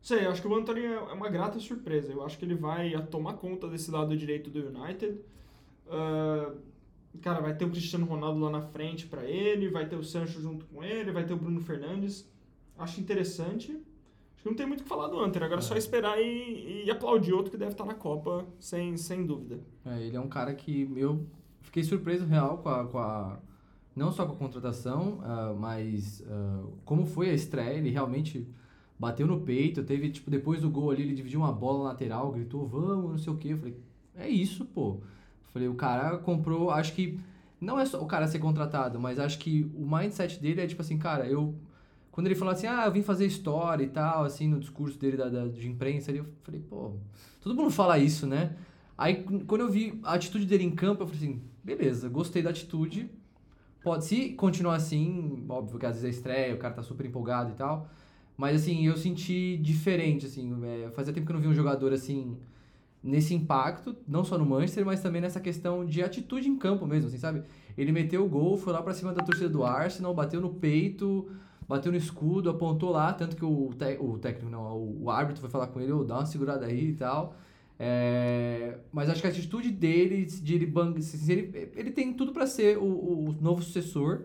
sei, 0.00 0.24
eu 0.24 0.30
acho 0.30 0.40
que 0.40 0.48
o 0.48 0.54
Anthony 0.54 0.84
é 0.86 0.98
uma 1.00 1.28
grata 1.28 1.58
surpresa. 1.58 2.12
Eu 2.12 2.24
acho 2.24 2.38
que 2.38 2.44
ele 2.46 2.54
vai 2.54 2.92
tomar 3.06 3.34
conta 3.34 3.68
desse 3.68 3.90
lado 3.90 4.16
direito 4.16 4.48
do 4.48 4.68
United. 4.68 5.20
Ah, 5.86 6.52
cara, 7.20 7.40
vai 7.40 7.54
ter 7.56 7.64
o 7.64 7.70
Cristiano 7.70 8.06
Ronaldo 8.06 8.40
lá 8.40 8.50
na 8.50 8.60
frente 8.62 9.06
pra 9.06 9.24
ele, 9.24 9.68
vai 9.70 9.86
ter 9.88 9.96
o 9.96 10.02
Sancho 10.04 10.40
junto 10.40 10.64
com 10.66 10.82
ele, 10.82 11.12
vai 11.12 11.24
ter 11.24 11.32
o 11.34 11.36
Bruno 11.36 11.60
Fernandes. 11.60 12.28
Acho 12.78 13.00
interessante. 13.00 13.72
Acho 13.72 14.42
que 14.42 14.48
não 14.48 14.56
tem 14.56 14.66
muito 14.66 14.80
o 14.80 14.82
que 14.82 14.88
falar 14.88 15.08
do 15.08 15.18
Anthony, 15.20 15.44
agora 15.44 15.60
é 15.60 15.62
só 15.62 15.76
esperar 15.76 16.20
e, 16.20 16.84
e 16.84 16.90
aplaudir 16.90 17.32
outro 17.32 17.50
que 17.50 17.56
deve 17.56 17.72
estar 17.72 17.84
na 17.84 17.94
Copa, 17.94 18.44
sem, 18.60 18.96
sem 18.96 19.24
dúvida. 19.24 19.60
É, 19.86 20.02
ele 20.02 20.16
é 20.16 20.20
um 20.20 20.28
cara 20.28 20.54
que 20.54 20.90
eu 20.96 21.24
fiquei 21.62 21.82
surpreso 21.82 22.26
real 22.26 22.58
com 22.58 22.68
a, 22.68 22.84
com 22.86 22.98
a- 22.98 23.38
não 23.96 24.10
só 24.12 24.26
com 24.26 24.32
a 24.32 24.36
contratação, 24.36 25.20
ah, 25.22 25.54
mas 25.58 26.22
ah, 26.28 26.64
como 26.84 27.06
foi 27.06 27.30
a 27.30 27.32
estreia, 27.32 27.78
ele 27.78 27.90
realmente 27.90 28.46
bateu 28.98 29.26
no 29.26 29.40
peito, 29.40 29.82
teve, 29.84 30.10
tipo, 30.10 30.30
depois 30.30 30.60
do 30.60 30.68
gol 30.70 30.90
ali, 30.90 31.02
ele 31.02 31.14
dividiu 31.14 31.40
uma 31.40 31.52
bola 31.52 31.84
lateral, 31.84 32.30
gritou, 32.32 32.66
vamos, 32.66 33.10
não 33.12 33.18
sei 33.18 33.32
o 33.32 33.36
quê. 33.36 33.48
Eu 33.52 33.58
falei, 33.58 33.76
é 34.16 34.28
isso, 34.28 34.64
pô. 34.66 34.98
Falei, 35.54 35.68
o 35.68 35.76
cara 35.76 36.18
comprou, 36.18 36.70
acho 36.72 36.94
que, 36.94 37.20
não 37.60 37.80
é 37.80 37.86
só 37.86 38.02
o 38.02 38.06
cara 38.08 38.28
ser 38.28 38.40
contratado, 38.40 39.00
mas 39.00 39.20
acho 39.20 39.38
que 39.40 39.70
o 39.76 39.86
mindset 39.86 40.40
dele 40.40 40.62
é 40.62 40.68
tipo 40.68 40.82
assim, 40.82 40.98
cara, 40.98 41.28
eu... 41.28 41.56
Quando 42.12 42.28
ele 42.28 42.36
falou 42.36 42.54
assim, 42.54 42.66
ah, 42.68 42.84
eu 42.86 42.92
vim 42.92 43.02
fazer 43.02 43.26
história 43.26 43.84
e 43.84 43.88
tal, 43.88 44.24
assim, 44.24 44.48
no 44.48 44.60
discurso 44.60 44.98
dele 44.98 45.16
da, 45.16 45.28
da- 45.30 45.48
de 45.48 45.68
imprensa, 45.68 46.12
eu 46.12 46.26
falei, 46.44 46.60
pô, 46.60 46.92
todo 47.42 47.54
mundo 47.56 47.70
fala 47.72 47.98
isso, 47.98 48.26
né? 48.26 48.56
Aí, 48.98 49.24
quando 49.46 49.62
eu 49.62 49.70
vi 49.70 50.00
a 50.04 50.14
atitude 50.14 50.46
dele 50.46 50.64
em 50.64 50.72
campo, 50.74 51.02
eu 51.04 51.08
falei 51.08 51.22
assim, 51.22 51.42
beleza, 51.64 52.08
gostei 52.08 52.42
da 52.42 52.50
atitude. 52.50 53.10
Pode, 53.82 54.04
se 54.06 54.30
continuar 54.34 54.76
assim, 54.76 55.44
óbvio 55.48 55.78
que 55.78 55.86
às 55.86 55.96
vezes 55.96 56.06
é 56.06 56.10
estreia, 56.10 56.54
o 56.54 56.58
cara 56.58 56.74
tá 56.74 56.82
super 56.82 57.04
empolgado 57.06 57.52
e 57.52 57.54
tal. 57.54 57.88
Mas, 58.36 58.62
assim, 58.62 58.86
eu 58.86 58.96
senti 58.96 59.58
diferente, 59.58 60.26
assim. 60.26 60.52
é, 60.64 60.90
fazia 60.92 61.12
tempo 61.12 61.26
que 61.26 61.32
eu 61.32 61.34
não 61.36 61.42
vi 61.42 61.48
um 61.48 61.54
jogador, 61.54 61.92
assim, 61.92 62.36
nesse 63.04 63.34
impacto, 63.34 63.94
não 64.08 64.24
só 64.24 64.38
no 64.38 64.46
Manchester, 64.46 64.86
mas 64.86 65.02
também 65.02 65.20
nessa 65.20 65.38
questão 65.38 65.84
de 65.84 66.02
atitude 66.02 66.48
em 66.48 66.56
campo 66.56 66.86
mesmo, 66.86 67.08
assim, 67.08 67.18
sabe? 67.18 67.42
Ele 67.76 67.92
meteu 67.92 68.24
o 68.24 68.28
gol, 68.28 68.56
foi 68.56 68.72
lá 68.72 68.82
pra 68.82 68.94
cima 68.94 69.12
da 69.12 69.22
torcida 69.22 69.48
do 69.48 69.62
Arsenal, 69.62 70.14
bateu 70.14 70.40
no 70.40 70.54
peito, 70.54 71.30
bateu 71.68 71.92
no 71.92 71.98
escudo, 71.98 72.48
apontou 72.48 72.90
lá, 72.90 73.12
tanto 73.12 73.36
que 73.36 73.44
o, 73.44 73.68
o 74.00 74.18
técnico, 74.18 74.50
não, 74.50 74.78
o, 74.78 75.04
o 75.04 75.10
árbitro 75.10 75.42
foi 75.42 75.50
falar 75.50 75.66
com 75.66 75.80
ele, 75.80 75.92
ô, 75.92 76.02
dá 76.02 76.16
uma 76.16 76.26
segurada 76.26 76.64
aí 76.64 76.90
e 76.90 76.94
tal. 76.94 77.36
É, 77.78 78.78
mas 78.90 79.10
acho 79.10 79.20
que 79.20 79.26
a 79.26 79.30
atitude 79.30 79.70
dele, 79.70 80.24
de 80.24 80.54
ele, 80.54 80.64
bang, 80.64 80.98
ele, 81.28 81.70
ele 81.76 81.90
tem 81.90 82.14
tudo 82.14 82.32
pra 82.32 82.46
ser 82.46 82.78
o, 82.78 82.84
o 82.84 83.36
novo 83.38 83.62
sucessor, 83.62 84.22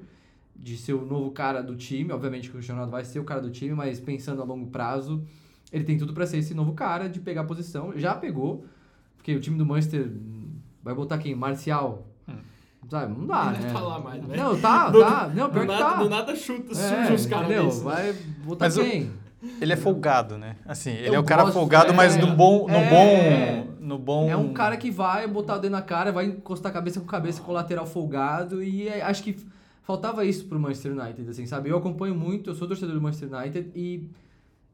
de 0.56 0.78
ser 0.78 0.94
o 0.94 1.06
novo 1.06 1.32
cara 1.32 1.62
do 1.62 1.76
time. 1.76 2.14
Obviamente 2.14 2.44
que 2.44 2.52
o 2.52 2.54
Cristiano 2.54 2.80
Ronaldo 2.80 2.92
vai 2.92 3.04
ser 3.04 3.20
o 3.20 3.26
cara 3.26 3.42
do 3.42 3.50
time, 3.50 3.74
mas 3.74 4.00
pensando 4.00 4.42
a 4.42 4.46
longo 4.46 4.68
prazo, 4.68 5.26
ele 5.72 5.84
tem 5.84 5.98
tudo 5.98 6.14
pra 6.14 6.26
ser 6.26 6.38
esse 6.38 6.54
novo 6.54 6.74
cara 6.74 7.08
de 7.10 7.20
pegar 7.20 7.42
a 7.42 7.46
posição. 7.46 7.94
Já 7.96 8.16
pegou, 8.16 8.66
porque 9.18 9.36
o 9.36 9.40
time 9.40 9.58
do 9.58 9.66
Manchester 9.66 10.08
hum, 10.08 10.50
vai 10.84 10.94
botar 10.94 11.18
quem? 11.18 11.36
Marcial? 11.36 12.06
Sabe? 12.90 13.14
Não 13.20 13.28
dá, 13.28 13.46
Não 13.46 13.52
né? 13.52 13.72
tá 13.72 13.80
lá 13.82 14.00
mais, 14.00 14.24
né? 14.24 14.36
Não, 14.36 14.60
tá, 14.60 14.90
Do- 14.90 15.00
tá. 15.02 15.28
Não, 15.28 15.50
pior 15.50 15.50
do, 15.50 15.60
que 15.60 15.66
nada, 15.68 15.84
tá. 15.86 15.96
do 16.04 16.10
nada 16.10 16.36
chuta, 16.36 16.72
É, 16.72 16.76
surge 16.76 17.14
os 17.14 17.26
caras 17.28 17.46
entendeu? 17.52 17.70
Vai 17.84 18.14
botar 18.44 18.66
Mas 18.66 18.76
quem? 18.78 19.12
Ele 19.62 19.74
é 19.74 19.76
folgado, 19.76 20.38
né? 20.40 20.56
Assim, 20.66 20.90
ele 20.92 21.10
Eu 21.10 21.14
é 21.16 21.20
o 21.20 21.24
cara 21.24 21.44
gosto, 21.44 21.54
folgado, 21.54 21.92
é. 21.92 21.96
mas 21.96 22.18
no 22.18 22.36
bom, 22.36 22.68
no 22.68 22.74
É. 22.74 22.90
bom, 22.90 23.68
no 23.80 23.98
bom. 24.00 24.28
É 24.30 24.36
um 24.36 24.54
cara 24.54 24.76
que 24.76 24.90
vai 24.90 25.28
botar 25.28 25.58
o 25.58 25.60
dedo 25.60 25.72
na 25.72 25.82
cara, 25.84 26.12
vai 26.12 26.26
encostar 26.26 26.74
cabeça 26.74 27.00
com 27.00 27.06
cabeça 27.06 27.42
com 27.42 27.52
o 27.52 27.54
lateral 27.54 27.86
folgado 27.86 28.64
e 28.64 28.88
é- 28.88 29.04
acho 29.04 29.22
que 29.24 29.38
faltava 29.84 30.26
isso 30.26 30.46
pro 30.46 30.60
Manchester 30.60 30.92
United, 30.98 31.30
assim, 31.30 31.46
sabe? 31.46 31.70
Eu 31.70 31.78
acompanho 31.78 32.16
muito, 32.16 32.50
eu 32.50 32.56
sou 32.56 32.68
torcedor 32.68 32.96
do 32.96 33.02
Manchester 33.02 33.32
United 33.32 33.72
e 33.76 34.10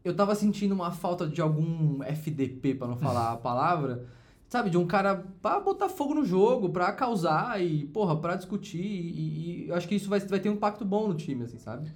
eu 0.06 0.16
tava 0.16 0.36
sentindo 0.36 0.74
uma 0.76 0.92
falta 0.92 1.28
de 1.28 1.42
algum 1.42 2.02
FDP, 2.04 2.76
pra 2.76 2.88
não 2.88 2.96
falar 2.96 3.32
a 3.34 3.38
palavra, 3.38 4.06
sabe? 4.48 4.70
De 4.70 4.78
um 4.78 4.86
cara 4.86 5.26
pra 5.42 5.60
botar 5.60 5.90
fogo 5.90 6.14
no 6.14 6.24
jogo, 6.24 6.70
pra 6.70 6.94
causar 6.94 7.62
e, 7.62 7.86
porra, 7.88 8.16
pra 8.16 8.36
discutir 8.36 8.78
e, 8.84 9.64
e 9.66 9.68
eu 9.68 9.76
acho 9.76 9.88
que 9.88 9.96
isso 9.96 10.08
vai, 10.08 10.20
vai 10.20 10.40
ter 10.40 10.50
um 10.50 10.54
impacto 10.54 10.86
bom 10.86 11.08
no 11.08 11.16
time, 11.16 11.44
assim, 11.44 11.58
sabe? 11.58 11.92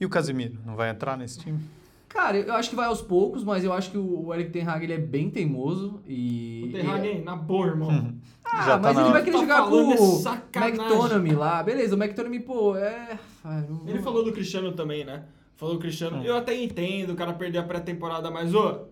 E 0.00 0.04
o 0.04 0.08
Casemiro 0.10 0.58
não 0.66 0.74
vai 0.74 0.90
entrar 0.90 1.16
nesse 1.16 1.38
time? 1.38 1.60
Cara, 2.08 2.36
eu 2.38 2.54
acho 2.54 2.70
que 2.70 2.76
vai 2.76 2.86
aos 2.86 3.00
poucos, 3.00 3.42
mas 3.42 3.64
eu 3.64 3.72
acho 3.72 3.90
que 3.90 3.98
o 3.98 4.32
Eric 4.34 4.50
Ten 4.50 4.62
Hag 4.66 4.84
ele 4.84 4.92
é 4.92 4.98
bem 4.98 5.30
teimoso 5.30 6.00
e... 6.06 6.64
O 6.68 6.72
Ten 6.72 6.88
Hag, 6.90 7.06
hein? 7.08 7.22
Na 7.24 7.34
boa, 7.36 7.66
irmão. 7.68 8.14
Ah, 8.44 8.62
Já 8.66 8.76
tá 8.78 8.78
mas 8.78 8.96
na 8.96 9.02
ele 9.02 9.12
vai 9.12 9.22
querer 9.24 9.36
Tá 9.36 9.40
jogar 9.42 9.68
com 9.68 9.92
é 9.92 9.96
o. 9.96 10.64
McTominay 10.64 11.34
lá. 11.36 11.62
Beleza, 11.62 11.96
o 11.96 11.98
McTominay, 12.02 12.40
pô, 12.40 12.76
é... 12.76 13.18
não- 13.44 13.82
Ele 13.88 14.00
falou 14.00 14.24
do 14.24 14.32
Cristiano 14.32 14.72
também, 14.72 15.04
né? 15.04 15.24
Falou 15.56 15.74
do 15.76 15.80
Cristiano. 15.80 16.24
Eu 16.24 16.36
até 16.36 16.54
entendo 16.60 17.10
o 17.10 17.16
cara 17.16 17.32
perder 17.32 17.58
a 17.58 17.62
pré-temporada, 17.62 18.30
mas, 18.30 18.54
ô, 18.54 18.86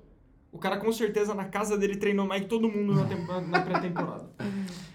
o 0.52 0.58
cara 0.58 0.76
com 0.76 0.92
certeza 0.92 1.34
na 1.34 1.44
casa 1.46 1.76
dele 1.76 1.96
treinou 1.96 2.26
mais 2.26 2.42
que 2.42 2.48
todo 2.48 2.68
mundo 2.68 2.94
na, 2.94 3.40
na 3.40 3.60
pré-temporada. 3.60 4.30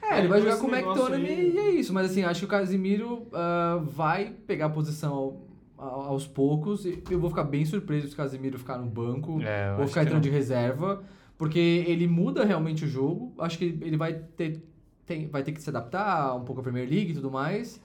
É, 0.09 0.20
ele 0.20 0.30
vai 0.30 0.39
jogar 0.39 0.55
com 0.57 0.68
o 0.68 0.74
McTominay 0.74 1.32
aí- 1.34 1.51
e 1.53 1.57
é 1.57 1.70
isso. 1.72 1.93
Mas 1.93 2.09
assim, 2.09 2.24
acho 2.24 2.39
que 2.39 2.45
o 2.45 2.47
Casimiro 2.47 3.28
ah, 3.34 3.82
vai 3.84 4.34
pegar 4.47 4.68
a 4.68 4.70
posição 4.70 5.41
a- 5.78 5.84
aos 5.84 6.26
poucos. 6.26 6.86
E 6.86 7.03
Eu 7.11 7.20
vou 7.20 7.30
ficar 7.30 7.43
bem 7.43 7.65
surpreso 7.65 8.07
se 8.07 8.13
o 8.13 8.15
Casemiro 8.18 8.57
ficar 8.57 8.78
no 8.78 8.86
banco 8.86 9.41
É, 9.41 9.76
ou 9.78 9.86
ficar 9.86 10.03
entrando 10.03 10.22
de 10.24 10.30
reserva, 10.30 11.03
porque 11.38 11.59
ele 11.59 12.07
muda 12.07 12.45
realmente 12.45 12.86
o 12.86 12.88
jogo. 12.88 13.34
Acho 13.38 13.57
que 13.57 13.65
ele 13.65 13.97
vai 13.97 14.13
ter, 14.13 14.63
tem- 15.05 15.28
vai 15.28 15.43
ter 15.43 15.51
que 15.51 15.61
se 15.61 15.70
adaptar 15.70 16.34
um 16.38 16.45
pouco 16.45 16.61
à 16.61 16.63
Premier 16.63 16.88
League 16.89 17.11
e 17.11 17.13
tudo 17.15 17.30
mais. 17.30 17.82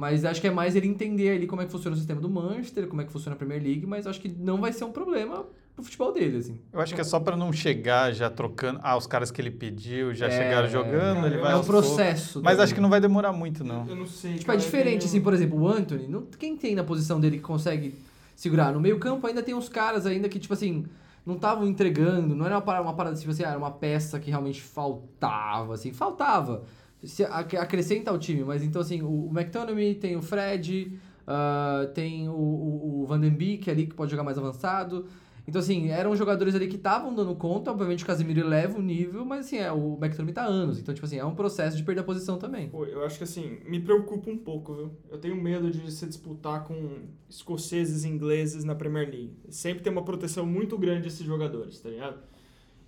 Mas 0.00 0.24
acho 0.24 0.40
que 0.40 0.46
é 0.46 0.50
mais 0.50 0.74
ele 0.74 0.88
entender 0.88 1.28
ali 1.36 1.46
como 1.46 1.60
é 1.60 1.66
que 1.66 1.70
funciona 1.70 1.94
o 1.94 1.98
sistema 1.98 2.22
do 2.22 2.30
Manchester, 2.30 2.86
como 2.88 3.02
é 3.02 3.04
que 3.04 3.12
funciona 3.12 3.34
a 3.34 3.38
Premier 3.38 3.62
League, 3.62 3.84
mas 3.86 4.06
acho 4.06 4.18
que 4.18 4.30
não 4.30 4.58
vai 4.58 4.72
ser 4.72 4.84
um 4.84 4.90
problema 4.92 5.44
pro 5.76 5.84
futebol 5.84 6.10
dele, 6.10 6.38
assim. 6.38 6.58
Eu 6.72 6.80
acho 6.80 6.94
que 6.94 7.02
é 7.02 7.04
só 7.04 7.20
para 7.20 7.36
não 7.36 7.52
chegar 7.52 8.10
já 8.10 8.30
trocando. 8.30 8.80
Ah, 8.82 8.96
os 8.96 9.06
caras 9.06 9.30
que 9.30 9.38
ele 9.42 9.50
pediu 9.50 10.14
já 10.14 10.26
É, 10.28 10.30
chegaram 10.30 10.68
jogando, 10.68 11.16
cara, 11.16 11.26
ele 11.26 11.36
é 11.36 11.38
vai 11.38 11.52
É 11.52 11.56
um 11.56 11.62
processo. 11.64 12.40
Mas 12.42 12.58
acho 12.58 12.74
que 12.74 12.80
não 12.80 12.88
vai 12.88 12.98
demorar 12.98 13.30
muito, 13.30 13.62
não. 13.62 13.86
Eu 13.86 13.94
não 13.94 14.06
sei. 14.06 14.36
Tipo, 14.36 14.52
é 14.52 14.56
diferente, 14.56 15.00
tenho- 15.00 15.04
assim, 15.10 15.20
por 15.20 15.34
exemplo, 15.34 15.60
o 15.60 15.68
Anthony, 15.68 16.08
não, 16.08 16.22
quem 16.38 16.56
tem 16.56 16.74
na 16.74 16.82
posição 16.82 17.20
dele 17.20 17.36
que 17.36 17.42
consegue 17.42 17.94
segurar? 18.34 18.72
No 18.72 18.80
meio 18.80 18.98
campo 18.98 19.26
ainda 19.26 19.42
tem 19.42 19.54
uns 19.54 19.68
caras 19.68 20.06
ainda 20.06 20.30
que, 20.30 20.38
tipo 20.38 20.54
assim, 20.54 20.86
não 21.26 21.34
estavam 21.34 21.66
entregando, 21.66 22.34
não 22.34 22.46
era 22.46 22.54
uma 22.54 22.62
parada, 22.62 22.84
uma 22.84 22.94
parada 22.94 23.16
tipo 23.16 23.30
assim, 23.32 23.44
ah, 23.44 23.50
era 23.50 23.58
uma 23.58 23.70
peça 23.70 24.18
que 24.18 24.30
realmente 24.30 24.62
faltava, 24.62 25.74
assim, 25.74 25.92
faltava. 25.92 26.62
Se 27.02 27.24
ac- 27.24 27.56
acrescenta 27.56 28.10
ao 28.10 28.18
time, 28.18 28.44
mas 28.44 28.62
então 28.62 28.82
assim, 28.82 29.00
o, 29.02 29.28
o 29.28 29.30
McTominay 29.32 29.94
tem 29.94 30.16
o 30.16 30.22
Fred, 30.22 30.98
ah, 31.26 31.88
tem 31.94 32.28
o, 32.28 32.32
o, 32.32 33.02
o 33.02 33.06
Van 33.06 33.18
den 33.20 33.30
Beek 33.30 33.70
ali 33.70 33.86
que 33.86 33.94
pode 33.94 34.10
jogar 34.10 34.22
mais 34.24 34.36
avançado. 34.38 35.06
Então, 35.48 35.58
assim, 35.58 35.88
eram 35.88 36.14
jogadores 36.14 36.54
ali 36.54 36.68
que 36.68 36.76
estavam 36.76 37.12
dando 37.12 37.34
conta, 37.34 37.72
obviamente 37.72 38.04
o 38.04 38.06
Casemiro 38.06 38.40
eleva 38.40 38.78
o 38.78 38.82
nível, 38.82 39.24
mas 39.24 39.46
assim, 39.46 39.56
é, 39.56 39.72
o 39.72 39.94
McTominay 40.00 40.34
tá 40.34 40.42
há 40.42 40.46
anos, 40.46 40.78
então, 40.78 40.94
tipo 40.94 41.04
assim, 41.04 41.18
é 41.18 41.24
um 41.24 41.34
processo 41.34 41.76
de 41.76 41.82
perder 41.82 42.02
a 42.02 42.04
posição 42.04 42.38
também. 42.38 42.68
Pô, 42.68 42.84
eu 42.84 43.04
acho 43.04 43.18
que 43.18 43.24
assim, 43.24 43.58
me 43.66 43.80
preocupa 43.80 44.30
um 44.30 44.36
pouco, 44.38 44.74
viu? 44.74 44.90
Eu 45.10 45.18
tenho 45.18 45.34
medo 45.34 45.68
de 45.70 45.90
se 45.90 46.06
disputar 46.06 46.64
com 46.64 46.98
escoceses 47.28 48.04
e 48.04 48.08
ingleses 48.08 48.62
na 48.62 48.74
Premier 48.76 49.08
League. 49.10 49.32
Sempre 49.48 49.82
tem 49.82 49.90
uma 49.92 50.04
proteção 50.04 50.46
muito 50.46 50.78
grande 50.78 51.08
esses 51.08 51.24
jogadores, 51.26 51.80
tá 51.80 51.88
ligado? 51.88 52.18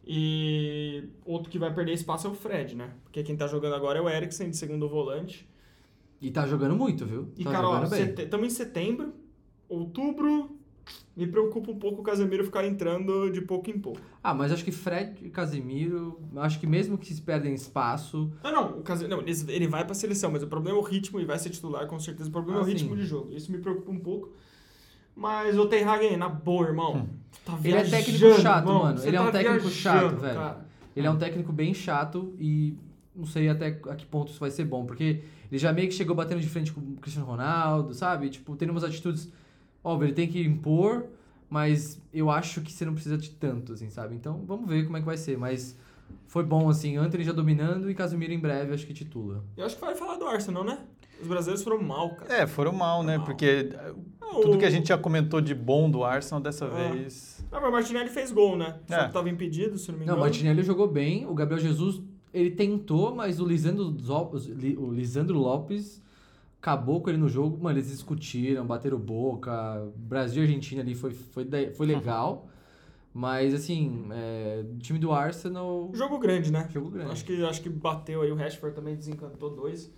E 0.04 1.04
outro 1.24 1.50
que 1.50 1.58
vai 1.58 1.72
perder 1.72 1.92
espaço 1.92 2.26
é 2.26 2.30
o 2.30 2.34
Fred, 2.34 2.74
né? 2.74 2.90
Porque 3.04 3.22
quem 3.22 3.36
tá 3.36 3.46
jogando 3.46 3.74
agora 3.74 3.98
é 3.98 4.02
o 4.02 4.08
Eriksen, 4.08 4.50
de 4.50 4.56
segundo 4.56 4.88
volante. 4.88 5.48
E 6.20 6.30
tá 6.30 6.46
jogando 6.46 6.76
muito, 6.76 7.06
viu? 7.06 7.28
E, 7.36 7.44
tá 7.44 7.52
cara, 7.52 7.84
estamos 8.22 8.46
em 8.46 8.50
setembro, 8.50 9.12
outubro, 9.68 10.56
me 11.16 11.26
preocupa 11.26 11.70
um 11.70 11.78
pouco 11.78 12.00
o 12.00 12.04
Casemiro 12.04 12.44
ficar 12.44 12.64
entrando 12.64 13.30
de 13.30 13.40
pouco 13.40 13.70
em 13.70 13.78
pouco. 13.78 14.00
Ah, 14.22 14.32
mas 14.32 14.50
acho 14.52 14.64
que 14.64 14.72
Fred 14.72 15.14
e 15.24 15.30
Casemiro, 15.30 16.20
acho 16.36 16.58
que 16.58 16.66
mesmo 16.66 16.96
que 16.96 17.12
se 17.12 17.20
perdem 17.20 17.54
espaço. 17.54 18.32
Ah, 18.42 18.50
não, 18.50 18.78
o 18.78 18.82
Case... 18.82 19.06
não 19.06 19.20
ele, 19.20 19.32
ele 19.48 19.66
vai 19.66 19.84
pra 19.84 19.94
seleção, 19.94 20.30
mas 20.30 20.42
o 20.42 20.46
problema 20.46 20.78
é 20.78 20.80
o 20.80 20.84
ritmo 20.84 21.20
e 21.20 21.24
vai 21.24 21.38
ser 21.38 21.50
titular, 21.50 21.86
com 21.86 21.98
certeza. 21.98 22.28
O 22.28 22.32
problema 22.32 22.60
Ah, 22.60 22.62
é 22.62 22.64
o 22.64 22.66
ritmo 22.66 22.90
sim. 22.90 22.96
de 22.96 23.04
jogo. 23.06 23.32
Isso 23.32 23.50
me 23.52 23.58
preocupa 23.58 23.90
um 23.90 23.98
pouco. 23.98 24.32
Mas 25.14 25.58
o 25.58 25.66
Ten 25.66 25.84
Hag, 25.84 26.16
na 26.16 26.28
boa, 26.28 26.66
irmão. 26.68 27.08
Tá 27.44 27.58
Ele 27.62 27.76
é 27.76 27.84
técnico 27.84 28.40
chato, 28.40 28.64
irmão. 28.66 28.82
mano. 28.84 28.98
Você 28.98 29.08
Ele 29.08 29.16
é 29.16 29.20
um 29.20 29.24
tá 29.26 29.32
técnico 29.32 29.68
chato, 29.68 30.16
velho. 30.16 30.34
cara. 30.34 30.66
Ele 30.94 31.06
é 31.06 31.10
um 31.10 31.16
técnico 31.18 31.52
bem 31.52 31.74
chato 31.74 32.34
e 32.38 32.74
não 33.14 33.26
sei 33.26 33.48
até 33.48 33.66
a 33.88 33.94
que 33.94 34.06
ponto 34.06 34.30
isso 34.30 34.40
vai 34.40 34.50
ser 34.50 34.64
bom, 34.64 34.84
porque 34.84 35.22
ele 35.50 35.58
já 35.58 35.72
meio 35.72 35.88
que 35.88 35.94
chegou 35.94 36.14
batendo 36.14 36.40
de 36.40 36.48
frente 36.48 36.72
com 36.72 36.80
o 36.80 36.96
Cristiano 37.00 37.26
Ronaldo, 37.26 37.92
sabe? 37.94 38.28
Tipo, 38.30 38.56
tendo 38.56 38.70
umas 38.70 38.84
atitudes. 38.84 39.30
Óbvio, 39.84 40.06
ele 40.06 40.14
tem 40.14 40.28
que 40.28 40.42
impor, 40.42 41.06
mas 41.50 42.00
eu 42.12 42.30
acho 42.30 42.60
que 42.60 42.72
você 42.72 42.84
não 42.84 42.94
precisa 42.94 43.18
de 43.18 43.30
tanto, 43.30 43.72
assim, 43.72 43.90
sabe? 43.90 44.14
Então 44.14 44.42
vamos 44.46 44.68
ver 44.68 44.84
como 44.84 44.96
é 44.96 45.00
que 45.00 45.06
vai 45.06 45.16
ser. 45.16 45.36
Mas 45.36 45.76
foi 46.26 46.44
bom, 46.44 46.68
assim, 46.68 46.96
Anthony 46.96 47.24
já 47.24 47.32
dominando 47.32 47.90
e 47.90 47.94
Casemiro 47.94 48.32
em 48.32 48.38
breve, 48.38 48.72
acho 48.72 48.86
que 48.86 48.94
titula. 48.94 49.44
Eu 49.56 49.66
acho 49.66 49.74
que 49.74 49.80
vai 49.80 49.94
falar 49.94 50.16
do 50.16 50.26
Arsenal, 50.26 50.64
né? 50.64 50.78
Os 51.22 51.28
brasileiros 51.28 51.62
foram 51.64 51.82
mal, 51.82 52.10
cara. 52.16 52.34
É, 52.42 52.46
foram 52.46 52.72
mal, 52.72 53.02
né? 53.02 53.16
Mal. 53.16 53.24
Porque 53.26 53.70
Não, 54.20 54.40
tudo 54.40 54.58
que 54.58 54.64
a 54.64 54.70
gente 54.70 54.88
já 54.88 54.98
comentou 54.98 55.40
de 55.40 55.54
bom 55.54 55.90
do 55.90 56.04
Arsenal 56.04 56.40
dessa 56.42 56.66
Ah. 56.66 56.68
vez. 56.92 57.44
Não, 57.50 57.60
mas 57.60 57.68
o 57.68 57.72
Martinelli 57.72 58.08
fez 58.10 58.32
gol, 58.32 58.56
né? 58.56 58.78
Só 58.88 58.94
É. 58.96 59.06
que 59.06 59.12
tava 59.12 59.28
impedido, 59.30 59.78
se 59.78 59.88
não 59.92 59.98
me 59.98 60.04
Não, 60.04 60.14
engano. 60.14 60.18
o 60.18 60.20
Martinelli 60.22 60.62
jogou 60.62 60.88
bem, 60.88 61.26
o 61.26 61.34
Gabriel 61.34 61.60
Jesus, 61.60 62.00
ele 62.34 62.50
tentou, 62.50 63.14
mas 63.14 63.38
o 63.40 63.44
Lisandro, 63.46 63.94
o 64.78 64.90
Lisandro 64.92 65.38
Lopes 65.38 66.00
acabou 66.60 67.00
com 67.02 67.10
ele 67.10 67.18
no 67.18 67.28
jogo. 67.28 67.62
Mano, 67.62 67.76
eles 67.78 67.90
discutiram, 67.90 68.64
bateram 68.66 68.98
boca. 68.98 69.52
Brasil 69.96 70.42
e 70.42 70.46
Argentina 70.46 70.80
ali 70.80 70.94
foi, 70.94 71.12
foi, 71.12 71.46
foi 71.74 71.86
legal. 71.86 72.46
Mas, 73.14 73.52
assim, 73.52 74.06
é, 74.10 74.64
o 74.74 74.78
time 74.78 74.98
do 74.98 75.12
Arsenal. 75.12 75.90
Jogo 75.92 76.18
grande, 76.18 76.50
né? 76.50 76.66
Jogo 76.72 76.88
grande. 76.88 77.10
Acho 77.12 77.22
que, 77.26 77.44
acho 77.44 77.60
que 77.60 77.68
bateu 77.68 78.22
aí. 78.22 78.32
O 78.32 78.34
Rashford 78.34 78.74
também 78.74 78.96
desencantou 78.96 79.50
dois. 79.50 79.92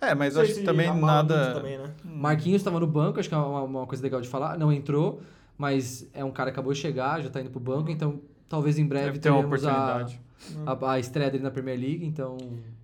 É, 0.00 0.14
mas 0.14 0.36
acho 0.36 0.54
que 0.54 0.62
também 0.62 0.94
nada. 0.94 1.54
Também, 1.54 1.78
né? 1.78 1.92
Marquinhos 2.04 2.60
estava 2.60 2.78
no 2.78 2.86
banco, 2.86 3.18
acho 3.18 3.28
que 3.28 3.34
é 3.34 3.38
uma, 3.38 3.62
uma 3.62 3.86
coisa 3.86 4.02
legal 4.02 4.20
de 4.20 4.28
falar. 4.28 4.56
Não 4.56 4.72
entrou, 4.72 5.20
mas 5.56 6.08
é 6.14 6.24
um 6.24 6.30
cara 6.30 6.50
que 6.50 6.54
acabou 6.54 6.72
de 6.72 6.78
chegar, 6.78 7.20
já 7.20 7.28
tá 7.28 7.40
indo 7.40 7.50
pro 7.50 7.60
banco, 7.60 7.90
então 7.90 8.20
talvez 8.48 8.78
em 8.78 8.86
breve 8.86 9.06
Deve 9.06 9.18
ter 9.18 9.30
uma 9.30 9.38
teremos 9.38 9.64
a, 9.64 9.70
oportunidade. 9.70 10.20
a, 10.66 10.92
a 10.92 10.98
estreia 11.00 11.30
dele 11.30 11.42
na 11.42 11.50
Premier 11.50 11.78
League, 11.78 12.06
então 12.06 12.38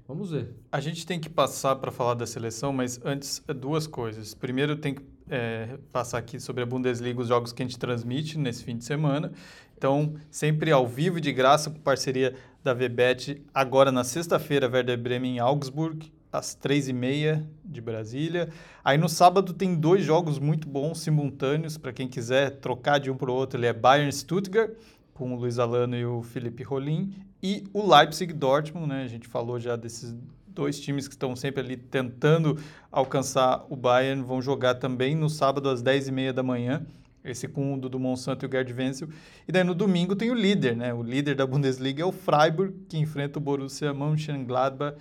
vamos 0.09 0.33
ver. 0.33 0.55
A 0.73 0.81
gente 0.81 1.07
tem 1.07 1.21
que 1.21 1.29
passar 1.29 1.77
para 1.77 1.93
falar 1.93 2.15
da 2.15 2.27
seleção, 2.27 2.73
mas 2.73 3.01
antes, 3.05 3.43
é 3.47 3.55
duas 3.55 3.87
coisas. 3.87 4.35
Primeiro, 4.35 4.77
tem 4.77 4.95
que 4.95 5.03
é, 5.31 5.79
passar 5.93 6.19
aqui 6.19 6.39
sobre 6.41 6.63
a 6.63 6.67
Bundesliga, 6.67 7.21
os 7.21 7.29
jogos 7.29 7.53
que 7.53 7.63
a 7.63 7.67
gente 7.67 7.79
transmite 7.79 8.39
nesse 8.39 8.65
fim 8.65 8.77
de 8.77 8.85
semana. 8.85 9.33
Então, 9.77 10.15
sempre 10.31 10.71
ao 10.71 10.87
vivo 10.87 11.19
e 11.19 11.21
de 11.21 11.33
graça, 11.33 11.71
com 11.71 11.79
parceria 11.79 12.35
da 12.63 12.73
VBet. 12.73 13.43
Agora, 13.53 13.93
na 13.93 14.05
sexta-feira, 14.05 14.69
Werder 14.69 14.99
Bremen 14.99 15.37
em 15.37 15.39
Augsburg, 15.39 16.13
às 16.35 16.53
três 16.53 16.89
e 16.89 16.93
meia 16.93 17.49
de 17.65 17.81
Brasília. 17.81 18.49
Aí, 18.85 18.99
no 18.99 19.09
sábado, 19.09 19.53
tem 19.53 19.77
dois 19.77 20.05
jogos 20.05 20.41
muito 20.41 20.69
bons, 20.69 20.99
simultâneos, 20.99 21.79
para 21.79 21.93
quem 21.93 22.09
quiser 22.09 22.59
trocar 22.59 22.99
de 22.99 23.09
um 23.09 23.17
para 23.17 23.31
o 23.31 23.35
outro. 23.35 23.59
Ele 23.59 23.67
é 23.67 23.73
Bayern 23.73 24.13
Stuttgart, 24.13 24.73
com 25.15 25.33
o 25.33 25.37
Luiz 25.37 25.61
Alano 25.61 25.97
e 25.97 26.05
o 26.05 26.23
Felipe 26.23 26.65
Rolim, 26.65 27.15
e 27.41 27.63
o 27.73 27.89
Leipzig 27.89 28.33
Dortmund, 28.33 28.89
né? 28.89 29.05
A 29.05 29.07
gente 29.07 29.29
falou 29.29 29.61
já 29.61 29.77
desses 29.77 30.13
dois 30.49 30.81
times 30.81 31.07
que 31.07 31.15
estão 31.15 31.37
sempre 31.37 31.63
ali 31.63 31.77
tentando 31.77 32.59
alcançar 32.91 33.65
o 33.71 33.77
Bayern, 33.77 34.23
vão 34.23 34.43
jogar 34.43 34.75
também 34.75 35.15
no 35.15 35.31
sábado 35.31 35.69
às 35.69 35.83
10h30 35.83 36.33
da 36.33 36.43
manhã, 36.43 36.85
esse 37.25 37.47
com 37.47 37.75
o 37.75 37.79
Dudu 37.79 38.01
Monsanto 38.01 38.45
e 38.45 38.49
o 38.49 38.51
Gerd 38.51 38.73
Wenzel. 38.73 39.09
E 39.47 39.53
daí 39.53 39.63
no 39.63 39.75
domingo 39.75 40.17
tem 40.17 40.31
o 40.33 40.35
líder, 40.35 40.77
né? 40.77 40.93
O 40.93 41.03
líder 41.03 41.37
da 41.37 41.47
Bundesliga 41.47 42.03
é 42.03 42.05
o 42.05 42.13
Freiburg, 42.13 42.75
que 42.89 42.99
enfrenta 42.99 43.39
o 43.39 43.43
Borussia 43.43 43.95
Mönchengladbach 43.95 44.97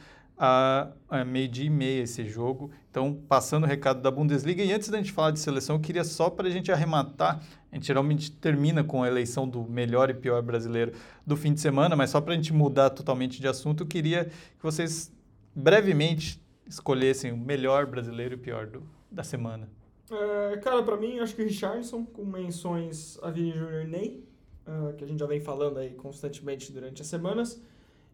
a, 0.46 0.91
a 1.08 1.24
meio-dia 1.24 1.68
e 1.68 1.70
meia 1.70 2.02
esse 2.04 2.26
jogo. 2.26 2.70
Então, 2.91 3.14
passando 3.30 3.64
o 3.64 3.66
recado 3.66 4.02
da 4.02 4.12
Bundesliga. 4.12 4.62
E 4.62 4.74
antes 4.74 4.89
da 4.89 4.98
gente 4.98 5.14
falar 5.14 5.32
de 5.32 5.39
seleção, 5.39 5.78
eu 5.78 5.80
queria 5.80 6.04
só 6.04 6.30
para 6.30 6.50
a 6.50 6.52
gente 6.52 6.70
arrematar, 6.70 7.41
a 7.72 7.76
gente 7.76 7.88
geralmente 7.88 8.30
termina 8.30 8.84
com 8.84 9.02
a 9.02 9.08
eleição 9.08 9.48
do 9.48 9.64
melhor 9.64 10.10
e 10.10 10.14
pior 10.14 10.41
brasileiro 10.41 10.91
do 11.26 11.38
fim 11.38 11.54
de 11.54 11.62
semana, 11.62 11.96
mas 11.96 12.10
só 12.10 12.20
para 12.20 12.34
a 12.34 12.36
gente 12.36 12.52
mudar 12.52 12.89
totalmente 12.89 13.39
de 13.39 13.48
assunto, 13.48 13.84
eu 13.84 13.88
queria 13.88 14.26
que 14.26 14.62
vocês 14.62 15.14
brevemente 15.56 16.44
escolhessem 16.68 17.32
o 17.32 17.38
melhor 17.38 17.86
brasileiro 17.86 18.34
e 18.34 18.36
o 18.36 18.39
pior 18.39 18.68
do, 18.68 18.84
da 19.10 19.24
semana. 19.24 19.70
É, 20.12 20.58
cara, 20.58 20.84
pra 20.84 20.98
mim, 20.98 21.20
acho 21.20 21.34
que 21.38 21.41
o 21.41 21.46
Richardson, 21.46 22.04
com 22.04 22.26
menções 22.26 23.18
a 23.24 23.32
Vini 23.32 23.54
Júnior 23.54 23.88
Ney, 23.88 24.28
ah, 24.68 24.91
que 24.98 25.06
a 25.06 25.08
gente 25.08 25.20
já 25.20 25.26
vem 25.26 25.39
falando 25.39 25.80
aí 25.80 25.91
constantemente 25.91 26.70
durante 26.74 27.02
as 27.02 27.08
semanas. 27.08 27.62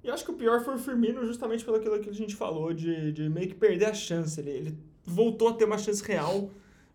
E 0.03 0.09
acho 0.09 0.23
que 0.23 0.31
o 0.31 0.35
pior 0.35 0.61
foi 0.61 0.75
o 0.75 0.77
Firmino, 0.77 1.25
justamente 1.25 1.65
pelo 1.65 1.77
aquilo 1.77 1.99
que 1.99 2.09
a 2.09 2.13
gente 2.13 2.35
falou, 2.35 2.73
de, 2.73 3.11
de 3.11 3.29
meio 3.29 3.47
que 3.47 3.55
perder 3.55 3.85
a 3.85 3.93
chance. 3.93 4.39
Ele, 4.39 4.49
ele 4.49 4.77
voltou 5.05 5.49
a 5.49 5.53
ter 5.53 5.65
uma 5.65 5.77
chance 5.77 6.03
real, 6.03 6.49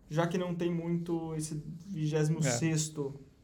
já 0.09 0.25
que 0.25 0.37
não 0.37 0.55
tem 0.55 0.71
muito 0.71 1.33
esse 1.35 1.61
26 1.87 2.93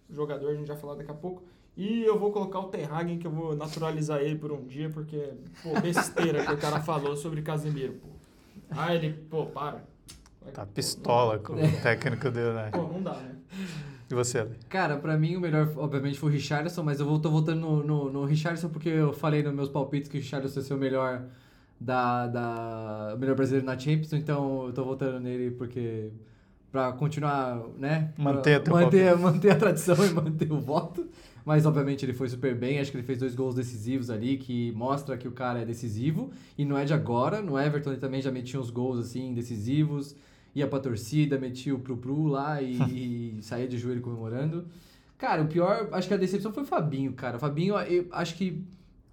jogador, 0.09 0.49
a 0.49 0.55
gente 0.55 0.67
vai 0.67 0.77
falar 0.77 0.95
daqui 0.95 1.11
a 1.11 1.15
pouco. 1.15 1.43
E 1.77 2.03
eu 2.03 2.19
vou 2.19 2.31
colocar 2.31 2.59
o 2.59 2.65
Ten 2.65 2.85
Hagen, 2.85 3.17
que 3.17 3.25
eu 3.25 3.31
vou 3.31 3.55
naturalizar 3.55 4.19
ele 4.19 4.35
por 4.35 4.51
um 4.51 4.65
dia, 4.65 4.89
porque, 4.89 5.33
pô, 5.63 5.79
besteira 5.79 6.45
que 6.45 6.51
o 6.51 6.57
cara 6.57 6.81
falou 6.81 7.15
sobre 7.15 7.41
Casemiro, 7.41 7.93
pô. 7.93 8.07
Ah, 8.69 8.93
ele, 8.93 9.13
pô, 9.29 9.45
para. 9.45 9.83
Tá 10.53 10.65
pistola 10.65 11.37
com 11.39 11.53
o 11.53 11.81
técnico 11.81 12.29
dele, 12.31 12.53
né? 12.53 12.71
Pô, 12.71 12.83
não 12.83 13.01
dá, 13.01 13.13
né? 13.13 13.35
E 14.11 14.15
você, 14.15 14.39
Ale? 14.39 14.55
Cara, 14.69 14.97
pra 14.97 15.17
mim 15.17 15.35
o 15.35 15.39
melhor, 15.39 15.71
obviamente, 15.77 16.19
foi 16.19 16.29
o 16.29 16.33
Richardson, 16.33 16.83
mas 16.83 16.99
eu 16.99 17.05
vou, 17.05 17.19
tô 17.19 17.29
votando 17.29 17.61
no, 17.61 17.83
no, 17.83 18.11
no 18.11 18.25
Richardson 18.25 18.69
porque 18.69 18.89
eu 18.89 19.13
falei 19.13 19.41
nos 19.41 19.53
meus 19.53 19.69
palpites 19.69 20.09
que 20.09 20.17
o 20.17 20.21
Richardson 20.21 20.59
ia 20.59 20.65
ser 20.65 20.73
o 20.73 20.77
melhor 20.77 21.23
da, 21.79 22.27
da 22.27 23.13
o 23.15 23.17
melhor 23.17 23.35
brasileiro 23.35 23.65
na 23.65 23.77
Champions, 23.77 24.13
então 24.13 24.67
eu 24.67 24.73
tô 24.73 24.83
votando 24.83 25.19
nele 25.19 25.51
porque 25.51 26.11
pra 26.71 26.91
continuar, 26.93 27.61
né? 27.77 28.13
Manter 28.17 28.61
teu 28.61 28.73
manter, 28.73 29.17
manter 29.17 29.51
a 29.51 29.55
tradição 29.55 29.95
e 30.05 30.09
manter 30.09 30.51
o 30.51 30.59
voto. 30.59 31.07
Mas 31.43 31.65
obviamente 31.65 32.05
ele 32.05 32.13
foi 32.13 32.29
super 32.29 32.55
bem, 32.55 32.79
acho 32.79 32.91
que 32.91 32.97
ele 32.97 33.05
fez 33.05 33.17
dois 33.17 33.33
gols 33.33 33.55
decisivos 33.55 34.11
ali, 34.11 34.37
que 34.37 34.71
mostra 34.73 35.17
que 35.17 35.27
o 35.27 35.31
cara 35.31 35.59
é 35.59 35.65
decisivo, 35.65 36.31
e 36.55 36.63
não 36.63 36.77
é 36.77 36.85
de 36.85 36.93
agora, 36.93 37.41
no 37.41 37.59
Everton 37.59 37.91
ele 37.91 37.99
também 37.99 38.21
já 38.21 38.31
metia 38.31 38.59
uns 38.59 38.69
gols 38.69 38.99
assim 38.99 39.33
decisivos, 39.33 40.15
ia 40.53 40.67
pra 40.67 40.79
torcida, 40.79 41.37
metia 41.39 41.73
o 41.75 41.79
Pru-Pru 41.79 42.27
lá 42.27 42.61
e, 42.61 42.77
e 43.39 43.41
saía 43.41 43.67
de 43.67 43.77
joelho 43.77 44.01
comemorando. 44.01 44.65
Cara, 45.17 45.43
o 45.43 45.47
pior, 45.47 45.89
acho 45.91 46.07
que 46.07 46.13
a 46.13 46.17
decepção 46.17 46.51
foi 46.51 46.63
o 46.63 46.65
Fabinho, 46.65 47.13
cara. 47.13 47.37
O 47.37 47.39
Fabinho, 47.39 47.75
eu 47.79 48.07
acho 48.11 48.35
que 48.35 48.63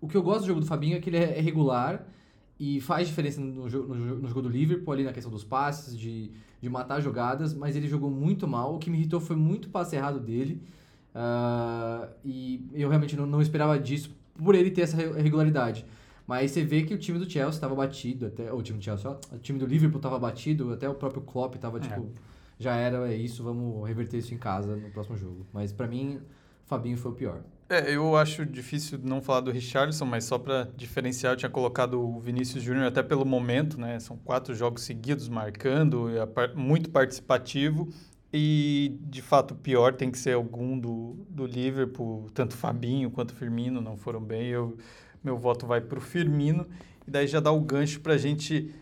o 0.01 0.09
que 0.09 0.17
eu 0.17 0.23
gosto 0.23 0.41
do 0.43 0.47
jogo 0.47 0.61
do 0.61 0.67
Fabinho 0.67 0.97
é 0.97 1.01
que 1.01 1.11
ele 1.11 1.19
é 1.19 1.41
regular 1.41 2.07
e 2.59 2.81
faz 2.81 3.07
diferença 3.07 3.41
no, 3.41 3.69
jo- 3.69 3.83
no, 3.87 3.95
no 4.17 4.29
jogo 4.29 4.43
do 4.43 4.49
Liverpool, 4.49 4.93
ali 4.95 5.05
na 5.05 5.13
questão 5.13 5.31
dos 5.31 5.45
passes, 5.45 5.97
de, 5.99 6.31
de 6.63 6.69
matar 6.69 7.01
jogadas, 7.01 7.53
mas 7.55 7.77
ele 7.77 7.87
jogou 7.87 8.11
muito 8.11 8.49
mal. 8.49 8.75
O 8.75 8.79
que 8.79 8.91
me 8.91 8.97
irritou 8.99 9.21
foi 9.21 9.37
muito 9.37 9.67
o 9.67 9.69
passe 9.71 9.97
errado 9.97 10.19
dele. 10.19 10.63
ah, 11.15 12.09
e 12.25 12.65
eu 12.75 12.89
realmente 12.89 13.17
não, 13.17 13.27
não 13.27 13.41
esperava 13.43 13.79
disso 13.79 14.11
por 14.37 14.55
ele 14.55 14.71
ter 14.71 14.83
essa 14.83 14.97
re- 14.97 15.21
regularidade. 15.21 15.85
Mas 16.29 16.51
você 16.51 16.63
vê 16.63 16.83
que 16.83 16.93
o 16.93 16.99
time 16.99 17.19
do 17.19 17.29
Chelsea 17.29 17.55
estava 17.55 17.75
batido, 17.75 18.27
até 18.27 18.53
o 18.53 18.63
time 18.63 18.79
do 18.79 18.85
Chelsea, 18.85 19.11
ó, 19.11 19.17
o 19.35 19.39
time 19.39 19.59
do 19.59 19.65
Liverpool 19.65 19.97
estava 19.97 20.19
batido, 20.19 20.71
até 20.75 20.87
o 20.87 20.95
próprio 20.95 21.23
Klopp 21.23 21.55
estava 21.55 21.81
tipo, 21.81 22.13
já 22.59 22.77
era, 22.77 23.11
é 23.11 23.17
isso, 23.17 23.43
vamos 23.43 23.89
reverter 23.89 24.19
isso 24.19 24.35
em 24.35 24.37
casa 24.37 24.77
no 24.77 24.91
próximo 24.91 25.17
jogo. 25.17 25.47
Mas 25.55 25.73
pra 25.73 25.87
mim, 25.87 26.21
Fabinho 26.67 26.99
foi 26.99 27.13
o 27.13 27.15
pior. 27.15 27.41
É, 27.71 27.95
eu 27.97 28.15
acho 28.15 28.45
difícil 28.45 29.01
não 29.03 29.23
falar 29.23 29.41
do 29.41 29.51
Richarlison, 29.51 30.05
mas 30.05 30.25
só 30.25 30.39
para 30.39 30.69
diferenciar, 30.77 31.33
eu 31.33 31.37
tinha 31.39 31.51
colocado 31.51 31.99
o 31.99 32.21
Vinícius 32.21 32.63
Júnior 32.63 32.85
até 32.85 33.03
pelo 33.03 33.25
momento, 33.25 33.81
né? 33.81 33.99
São 33.99 34.19
quatro 34.19 34.55
jogos 34.55 34.83
seguidos 34.83 35.31
marcando, 35.31 36.11
é 36.11 36.55
muito 36.55 36.91
participativo. 36.91 37.89
E, 38.31 38.99
de 39.05 39.23
fato, 39.23 39.53
o 39.53 39.57
pior 39.57 39.95
tem 39.95 40.11
que 40.11 40.19
ser 40.19 40.35
algum 40.35 40.79
do, 40.79 41.17
do 41.31 41.47
Liverpool, 41.47 42.29
tanto 42.35 42.55
Fabinho 42.55 43.11
quanto 43.11 43.35
Firmino 43.35 43.81
não 43.81 43.97
foram 43.97 44.21
bem. 44.21 44.49
Eu, 44.49 44.77
meu 45.23 45.37
voto 45.37 45.67
vai 45.67 45.81
para 45.81 45.99
o 45.99 46.01
Firmino. 46.01 46.67
E 47.07 47.11
daí 47.11 47.27
já 47.27 47.41
dá 47.41 47.51
o 47.51 47.61
gancho 47.61 48.01
para 48.01 48.15
a 48.15 48.19
gente 48.19 48.75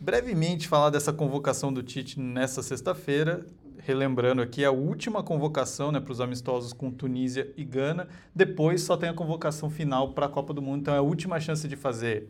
brevemente 0.00 0.66
falar 0.66 0.90
dessa 0.90 1.12
convocação 1.12 1.72
do 1.72 1.82
Tite 1.82 2.18
nessa 2.18 2.62
sexta-feira. 2.62 3.46
Relembrando 3.84 4.42
aqui, 4.42 4.64
a 4.64 4.70
última 4.70 5.22
convocação 5.22 5.90
né, 5.90 5.98
para 5.98 6.12
os 6.12 6.20
amistosos 6.20 6.72
com 6.72 6.90
Tunísia 6.90 7.52
e 7.56 7.64
Gana. 7.64 8.08
Depois 8.34 8.82
só 8.82 8.96
tem 8.96 9.08
a 9.08 9.14
convocação 9.14 9.68
final 9.70 10.12
para 10.12 10.26
a 10.26 10.28
Copa 10.28 10.52
do 10.54 10.62
Mundo. 10.62 10.80
Então 10.82 10.94
é 10.94 10.98
a 10.98 11.02
última 11.02 11.40
chance 11.40 11.66
de 11.66 11.74
fazer 11.76 12.28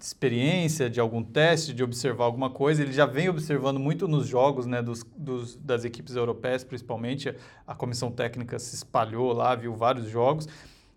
experiência, 0.00 0.88
de 0.88 1.00
algum 1.00 1.22
teste, 1.22 1.72
de 1.72 1.82
observar 1.82 2.24
alguma 2.24 2.50
coisa. 2.50 2.82
Ele 2.82 2.92
já 2.92 3.06
vem 3.06 3.28
observando 3.28 3.78
muito 3.80 4.06
nos 4.06 4.26
jogos 4.26 4.66
né, 4.66 4.80
dos, 4.82 5.02
dos- 5.16 5.56
das 5.56 5.84
equipes 5.84 6.14
europeias, 6.14 6.62
principalmente. 6.62 7.34
A 7.66 7.74
comissão 7.74 8.10
técnica 8.10 8.58
se 8.58 8.74
espalhou 8.76 9.32
lá, 9.32 9.54
viu 9.54 9.74
vários 9.74 10.08
jogos. 10.08 10.46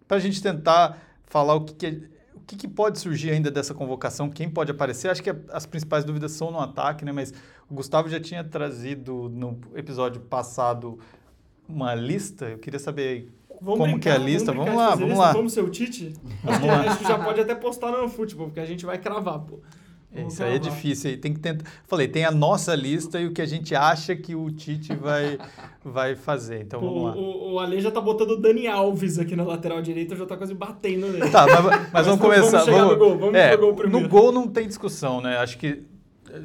Para 0.07 0.17
a 0.17 0.19
gente 0.19 0.41
tentar 0.41 1.01
falar 1.31 1.55
o 1.55 1.61
que, 1.65 1.73
que- 1.73 2.09
o 2.35 2.39
que, 2.45 2.55
que 2.55 2.67
pode 2.67 2.99
surgir 2.99 3.31
ainda 3.31 3.49
dessa 3.49 3.73
convocação, 3.73 4.29
quem 4.29 4.49
pode 4.49 4.69
aparecer. 4.71 5.09
Acho 5.09 5.23
que 5.23 5.33
as 5.51 5.65
principais 5.65 6.03
dúvidas 6.03 6.33
são 6.33 6.51
no 6.51 6.59
ataque, 6.59 7.05
né? 7.05 7.11
mas 7.13 7.33
o 7.69 7.73
Gustavo 7.73 8.09
já 8.09 8.19
tinha 8.19 8.43
trazido 8.43 9.29
no 9.29 9.57
episódio 9.73 10.19
passado 10.21 10.99
uma 11.67 11.95
lista. 11.95 12.45
Eu 12.49 12.57
queria 12.59 12.79
saber 12.79 13.31
Vamos 13.61 13.79
como 13.79 13.93
brincar, 13.93 13.99
que 14.01 14.09
é 14.09 14.11
a 14.11 14.17
lista. 14.17 14.51
Vamos 14.51 14.69
de 14.71 14.75
lá, 14.75 14.89
vamos 14.89 15.03
lista? 15.09 15.19
lá. 15.21 15.31
Vamos 15.33 15.53
ser 15.53 15.61
o 15.63 15.69
Tite? 15.69 16.13
Acho 16.89 16.97
que 16.97 17.07
já 17.07 17.17
pode 17.23 17.39
até 17.39 17.55
postar 17.55 17.91
no 17.91 18.09
futebol, 18.09 18.47
porque 18.47 18.59
a 18.59 18.65
gente 18.65 18.85
vai 18.85 18.97
cravar, 18.97 19.39
pô. 19.39 19.59
Vamos 20.13 20.33
Isso 20.33 20.43
aí 20.43 20.55
é 20.55 20.59
cravar. 20.59 20.75
difícil. 20.77 21.09
aí 21.09 21.17
Tem 21.17 21.33
que 21.33 21.39
tentar. 21.39 21.63
Falei, 21.85 22.07
tem 22.07 22.25
a 22.25 22.31
nossa 22.31 22.75
lista 22.75 23.19
e 23.19 23.27
o 23.27 23.31
que 23.31 23.41
a 23.41 23.45
gente 23.45 23.73
acha 23.73 24.13
que 24.15 24.35
o 24.35 24.51
Tite 24.51 24.93
vai, 24.93 25.39
vai 25.83 26.15
fazer. 26.15 26.61
Então 26.61 26.81
vamos 26.81 27.03
lá. 27.03 27.15
O, 27.15 27.53
o 27.53 27.59
Ale 27.59 27.79
já 27.79 27.89
tá 27.91 28.01
botando 28.01 28.31
o 28.31 28.37
Dani 28.37 28.67
Alves 28.67 29.17
aqui 29.17 29.35
na 29.37 29.43
lateral 29.43 29.81
direita, 29.81 30.15
já 30.15 30.25
tá 30.25 30.35
quase 30.35 30.53
batendo 30.53 31.07
nele. 31.07 31.29
Tá, 31.29 31.45
mas, 31.47 31.91
mas 31.93 32.05
vamos 32.05 32.19
vamos 32.19 32.21
começar. 32.21 32.65
chegar 32.65 32.85
no 32.85 32.97
gol, 32.97 33.17
vamos 33.17 33.35
é, 33.35 33.55
gol 33.55 33.73
primeiro. 33.73 34.01
No 34.01 34.09
gol 34.09 34.31
não 34.33 34.47
tem 34.47 34.67
discussão, 34.67 35.21
né? 35.21 35.37
Acho 35.37 35.57
que 35.57 35.83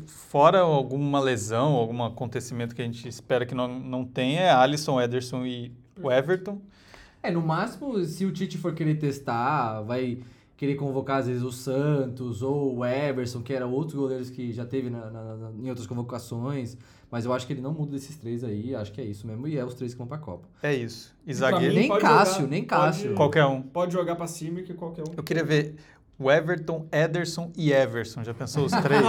fora 0.06 0.60
alguma 0.60 1.20
lesão, 1.20 1.72
algum 1.74 2.02
acontecimento 2.04 2.74
que 2.74 2.82
a 2.82 2.84
gente 2.84 3.08
espera 3.08 3.44
que 3.44 3.54
não, 3.54 3.66
não 3.80 4.04
tenha, 4.04 4.40
é 4.42 4.50
Alisson, 4.50 5.00
Ederson 5.00 5.44
e 5.44 5.72
o 6.00 6.10
Everton. 6.10 6.60
É, 7.22 7.30
no 7.30 7.40
máximo, 7.42 7.98
se 8.04 8.24
o 8.24 8.32
Tite 8.32 8.58
for 8.58 8.72
querer 8.74 8.96
testar, 8.96 9.82
vai 9.82 10.18
querer 10.56 10.74
convocar 10.76 11.18
às 11.18 11.26
vezes 11.26 11.42
o 11.42 11.52
Santos 11.52 12.42
ou 12.42 12.76
o 12.78 12.84
Everson, 12.84 13.42
que 13.42 13.52
era 13.52 13.66
outros 13.66 13.94
goleiros 13.94 14.30
que 14.30 14.52
já 14.52 14.64
teve 14.64 14.88
na- 14.90 15.10
na- 15.10 15.36
na- 15.36 15.50
em 15.52 15.68
outras 15.68 15.86
convocações. 15.86 16.76
Mas 17.10 17.24
eu 17.24 17.32
acho 17.32 17.46
que 17.46 17.52
ele 17.52 17.60
não 17.62 17.72
muda 17.72 17.92
desses 17.92 18.16
três 18.16 18.42
aí, 18.42 18.74
acho 18.74 18.92
que 18.92 19.00
é 19.00 19.04
isso 19.04 19.26
mesmo. 19.28 19.46
E 19.46 19.56
é 19.56 19.64
os 19.64 19.74
três 19.74 19.92
que 19.92 19.98
vão 19.98 20.08
pra 20.08 20.18
Copa. 20.18 20.48
É 20.62 20.74
isso. 20.74 21.14
E 21.24 21.32
zagueiro. 21.32 21.72
mim, 21.72 21.80
Nem 21.80 21.88
pode 21.88 22.00
Cássio, 22.00 22.34
jogar, 22.40 22.46
nem 22.48 22.64
pode- 22.64 22.80
Cássio. 22.82 23.14
Qualquer 23.14 23.44
um. 23.46 23.62
Pode 23.62 23.92
jogar 23.92 24.16
pra 24.16 24.26
cima 24.26 24.60
que 24.62 24.74
qualquer 24.74 25.02
um. 25.02 25.12
Eu 25.16 25.22
queria 25.22 25.44
ver 25.44 25.76
o 26.18 26.30
Everton, 26.30 26.86
Ederson 26.90 27.52
e 27.56 27.72
Everson. 27.72 28.24
Já 28.24 28.32
pensou 28.32 28.64
os 28.64 28.72
três 28.72 29.02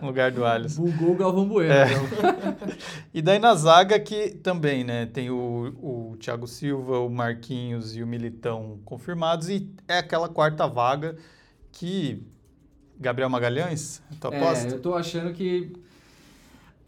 no 0.00 0.06
lugar 0.08 0.32
do 0.32 0.44
Alisson? 0.44 0.82
Bugou 0.82 1.12
o 1.12 1.16
Galvão 1.16 1.48
Bueno. 1.48 1.72
É. 1.72 1.86
então. 1.92 2.76
E 3.14 3.22
daí 3.22 3.38
na 3.38 3.54
zaga 3.54 3.98
que 3.98 4.30
também, 4.30 4.84
né? 4.84 5.06
Tem 5.06 5.30
o, 5.30 5.74
o 5.80 6.16
Thiago 6.18 6.46
Silva, 6.46 6.98
o 6.98 7.08
Marquinhos 7.08 7.96
e 7.96 8.02
o 8.02 8.06
Militão 8.06 8.78
confirmados. 8.84 9.48
E 9.48 9.70
é 9.88 9.98
aquela 9.98 10.28
quarta 10.28 10.66
vaga 10.66 11.16
que. 11.72 12.22
Gabriel 12.98 13.28
Magalhães, 13.28 14.02
tu 14.18 14.28
aposta? 14.28 14.68
É, 14.68 14.72
eu 14.72 14.80
tô 14.80 14.94
achando 14.94 15.32
que 15.34 15.70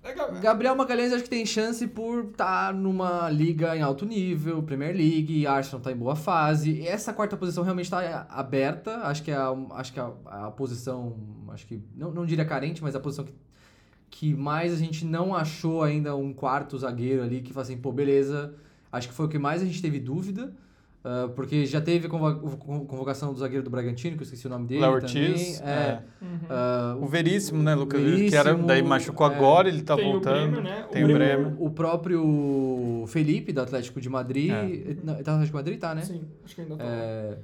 É, 0.09 0.15
Gab- 0.15 0.41
Gabriel 0.41 0.75
Magalhães 0.77 1.13
acho 1.13 1.25
que 1.25 1.31
tem 1.31 1.45
chance 1.45 1.87
por 1.87 2.25
estar 2.31 2.73
numa 2.75 3.29
liga 3.31 3.77
em 3.77 3.83
alto 3.83 4.05
nível, 4.07 4.63
Premier 4.63 4.95
League, 4.95 5.47
Arsenal 5.47 5.81
tá 5.81 5.93
em 5.93 5.97
boa 5.97 6.17
fase. 6.17 6.87
Essa 6.87 7.13
quarta 7.13 7.37
posição 7.37 7.63
realmente 7.65 7.87
está 7.87 8.27
aberta, 8.31 8.99
acho 9.05 9.23
que 9.23 9.31
é 9.31 9.37
a, 9.37 9.55
acho 9.73 9.93
que 9.93 10.01
é 10.01 10.03
a, 10.03 10.47
a 10.47 10.51
posição, 10.51 11.17
acho 11.49 11.67
que 11.67 11.83
não, 11.97 12.11
não 12.13 12.25
diria 12.27 12.45
carente, 12.45 12.83
mas 12.83 12.95
a 12.95 13.01
posição 13.01 13.25
que, 13.25 13.35
que 14.11 14.35
mais 14.35 14.73
a 14.73 14.77
gente 14.77 15.05
não 15.05 15.35
achou 15.35 15.83
ainda 15.83 16.17
um 16.17 16.33
quarto 16.33 16.79
zagueiro 16.79 17.23
ali 17.23 17.41
que 17.43 17.53
fala 17.53 17.65
assim, 17.65 17.77
pô, 17.77 17.93
beleza. 17.93 18.55
Acho 18.91 19.09
que 19.09 19.15
foi 19.15 19.27
o 19.27 19.29
que 19.29 19.39
mais 19.39 19.61
a 19.61 19.67
gente 19.67 19.83
teve 19.83 20.01
dúvida. 20.01 20.55
Ah, 21.11 21.29
porque 21.35 21.65
já 21.65 21.81
teve 21.81 22.07
convocação 22.09 23.33
do 23.33 23.39
zagueiro 23.39 23.65
do 23.65 23.71
Bragantino, 23.71 24.17
que 24.17 24.23
eu 24.23 24.25
esqueci 24.25 24.47
o 24.47 24.51
nome 24.51 24.67
dele. 24.67 24.81
Léo 24.83 25.01
também. 25.01 25.31
Ortiz. 25.31 25.61
É, 25.63 25.65
é. 25.65 26.03
Uhum. 26.21 26.39
ah, 26.51 26.97
O 27.01 27.07
Veríssimo, 27.07 27.63
né, 27.63 27.75
Lucas? 27.75 28.01
que 28.01 28.35
era, 28.35 28.45
Veríssimo, 28.51 28.67
daí 28.67 28.83
machucou 28.83 29.27
é. 29.31 29.35
agora, 29.35 29.69
ele 29.69 29.83
tá 29.83 29.97
Tem 29.97 30.07
o 30.09 30.13
voltando. 30.13 30.51
Bremer, 30.53 30.63
né? 30.63 30.85
O 30.87 30.93
Tem 30.93 31.05
o 31.05 31.07
Bremer- 31.07 31.39
Bremer. 31.39 31.63
O 31.63 31.71
próprio 31.71 33.05
Felipe, 33.09 33.53
do 33.53 33.61
Atlético 33.61 34.01
de 34.01 34.09
Madrid. 34.09 34.51
É. 34.51 34.97
Não, 35.03 35.15
Tá 35.23 35.33
no 35.33 35.39
Atlético 35.39 35.47
de 35.47 35.53
Madrid, 35.55 35.79
tá, 35.81 35.95
né? 35.95 36.03
Sim, 36.03 36.23
acho 36.45 36.55
que 36.55 36.61
ainda 36.61 36.77
tá. 36.77 36.85
É, 36.85 37.39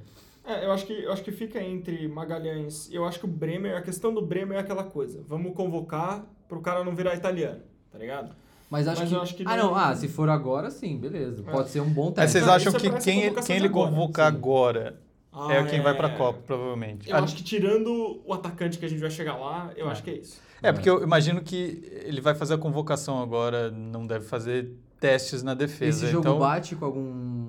É, 0.47 0.65
eu 0.65 0.71
acho 0.71 0.85
que 0.85 0.93
eu 0.93 1.11
acho 1.11 1.23
que 1.23 1.31
fica 1.31 1.59
entre 1.63 2.07
Magalhães. 2.07 2.87
Eu 2.93 3.03
acho 3.05 3.17
que 3.19 3.25
o 3.25 3.27
Bremer, 3.27 3.75
a 3.75 3.81
questão 3.81 4.13
do 4.13 4.21
Bremer 4.21 4.57
é 4.57 4.61
aquela 4.61 4.83
coisa. 4.83 5.23
Vamos 5.27 5.53
convocar 5.55 6.23
pro 6.47 6.61
cara 6.61 6.83
não 6.83 6.95
virar 6.95 7.15
italiano, 7.15 7.61
tá 7.91 7.97
ligado? 7.97 8.35
Mas 8.69 8.87
acho 8.87 9.01
Mas 9.01 9.09
que. 9.09 9.15
eu 9.15 9.21
acho 9.21 9.35
que 9.35 9.43
ah, 9.45 9.57
não- 9.57 9.67
não. 9.67 9.75
Ah, 9.75 9.95
se 9.95 10.07
for 10.07 10.29
agora, 10.29 10.69
sim, 10.71 10.97
beleza. 10.97 11.43
É. 11.47 11.51
Pode 11.51 11.69
ser 11.69 11.81
um 11.81 11.89
bom 11.89 12.05
Mas 12.05 12.15
teste. 12.15 12.31
vocês 12.39 12.47
acham 12.47 12.73
é 12.73 12.79
que 12.79 12.89
quem, 13.03 13.21
ele- 13.23 13.41
quem 13.41 13.55
ele 13.57 13.67
agora, 13.67 13.89
convocar 13.91 14.31
sim. 14.31 14.37
agora 14.37 14.99
Ah, 15.31 15.53
é 15.53 15.63
quem 15.65 15.81
vai 15.81 15.93
pra 15.95 16.09
Copa, 16.09 16.39
provavelmente. 16.45 17.09
Eu 17.09 17.15
Ah, 17.15 17.19
acho 17.19 17.35
que 17.35 17.43
tirando 17.43 18.21
o 18.25 18.33
atacante 18.33 18.77
que 18.79 18.85
a 18.85 18.89
gente 18.89 18.99
vai 19.01 19.11
chegar 19.11 19.35
lá, 19.37 19.71
eu 19.75 19.87
É. 19.87 19.91
acho 19.91 20.01
que 20.03 20.09
é 20.09 20.13
isso. 20.17 20.39
É, 20.63 20.71
porque 20.71 20.89
eu 20.89 21.03
imagino 21.03 21.41
que 21.41 21.83
ele 22.05 22.21
vai 22.21 22.33
fazer 22.33 22.53
a 22.53 22.57
convocação 22.57 23.21
agora, 23.21 23.69
não 23.69 24.07
deve 24.07 24.25
fazer 24.25 24.71
testes 24.99 25.43
na 25.43 25.53
defesa. 25.53 26.03
Esse 26.05 26.11
jogo 26.11 26.25
então, 26.27 26.39
bate 26.39 26.75
com 26.75 26.85
algum, 26.85 27.45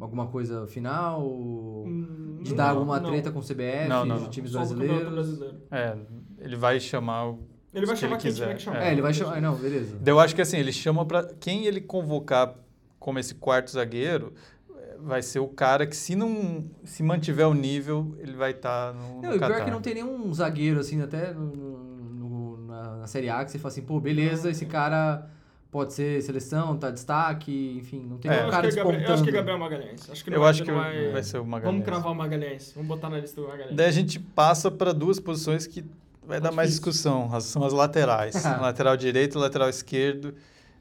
alguma 0.00 0.26
coisa 0.26 0.66
final? 0.66 1.22
Hum, 1.24 2.40
De 2.42 2.50
não, 2.50 2.56
dar 2.56 2.70
alguma 2.70 2.98
não. 3.00 3.08
treta 3.08 3.30
com 3.30 3.38
o 3.38 3.42
CBF, 3.42 3.88
Não, 3.88 4.04
não, 4.04 4.18
de 4.24 4.30
times 4.30 4.52
brasileiros? 4.52 5.08
brasileiro. 5.08 5.56
é, 5.70 5.96
ele 6.40 6.56
vai 6.56 6.78
chamar 6.80 7.28
o. 7.30 7.38
Ele 7.78 7.86
vai 7.86 7.96
chamar 7.96 8.12
ele 8.14 8.22
quem 8.22 8.30
quiser, 8.30 8.44
tiver 8.44 8.56
que 8.56 8.62
chamar. 8.62 8.82
É, 8.86 8.92
ele 8.92 9.02
vai 9.02 9.14
chamar. 9.14 9.40
Não, 9.40 9.54
beleza. 9.54 9.96
Eu 10.04 10.20
acho 10.20 10.34
que 10.34 10.42
assim, 10.42 10.58
ele 10.58 10.72
chama 10.72 11.04
pra. 11.06 11.24
Quem 11.40 11.66
ele 11.66 11.80
convocar 11.80 12.54
como 12.98 13.18
esse 13.18 13.34
quarto 13.34 13.70
zagueiro 13.70 14.32
eh, 14.76 14.96
vai 15.00 15.22
ser 15.22 15.38
o 15.38 15.48
cara 15.48 15.86
que, 15.86 15.96
se 15.96 16.14
não 16.16 16.64
se 16.84 17.02
mantiver 17.02 17.48
o 17.48 17.54
nível, 17.54 18.14
ele 18.18 18.32
vai 18.32 18.50
estar 18.50 18.92
no. 18.92 19.22
Não, 19.22 19.30
no 19.30 19.34
e 19.36 19.38
pior 19.38 19.48
Qatar. 19.50 19.64
que 19.64 19.70
não 19.70 19.80
tem 19.80 19.94
nenhum 19.94 20.32
zagueiro, 20.34 20.80
assim, 20.80 21.00
até 21.00 21.32
no, 21.32 21.46
no- 21.46 22.66
na, 22.66 22.96
na 22.98 23.06
Série 23.06 23.28
A, 23.30 23.44
que 23.44 23.50
você 23.50 23.58
fala 23.58 23.72
assim, 23.72 23.82
pô, 23.82 23.98
beleza, 23.98 24.50
esse 24.50 24.66
cara 24.66 25.26
pode 25.70 25.92
ser 25.92 26.22
seleção, 26.22 26.76
tá 26.78 26.90
destaque, 26.90 27.76
enfim, 27.78 28.06
não 28.08 28.16
tem 28.18 28.30
É. 28.30 28.34
nenhum 28.34 28.46
Eu, 28.46 28.50
cara 28.50 28.66
acho 28.68 28.74
que 28.74 28.80
é 28.80 28.84
Gabriel, 28.84 29.06
eu 29.08 29.14
acho 29.14 29.22
que 29.22 29.28
é 29.28 29.32
despontando. 29.32 29.36
Gabriel 29.36 29.58
Magalhães. 29.58 30.10
Acho 30.10 30.24
que 30.24 30.30
não 30.30 30.36
Eu 30.36 30.40
vai, 30.40 30.50
acho 30.50 30.62
que 30.64 30.70
não 30.70 30.78
vai, 30.78 31.02
vai... 31.04 31.12
vai 31.12 31.22
ser 31.22 31.38
o 31.38 31.44
Magalhães. 31.46 31.72
Vamos 31.72 31.84
cravar 31.86 32.12
o 32.12 32.14
Magalhães. 32.14 32.72
Vamos 32.74 32.88
botar 32.88 33.10
na 33.10 33.18
lista 33.18 33.40
do 33.40 33.46
Magalhães. 33.48 33.76
Daí 33.76 33.86
a 33.86 33.90
gente 33.90 34.18
passa 34.18 34.70
para 34.70 34.92
duas 34.94 35.20
posições 35.20 35.66
que 35.66 35.84
vai 36.28 36.40
dar 36.40 36.52
mais 36.52 36.70
difícil. 36.70 36.90
discussão. 36.92 37.28
as- 37.34 37.44
São 37.44 37.64
as 37.64 37.72
laterais. 37.72 38.34
lateral 38.60 38.96
direito 38.96 39.38
lateral 39.38 39.68
esquerdo. 39.68 40.34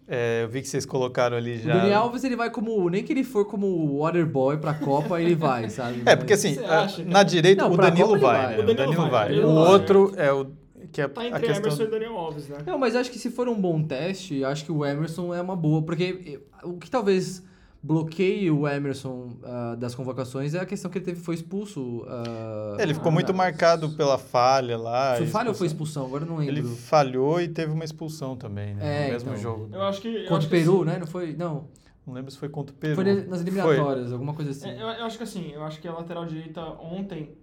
É, 0.10 0.44
eu 0.44 0.48
vi 0.48 0.62
que 0.62 0.68
vocês 0.70 0.86
colocaram 0.86 1.36
ali 1.36 1.56
O 1.56 1.60
já. 1.60 1.74
Dani 1.78 1.94
Alves, 1.94 2.24
ele 2.24 2.36
vai 2.36 2.50
como. 2.50 2.90
Nem 2.90 3.04
que 3.04 3.12
ele 3.12 3.24
for 3.26 3.44
como 3.46 4.00
waterboy 4.00 4.58
pra 4.58 4.74
Copa, 4.74 5.20
ele 5.22 5.36
vai, 5.36 5.68
sabe? 5.72 6.02
É, 6.06 6.16
porque 6.16 6.32
assim, 6.34 6.58
a- 6.64 6.82
acha, 6.84 7.04
na 7.04 7.24
direita 7.24 7.64
Não, 7.66 7.74
o 7.74 7.78
Danilo 7.78 8.18
vai, 8.18 8.20
vai. 8.20 8.58
né? 8.58 8.64
O 8.64 8.76
Danilo 8.76 9.10
vai, 9.10 9.26
O 9.26 9.30
Danilo 9.36 9.56
vai. 9.56 9.72
outro 9.74 10.14
é 10.16 10.32
o 10.32 10.48
que 10.94 11.02
é 11.02 11.08
Tá 11.10 11.20
a 11.22 11.28
entre 11.28 11.40
questão. 11.42 11.58
Emerson 11.58 11.84
e 11.84 11.88
Daniel 11.88 12.18
Alves, 12.18 12.48
né? 12.48 12.58
Não, 12.66 12.78
mas 12.78 12.96
acho 12.96 13.12
que 13.12 13.20
se 13.20 13.30
for 13.30 13.50
um 13.50 13.60
bom 13.60 13.84
teste, 13.84 14.46
acho 14.46 14.64
que 14.64 14.72
o 14.72 14.86
Emerson 14.86 15.34
é 15.34 15.42
uma 15.42 15.56
boa. 15.58 15.82
Porque 15.82 16.40
o 16.64 16.74
que 16.78 16.90
talvez 16.90 17.44
bloqueie 17.82 18.50
o 18.52 18.68
Emerson 18.68 19.38
ah, 19.44 19.76
das 19.76 19.94
convocações 19.96 20.54
é 20.54 20.60
a 20.60 20.66
questão 20.66 20.90
que 20.92 20.98
ele 20.98 21.06
teve 21.06 21.20
foi 21.22 21.36
expulso. 21.36 22.04
ah, 22.08 22.78
Ele 22.80 22.94
ficou 22.94 23.10
Ah, 23.10 23.14
muito 23.14 23.34
marcado 23.34 23.90
pela 23.96 24.18
falha 24.18 24.78
lá. 24.78 25.16
Foi 25.18 25.28
falha 25.28 25.50
ou 25.50 25.56
foi 25.56 25.68
expulsão. 25.68 26.06
Agora 26.06 26.26
não 26.26 26.38
lembro. 26.38 26.54
Ele 26.56 26.64
falhou 26.64 27.40
e 27.40 27.48
teve 27.48 27.72
uma 27.72 27.84
expulsão 27.86 28.36
também, 28.36 28.74
né? 28.76 29.04
É, 29.04 29.06
no 29.08 29.14
mesmo 29.14 29.30
então. 29.30 29.42
jogo. 29.42 29.70
Eu 29.74 29.84
acho 29.84 30.02
que... 30.02 30.08
eu 30.08 30.22
Contra 30.24 30.38
acho 30.38 30.48
o 30.48 30.50
que 30.50 30.56
Peru, 30.58 30.76
assim- 30.76 30.86
né? 30.86 30.98
Não 31.00 31.08
foi? 31.08 31.34
Não. 31.36 31.68
Não 32.06 32.14
lembro 32.14 32.32
se 32.32 32.38
foi 32.38 32.48
contra 32.50 32.74
o 32.74 32.78
Peru. 32.78 32.96
Foi 32.96 33.04
nas 33.26 33.42
eliminatórias, 33.42 34.12
alguma 34.14 34.34
coisa 34.34 34.52
assim. 34.52 34.70
É, 34.70 34.76
eu, 34.82 34.88
eu 34.88 35.06
acho 35.06 35.18
que 35.18 35.24
assim, 35.24 35.52
eu 35.52 35.64
acho 35.64 35.82
que 35.82 35.88
a 35.88 35.94
lateral 35.94 36.26
direita 36.26 36.62
ontem 36.62 37.36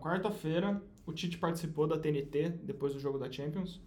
quarta-feira, 0.00 0.80
o 1.06 1.12
Tite 1.12 1.38
participou 1.38 1.86
da 1.86 1.98
TNT, 1.98 2.48
depois 2.62 2.94
do 2.94 2.98
jogo 3.00 3.18
da 3.18 3.30
Champions, 3.30 3.80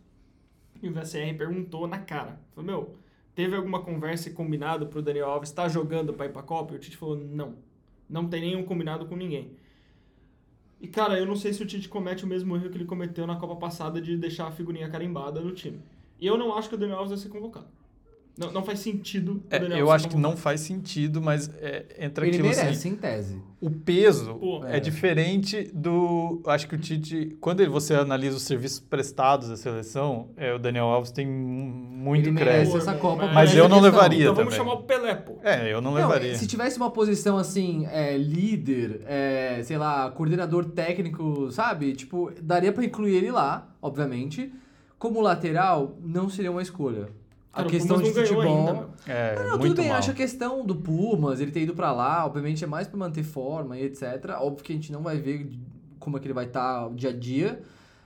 e 0.82 0.88
o 0.88 0.93
VCR 0.93 1.36
perguntou 1.38 1.88
na 1.88 1.97
cara. 1.97 2.39
Falou, 2.53 2.66
meu, 2.66 2.95
teve 3.36 3.55
alguma 3.55 3.82
conversa 3.82 4.30
e 4.30 4.34
combinado 4.34 4.88
pro 4.88 5.01
Daniel 5.01 5.30
Alves 5.30 5.49
estar 5.49 5.67
jogando 5.69 6.13
pra 6.13 6.25
ir 6.25 6.34
pra 6.34 6.43
Copa? 6.43 6.73
E 6.73 6.77
o 6.77 6.80
Tite 6.80 6.97
falou, 6.97 7.15
não. 7.15 7.55
Não 8.09 8.27
tem 8.27 8.41
nenhum 8.41 8.63
combinado 8.63 9.05
com 9.05 9.15
ninguém. 9.15 9.51
E, 10.82 10.88
cara, 10.88 11.19
eu 11.19 11.25
não 11.25 11.36
sei 11.36 11.53
se 11.53 11.61
o 11.61 11.65
Tite 11.65 11.89
comete 11.89 12.23
o 12.23 12.27
mesmo 12.27 12.55
erro 12.55 12.69
que 12.69 12.77
ele 12.77 12.86
cometeu 12.86 13.27
na 13.27 13.36
Copa 13.36 13.55
passada 13.55 14.01
de 14.01 14.17
deixar 14.17 14.47
a 14.47 14.51
figurinha 14.51 14.89
carimbada 14.89 15.41
no 15.41 15.51
time. 15.51 15.82
E 16.19 16.25
eu 16.27 16.38
não 16.38 16.57
acho 16.57 16.69
que 16.69 16.75
o 16.75 16.77
Daniel 16.77 16.97
Alves 16.97 17.11
vai 17.11 17.17
ser 17.17 17.30
convocado. 17.30 17.67
Não, 18.39 18.51
não 18.53 18.63
faz 18.63 18.79
sentido 18.79 19.33
o 19.51 19.55
É, 19.55 19.81
eu 19.81 19.91
acho 19.91 20.07
que 20.07 20.15
não 20.17 20.37
faz 20.37 20.61
sentido, 20.61 21.21
mas 21.21 21.49
é, 21.59 21.85
entra 21.99 22.25
Ele 22.25 22.37
aquilo 22.37 22.49
merece, 22.49 22.67
assim. 22.69 22.89
em 22.89 22.95
tese. 22.95 23.41
O 23.61 23.69
peso 23.69 24.35
Pô, 24.35 24.63
é. 24.65 24.77
é. 24.77 24.79
diferente 24.79 25.69
do. 25.73 26.41
Acho 26.45 26.65
que 26.67 26.75
o 26.75 26.77
Tite, 26.77 27.35
quando 27.41 27.59
ele- 27.59 27.69
você 27.69 27.93
analisa 27.93 28.37
os 28.37 28.43
serviços 28.43 28.79
prestados 28.79 29.49
da 29.49 29.57
seleção, 29.57 30.29
é, 30.37 30.53
o 30.53 30.57
Daniel 30.57 30.85
Alves 30.85 31.11
tem 31.11 31.27
muito 31.27 32.27
Ele 32.29 32.31
merece 32.31 32.71
crédito. 32.71 32.77
essa 32.77 32.93
Copa. 32.97 33.27
Mas 33.27 33.49
essa 33.49 33.59
eu 33.59 33.67
não 33.67 33.81
questão. 33.81 33.81
levaria 33.99 34.21
Então 34.23 34.35
vamos 34.35 34.55
também. 34.55 34.65
chamar 34.69 34.79
o 34.81 34.83
Pelé, 34.85 35.15
pô. 35.15 35.37
É, 35.43 35.73
eu 35.73 35.81
não 35.81 35.91
Não, 35.91 35.97
levaria. 35.97 36.35
se 36.35 36.47
tivesse 36.47 36.77
uma 36.77 36.89
posição 36.89 37.37
assim, 37.37 37.85
é, 37.87 38.17
líder, 38.17 39.01
é, 39.05 39.59
sei 39.63 39.77
lá, 39.77 40.09
coordenador 40.11 40.63
técnico, 40.65 41.51
sabe? 41.51 41.93
Tipo, 41.93 42.31
daria 42.41 42.71
pra 42.71 42.85
incluir 42.85 43.15
ele 43.15 43.31
lá, 43.31 43.67
obviamente. 43.81 44.53
Como 44.97 45.21
lateral, 45.21 45.97
não 46.01 46.29
seria 46.29 46.51
uma 46.51 46.61
escolha. 46.61 47.09
A 47.52 47.58
Cara, 47.58 47.68
o 47.68 47.72
questão 47.72 48.02
de 48.02 48.12
futebol. 48.14 48.68
ainda. 48.68 48.89
É, 49.08 49.36
Não, 49.36 49.43
não, 49.43 49.50
muito 49.58 49.70
tudo 49.72 49.78
bem, 49.78 49.88
mal. 49.89 49.97
acho 49.97 50.12
a 50.12 50.14
questão 50.14 50.64
do 50.66 50.76
Pumas, 50.76 51.39
ele 51.39 51.52
ter 51.52 51.62
ido 51.62 51.74
pra 51.74 51.91
lá, 51.91 52.26
obviamente 52.26 52.64
é 52.64 52.68
mais 52.68 52.88
pra 52.88 52.97
manter 52.97 53.24
forma 53.24 53.78
e 53.78 53.84
etc. 53.86 54.04
Óbvio 54.39 54.64
que 54.64 54.72
a 54.72 54.76
gente 54.76 54.91
não 54.91 55.02
vai 55.02 55.18
ver 55.18 55.50
como 56.00 56.18
é 56.18 56.20
que 56.20 56.28
ele 56.28 56.34
vai 56.34 56.45
estar 56.45 56.89
dia 56.93 57.10
a 57.10 57.14
dia, 57.14 57.62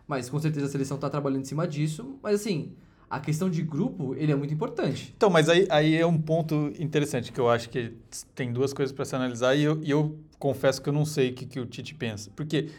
mas 0.07 0.29
com 0.29 0.39
certeza 0.39 0.67
a 0.67 0.69
seleção 0.69 0.97
tá 0.97 1.09
trabalhando 1.09 1.41
em 1.41 1.45
cima 1.45 1.67
disso. 1.67 2.17
Mas 2.23 2.35
assim, 2.39 2.71
a 3.09 3.19
questão 3.19 3.49
de 3.49 3.61
grupo, 3.61 4.15
ele 4.15 4.31
é 4.31 4.35
muito 4.35 4.53
importante. 4.53 5.13
Então, 5.15 5.29
mas 5.29 5.49
aí, 5.49 5.67
aí 5.69 5.95
é 5.95 6.05
um 6.05 6.17
ponto 6.17 6.71
interessante 6.79 7.31
que 7.31 7.39
eu 7.39 7.49
acho 7.49 7.69
que 7.69 7.93
tem 8.33 8.51
duas 8.53 8.73
coisas 8.73 8.93
para 8.95 9.03
se 9.05 9.13
analisar 9.15 9.55
e 9.55 9.63
eu, 9.63 9.79
e 9.83 9.91
eu 9.91 10.17
confesso 10.39 10.81
que 10.81 10.87
eu 10.89 10.93
não 10.93 11.05
sei 11.05 11.31
o 11.31 11.33
que, 11.33 11.45
que 11.45 11.59
o 11.59 11.65
Tite 11.65 11.93
pensa. 11.95 12.31
Porque 12.35 12.69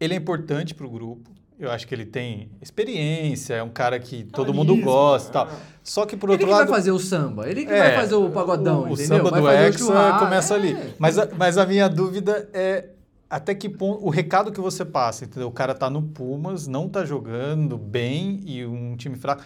ele 0.00 0.14
é 0.14 0.16
importante 0.16 0.74
para 0.74 0.86
o 0.86 0.90
grupo, 0.90 1.28
eu 1.58 1.70
acho 1.70 1.86
que 1.86 1.94
ele 1.94 2.04
tem 2.04 2.50
experiência, 2.60 3.54
é 3.54 3.62
um 3.62 3.70
cara 3.70 3.98
que 3.98 4.24
todo 4.24 4.52
mundo 4.52 4.76
gosta 4.80 5.28
e 5.28 5.32
tal. 5.32 5.46
é. 5.46 5.50
Só 5.82 6.06
que, 6.06 6.16
por 6.16 6.28
ele 6.28 6.34
outro 6.34 6.46
que 6.46 6.52
lado... 6.52 6.66
vai 6.66 6.76
fazer 6.76 6.90
o 6.90 6.98
samba, 6.98 7.48
ele 7.48 7.64
que 7.66 7.72
É, 7.72 7.78
vai 7.78 7.94
fazer 7.96 8.14
o 8.14 8.30
pagodão, 8.30 8.80
o, 8.80 8.88
o 8.90 8.92
entendeu? 8.94 9.18
samba 9.18 9.30
vai 9.30 9.40
do 9.40 9.48
Hexa 9.48 10.18
começa 10.18 10.54
é. 10.54 10.56
ali. 10.56 10.94
Mas 10.98 11.18
a, 11.18 11.28
mas 11.36 11.58
a 11.58 11.66
minha 11.66 11.88
dúvida 11.88 12.48
é 12.52 12.88
até 13.28 13.54
que 13.54 13.68
ponto 13.68 14.04
o 14.04 14.10
recado 14.10 14.52
que 14.52 14.60
você 14.60 14.84
passa, 14.84 15.24
entendeu? 15.24 15.48
O 15.48 15.52
cara 15.52 15.74
tá 15.74 15.90
no 15.90 16.02
Pumas, 16.02 16.66
não 16.66 16.88
tá 16.88 17.04
jogando 17.04 17.76
bem 17.76 18.40
e 18.44 18.64
um 18.64 18.96
time 18.96 19.16
fraco. 19.16 19.42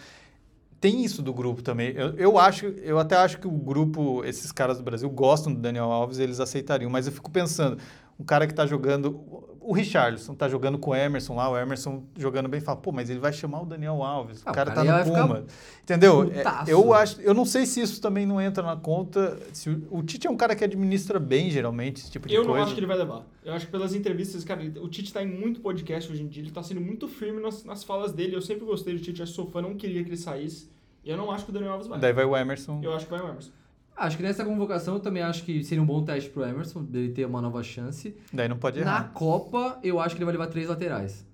Tem 0.81 1.05
isso 1.05 1.23
do 1.23 1.33
grupo 1.33 1.61
também. 1.61 1.93
Eu, 1.97 2.15
eu 2.17 2.39
acho, 2.39 2.67
eu 2.67 2.99
até 2.99 3.17
acho 3.17 3.39
que 3.39 3.49
o 3.49 3.51
grupo, 3.51 4.25
esses 4.25 4.53
caras 4.53 4.79
do 4.79 4.85
Brasil 4.85 5.11
gostam 5.11 5.53
do 5.53 5.61
Daniel 5.61 5.91
Alves, 5.91 6.19
eles 6.19 6.39
aceitariam, 6.39 6.89
mas 6.91 7.07
eu 7.07 7.13
fico 7.13 7.31
pensando, 7.31 7.79
um 8.19 8.25
cara 8.25 8.47
que 8.47 8.55
tá 8.55 8.65
jogando, 8.65 9.58
o 9.71 9.73
Richarlison 9.75 10.35
tá 10.35 10.49
jogando 10.49 10.79
com 10.79 10.93
o 10.93 10.95
Emerson 10.95 11.35
lá, 11.37 11.51
o 11.51 11.59
Emerson 11.59 12.03
jogando 12.17 12.49
bem, 12.49 12.61
fala, 12.61 12.79
pô, 12.79 12.91
mas 12.91 13.11
ele 13.11 13.19
vai 13.19 13.33
chamar 13.33 13.63
o 13.63 13.67
Daniel 13.67 14.03
Alves, 14.03 14.43
Ah, 14.45 14.51
o 14.51 14.53
o 14.53 14.55
cara, 14.55 14.71
cara 14.73 15.05
tá 15.05 15.05
no 15.05 15.13
Puma. 15.13 15.45
Entendeu? 15.83 16.31
É, 16.33 16.73
eu 16.73 16.93
acho, 16.95 17.21
eu 17.21 17.35
não 17.35 17.45
sei 17.45 17.67
se 17.67 17.81
isso 17.81 18.01
também 18.01 18.25
não 18.27 18.41
entra 18.41 18.63
na 18.63 18.77
conta, 18.77 19.39
se 19.53 19.71
o, 19.71 19.99
o 19.99 20.03
Tite 20.03 20.27
é 20.27 20.31
um 20.31 20.37
cara 20.37 20.55
que 20.57 20.65
administra 20.65 21.19
bem 21.19 21.51
geralmente 21.51 22.01
esse 22.01 22.11
tipo 22.11 22.27
de 22.29 22.35
Eu 22.35 22.43
não 22.45 22.51
coisa. 22.51 22.65
acho 22.65 22.75
que 22.75 22.81
ele 22.81 22.87
vai 22.87 22.97
levar. 22.97 23.25
Eu 23.45 23.53
acho 23.55 23.67
que 23.67 23.73
pelas 23.73 23.95
entrevistas, 23.95 24.45
cara, 24.45 24.63
ele- 24.63 24.79
o 24.79 24.89
Tite 24.89 25.13
tá 25.13 25.23
em 25.23 25.27
muito 25.29 25.61
podcast 25.61 26.11
hoje 26.11 26.23
em 26.23 26.29
dia, 26.29 26.43
ele 26.43 26.51
tá 26.51 26.63
sendo 26.63 26.81
muito 26.81 27.07
firme 27.09 27.41
nas, 27.41 27.65
nas 27.65 27.85
falas 27.85 28.13
dele. 28.13 28.35
Eu 28.37 28.43
sempre 28.43 28.65
gostei 28.65 28.95
do 28.95 29.01
Tite, 29.01 29.21
eu 29.21 29.27
sou 29.27 29.47
fã, 29.47 29.61
não 29.63 29.75
queria 29.75 30.03
que 30.03 30.09
ele 30.09 30.17
saísse. 30.17 30.71
E 31.05 31.11
eu 31.11 31.17
não 31.17 31.31
acho 31.31 31.45
que 31.45 31.51
o 31.51 31.55
Daniel 31.55 31.73
Alves 31.73 31.87
vai. 31.89 31.99
Daí 31.99 32.13
vai 32.13 32.25
o 32.25 32.37
Emerson. 32.37 32.81
Eu 32.83 32.93
acho 32.95 33.05
que 33.07 33.11
vai 33.11 33.21
o 33.21 33.29
Emerson. 33.29 33.51
Acho 33.99 34.17
que 34.17 34.23
nessa 34.23 34.45
convocação 34.45 34.95
eu 34.95 35.01
também 35.01 35.23
acho 35.23 35.43
que 35.43 35.65
seria 35.65 35.83
um 35.83 35.87
bom 35.87 36.03
teste 36.05 36.31
pro 36.31 36.45
Emerson, 36.45 36.83
dele 36.85 37.09
ter 37.11 37.27
uma 37.27 37.41
nova 37.43 37.63
chance. 37.63 38.15
Daí 38.33 38.49
não 38.49 38.57
pode 38.57 38.79
Na 38.81 38.85
errar. 38.87 39.11
Copa, 39.13 39.79
eu 39.83 39.99
acho 40.01 40.15
que 40.15 40.19
ele 40.21 40.25
vai 40.27 40.33
levar 40.33 40.47
três 40.47 40.69
laterais. 40.69 41.27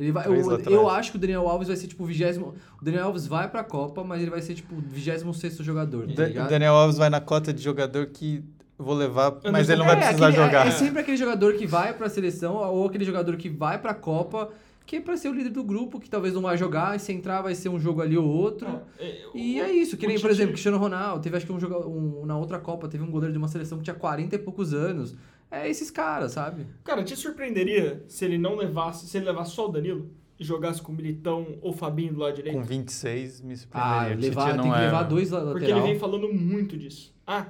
Ele 0.00 0.10
vai, 0.12 0.24
Três 0.24 0.44
eu, 0.46 0.50
laterais. 0.52 0.72
eu 0.74 0.88
acho 0.88 1.10
que 1.10 1.16
o 1.16 1.20
Daniel 1.20 1.48
Alves 1.48 1.68
vai 1.68 1.76
ser 1.76 1.86
tipo 1.86 2.02
o 2.02 2.06
vigésimo. 2.06 2.54
O 2.80 2.84
Daniel 2.84 3.04
Alves 3.06 3.26
vai 3.26 3.48
pra 3.48 3.62
Copa, 3.62 4.02
mas 4.02 4.22
ele 4.22 4.30
vai 4.30 4.40
ser 4.40 4.54
tipo 4.54 4.74
o 4.74 4.80
26 4.80 5.56
jogador, 5.58 6.06
tá 6.08 6.22
o 6.22 6.48
Daniel 6.48 6.74
Alves 6.74 6.96
vai 6.96 7.10
na 7.10 7.20
cota 7.20 7.52
de 7.52 7.62
jogador 7.62 8.06
que 8.06 8.42
vou 8.78 8.94
levar, 8.94 9.32
mas 9.52 9.68
não 9.68 9.74
ele 9.74 9.82
não 9.82 9.84
sei- 9.84 9.86
vai 9.86 9.94
É, 9.94 9.98
precisar 10.06 10.26
aquele- 10.28 10.42
é- 10.42 10.46
jogar. 10.46 10.66
É, 10.66 10.70
sempre 10.72 11.00
aquele 11.00 11.16
jogador 11.16 11.54
que 11.54 11.66
vai 11.66 11.92
pra 11.92 12.08
seleção 12.08 12.54
ou 12.54 12.86
aquele 12.86 13.04
jogador 13.04 13.36
que 13.36 13.48
vai 13.48 13.78
pra 13.78 13.94
Copa, 13.94 14.48
que 14.86 14.96
é 14.96 15.00
pra 15.00 15.16
ser 15.16 15.28
o 15.28 15.32
líder 15.32 15.50
do 15.50 15.62
grupo, 15.64 15.98
que 16.00 16.10
talvez 16.10 16.34
não 16.34 16.42
vai 16.42 16.56
jogar, 16.58 16.96
e 16.96 16.98
se 16.98 17.12
entrar 17.12 17.40
vai 17.42 17.54
ser 17.54 17.68
um 17.68 17.78
jogo 17.78 18.02
ali 18.02 18.16
ou 18.18 18.26
outro. 18.26 18.66
É, 18.98 19.22
E 19.34 19.60
o- 19.60 19.64
é 19.64 19.72
isso, 19.72 19.96
que 19.96 20.06
nem, 20.06 20.20
por 20.20 20.30
exemplo, 20.30 20.52
Cristiano 20.52 20.78
Ronaldo, 20.78 21.22
teve 21.22 21.36
acho 21.36 21.46
que 21.46 21.52
um 21.52 21.60
jogo 21.60 21.88
um, 21.88 22.26
na 22.26 22.36
outra 22.36 22.58
Copa, 22.58 22.88
teve 22.88 23.02
um 23.02 23.10
goleiro 23.10 23.32
de 23.32 23.38
uma 23.38 23.48
seleção 23.48 23.78
que 23.78 23.84
tinha 23.84 23.94
40 23.94 24.34
e 24.36 24.38
poucos 24.38 24.72
anos. 24.74 25.14
É 25.50 25.68
esses 25.68 25.90
caras, 25.90 26.32
sabe? 26.32 26.66
Cara, 26.82 27.04
te 27.04 27.14
surpreenderia 27.16 28.02
se 28.08 28.24
ele 28.24 28.38
não 28.38 28.56
levasse, 28.56 29.06
se 29.06 29.16
ele 29.18 29.26
levasse 29.26 29.52
só 29.52 29.68
o 29.68 29.72
Danilo 29.72 30.10
e 30.40 30.44
jogasse 30.44 30.80
com 30.80 30.92
o 30.92 30.94
Militão 30.94 31.58
ou 31.60 31.70
o 31.70 31.74
Fabinho 31.74 32.14
do 32.14 32.20
lado 32.20 32.34
direito? 32.34 32.56
Com 32.56 32.62
26, 32.64 33.42
me 33.42 33.52
Ah, 33.52 33.56
surpreenderia. 33.56 34.14
O 34.14 34.16
Tite 34.16 34.28
levar, 34.30 34.52
tem 34.62 34.62
que 34.72 34.78
é- 34.78 34.80
levar 34.80 35.02
dois 35.04 35.30
la- 35.30 35.40
Porque 35.42 35.64
ele 35.64 35.72
lateral. 35.72 35.82
vem 35.88 35.98
falando 35.98 36.32
muito 36.32 36.76
disso. 36.78 37.14
Ah, 37.26 37.46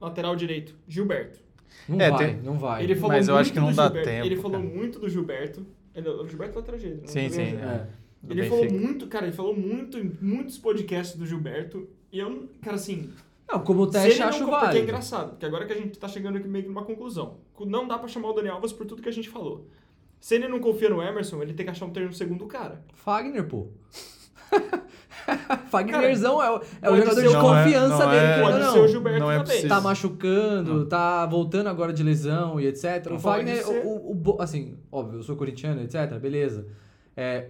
lateral 0.00 0.36
direito, 0.36 0.74
Gilberto. 0.86 1.40
Não 1.88 2.00
É, 2.00 2.10
vai, 2.10 2.26
tem- 2.26 2.42
não 2.42 2.58
vai. 2.58 2.84
Ele 2.84 2.94
falou 2.94 3.16
Mas 3.16 3.26
eu 3.28 3.36
acho 3.36 3.52
que 3.52 3.58
não 3.58 3.72
dá 3.72 3.84
Gilberto. 3.86 4.08
tempo, 4.08 4.26
Ele 4.26 4.36
falou 4.36 4.60
cara. 4.60 4.70
muito 4.74 4.98
do 5.00 5.08
Gilberto. 5.08 5.66
Ele, 5.94 6.08
o 6.08 6.26
Gilberto 6.26 6.54
é 6.54 6.60
lateral 6.60 6.80
direito. 6.80 7.00
não 7.02 7.08
Sim, 7.08 7.28
sim. 7.28 7.40
É. 7.56 7.86
do 8.22 8.32
Ele 8.32 8.48
falou 8.48 8.64
Benfica. 8.64 8.80
muito, 8.80 9.06
cara, 9.08 9.26
ele 9.26 9.34
falou 9.36 9.56
muito 9.56 9.98
em 9.98 10.16
muitos 10.20 10.58
podcasts 10.58 11.16
do 11.18 11.26
Gilberto. 11.26 11.88
E 12.10 12.18
eu, 12.18 12.48
cara, 12.62 12.76
assim, 12.76 13.10
Não, 13.50 13.60
como 13.64 13.90
se 13.90 13.98
ele 13.98 14.04
teste 14.06 14.20
não, 14.20 14.28
acho 14.28 14.38
porque 14.40 14.54
é 14.54 14.60
válido. 14.60 14.84
engraçado, 14.84 15.30
porque 15.30 15.46
agora 15.46 15.66
que 15.66 15.72
a 15.72 15.76
gente 15.76 15.98
tá 15.98 16.08
chegando 16.08 16.36
aqui 16.38 16.48
meio 16.48 16.64
que 16.64 16.68
numa 16.70 16.84
conclusão. 16.84 17.36
Não 17.60 17.86
dá 17.86 17.98
pra 17.98 18.08
chamar 18.08 18.30
o 18.30 18.32
Daniel 18.32 18.54
Alves 18.54 18.72
por 18.72 18.86
tudo 18.86 19.02
que 19.02 19.08
a 19.08 19.12
gente 19.12 19.28
falou. 19.28 19.66
Se 20.20 20.36
ele 20.36 20.46
não 20.48 20.60
confia 20.60 20.88
no 20.88 21.02
Emerson, 21.02 21.42
ele 21.42 21.52
tem 21.52 21.66
que 21.66 21.70
achar 21.72 21.84
um 21.84 21.90
termo 21.90 22.12
segundo 22.12 22.46
cara. 22.46 22.80
Fagner, 22.94 23.44
pô. 23.48 23.66
Fagnerzão 25.70 26.42
é 26.42 26.50
o, 26.50 26.54
é 26.82 26.90
o 26.90 26.92
pode 26.94 26.96
jogador 27.02 27.20
de 27.22 27.28
o- 27.28 27.40
confiança 27.40 27.98
não 28.06 28.12
é- 28.12 28.20
dele, 28.20 28.26
não 28.26 28.48
é- 28.48 28.52
Pode 28.52 28.64
não. 28.64 28.72
ser 28.72 28.78
o 28.80 28.88
Gilberto 28.88 29.20
não 29.20 29.30
é 29.30 29.38
também. 29.42 29.68
Tá 29.68 29.80
machucando, 29.80 30.86
tá 30.86 31.26
voltando 31.26 31.68
agora 31.68 31.92
de 31.92 32.02
lesão 32.02 32.60
e 32.60 32.66
etc. 32.66 33.06
Não 33.08 33.16
o 33.16 33.18
Fagner, 33.20 33.64
o, 33.68 34.12
o 34.20 34.36
assim, 34.42 34.74
óbvio, 34.90 35.18
eu 35.20 35.22
sou 35.22 35.36
corintiano, 35.36 35.80
etc. 35.82 36.18
Beleza. 36.20 36.66
É, 37.16 37.46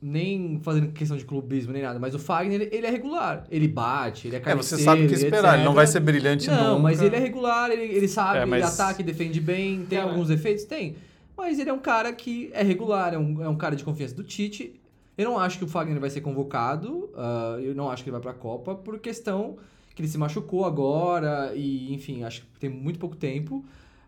nem 0.00 0.58
fazendo 0.62 0.92
questão 0.92 1.16
de 1.16 1.24
clubismo 1.26 1.72
nem 1.74 1.82
nada, 1.82 1.98
mas 1.98 2.14
o 2.14 2.18
Fagner, 2.18 2.68
ele 2.72 2.86
é 2.86 2.90
regular. 2.90 3.44
Ele 3.50 3.68
bate, 3.68 4.28
ele 4.28 4.36
é 4.36 4.38
É, 4.38 4.42
carniceiro, 4.42 4.78
você 4.78 4.84
sabe 4.84 5.04
o 5.04 5.08
que 5.08 5.14
esperar. 5.14 5.54
Ele 5.56 5.64
não 5.64 5.74
vai 5.74 5.86
ser 5.86 6.00
brilhante 6.00 6.48
Não, 6.48 6.70
nunca. 6.70 6.82
mas 6.82 7.02
ele 7.02 7.16
é 7.16 7.18
regular, 7.18 7.70
ele, 7.70 7.82
ele 7.82 8.08
sabe, 8.08 8.38
É, 8.38 8.42
ele 8.42 8.50
mas- 8.50 8.80
ataca 8.80 9.00
e 9.02 9.04
defende 9.04 9.40
bem, 9.40 9.84
tem 9.84 9.98
Cara- 9.98 10.10
alguns 10.10 10.28
defeitos? 10.28 10.64
Tem. 10.64 10.96
Mas 11.36 11.58
ele 11.58 11.68
é 11.70 11.72
um 11.72 11.78
cara 11.78 12.12
que 12.12 12.50
é 12.54 12.62
regular, 12.62 13.12
é 13.14 13.18
um, 13.18 13.42
é 13.44 13.48
um 13.48 13.56
cara 13.56 13.74
de 13.76 13.84
confiança 13.84 14.14
do 14.14 14.22
Tite. 14.22 14.79
Eu 15.20 15.26
não 15.26 15.38
acho 15.38 15.58
que 15.58 15.64
o 15.64 15.68
Fagner 15.68 16.00
vai 16.00 16.08
ser 16.08 16.22
convocado, 16.22 17.10
ah, 17.14 17.58
eu 17.60 17.74
não 17.74 17.90
acho 17.90 18.02
que 18.02 18.08
ele 18.08 18.12
vai 18.12 18.22
pra 18.22 18.32
Copa, 18.32 18.74
por 18.74 18.98
questão 18.98 19.58
que 19.94 20.00
ele 20.00 20.08
se 20.08 20.16
machucou 20.16 20.64
agora 20.64 21.52
e, 21.54 21.92
enfim, 21.92 22.24
acho 22.24 22.40
que 22.40 22.46
tem 22.58 22.70
muito 22.70 22.98
pouco 22.98 23.14
tempo. 23.14 23.62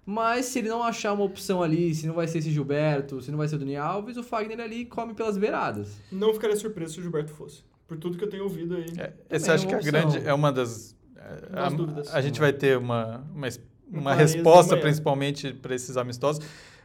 Mas 0.07 0.47
se 0.47 0.61
ele 0.61 0.71
não 0.71 0.83
achar 0.83 1.13
uma 1.13 1.23
opção 1.23 1.63
ali, 1.63 1.95
se 1.95 2.07
não 2.07 2.15
vai 2.15 2.27
ser 2.27 2.39
esse 2.39 2.51
Gilberto, 2.51 3.21
se 3.21 3.31
não 3.31 3.37
vai 3.37 3.47
ser 3.47 3.57
o 3.57 3.59
Dani 3.59 3.77
Alves, 3.77 4.17
o 4.17 4.23
Fagner 4.23 4.59
ali 4.59 4.87
come 4.87 5.13
pelas 5.13 5.37
beiradas. 5.37 6.01
Não 6.11 6.33
ficaria 6.33 6.57
surpreso 6.57 6.95
se 6.95 7.01
o 7.01 7.03
Gilberto 7.03 7.31
fosse. 7.33 7.63
Por 7.87 7.99
tudo 7.99 8.17
que 8.17 8.25
eu 8.25 8.31
tenho 8.31 8.45
ouvido 8.45 8.75
aí. 8.75 8.87
É, 8.97 9.09
Também 9.09 9.13
essa 9.29 9.55
é 9.55 9.59
que 9.59 9.75
a 9.75 9.77
opção. 9.77 9.93
grande 9.93 10.27
é 10.27 10.33
uma 10.33 10.51
das. 10.51 10.97
é, 11.15 11.59
a, 11.59 11.69
dúvidas. 11.69 12.13
a 12.15 12.23
gente 12.23 12.41
vai 12.41 12.55
ter 12.55 12.79
uma, 12.79 13.23
uma, 13.35 13.49
Uma 13.93 14.15
resposta, 14.15 14.79
principalmente 14.79 15.53
para 15.53 15.75
esses 15.75 15.99
amistosos. 15.99 16.43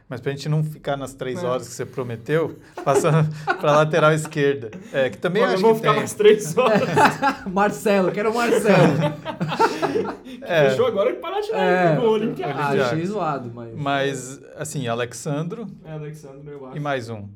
Mas 0.08 0.20
pra 0.22 0.32
gente 0.32 0.48
não 0.48 0.64
ficar 0.64 0.96
nas 0.96 1.12
três 1.12 1.42
É. 1.42 1.46
horas 1.46 1.68
que 1.68 1.74
você 1.74 1.84
prometeu, 1.84 2.58
passando 2.82 3.28
pra 3.60 3.76
lateral 3.76 4.12
esquerda. 4.12 4.70
É, 4.92 5.10
que 5.10 5.18
também 5.18 5.42
Pô, 5.42 5.48
eu 5.48 5.52
acho 5.54 5.62
vou 5.62 5.72
que 5.74 5.80
ficar 5.80 5.90
tem. 5.90 5.98
mais 6.00 6.14
três 6.14 6.56
horas. 6.56 6.80
Marcelo, 7.52 8.10
quero 8.10 8.30
o 8.30 8.34
Marcelo. 8.34 8.94
É. 10.42 10.70
Fechou 10.70 10.86
agora 10.86 11.12
que 11.12 11.18
parar 11.20 11.40
de 11.40 11.52
É. 11.52 11.96
com 11.96 12.06
o 12.06 12.10
Olympiacos. 12.10 12.56
ah, 12.60 12.68
achei 12.86 13.04
zoado, 13.06 13.50
mas... 13.54 13.74
Mas, 13.74 14.40
assim, 14.56 14.86
Alexandro 14.88 15.66
É, 15.84 15.92
Alexandre, 15.92 16.52
eu 16.52 16.66
acho. 16.66 16.76
e 16.76 16.80
mais 16.80 17.08
um. 17.10 17.28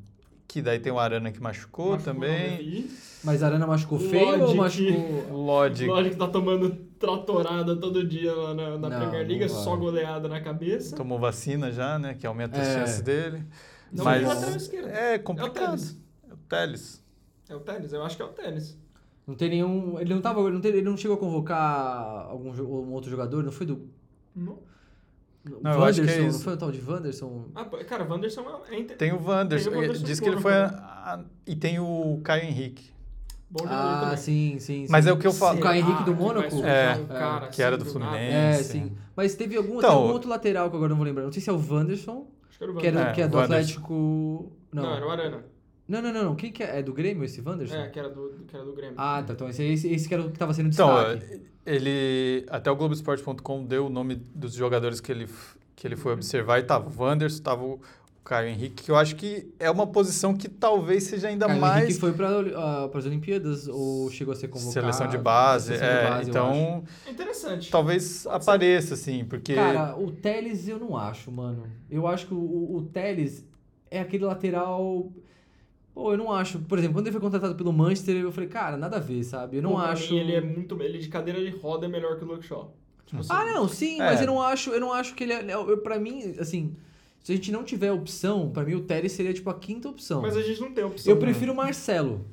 Que 0.48 0.60
daí 0.62 0.78
tem 0.78 0.92
o 0.92 0.98
Arana 0.98 1.30
que 1.32 1.40
machucou, 1.42 1.92
Machucou, 1.92 2.14
também. 2.14 2.56
Levi. 2.58 2.90
Mas 3.24 3.42
a 3.42 3.46
Arana 3.46 3.66
machucou 3.66 3.98
feio 3.98 4.42
ou 4.44 4.54
Logic. 4.54 4.92
machucou... 4.92 5.44
Logic. 5.44 5.88
Lógico 5.88 6.10
que 6.14 6.18
tá 6.20 6.28
tomando 6.28 6.76
tratorada 7.06 7.76
todo 7.76 8.04
dia 8.06 8.32
lá 8.34 8.54
na, 8.54 8.78
na 8.78 8.88
Não, 8.88 8.98
Premier 9.00 9.26
League, 9.26 9.38
não 9.40 9.44
é 9.46 9.48
só 9.48 9.76
goleada 9.76 10.28
na 10.28 10.40
cabeça. 10.40 10.96
Tomou 10.96 11.18
vacina 11.18 11.70
já, 11.72 11.98
né? 11.98 12.14
Que 12.14 12.26
aumenta 12.26 12.60
as 12.60 12.68
É. 12.68 12.74
chances 12.78 13.00
dele. 13.02 13.44
Não, 13.92 14.04
Mas 14.04 14.72
é 14.72 15.14
É 15.14 15.18
complicado. 15.18 15.78
o. 15.78 16.30
É 16.30 16.34
o 16.34 16.36
Teles. 16.48 17.02
É 17.48 17.54
o 17.56 17.60
Tênis, 17.60 17.92
eu 17.92 18.02
acho 18.02 18.16
que 18.16 18.22
é 18.22 18.24
o 18.24 18.28
Tênis. 18.28 18.78
Não 19.26 19.34
tem 19.34 19.50
nenhum... 19.50 20.00
Ele 20.00 20.14
não, 20.14 20.22
tava, 20.22 20.40
ele 20.40 20.52
não, 20.52 20.60
tem- 20.60 20.70
ele 20.72 20.82
não 20.82 20.96
chegou 20.96 21.16
a 21.16 21.20
convocar 21.20 22.26
algum 22.30 22.50
um 22.50 22.92
outro 22.92 23.10
jogador? 23.10 23.42
Não 23.44 23.52
foi 23.52 23.66
do... 23.66 23.88
Não. 24.34 24.58
Não, 25.60 25.72
eu 25.72 25.84
acho 25.84 26.00
que 26.02 26.08
é 26.08 26.12
Wanderson, 26.12 26.20
não 26.22 26.28
isso. 26.28 26.44
foi 26.44 26.52
o 26.54 26.56
tal 26.56 26.70
de 26.72 26.80
Wanderson? 26.80 27.44
Ah, 27.54 27.64
cara, 27.64 28.04
o 28.04 28.08
Wanderson 28.10 28.40
é, 28.70 28.74
é 28.74 28.80
inter... 28.80 28.96
Tem 28.96 29.12
o 29.12 29.20
Wanderson, 29.22 29.70
Tem 29.70 29.78
o 29.78 29.80
Wanderson 29.82 30.04
diz 30.04 30.16
de 30.18 30.22
que 30.22 30.28
ele 30.30 30.40
foi. 30.40 30.52
né? 30.52 30.58
a- 30.58 31.14
a- 31.14 31.24
e 31.46 31.54
tem 31.56 31.78
o 31.80 32.20
Caio 32.24 32.44
Henrique, 32.44 32.90
bom 33.52 33.64
jogador 33.64 33.78
Ah, 33.82 34.00
também. 34.04 34.16
sim, 34.16 34.56
sim, 34.58 34.86
Mas 34.88 35.04
sim. 35.04 35.10
é 35.10 35.12
o 35.12 35.18
que 35.18 35.26
eu 35.26 35.32
falo. 35.32 35.58
O 35.58 35.62
Caio 35.62 35.80
Henrique 35.84 36.04
do 36.04 36.14
vai 36.14 36.22
Mônaco? 36.24 36.56
É, 36.64 36.96
um 36.96 37.06
cara 37.06 37.48
que 37.48 37.62
era 37.62 37.76
assim 37.76 37.84
do? 37.84 37.90
Fluminense. 37.90 38.26
É, 38.34 38.62
sim. 38.64 38.92
Mas 39.14 39.34
teve 39.34 39.56
algum, 39.56 39.78
Então, 39.78 39.90
algum 39.92 40.12
outro 40.12 40.30
lateral 40.30 40.70
que 40.70 40.76
agora 40.76 40.88
não 40.88 40.96
vou 40.96 41.04
lembrar. 41.04 41.24
Não 41.24 41.32
sei 41.32 41.42
se 41.42 41.50
é 41.50 41.52
o 41.52 41.56
Wanderson, 41.56 42.26
Acho 42.48 42.58
que 42.58 42.64
era 42.64 42.72
o 42.72 42.76
que, 42.76 42.86
era, 42.86 42.96
Wanderson. 42.96 43.10
É, 43.10 43.14
que 43.14 43.20
é 43.22 43.28
do 43.28 43.36
Wanderson. 43.36 43.54
Atlético. 43.60 44.52
Não. 44.72 44.82
Não, 44.84 44.94
era 44.96 45.06
o 45.06 45.10
Arana. 45.10 45.44
não, 45.86 46.00
não, 46.02 46.12
não, 46.12 46.24
não. 46.24 46.34
Quem 46.34 46.50
que 46.50 46.62
é? 46.62 46.78
É 46.78 46.82
do 46.82 46.92
Grêmio 46.94 47.24
esse 47.24 47.40
Wanderson? 47.40 47.76
É, 47.76 47.88
que 47.88 47.98
era 47.98 48.08
do, 48.08 48.30
que 48.48 48.56
era 48.56 48.64
do 48.64 48.72
Grêmio. 48.72 48.94
Ah, 48.96 49.22
tá. 49.26 49.34
Então 49.34 49.48
esse, 49.48 49.62
esse, 49.64 49.88
esse 49.92 50.08
que 50.08 50.14
era 50.14 50.22
o 50.24 50.30
que 50.30 50.38
tava 50.38 50.54
sendo 50.54 50.70
Então, 50.70 50.88
destaque. 51.14 51.42
ele. 51.66 52.46
Até 52.48 52.70
o 52.70 52.76
Globoesporte.com 52.76 53.64
deu 53.64 53.86
o 53.86 53.90
nome 53.90 54.14
dos 54.34 54.54
jogadores 54.54 55.00
que 55.00 55.12
ele, 55.12 55.28
que 55.76 55.86
ele 55.86 55.96
foi 55.96 56.12
observar 56.14 56.58
e 56.58 56.62
tava 56.62 56.88
o 56.88 57.02
Wanderson, 57.02 57.42
tava 57.42 57.62
o 57.64 57.80
Caio 58.24 58.48
Henrique, 58.50 58.84
que 58.84 58.90
eu 58.90 58.94
acho 58.96 59.16
que 59.16 59.52
é 59.58 59.68
uma 59.70 59.86
posição 59.86 60.32
que 60.32 60.48
talvez 60.48 61.02
seja 61.04 61.26
ainda 61.28 61.46
Caio 61.46 61.60
mais. 61.60 61.84
Henrique 61.84 61.98
foi 62.00 62.12
para 62.12 62.28
as 62.94 63.04
Olimpíadas 63.04 63.66
ou 63.66 64.08
chegou 64.10 64.32
a 64.32 64.36
ser 64.36 64.46
convocado? 64.48 64.72
Seleção 64.74 65.08
de 65.08 65.18
base, 65.18 65.76
Seleção 65.76 65.88
de 65.88 65.94
é. 65.94 66.02
base, 66.02 66.12
eu 66.12 66.16
acho. 66.20 66.30
então, 66.30 66.84
É 67.06 67.10
interessante. 67.10 67.70
talvez 67.70 68.22
Pode 68.22 68.44
ser. 68.44 68.50
apareça, 68.50 68.94
assim, 68.94 69.24
porque. 69.24 69.54
Cara, 69.54 69.96
o 69.98 70.10
Teles 70.12 70.68
eu 70.68 70.78
não 70.78 70.96
acho, 70.96 71.32
mano. 71.32 71.64
Eu 71.90 72.06
acho 72.06 72.26
que 72.28 72.34
o, 72.34 72.38
o, 72.76 72.82
Teles 72.92 73.44
é 73.90 74.00
aquele 74.00 74.24
lateral. 74.24 75.10
Pô, 75.92 76.12
eu 76.12 76.16
não 76.16 76.32
acho. 76.32 76.60
Por 76.60 76.78
exemplo, 76.78 76.94
quando 76.96 77.06
ele 77.08 77.12
foi 77.12 77.20
contratado 77.20 77.54
pelo 77.56 77.72
Manchester, 77.72 78.16
eu 78.16 78.30
falei, 78.32 78.48
cara, 78.48 78.76
nada 78.76 78.96
a 78.96 79.00
ver, 79.00 79.22
sabe? 79.24 79.56
Eu 79.58 79.62
não 79.62 79.72
Pô, 79.72 79.78
acho. 79.78 80.12
mim, 80.12 80.20
ele 80.20 80.32
é 80.34 80.40
muito. 80.40 80.80
Ele 80.80 80.98
de 80.98 81.08
cadeira 81.08 81.38
de 81.42 81.50
roda 81.50 81.86
é 81.86 81.88
melhor 81.88 82.16
que 82.18 82.24
o 82.24 82.28
Luke 82.28 82.46
Shaw. 82.46 82.72
Tipo 83.04 83.20
assim, 83.20 83.28
Ah, 83.32 83.44
não, 83.46 83.68
sim, 83.68 83.96
É. 84.00 84.04
mas 84.06 84.20
eu 84.20 84.26
não 84.28 84.40
acho, 84.40 84.70
eu 84.70 84.80
não 84.80 84.92
acho 84.92 85.14
que 85.14 85.24
ele 85.24 85.32
é. 85.32 85.52
Eu, 85.54 85.78
pra 85.78 85.98
mim, 85.98 86.34
assim, 86.38 86.74
se 87.22 87.32
a 87.32 87.36
gente 87.36 87.52
não 87.52 87.62
tiver 87.64 87.92
opção, 87.92 88.50
pra 88.50 88.64
mim 88.64 88.74
o 88.74 88.80
Teles 88.82 89.12
seria 89.12 89.32
tipo 89.32 89.48
a 89.50 89.54
quinta 89.54 89.88
opção. 89.88 90.20
Mas 90.22 90.36
a 90.36 90.42
gente 90.42 90.60
não 90.60 90.72
tem 90.72 90.84
opção. 90.84 91.12
Eu 91.12 91.18
prefiro 91.18 91.52
o 91.52 91.56
Marcelo. 91.56 92.26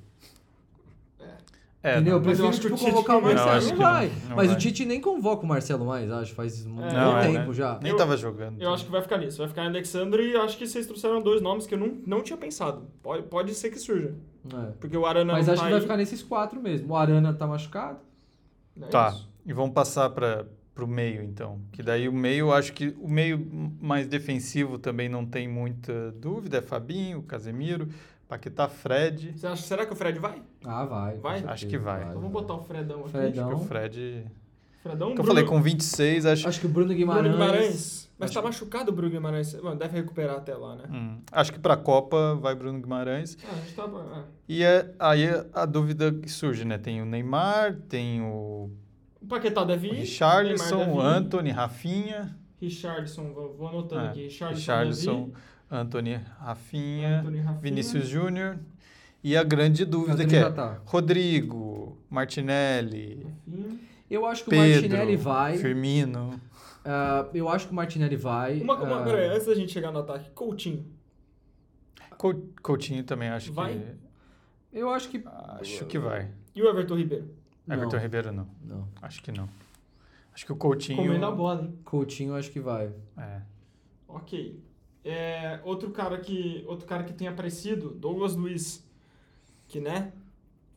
É, 1.81 1.93
entendeu? 1.95 2.15
Eu 2.17 2.19
não, 2.19 2.25
Mas 2.27 2.39
eu 2.39 2.45
prefiro 2.45 2.47
acho 2.49 2.59
que 2.59 2.67
o 2.67 2.75
tipo, 2.75 2.89
convocar 2.89 3.17
o. 3.17 3.21
Marcelo. 3.21 3.69
Não, 3.71 3.77
vai. 3.77 4.07
não, 4.09 4.29
não 4.31 4.35
mas 4.35 4.47
vai. 4.47 4.55
o 4.55 4.59
Tite 4.59 4.83
nem 4.85 4.99
convoca 4.99 5.45
o 5.45 5.47
Marcelo 5.47 5.85
mais, 5.85 6.11
acho. 6.11 6.33
Faz 6.35 6.65
um 6.65 6.83
É, 6.83 6.89
bom 6.89 7.17
é, 7.17 7.21
tempo 7.31 7.47
né? 7.47 7.53
já. 7.53 7.79
Nem 7.81 7.91
Eu- 7.93 7.97
tava 7.97 8.17
jogando. 8.17 8.61
Eu 8.61 8.73
acho 8.73 8.83
que 8.83 8.91
vai 8.91 9.01
ficar 9.01 9.17
nisso. 9.17 9.37
Vai 9.37 9.47
ficar 9.47 9.63
em 9.63 9.67
Alexandre 9.67 10.29
e 10.31 10.35
acho 10.35 10.57
que 10.57 10.67
vocês 10.67 10.85
trouxeram 10.85 11.21
dois 11.21 11.41
nomes 11.41 11.65
que 11.65 11.75
eu 11.75 11.79
não, 11.79 11.97
não 12.05 12.21
tinha 12.21 12.35
pensado. 12.35 12.85
Pode, 13.01 13.23
pode 13.27 13.53
ser 13.55 13.69
que 13.69 13.79
surja. 13.79 14.13
É. 14.53 14.71
Porque 14.77 14.97
o 14.97 15.05
Arana 15.05 15.31
Mas 15.31 15.47
acho 15.47 15.55
tá 15.57 15.63
que 15.63 15.69
vai 15.71 15.79
aí. 15.79 15.81
ficar 15.81 15.95
nesses 15.95 16.21
quatro 16.21 16.61
mesmo. 16.61 16.91
O 16.91 16.97
Arana 16.97 17.33
tá 17.33 17.47
machucado. 17.47 17.99
É 18.81 18.85
Tá. 18.87 19.11
isso. 19.11 19.29
E 19.45 19.53
vamos 19.53 19.71
passar 19.73 20.09
para 20.73 20.83
o 20.83 20.87
meio, 20.87 21.23
então. 21.23 21.59
Que 21.71 21.83
daí 21.83 22.07
o 22.07 22.13
meio, 22.13 22.51
acho 22.51 22.73
que 22.73 22.95
o 22.99 23.07
meio 23.09 23.39
mais 23.81 24.07
defensivo 24.07 24.77
também 24.77 25.09
não 25.09 25.25
tem 25.25 25.47
muita 25.47 26.11
dúvida. 26.13 26.57
É 26.57 26.61
Fabinho, 26.61 27.21
Casemiro, 27.23 27.89
Paquetá, 28.27 28.67
Fred. 28.69 29.33
Você 29.35 29.47
acha, 29.47 29.63
será 29.63 29.85
que 29.85 29.93
o 29.93 29.95
Fred 29.95 30.19
vai? 30.19 30.41
Ah, 30.63 30.85
vai. 30.85 31.17
Vai? 31.17 31.43
Acho 31.45 31.67
que 31.67 31.77
vai. 31.77 32.03
Então 32.03 32.15
vamos 32.15 32.31
botar 32.31 32.53
o 32.53 32.63
Fredão 32.63 33.01
aqui. 33.01 33.09
Fredão. 33.09 33.47
Acho 33.47 33.57
que 33.57 33.63
o 33.63 33.67
Fred. 33.67 34.25
Fredão, 34.81 35.13
Que 35.13 35.21
eu 35.21 35.25
falei 35.25 35.43
com 35.43 35.61
26, 35.61 36.25
acho. 36.25 36.47
Acho 36.47 36.59
que 36.59 36.65
o 36.65 36.69
Bruno 36.69 36.87
Bruno 36.87 36.99
Guimarães. 36.99 37.31
Guimarães. 37.33 38.09
Mas 38.17 38.31
Acho 38.31 38.39
tá 38.41 38.45
machucado 38.45 38.91
o 38.91 38.95
Bruno 38.95 39.11
Guimarães. 39.11 39.53
Mano, 39.61 39.77
deve 39.77 39.97
recuperar 39.97 40.37
até 40.37 40.53
lá, 40.53 40.75
né? 40.75 40.83
Hum, 40.91 41.21
acho 41.31 41.53
que 41.53 41.59
para 41.59 41.73
a 41.73 41.77
Copa 41.77 42.35
vai 42.35 42.53
Bruno 42.53 42.79
Guimarães. 42.79 43.37
Ah, 43.45 43.53
a 43.53 43.55
gente 43.61 43.73
tá. 43.73 43.83
é. 43.83 44.23
E 44.47 44.63
é, 44.63 44.93
aí 44.99 45.25
a 45.53 45.65
dúvida 45.65 46.11
que 46.11 46.29
surge, 46.29 46.65
né? 46.65 46.77
Tem 46.77 47.01
o 47.01 47.05
Neymar, 47.05 47.77
tem 47.87 48.21
o, 48.21 48.69
O 49.21 49.25
Paquetá 49.27 49.63
deve 49.63 49.89
o 49.89 49.93
ir. 49.93 49.99
Richarlison, 49.99 50.75
o 50.75 50.79
deve 50.85 50.91
ir. 50.97 51.01
Anthony, 51.01 51.49
Rafinha. 51.51 52.37
Richardson, 52.61 53.33
vou, 53.33 53.53
vou 53.55 53.67
anotando 53.69 54.01
É, 54.01 54.09
aqui. 54.09 54.23
Richardson, 54.23 54.55
Richarlison, 54.57 55.23
deve 55.25 55.33
Anthony. 55.71 56.15
Rafinha, 56.39 57.19
Anthony 57.19 57.37
Rafinha. 57.39 57.61
Vinícius 57.61 58.07
Júnior. 58.07 58.57
E 59.23 59.35
a 59.35 59.43
grande 59.43 59.83
dúvida 59.85 60.25
que 60.25 60.35
é 60.35 60.49
tá. 60.49 60.79
Rodrigo, 60.85 61.97
Martinelli, 62.09 63.25
Rafinha. 63.47 63.79
Eu 64.09 64.25
acho 64.25 64.43
que 64.43 64.49
o 64.49 64.51
Pedro, 64.51 64.81
Martinelli 64.89 65.15
vai. 65.17 65.57
Firmino. 65.57 66.39
Ah, 66.85 67.27
eu 67.33 67.47
acho 67.49 67.67
que 67.67 67.71
o 67.73 67.75
Martinelli 67.75 68.15
vai. 68.15 68.59
Uma, 68.61 68.75
uma, 68.81 69.01
Ah, 69.01 69.03
peraí, 69.03 69.27
antes 69.27 69.45
da 69.45 69.53
gente 69.53 69.71
chegar 69.71 69.91
no 69.91 69.99
ataque, 69.99 70.29
Coutinho. 70.31 70.85
Cou- 72.17 72.49
Coutinho 72.61 73.03
também 73.03 73.29
acho 73.29 73.51
Vai? 73.53 73.73
que 74.71 74.77
eu 74.79 74.89
acho 74.89 75.09
que. 75.09 75.21
acho 75.61 75.85
que 75.85 75.97
vai. 75.99 76.29
E 76.55 76.61
o 76.61 76.67
Everton 76.69 76.95
Ribeiro? 76.95 77.29
Everton 77.69 77.95
não, 77.95 78.01
Ribeiro 78.03 78.31
não. 78.31 78.47
Não. 78.63 78.87
Acho 79.01 79.21
que 79.21 79.31
não. 79.31 79.47
Acho 80.33 80.45
que 80.45 80.51
o 80.53 80.55
Coutinho 80.55 80.97
Comendo 80.97 81.25
a 81.25 81.31
bola, 81.31 81.63
hein? 81.63 81.73
Coutinho, 81.83 82.35
acho 82.35 82.51
que 82.51 82.59
vai. 82.59 82.91
é. 83.17 83.41
Ok. 84.07 84.59
É, 85.03 85.59
outro, 85.63 85.91
cara 85.91 86.17
que, 86.17 86.63
outro 86.67 86.85
cara 86.85 87.03
que 87.03 87.13
tem 87.13 87.27
aparecido, 87.27 87.89
Douglas 87.89 88.35
Luiz. 88.35 88.85
Que, 89.67 89.79
né? 89.79 90.11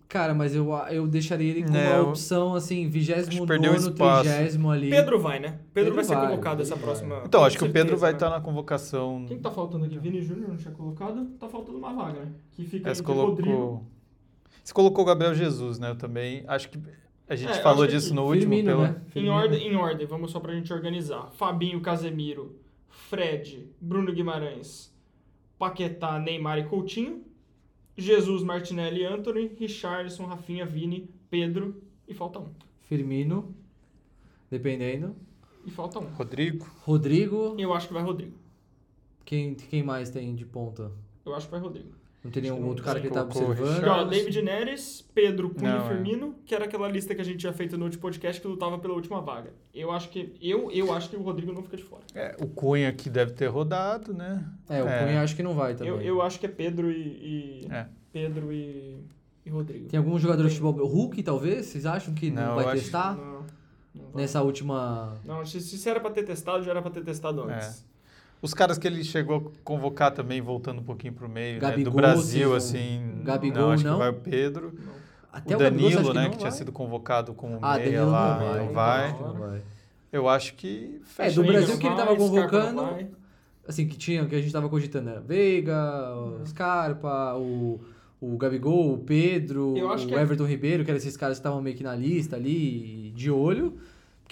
Cara, 0.08 0.34
mas 0.34 0.54
eu, 0.54 0.70
eu 0.90 1.06
deixaria 1.08 1.50
ele 1.50 1.64
como 1.64 1.76
É, 1.76 1.98
uma 1.98 2.10
opção, 2.10 2.54
assim, 2.54 2.86
acho 2.86 2.90
29 2.90 3.30
que 3.40 3.46
perdeu 3.46 3.74
espaço. 3.74 4.24
30 4.24 4.70
ali. 4.70 4.90
Pedro 4.90 5.18
vai, 5.18 5.38
né? 5.40 5.48
Pedro, 5.48 5.62
Pedro 5.72 5.94
vai 5.94 6.04
ser 6.04 6.14
vai, 6.14 6.26
convocado 6.28 6.56
Pedro 6.58 6.62
essa 6.62 6.74
vai. 6.74 6.84
próxima. 6.84 7.22
Então, 7.24 7.40
com 7.40 7.46
acho 7.46 7.58
que 7.58 7.64
o 7.64 7.72
Pedro 7.72 7.96
vai 7.96 8.10
né? 8.10 8.16
estar 8.16 8.28
na 8.28 8.40
convocação. 8.40 9.24
Quem 9.26 9.38
que 9.38 9.42
tá 9.42 9.50
faltando 9.50 9.86
aqui? 9.86 9.98
Vini 9.98 10.20
Júnior 10.20 10.50
não 10.50 10.56
tinha 10.58 10.74
colocado? 10.74 11.24
Tá 11.40 11.48
faltando 11.48 11.78
uma 11.78 11.94
vaga, 11.94 12.20
né? 12.20 12.32
Que 12.50 12.64
fica 12.66 12.90
É, 12.90 12.94
você 12.94 13.00
entre 13.00 13.50
Rodrigo. 13.50 13.86
Você 14.62 14.72
colocou 14.72 15.02
o 15.04 15.06
Gabriel 15.06 15.34
Jesus, 15.34 15.78
né? 15.78 15.90
Eu 15.90 15.96
também. 15.96 16.44
Acho 16.46 16.68
que 16.70 16.78
a 17.28 17.34
gente 17.34 17.52
É, 17.52 17.62
falou 17.62 17.86
que 17.86 17.92
disso 17.92 18.14
no 18.14 18.22
último. 18.22 18.40
Firmino, 18.54 18.68
pelo... 18.68 18.82
né? 18.82 19.02
Em 19.14 19.28
ordem, 19.28 19.68
em 19.68 19.76
ordem, 19.76 20.06
vamos 20.06 20.30
só 20.30 20.38
pra 20.40 20.54
gente 20.54 20.72
organizar. 20.72 21.30
Fabinho, 21.32 21.80
Casemiro, 21.80 22.56
Fred, 22.88 23.68
Bruno 23.80 24.12
Guimarães, 24.12 24.92
Paquetá, 25.58 26.18
Neymar 26.18 26.58
e 26.58 26.64
Coutinho. 26.64 27.24
Jesus, 27.96 28.42
Martinelli, 28.42 29.04
Anthony, 29.04 29.48
Richardson, 29.58 30.24
Rafinha, 30.26 30.64
Vini, 30.64 31.10
Pedro 31.28 31.82
e 32.08 32.14
falta 32.14 32.38
um. 32.38 32.48
Firmino, 32.82 33.54
dependendo. 34.50 35.14
E 35.64 35.70
falta 35.70 35.98
um. 35.98 36.06
Rodrigo. 36.14 36.66
Rodrigo. 36.80 37.54
Eu 37.58 37.72
acho 37.74 37.88
que 37.88 37.94
vai 37.94 38.02
Rodrigo. 38.02 38.36
Quem, 39.24 39.54
quem 39.54 39.82
mais 39.82 40.10
tem 40.10 40.34
de 40.34 40.44
ponta? 40.44 40.90
Eu 41.24 41.34
acho 41.34 41.46
que 41.46 41.52
vai 41.52 41.60
Rodrigo. 41.60 41.92
Não 42.24 42.30
tem 42.30 42.42
nenhum 42.44 42.56
que 42.56 42.62
outro 42.62 42.76
não 42.78 42.84
cara 42.84 43.00
que 43.00 43.06
ele 43.08 43.14
tá 43.14 43.22
observando? 43.22 43.74
Richarlison. 43.80 44.08
David 44.10 44.42
Neres, 44.42 45.02
Pedro, 45.12 45.50
Cunha 45.50 45.76
Não, 45.76 45.78
e 45.80 45.84
é. 45.84 45.88
Firmino, 45.88 46.34
que 46.46 46.54
era 46.54 46.66
aquela 46.66 46.88
lista 46.88 47.14
que 47.16 47.20
a 47.20 47.24
gente 47.24 47.38
tinha 47.38 47.52
feito 47.52 47.76
no 47.76 47.84
último 47.84 48.00
podcast 48.00 48.40
que 48.40 48.46
lutava 48.46 48.78
pela 48.78 48.94
última 48.94 49.20
vaga. 49.20 49.52
Eu 49.74 49.90
acho 49.90 50.08
que 50.08 50.32
eu, 50.40 50.70
eu 50.70 50.92
acho 50.92 51.10
que 51.10 51.16
o 51.16 51.22
Rodrigo 51.22 51.52
não 51.52 51.62
fica 51.64 51.76
de 51.76 51.82
fora. 51.82 52.02
É, 52.14 52.36
o 52.40 52.46
Cunha 52.46 52.92
que 52.92 53.10
deve 53.10 53.32
ter 53.32 53.46
rodado, 53.48 54.14
né? 54.14 54.44
É, 54.68 54.80
o 54.82 54.86
É. 54.88 55.04
Cunha 55.04 55.22
acho 55.22 55.34
que 55.34 55.42
não 55.42 55.54
vai 55.54 55.74
também. 55.74 55.92
Eu, 55.92 56.00
eu 56.00 56.22
acho 56.22 56.38
que 56.38 56.46
é 56.46 56.48
Pedro 56.48 56.92
e, 56.92 57.64
e- 57.64 57.68
É. 57.68 57.86
Pedro 58.12 58.52
e, 58.52 58.98
e 59.44 59.50
Rodrigo. 59.50 59.88
Tem 59.88 59.98
algum 59.98 60.16
jogador 60.16 60.44
de 60.44 60.50
futebol. 60.56 60.86
Hulk, 60.86 61.22
talvez? 61.24 61.66
Vocês 61.66 61.86
acham 61.86 62.14
que 62.14 62.30
não, 62.30 62.46
Não, 62.48 62.54
vai 62.54 62.76
testar? 62.76 63.16
Não, 63.16 63.46
não 63.94 64.10
vai. 64.12 64.22
Nessa 64.22 64.42
última. 64.42 65.20
Não, 65.24 65.44
se, 65.44 65.60
se 65.60 65.88
era 65.88 65.98
pra 65.98 66.10
ter 66.10 66.22
testado, 66.22 66.62
já 66.62 66.70
era 66.70 66.80
pra 66.82 66.90
ter 66.90 67.02
testado 67.02 67.42
antes. 67.42 67.84
Os 68.42 68.52
caras 68.52 68.76
que 68.76 68.86
ele 68.88 69.04
chegou 69.04 69.36
a 69.36 69.62
convocar 69.64 70.10
também, 70.10 70.40
voltando 70.40 70.80
um 70.80 70.84
pouquinho 70.84 71.12
pro 71.12 71.28
meio, 71.28 71.54
né? 71.54 71.60
Gabigol, 71.60 71.92
do 71.92 71.96
Brasil, 71.96 72.54
assim. 72.56 73.20
Gabigol, 73.22 73.62
não, 73.62 73.70
acho 73.72 73.84
não? 73.84 73.92
que 73.92 73.98
vai 74.00 74.08
o 74.10 74.14
Pedro. 74.14 74.74
Não. 74.84 74.92
Até 75.32 75.54
o 75.56 75.58
Gabigol, 75.60 75.90
você 75.90 75.96
acha 75.96 76.02
Danilo, 76.02 76.14
né? 76.14 76.22
não 76.24 76.30
Que 76.32 76.38
tinha 76.38 76.50
sido 76.50 76.72
convocado 76.72 77.32
como 77.34 77.58
Ah, 77.62 77.76
meia 77.78 77.84
Danilo 77.90 78.10
lá, 78.10 78.38
não 78.38 78.44
vai. 78.44 78.58
não 78.58 78.62
então 78.64 78.74
vai. 78.74 79.04
acho 79.06 79.14
que 79.16 79.22
não 79.22 79.34
vai. 79.34 79.62
Eu 80.12 80.28
acho 80.28 80.54
que 80.56 81.00
É, 81.00 81.06
fecha 81.06 81.34
do 81.36 81.42
aí. 81.42 81.46
Brasil 81.48 81.78
que 81.78 81.86
ele 81.86 81.90
não 81.90 81.96
tava 81.96 82.14
vai, 82.16 82.28
Scarpa 82.28 82.48
convocando-. 82.72 83.06
Assim, 83.66 83.86
que 83.86 83.96
tinha, 83.96 84.26
que 84.26 84.34
a 84.34 84.40
gente 84.40 84.52
tava 84.52 84.68
cogitando, 84.68 85.04
né? 85.08 85.22
Veiga, 85.24 86.12
o 86.16 86.44
Scarpa, 86.44 87.34
o, 87.36 87.80
o 88.20 88.36
Gabigol, 88.36 88.94
o 88.94 88.98
Pedro, 88.98 89.74
o 89.74 89.96
que 89.96 90.14
é- 90.14 90.20
Everton 90.20 90.44
Ribeiro, 90.46 90.84
que 90.84 90.90
eram 90.90 90.98
esses 90.98 91.16
caras 91.16 91.36
que 91.38 91.40
estavam 91.40 91.62
meio 91.62 91.76
que 91.76 91.84
na 91.84 91.94
lista 91.94 92.34
ali, 92.34 93.12
de 93.14 93.30
olho. 93.30 93.78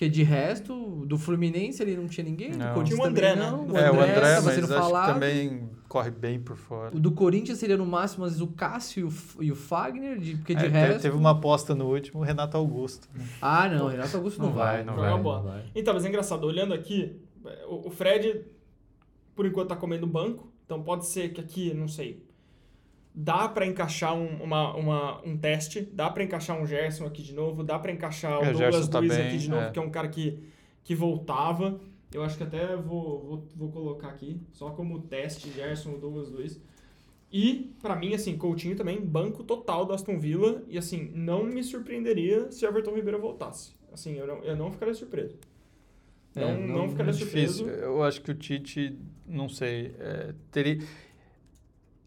Porque 0.00 0.08
de 0.08 0.22
resto, 0.22 1.04
do 1.04 1.18
Fluminense 1.18 1.82
ele 1.82 1.94
não 1.94 2.08
tinha 2.08 2.24
ninguém, 2.24 2.52
do 2.52 2.56
Não. 2.56 2.72
Corinthians 2.72 2.98
Tinha 2.98 3.06
o 3.06 3.10
André, 3.10 3.34
também 3.34 3.50
né? 3.50 3.64
não. 3.68 3.76
É, 3.76 3.90
o 3.90 3.94
André, 4.00 4.14
tava 4.34 4.46
mas 4.46 4.54
sendo 4.54 4.64
acho 4.64 4.82
falado. 4.82 5.06
que 5.08 5.12
também 5.12 5.68
corre 5.90 6.10
bem 6.10 6.40
por 6.40 6.56
fora. 6.56 6.96
O 6.96 6.98
do 6.98 7.12
Corinthians 7.12 7.58
seria 7.58 7.76
no 7.76 7.84
máximo 7.84 8.24
às 8.24 8.30
vezes, 8.30 8.40
o 8.42 8.46
Cássio 8.50 9.10
e 9.38 9.50
o 9.50 9.52
o 9.52 9.54
Fagner, 9.54 10.18
de, 10.18 10.36
porque 10.38 10.54
de 10.54 10.64
É, 10.64 10.68
te- 10.68 10.72
resto... 10.72 11.02
Teve 11.02 11.16
uma 11.18 11.32
aposta 11.32 11.74
no 11.74 11.84
último, 11.92 12.20
o 12.20 12.24
Renato 12.24 12.56
Augusto. 12.56 13.10
né? 13.14 13.26
Ah, 13.42 13.68
não, 13.68 13.88
Renato 13.88 14.16
Augusto 14.16 14.38
não, 14.40 14.48
Não 14.48 14.54
vai. 14.56 14.76
vai, 14.76 14.84
não 14.84 14.96
vai. 14.96 15.10
não 15.10 15.42
vai. 15.42 15.64
Então, 15.74 15.92
mas 15.92 16.02
é 16.06 16.08
engraçado, 16.08 16.44
olhando 16.46 16.72
aqui, 16.72 17.20
o, 17.68 17.88
o 17.88 17.90
Fred, 17.90 18.42
por 19.36 19.44
enquanto, 19.44 19.68
tá 19.68 19.76
comendo 19.76 20.06
banco. 20.06 20.50
Então 20.64 20.82
pode 20.82 21.04
ser 21.04 21.28
que 21.34 21.42
aqui, 21.42 21.74
não 21.74 21.88
sei, 21.88 22.24
dá 23.14 23.48
pra 23.48 23.66
encaixar 23.66 24.14
um, 24.14 24.42
uma, 24.42 24.74
uma- 24.76 25.20
um 25.26 25.36
teste, 25.36 25.82
dá 25.82 26.08
pra 26.10 26.22
encaixar 26.22 26.60
um 26.60 26.66
Gerson 26.66 27.06
aqui 27.06 27.22
de 27.22 27.34
novo, 27.34 27.62
dá 27.64 27.78
pra 27.78 27.90
encaixar 27.92 28.32
o 28.40 28.44
É, 28.44 28.50
o 28.50 28.52
Douglas 28.52 28.74
Gerson 28.76 28.90
tá 28.90 28.98
Luiz 29.00 29.12
aqui 29.12 29.38
de 29.38 29.50
novo, 29.50 29.62
é. 29.62 29.70
que 29.70 29.78
é 29.78 29.82
um 29.82 29.90
cara 29.90 30.08
que, 30.08 30.38
que 30.84 30.94
voltava. 30.94 31.80
Eu 32.12 32.22
acho 32.24 32.36
que 32.36 32.42
até 32.42 32.74
vou, 32.76 33.20
vou, 33.24 33.48
vou 33.56 33.70
colocar 33.70 34.08
aqui, 34.08 34.40
só 34.52 34.70
como 34.70 35.00
teste, 35.02 35.50
Gerson, 35.50 35.98
Douglas 35.98 36.28
Luiz. 36.30 36.60
E, 37.32 37.72
pra 37.80 37.94
mim, 37.94 38.12
assim, 38.14 38.36
Coutinho 38.36 38.74
também, 38.74 39.00
banco 39.00 39.44
total 39.44 39.84
do 39.86 39.92
Aston 39.92 40.18
Villa. 40.18 40.64
E, 40.68 40.76
assim, 40.76 41.12
não 41.14 41.44
me 41.44 41.62
surpreenderia 41.62 42.50
se 42.50 42.64
Everton 42.66 42.92
Ribeiro 42.96 43.20
voltasse. 43.20 43.72
Assim, 43.92 44.16
eu 44.16 44.26
não, 44.26 44.38
eu 44.42 44.56
não 44.56 44.72
ficaria 44.72 44.92
surpreso. 44.94 45.36
Não, 46.34 46.42
É, 46.42 46.56
não, 46.56 46.78
não- 46.78 46.88
ficaria 46.88 47.10
É 47.10 47.12
surpreso. 47.12 47.64
difícil. 47.64 47.84
Eu 47.84 48.02
acho 48.02 48.20
que 48.22 48.32
o 48.32 48.34
Tite, 48.34 48.98
não 49.26 49.48
sei, 49.48 49.94
é, 50.00 50.34
teria... 50.50 50.78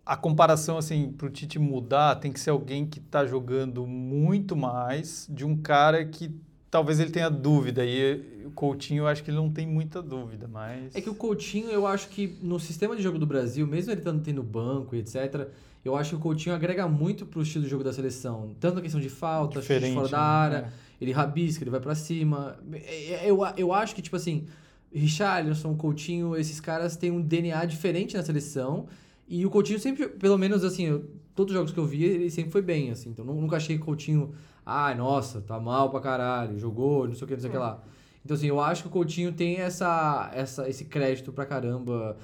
A 0.06 0.18
comparação, 0.18 0.78
assim, 0.78 1.12
para 1.12 1.28
o 1.28 1.30
Tite 1.30 1.58
mudar, 1.58 2.16
tem 2.16 2.32
que 2.32 2.40
ser 2.40 2.50
alguém 2.50 2.86
que 2.86 3.00
está 3.00 3.26
jogando 3.26 3.88
muito 3.88 4.56
mais 4.56 5.28
de 5.32 5.46
um 5.46 5.56
cara 5.56 6.04
que 6.06 6.32
talvez 6.70 7.00
ele 7.00 7.12
tenha 7.12 7.30
dúvida. 7.30 7.86
E 7.86 8.44
o 8.46 8.52
Coutinho, 8.52 9.04
eu 9.04 9.08
acho 9.08 9.24
que 9.24 9.30
ele 9.30 9.38
não 9.38 9.50
tem 9.50 9.66
muita 9.66 10.02
dúvida, 10.02 10.48
mas... 10.48 10.96
É 10.96 11.00
que 11.00 11.10
o 11.10 11.16
Coutinho, 11.16 11.70
eu 11.70 11.86
acho 11.88 12.10
que 12.10 12.38
no 12.42 12.60
sistema 12.60 12.96
de 12.96 13.02
jogo 13.02 13.18
do 13.18 13.26
Brasil, 13.26 13.66
mesmo 13.66 13.92
ele 13.92 14.02
estando 14.02 14.22
tendo 14.22 14.44
banco 14.44 14.96
e 14.96 15.00
etc., 15.00 15.48
eu 15.86 15.96
acho 15.96 16.12
que 16.12 16.16
o 16.16 16.20
Coutinho 16.20 16.56
agrega 16.56 16.88
muito 16.88 17.26
pro 17.26 17.42
estilo 17.42 17.64
de 17.64 17.70
jogo 17.70 17.84
da 17.84 17.94
seleção. 17.94 18.56
Tanto 18.60 18.80
a 18.80 18.82
questão 18.82 19.00
de 19.00 19.10
falta, 19.10 19.62
de 19.62 19.94
fora 19.94 20.08
da 20.08 20.18
né? 20.18 20.24
área, 20.24 20.74
ele 21.00 21.12
rabisca, 21.12 21.64
ele 21.64 21.72
vai 21.72 21.80
pra 21.80 21.94
cima. 21.94 22.58
É, 22.72 23.26
é, 23.26 23.30
Eu, 23.30 23.40
eu 23.58 23.74
acho 23.74 23.94
que, 23.94 24.02
tipo 24.02 24.16
assim, 24.16 24.46
Richarlison, 24.94 25.76
Coutinho, 25.76 26.36
esses 26.36 26.60
caras 26.60 26.96
têm 26.96 27.12
um 27.12 27.22
DNA 27.22 27.66
diferente 27.66 28.16
na 28.16 28.24
seleção. 28.24 28.88
E 29.28 29.46
o 29.46 29.50
Coutinho 29.50 29.80
sempre, 29.80 30.08
pelo 30.08 30.38
menos 30.38 30.64
assim, 30.64 30.86
eu- 30.86 31.06
todos 31.36 31.52
os 31.54 31.58
jogos 31.58 31.72
que 31.74 31.80
eu 31.80 31.86
vi, 31.86 32.04
ele 32.04 32.30
sempre 32.30 32.52
foi 32.52 32.62
bem, 32.62 32.92
assim. 32.92 33.10
Então 33.10 33.24
nu- 33.26 33.40
nunca 33.40 33.56
achei 33.58 33.76
que 33.78 33.82
o 33.82 33.86
Coutinho, 33.86 34.34
ai, 34.66 34.96
nossa, 34.96 35.42
tá 35.42 35.60
mal 35.60 35.90
pra 35.90 36.00
caralho, 36.00 36.60
jogou, 36.60 37.08
não 37.08 37.14
sei 37.16 37.24
o 37.24 37.28
que, 37.28 37.34
não 37.34 37.42
sei 37.42 37.50
o 37.50 37.54
que 37.54 37.58
lá. 37.60 37.84
Então, 38.24 38.36
assim, 38.36 38.48
eu 38.48 38.60
acho 38.62 38.84
que 38.84 38.88
o 38.88 38.92
Coutinho 38.92 39.34
tem 39.34 39.58
essa, 39.58 40.32
essa, 40.34 40.70
esse 40.70 40.86
crédito 40.86 41.32
pra 41.34 41.46
caramba. 41.46 42.18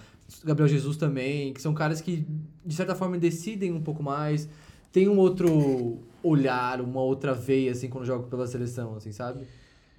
Gabriel 0.46 0.68
Jesus 0.70 0.96
também, 0.96 1.52
que 1.54 1.62
são 1.62 1.74
caras 1.74 2.00
que, 2.02 2.26
de 2.66 2.74
certa 2.76 2.96
forma, 2.96 3.18
decidem 3.18 3.72
um 3.74 3.82
pouco 3.82 4.02
mais. 4.04 4.48
Tem 4.92 5.10
um 5.10 5.18
outro 5.18 6.00
olhar, 6.24 6.80
uma 6.82 7.02
outra 7.02 7.34
veia, 7.34 7.72
assim, 7.72 7.90
quando 7.90 8.06
jogam 8.06 8.30
pela 8.30 8.46
seleção, 8.48 8.96
assim, 8.96 9.12
sabe? 9.12 9.46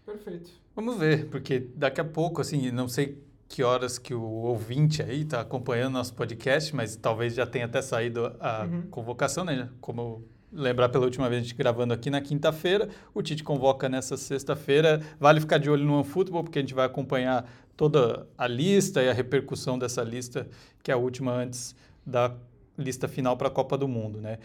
Perfeito. 0.06 0.50
Vamos 0.74 0.96
ver, 0.98 1.26
porque 1.26 1.66
daqui 1.76 2.00
a 2.00 2.04
pouco, 2.04 2.40
assim, 2.40 2.70
não 2.70 2.88
sei 2.88 3.18
que 3.50 3.64
horas 3.64 3.98
que 3.98 4.14
o 4.14 4.22
ouvinte 4.22 5.02
aí 5.02 5.22
está 5.22 5.40
acompanhando 5.40 5.94
nosso 5.94 6.14
podcast, 6.14 6.74
mas 6.74 6.94
talvez 6.94 7.34
já 7.34 7.44
tenha 7.44 7.64
até 7.64 7.82
saído 7.82 8.32
a 8.38 8.62
Uhum. 8.64 8.82
convocação, 8.90 9.44
né? 9.44 9.68
Como 9.80 10.00
eu 10.00 10.28
lembrar 10.52 10.88
pela 10.88 11.04
última 11.04 11.28
vez 11.28 11.40
a 11.40 11.42
gente 11.42 11.56
gravando 11.56 11.92
aqui 11.92 12.10
na 12.10 12.20
quinta-feira, 12.20 12.88
o 13.12 13.20
Tite 13.20 13.42
convoca 13.42 13.88
nessa 13.88 14.16
sexta-feira. 14.16 15.00
Vale 15.18 15.40
ficar 15.40 15.58
de 15.58 15.68
olho 15.68 15.84
no 15.84 15.94
OneFootball, 15.94 16.44
porque 16.44 16.60
a 16.60 16.62
gente 16.62 16.74
vai 16.74 16.86
acompanhar 16.86 17.44
toda 17.76 18.24
a 18.38 18.46
lista 18.46 19.02
e 19.02 19.08
a 19.08 19.12
repercussão 19.12 19.76
dessa 19.76 20.02
lista, 20.04 20.46
que 20.80 20.92
é 20.92 20.94
a 20.94 20.96
última 20.96 21.32
antes 21.32 21.74
da 22.06 22.32
lista 22.78 23.08
final 23.08 23.36
para 23.36 23.48
a 23.48 23.50
Copa 23.50 23.76
do 23.76 23.88
Mundo, 23.88 24.20
né? 24.20 24.38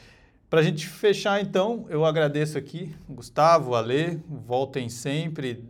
Para 0.50 0.62
a 0.62 0.64
gente 0.64 0.88
fechar, 0.88 1.40
então, 1.42 1.86
eu 1.90 2.06
agradeço 2.06 2.58
aqui, 2.58 2.96
Gustavo, 3.08 3.76
Ale, 3.76 4.20
voltem 4.28 4.90
sempre 4.90 5.64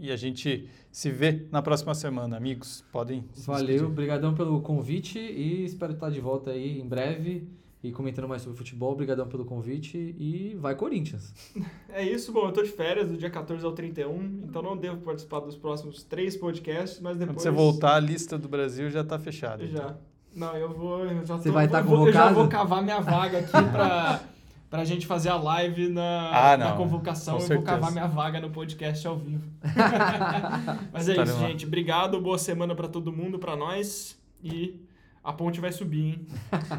e 0.00 0.10
a 0.10 0.16
gente 0.16 0.68
se 0.90 1.10
vê 1.10 1.46
na 1.52 1.62
próxima 1.62 1.94
semana, 1.94 2.36
amigos. 2.36 2.84
Podem 2.90 3.24
se 3.32 3.46
Valeu, 3.46 3.66
despedir. 3.66 3.86
obrigadão 3.86 4.34
pelo 4.34 4.60
convite 4.60 5.18
e 5.18 5.64
espero 5.64 5.92
estar 5.92 6.10
de 6.10 6.20
volta 6.20 6.50
aí 6.50 6.80
em 6.80 6.86
breve 6.88 7.46
e 7.82 7.92
comentando 7.92 8.28
mais 8.28 8.42
sobre 8.42 8.58
futebol. 8.58 8.92
Obrigadão 8.92 9.26
pelo 9.28 9.44
convite 9.44 9.96
e 10.18 10.56
vai 10.60 10.74
Corinthians. 10.74 11.32
É 11.92 12.04
isso, 12.04 12.32
bom, 12.32 12.46
eu 12.46 12.52
tô 12.52 12.62
de 12.62 12.70
férias 12.70 13.08
do 13.10 13.16
dia 13.16 13.28
14 13.30 13.64
ao 13.64 13.72
31, 13.72 14.42
então 14.48 14.62
não 14.62 14.76
devo 14.76 14.98
participar 14.98 15.40
dos 15.40 15.56
próximos 15.56 16.02
três 16.04 16.36
podcasts, 16.36 17.00
mas 17.00 17.14
Quando 17.16 17.26
depois... 17.26 17.42
você 17.42 17.50
voltar, 17.50 17.96
a 17.96 18.00
lista 18.00 18.38
do 18.38 18.48
Brasil 18.48 18.88
já 18.90 19.00
está 19.00 19.18
fechada. 19.18 19.64
então. 19.64 19.88
Já. 19.88 19.96
Não, 20.32 20.56
eu 20.56 20.72
vou. 20.72 21.00
Eu 21.04 21.26
já 21.26 21.36
Você 21.36 21.48
tô- 21.48 21.52
vai 21.54 21.66
tá 21.68 21.80
eu 21.80 21.84
vou- 21.84 22.06
Eu 22.06 22.12
já 22.12 22.28
convocado? 22.28 22.34
vou 22.36 22.48
cavar 22.48 22.82
minha 22.84 23.00
vaga 23.00 23.38
aqui 23.40 23.50
pra, 23.50 24.20
pra 24.70 24.84
gente 24.84 25.06
fazer 25.06 25.28
a 25.30 25.36
live 25.36 25.88
na, 25.88 26.52
Ah, 26.52 26.56
na 26.56 26.72
convocação. 26.72 27.36
com 27.38 27.42
eu 27.42 27.48
vou 27.56 27.62
cavar 27.62 27.90
minha 27.92 28.06
vaga 28.06 28.40
no 28.40 28.50
podcast 28.50 29.06
ao 29.06 29.16
vivo. 29.18 29.44
Mas 30.92 31.08
é 31.08 31.12
Estaremos 31.12 31.30
isso, 31.34 31.42
lá. 31.42 31.48
gente. 31.48 31.66
Obrigado, 31.66 32.20
boa 32.20 32.38
semana 32.38 32.74
pra 32.74 32.88
todo 32.88 33.12
mundo, 33.12 33.38
pra 33.38 33.56
nós. 33.56 34.16
E 34.42 34.80
a 35.22 35.32
ponte 35.32 35.60
vai 35.60 35.72
subir, 35.72 36.04
hein? 36.04 36.26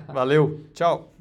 Valeu, 0.07 0.65
tchau. 0.73 1.13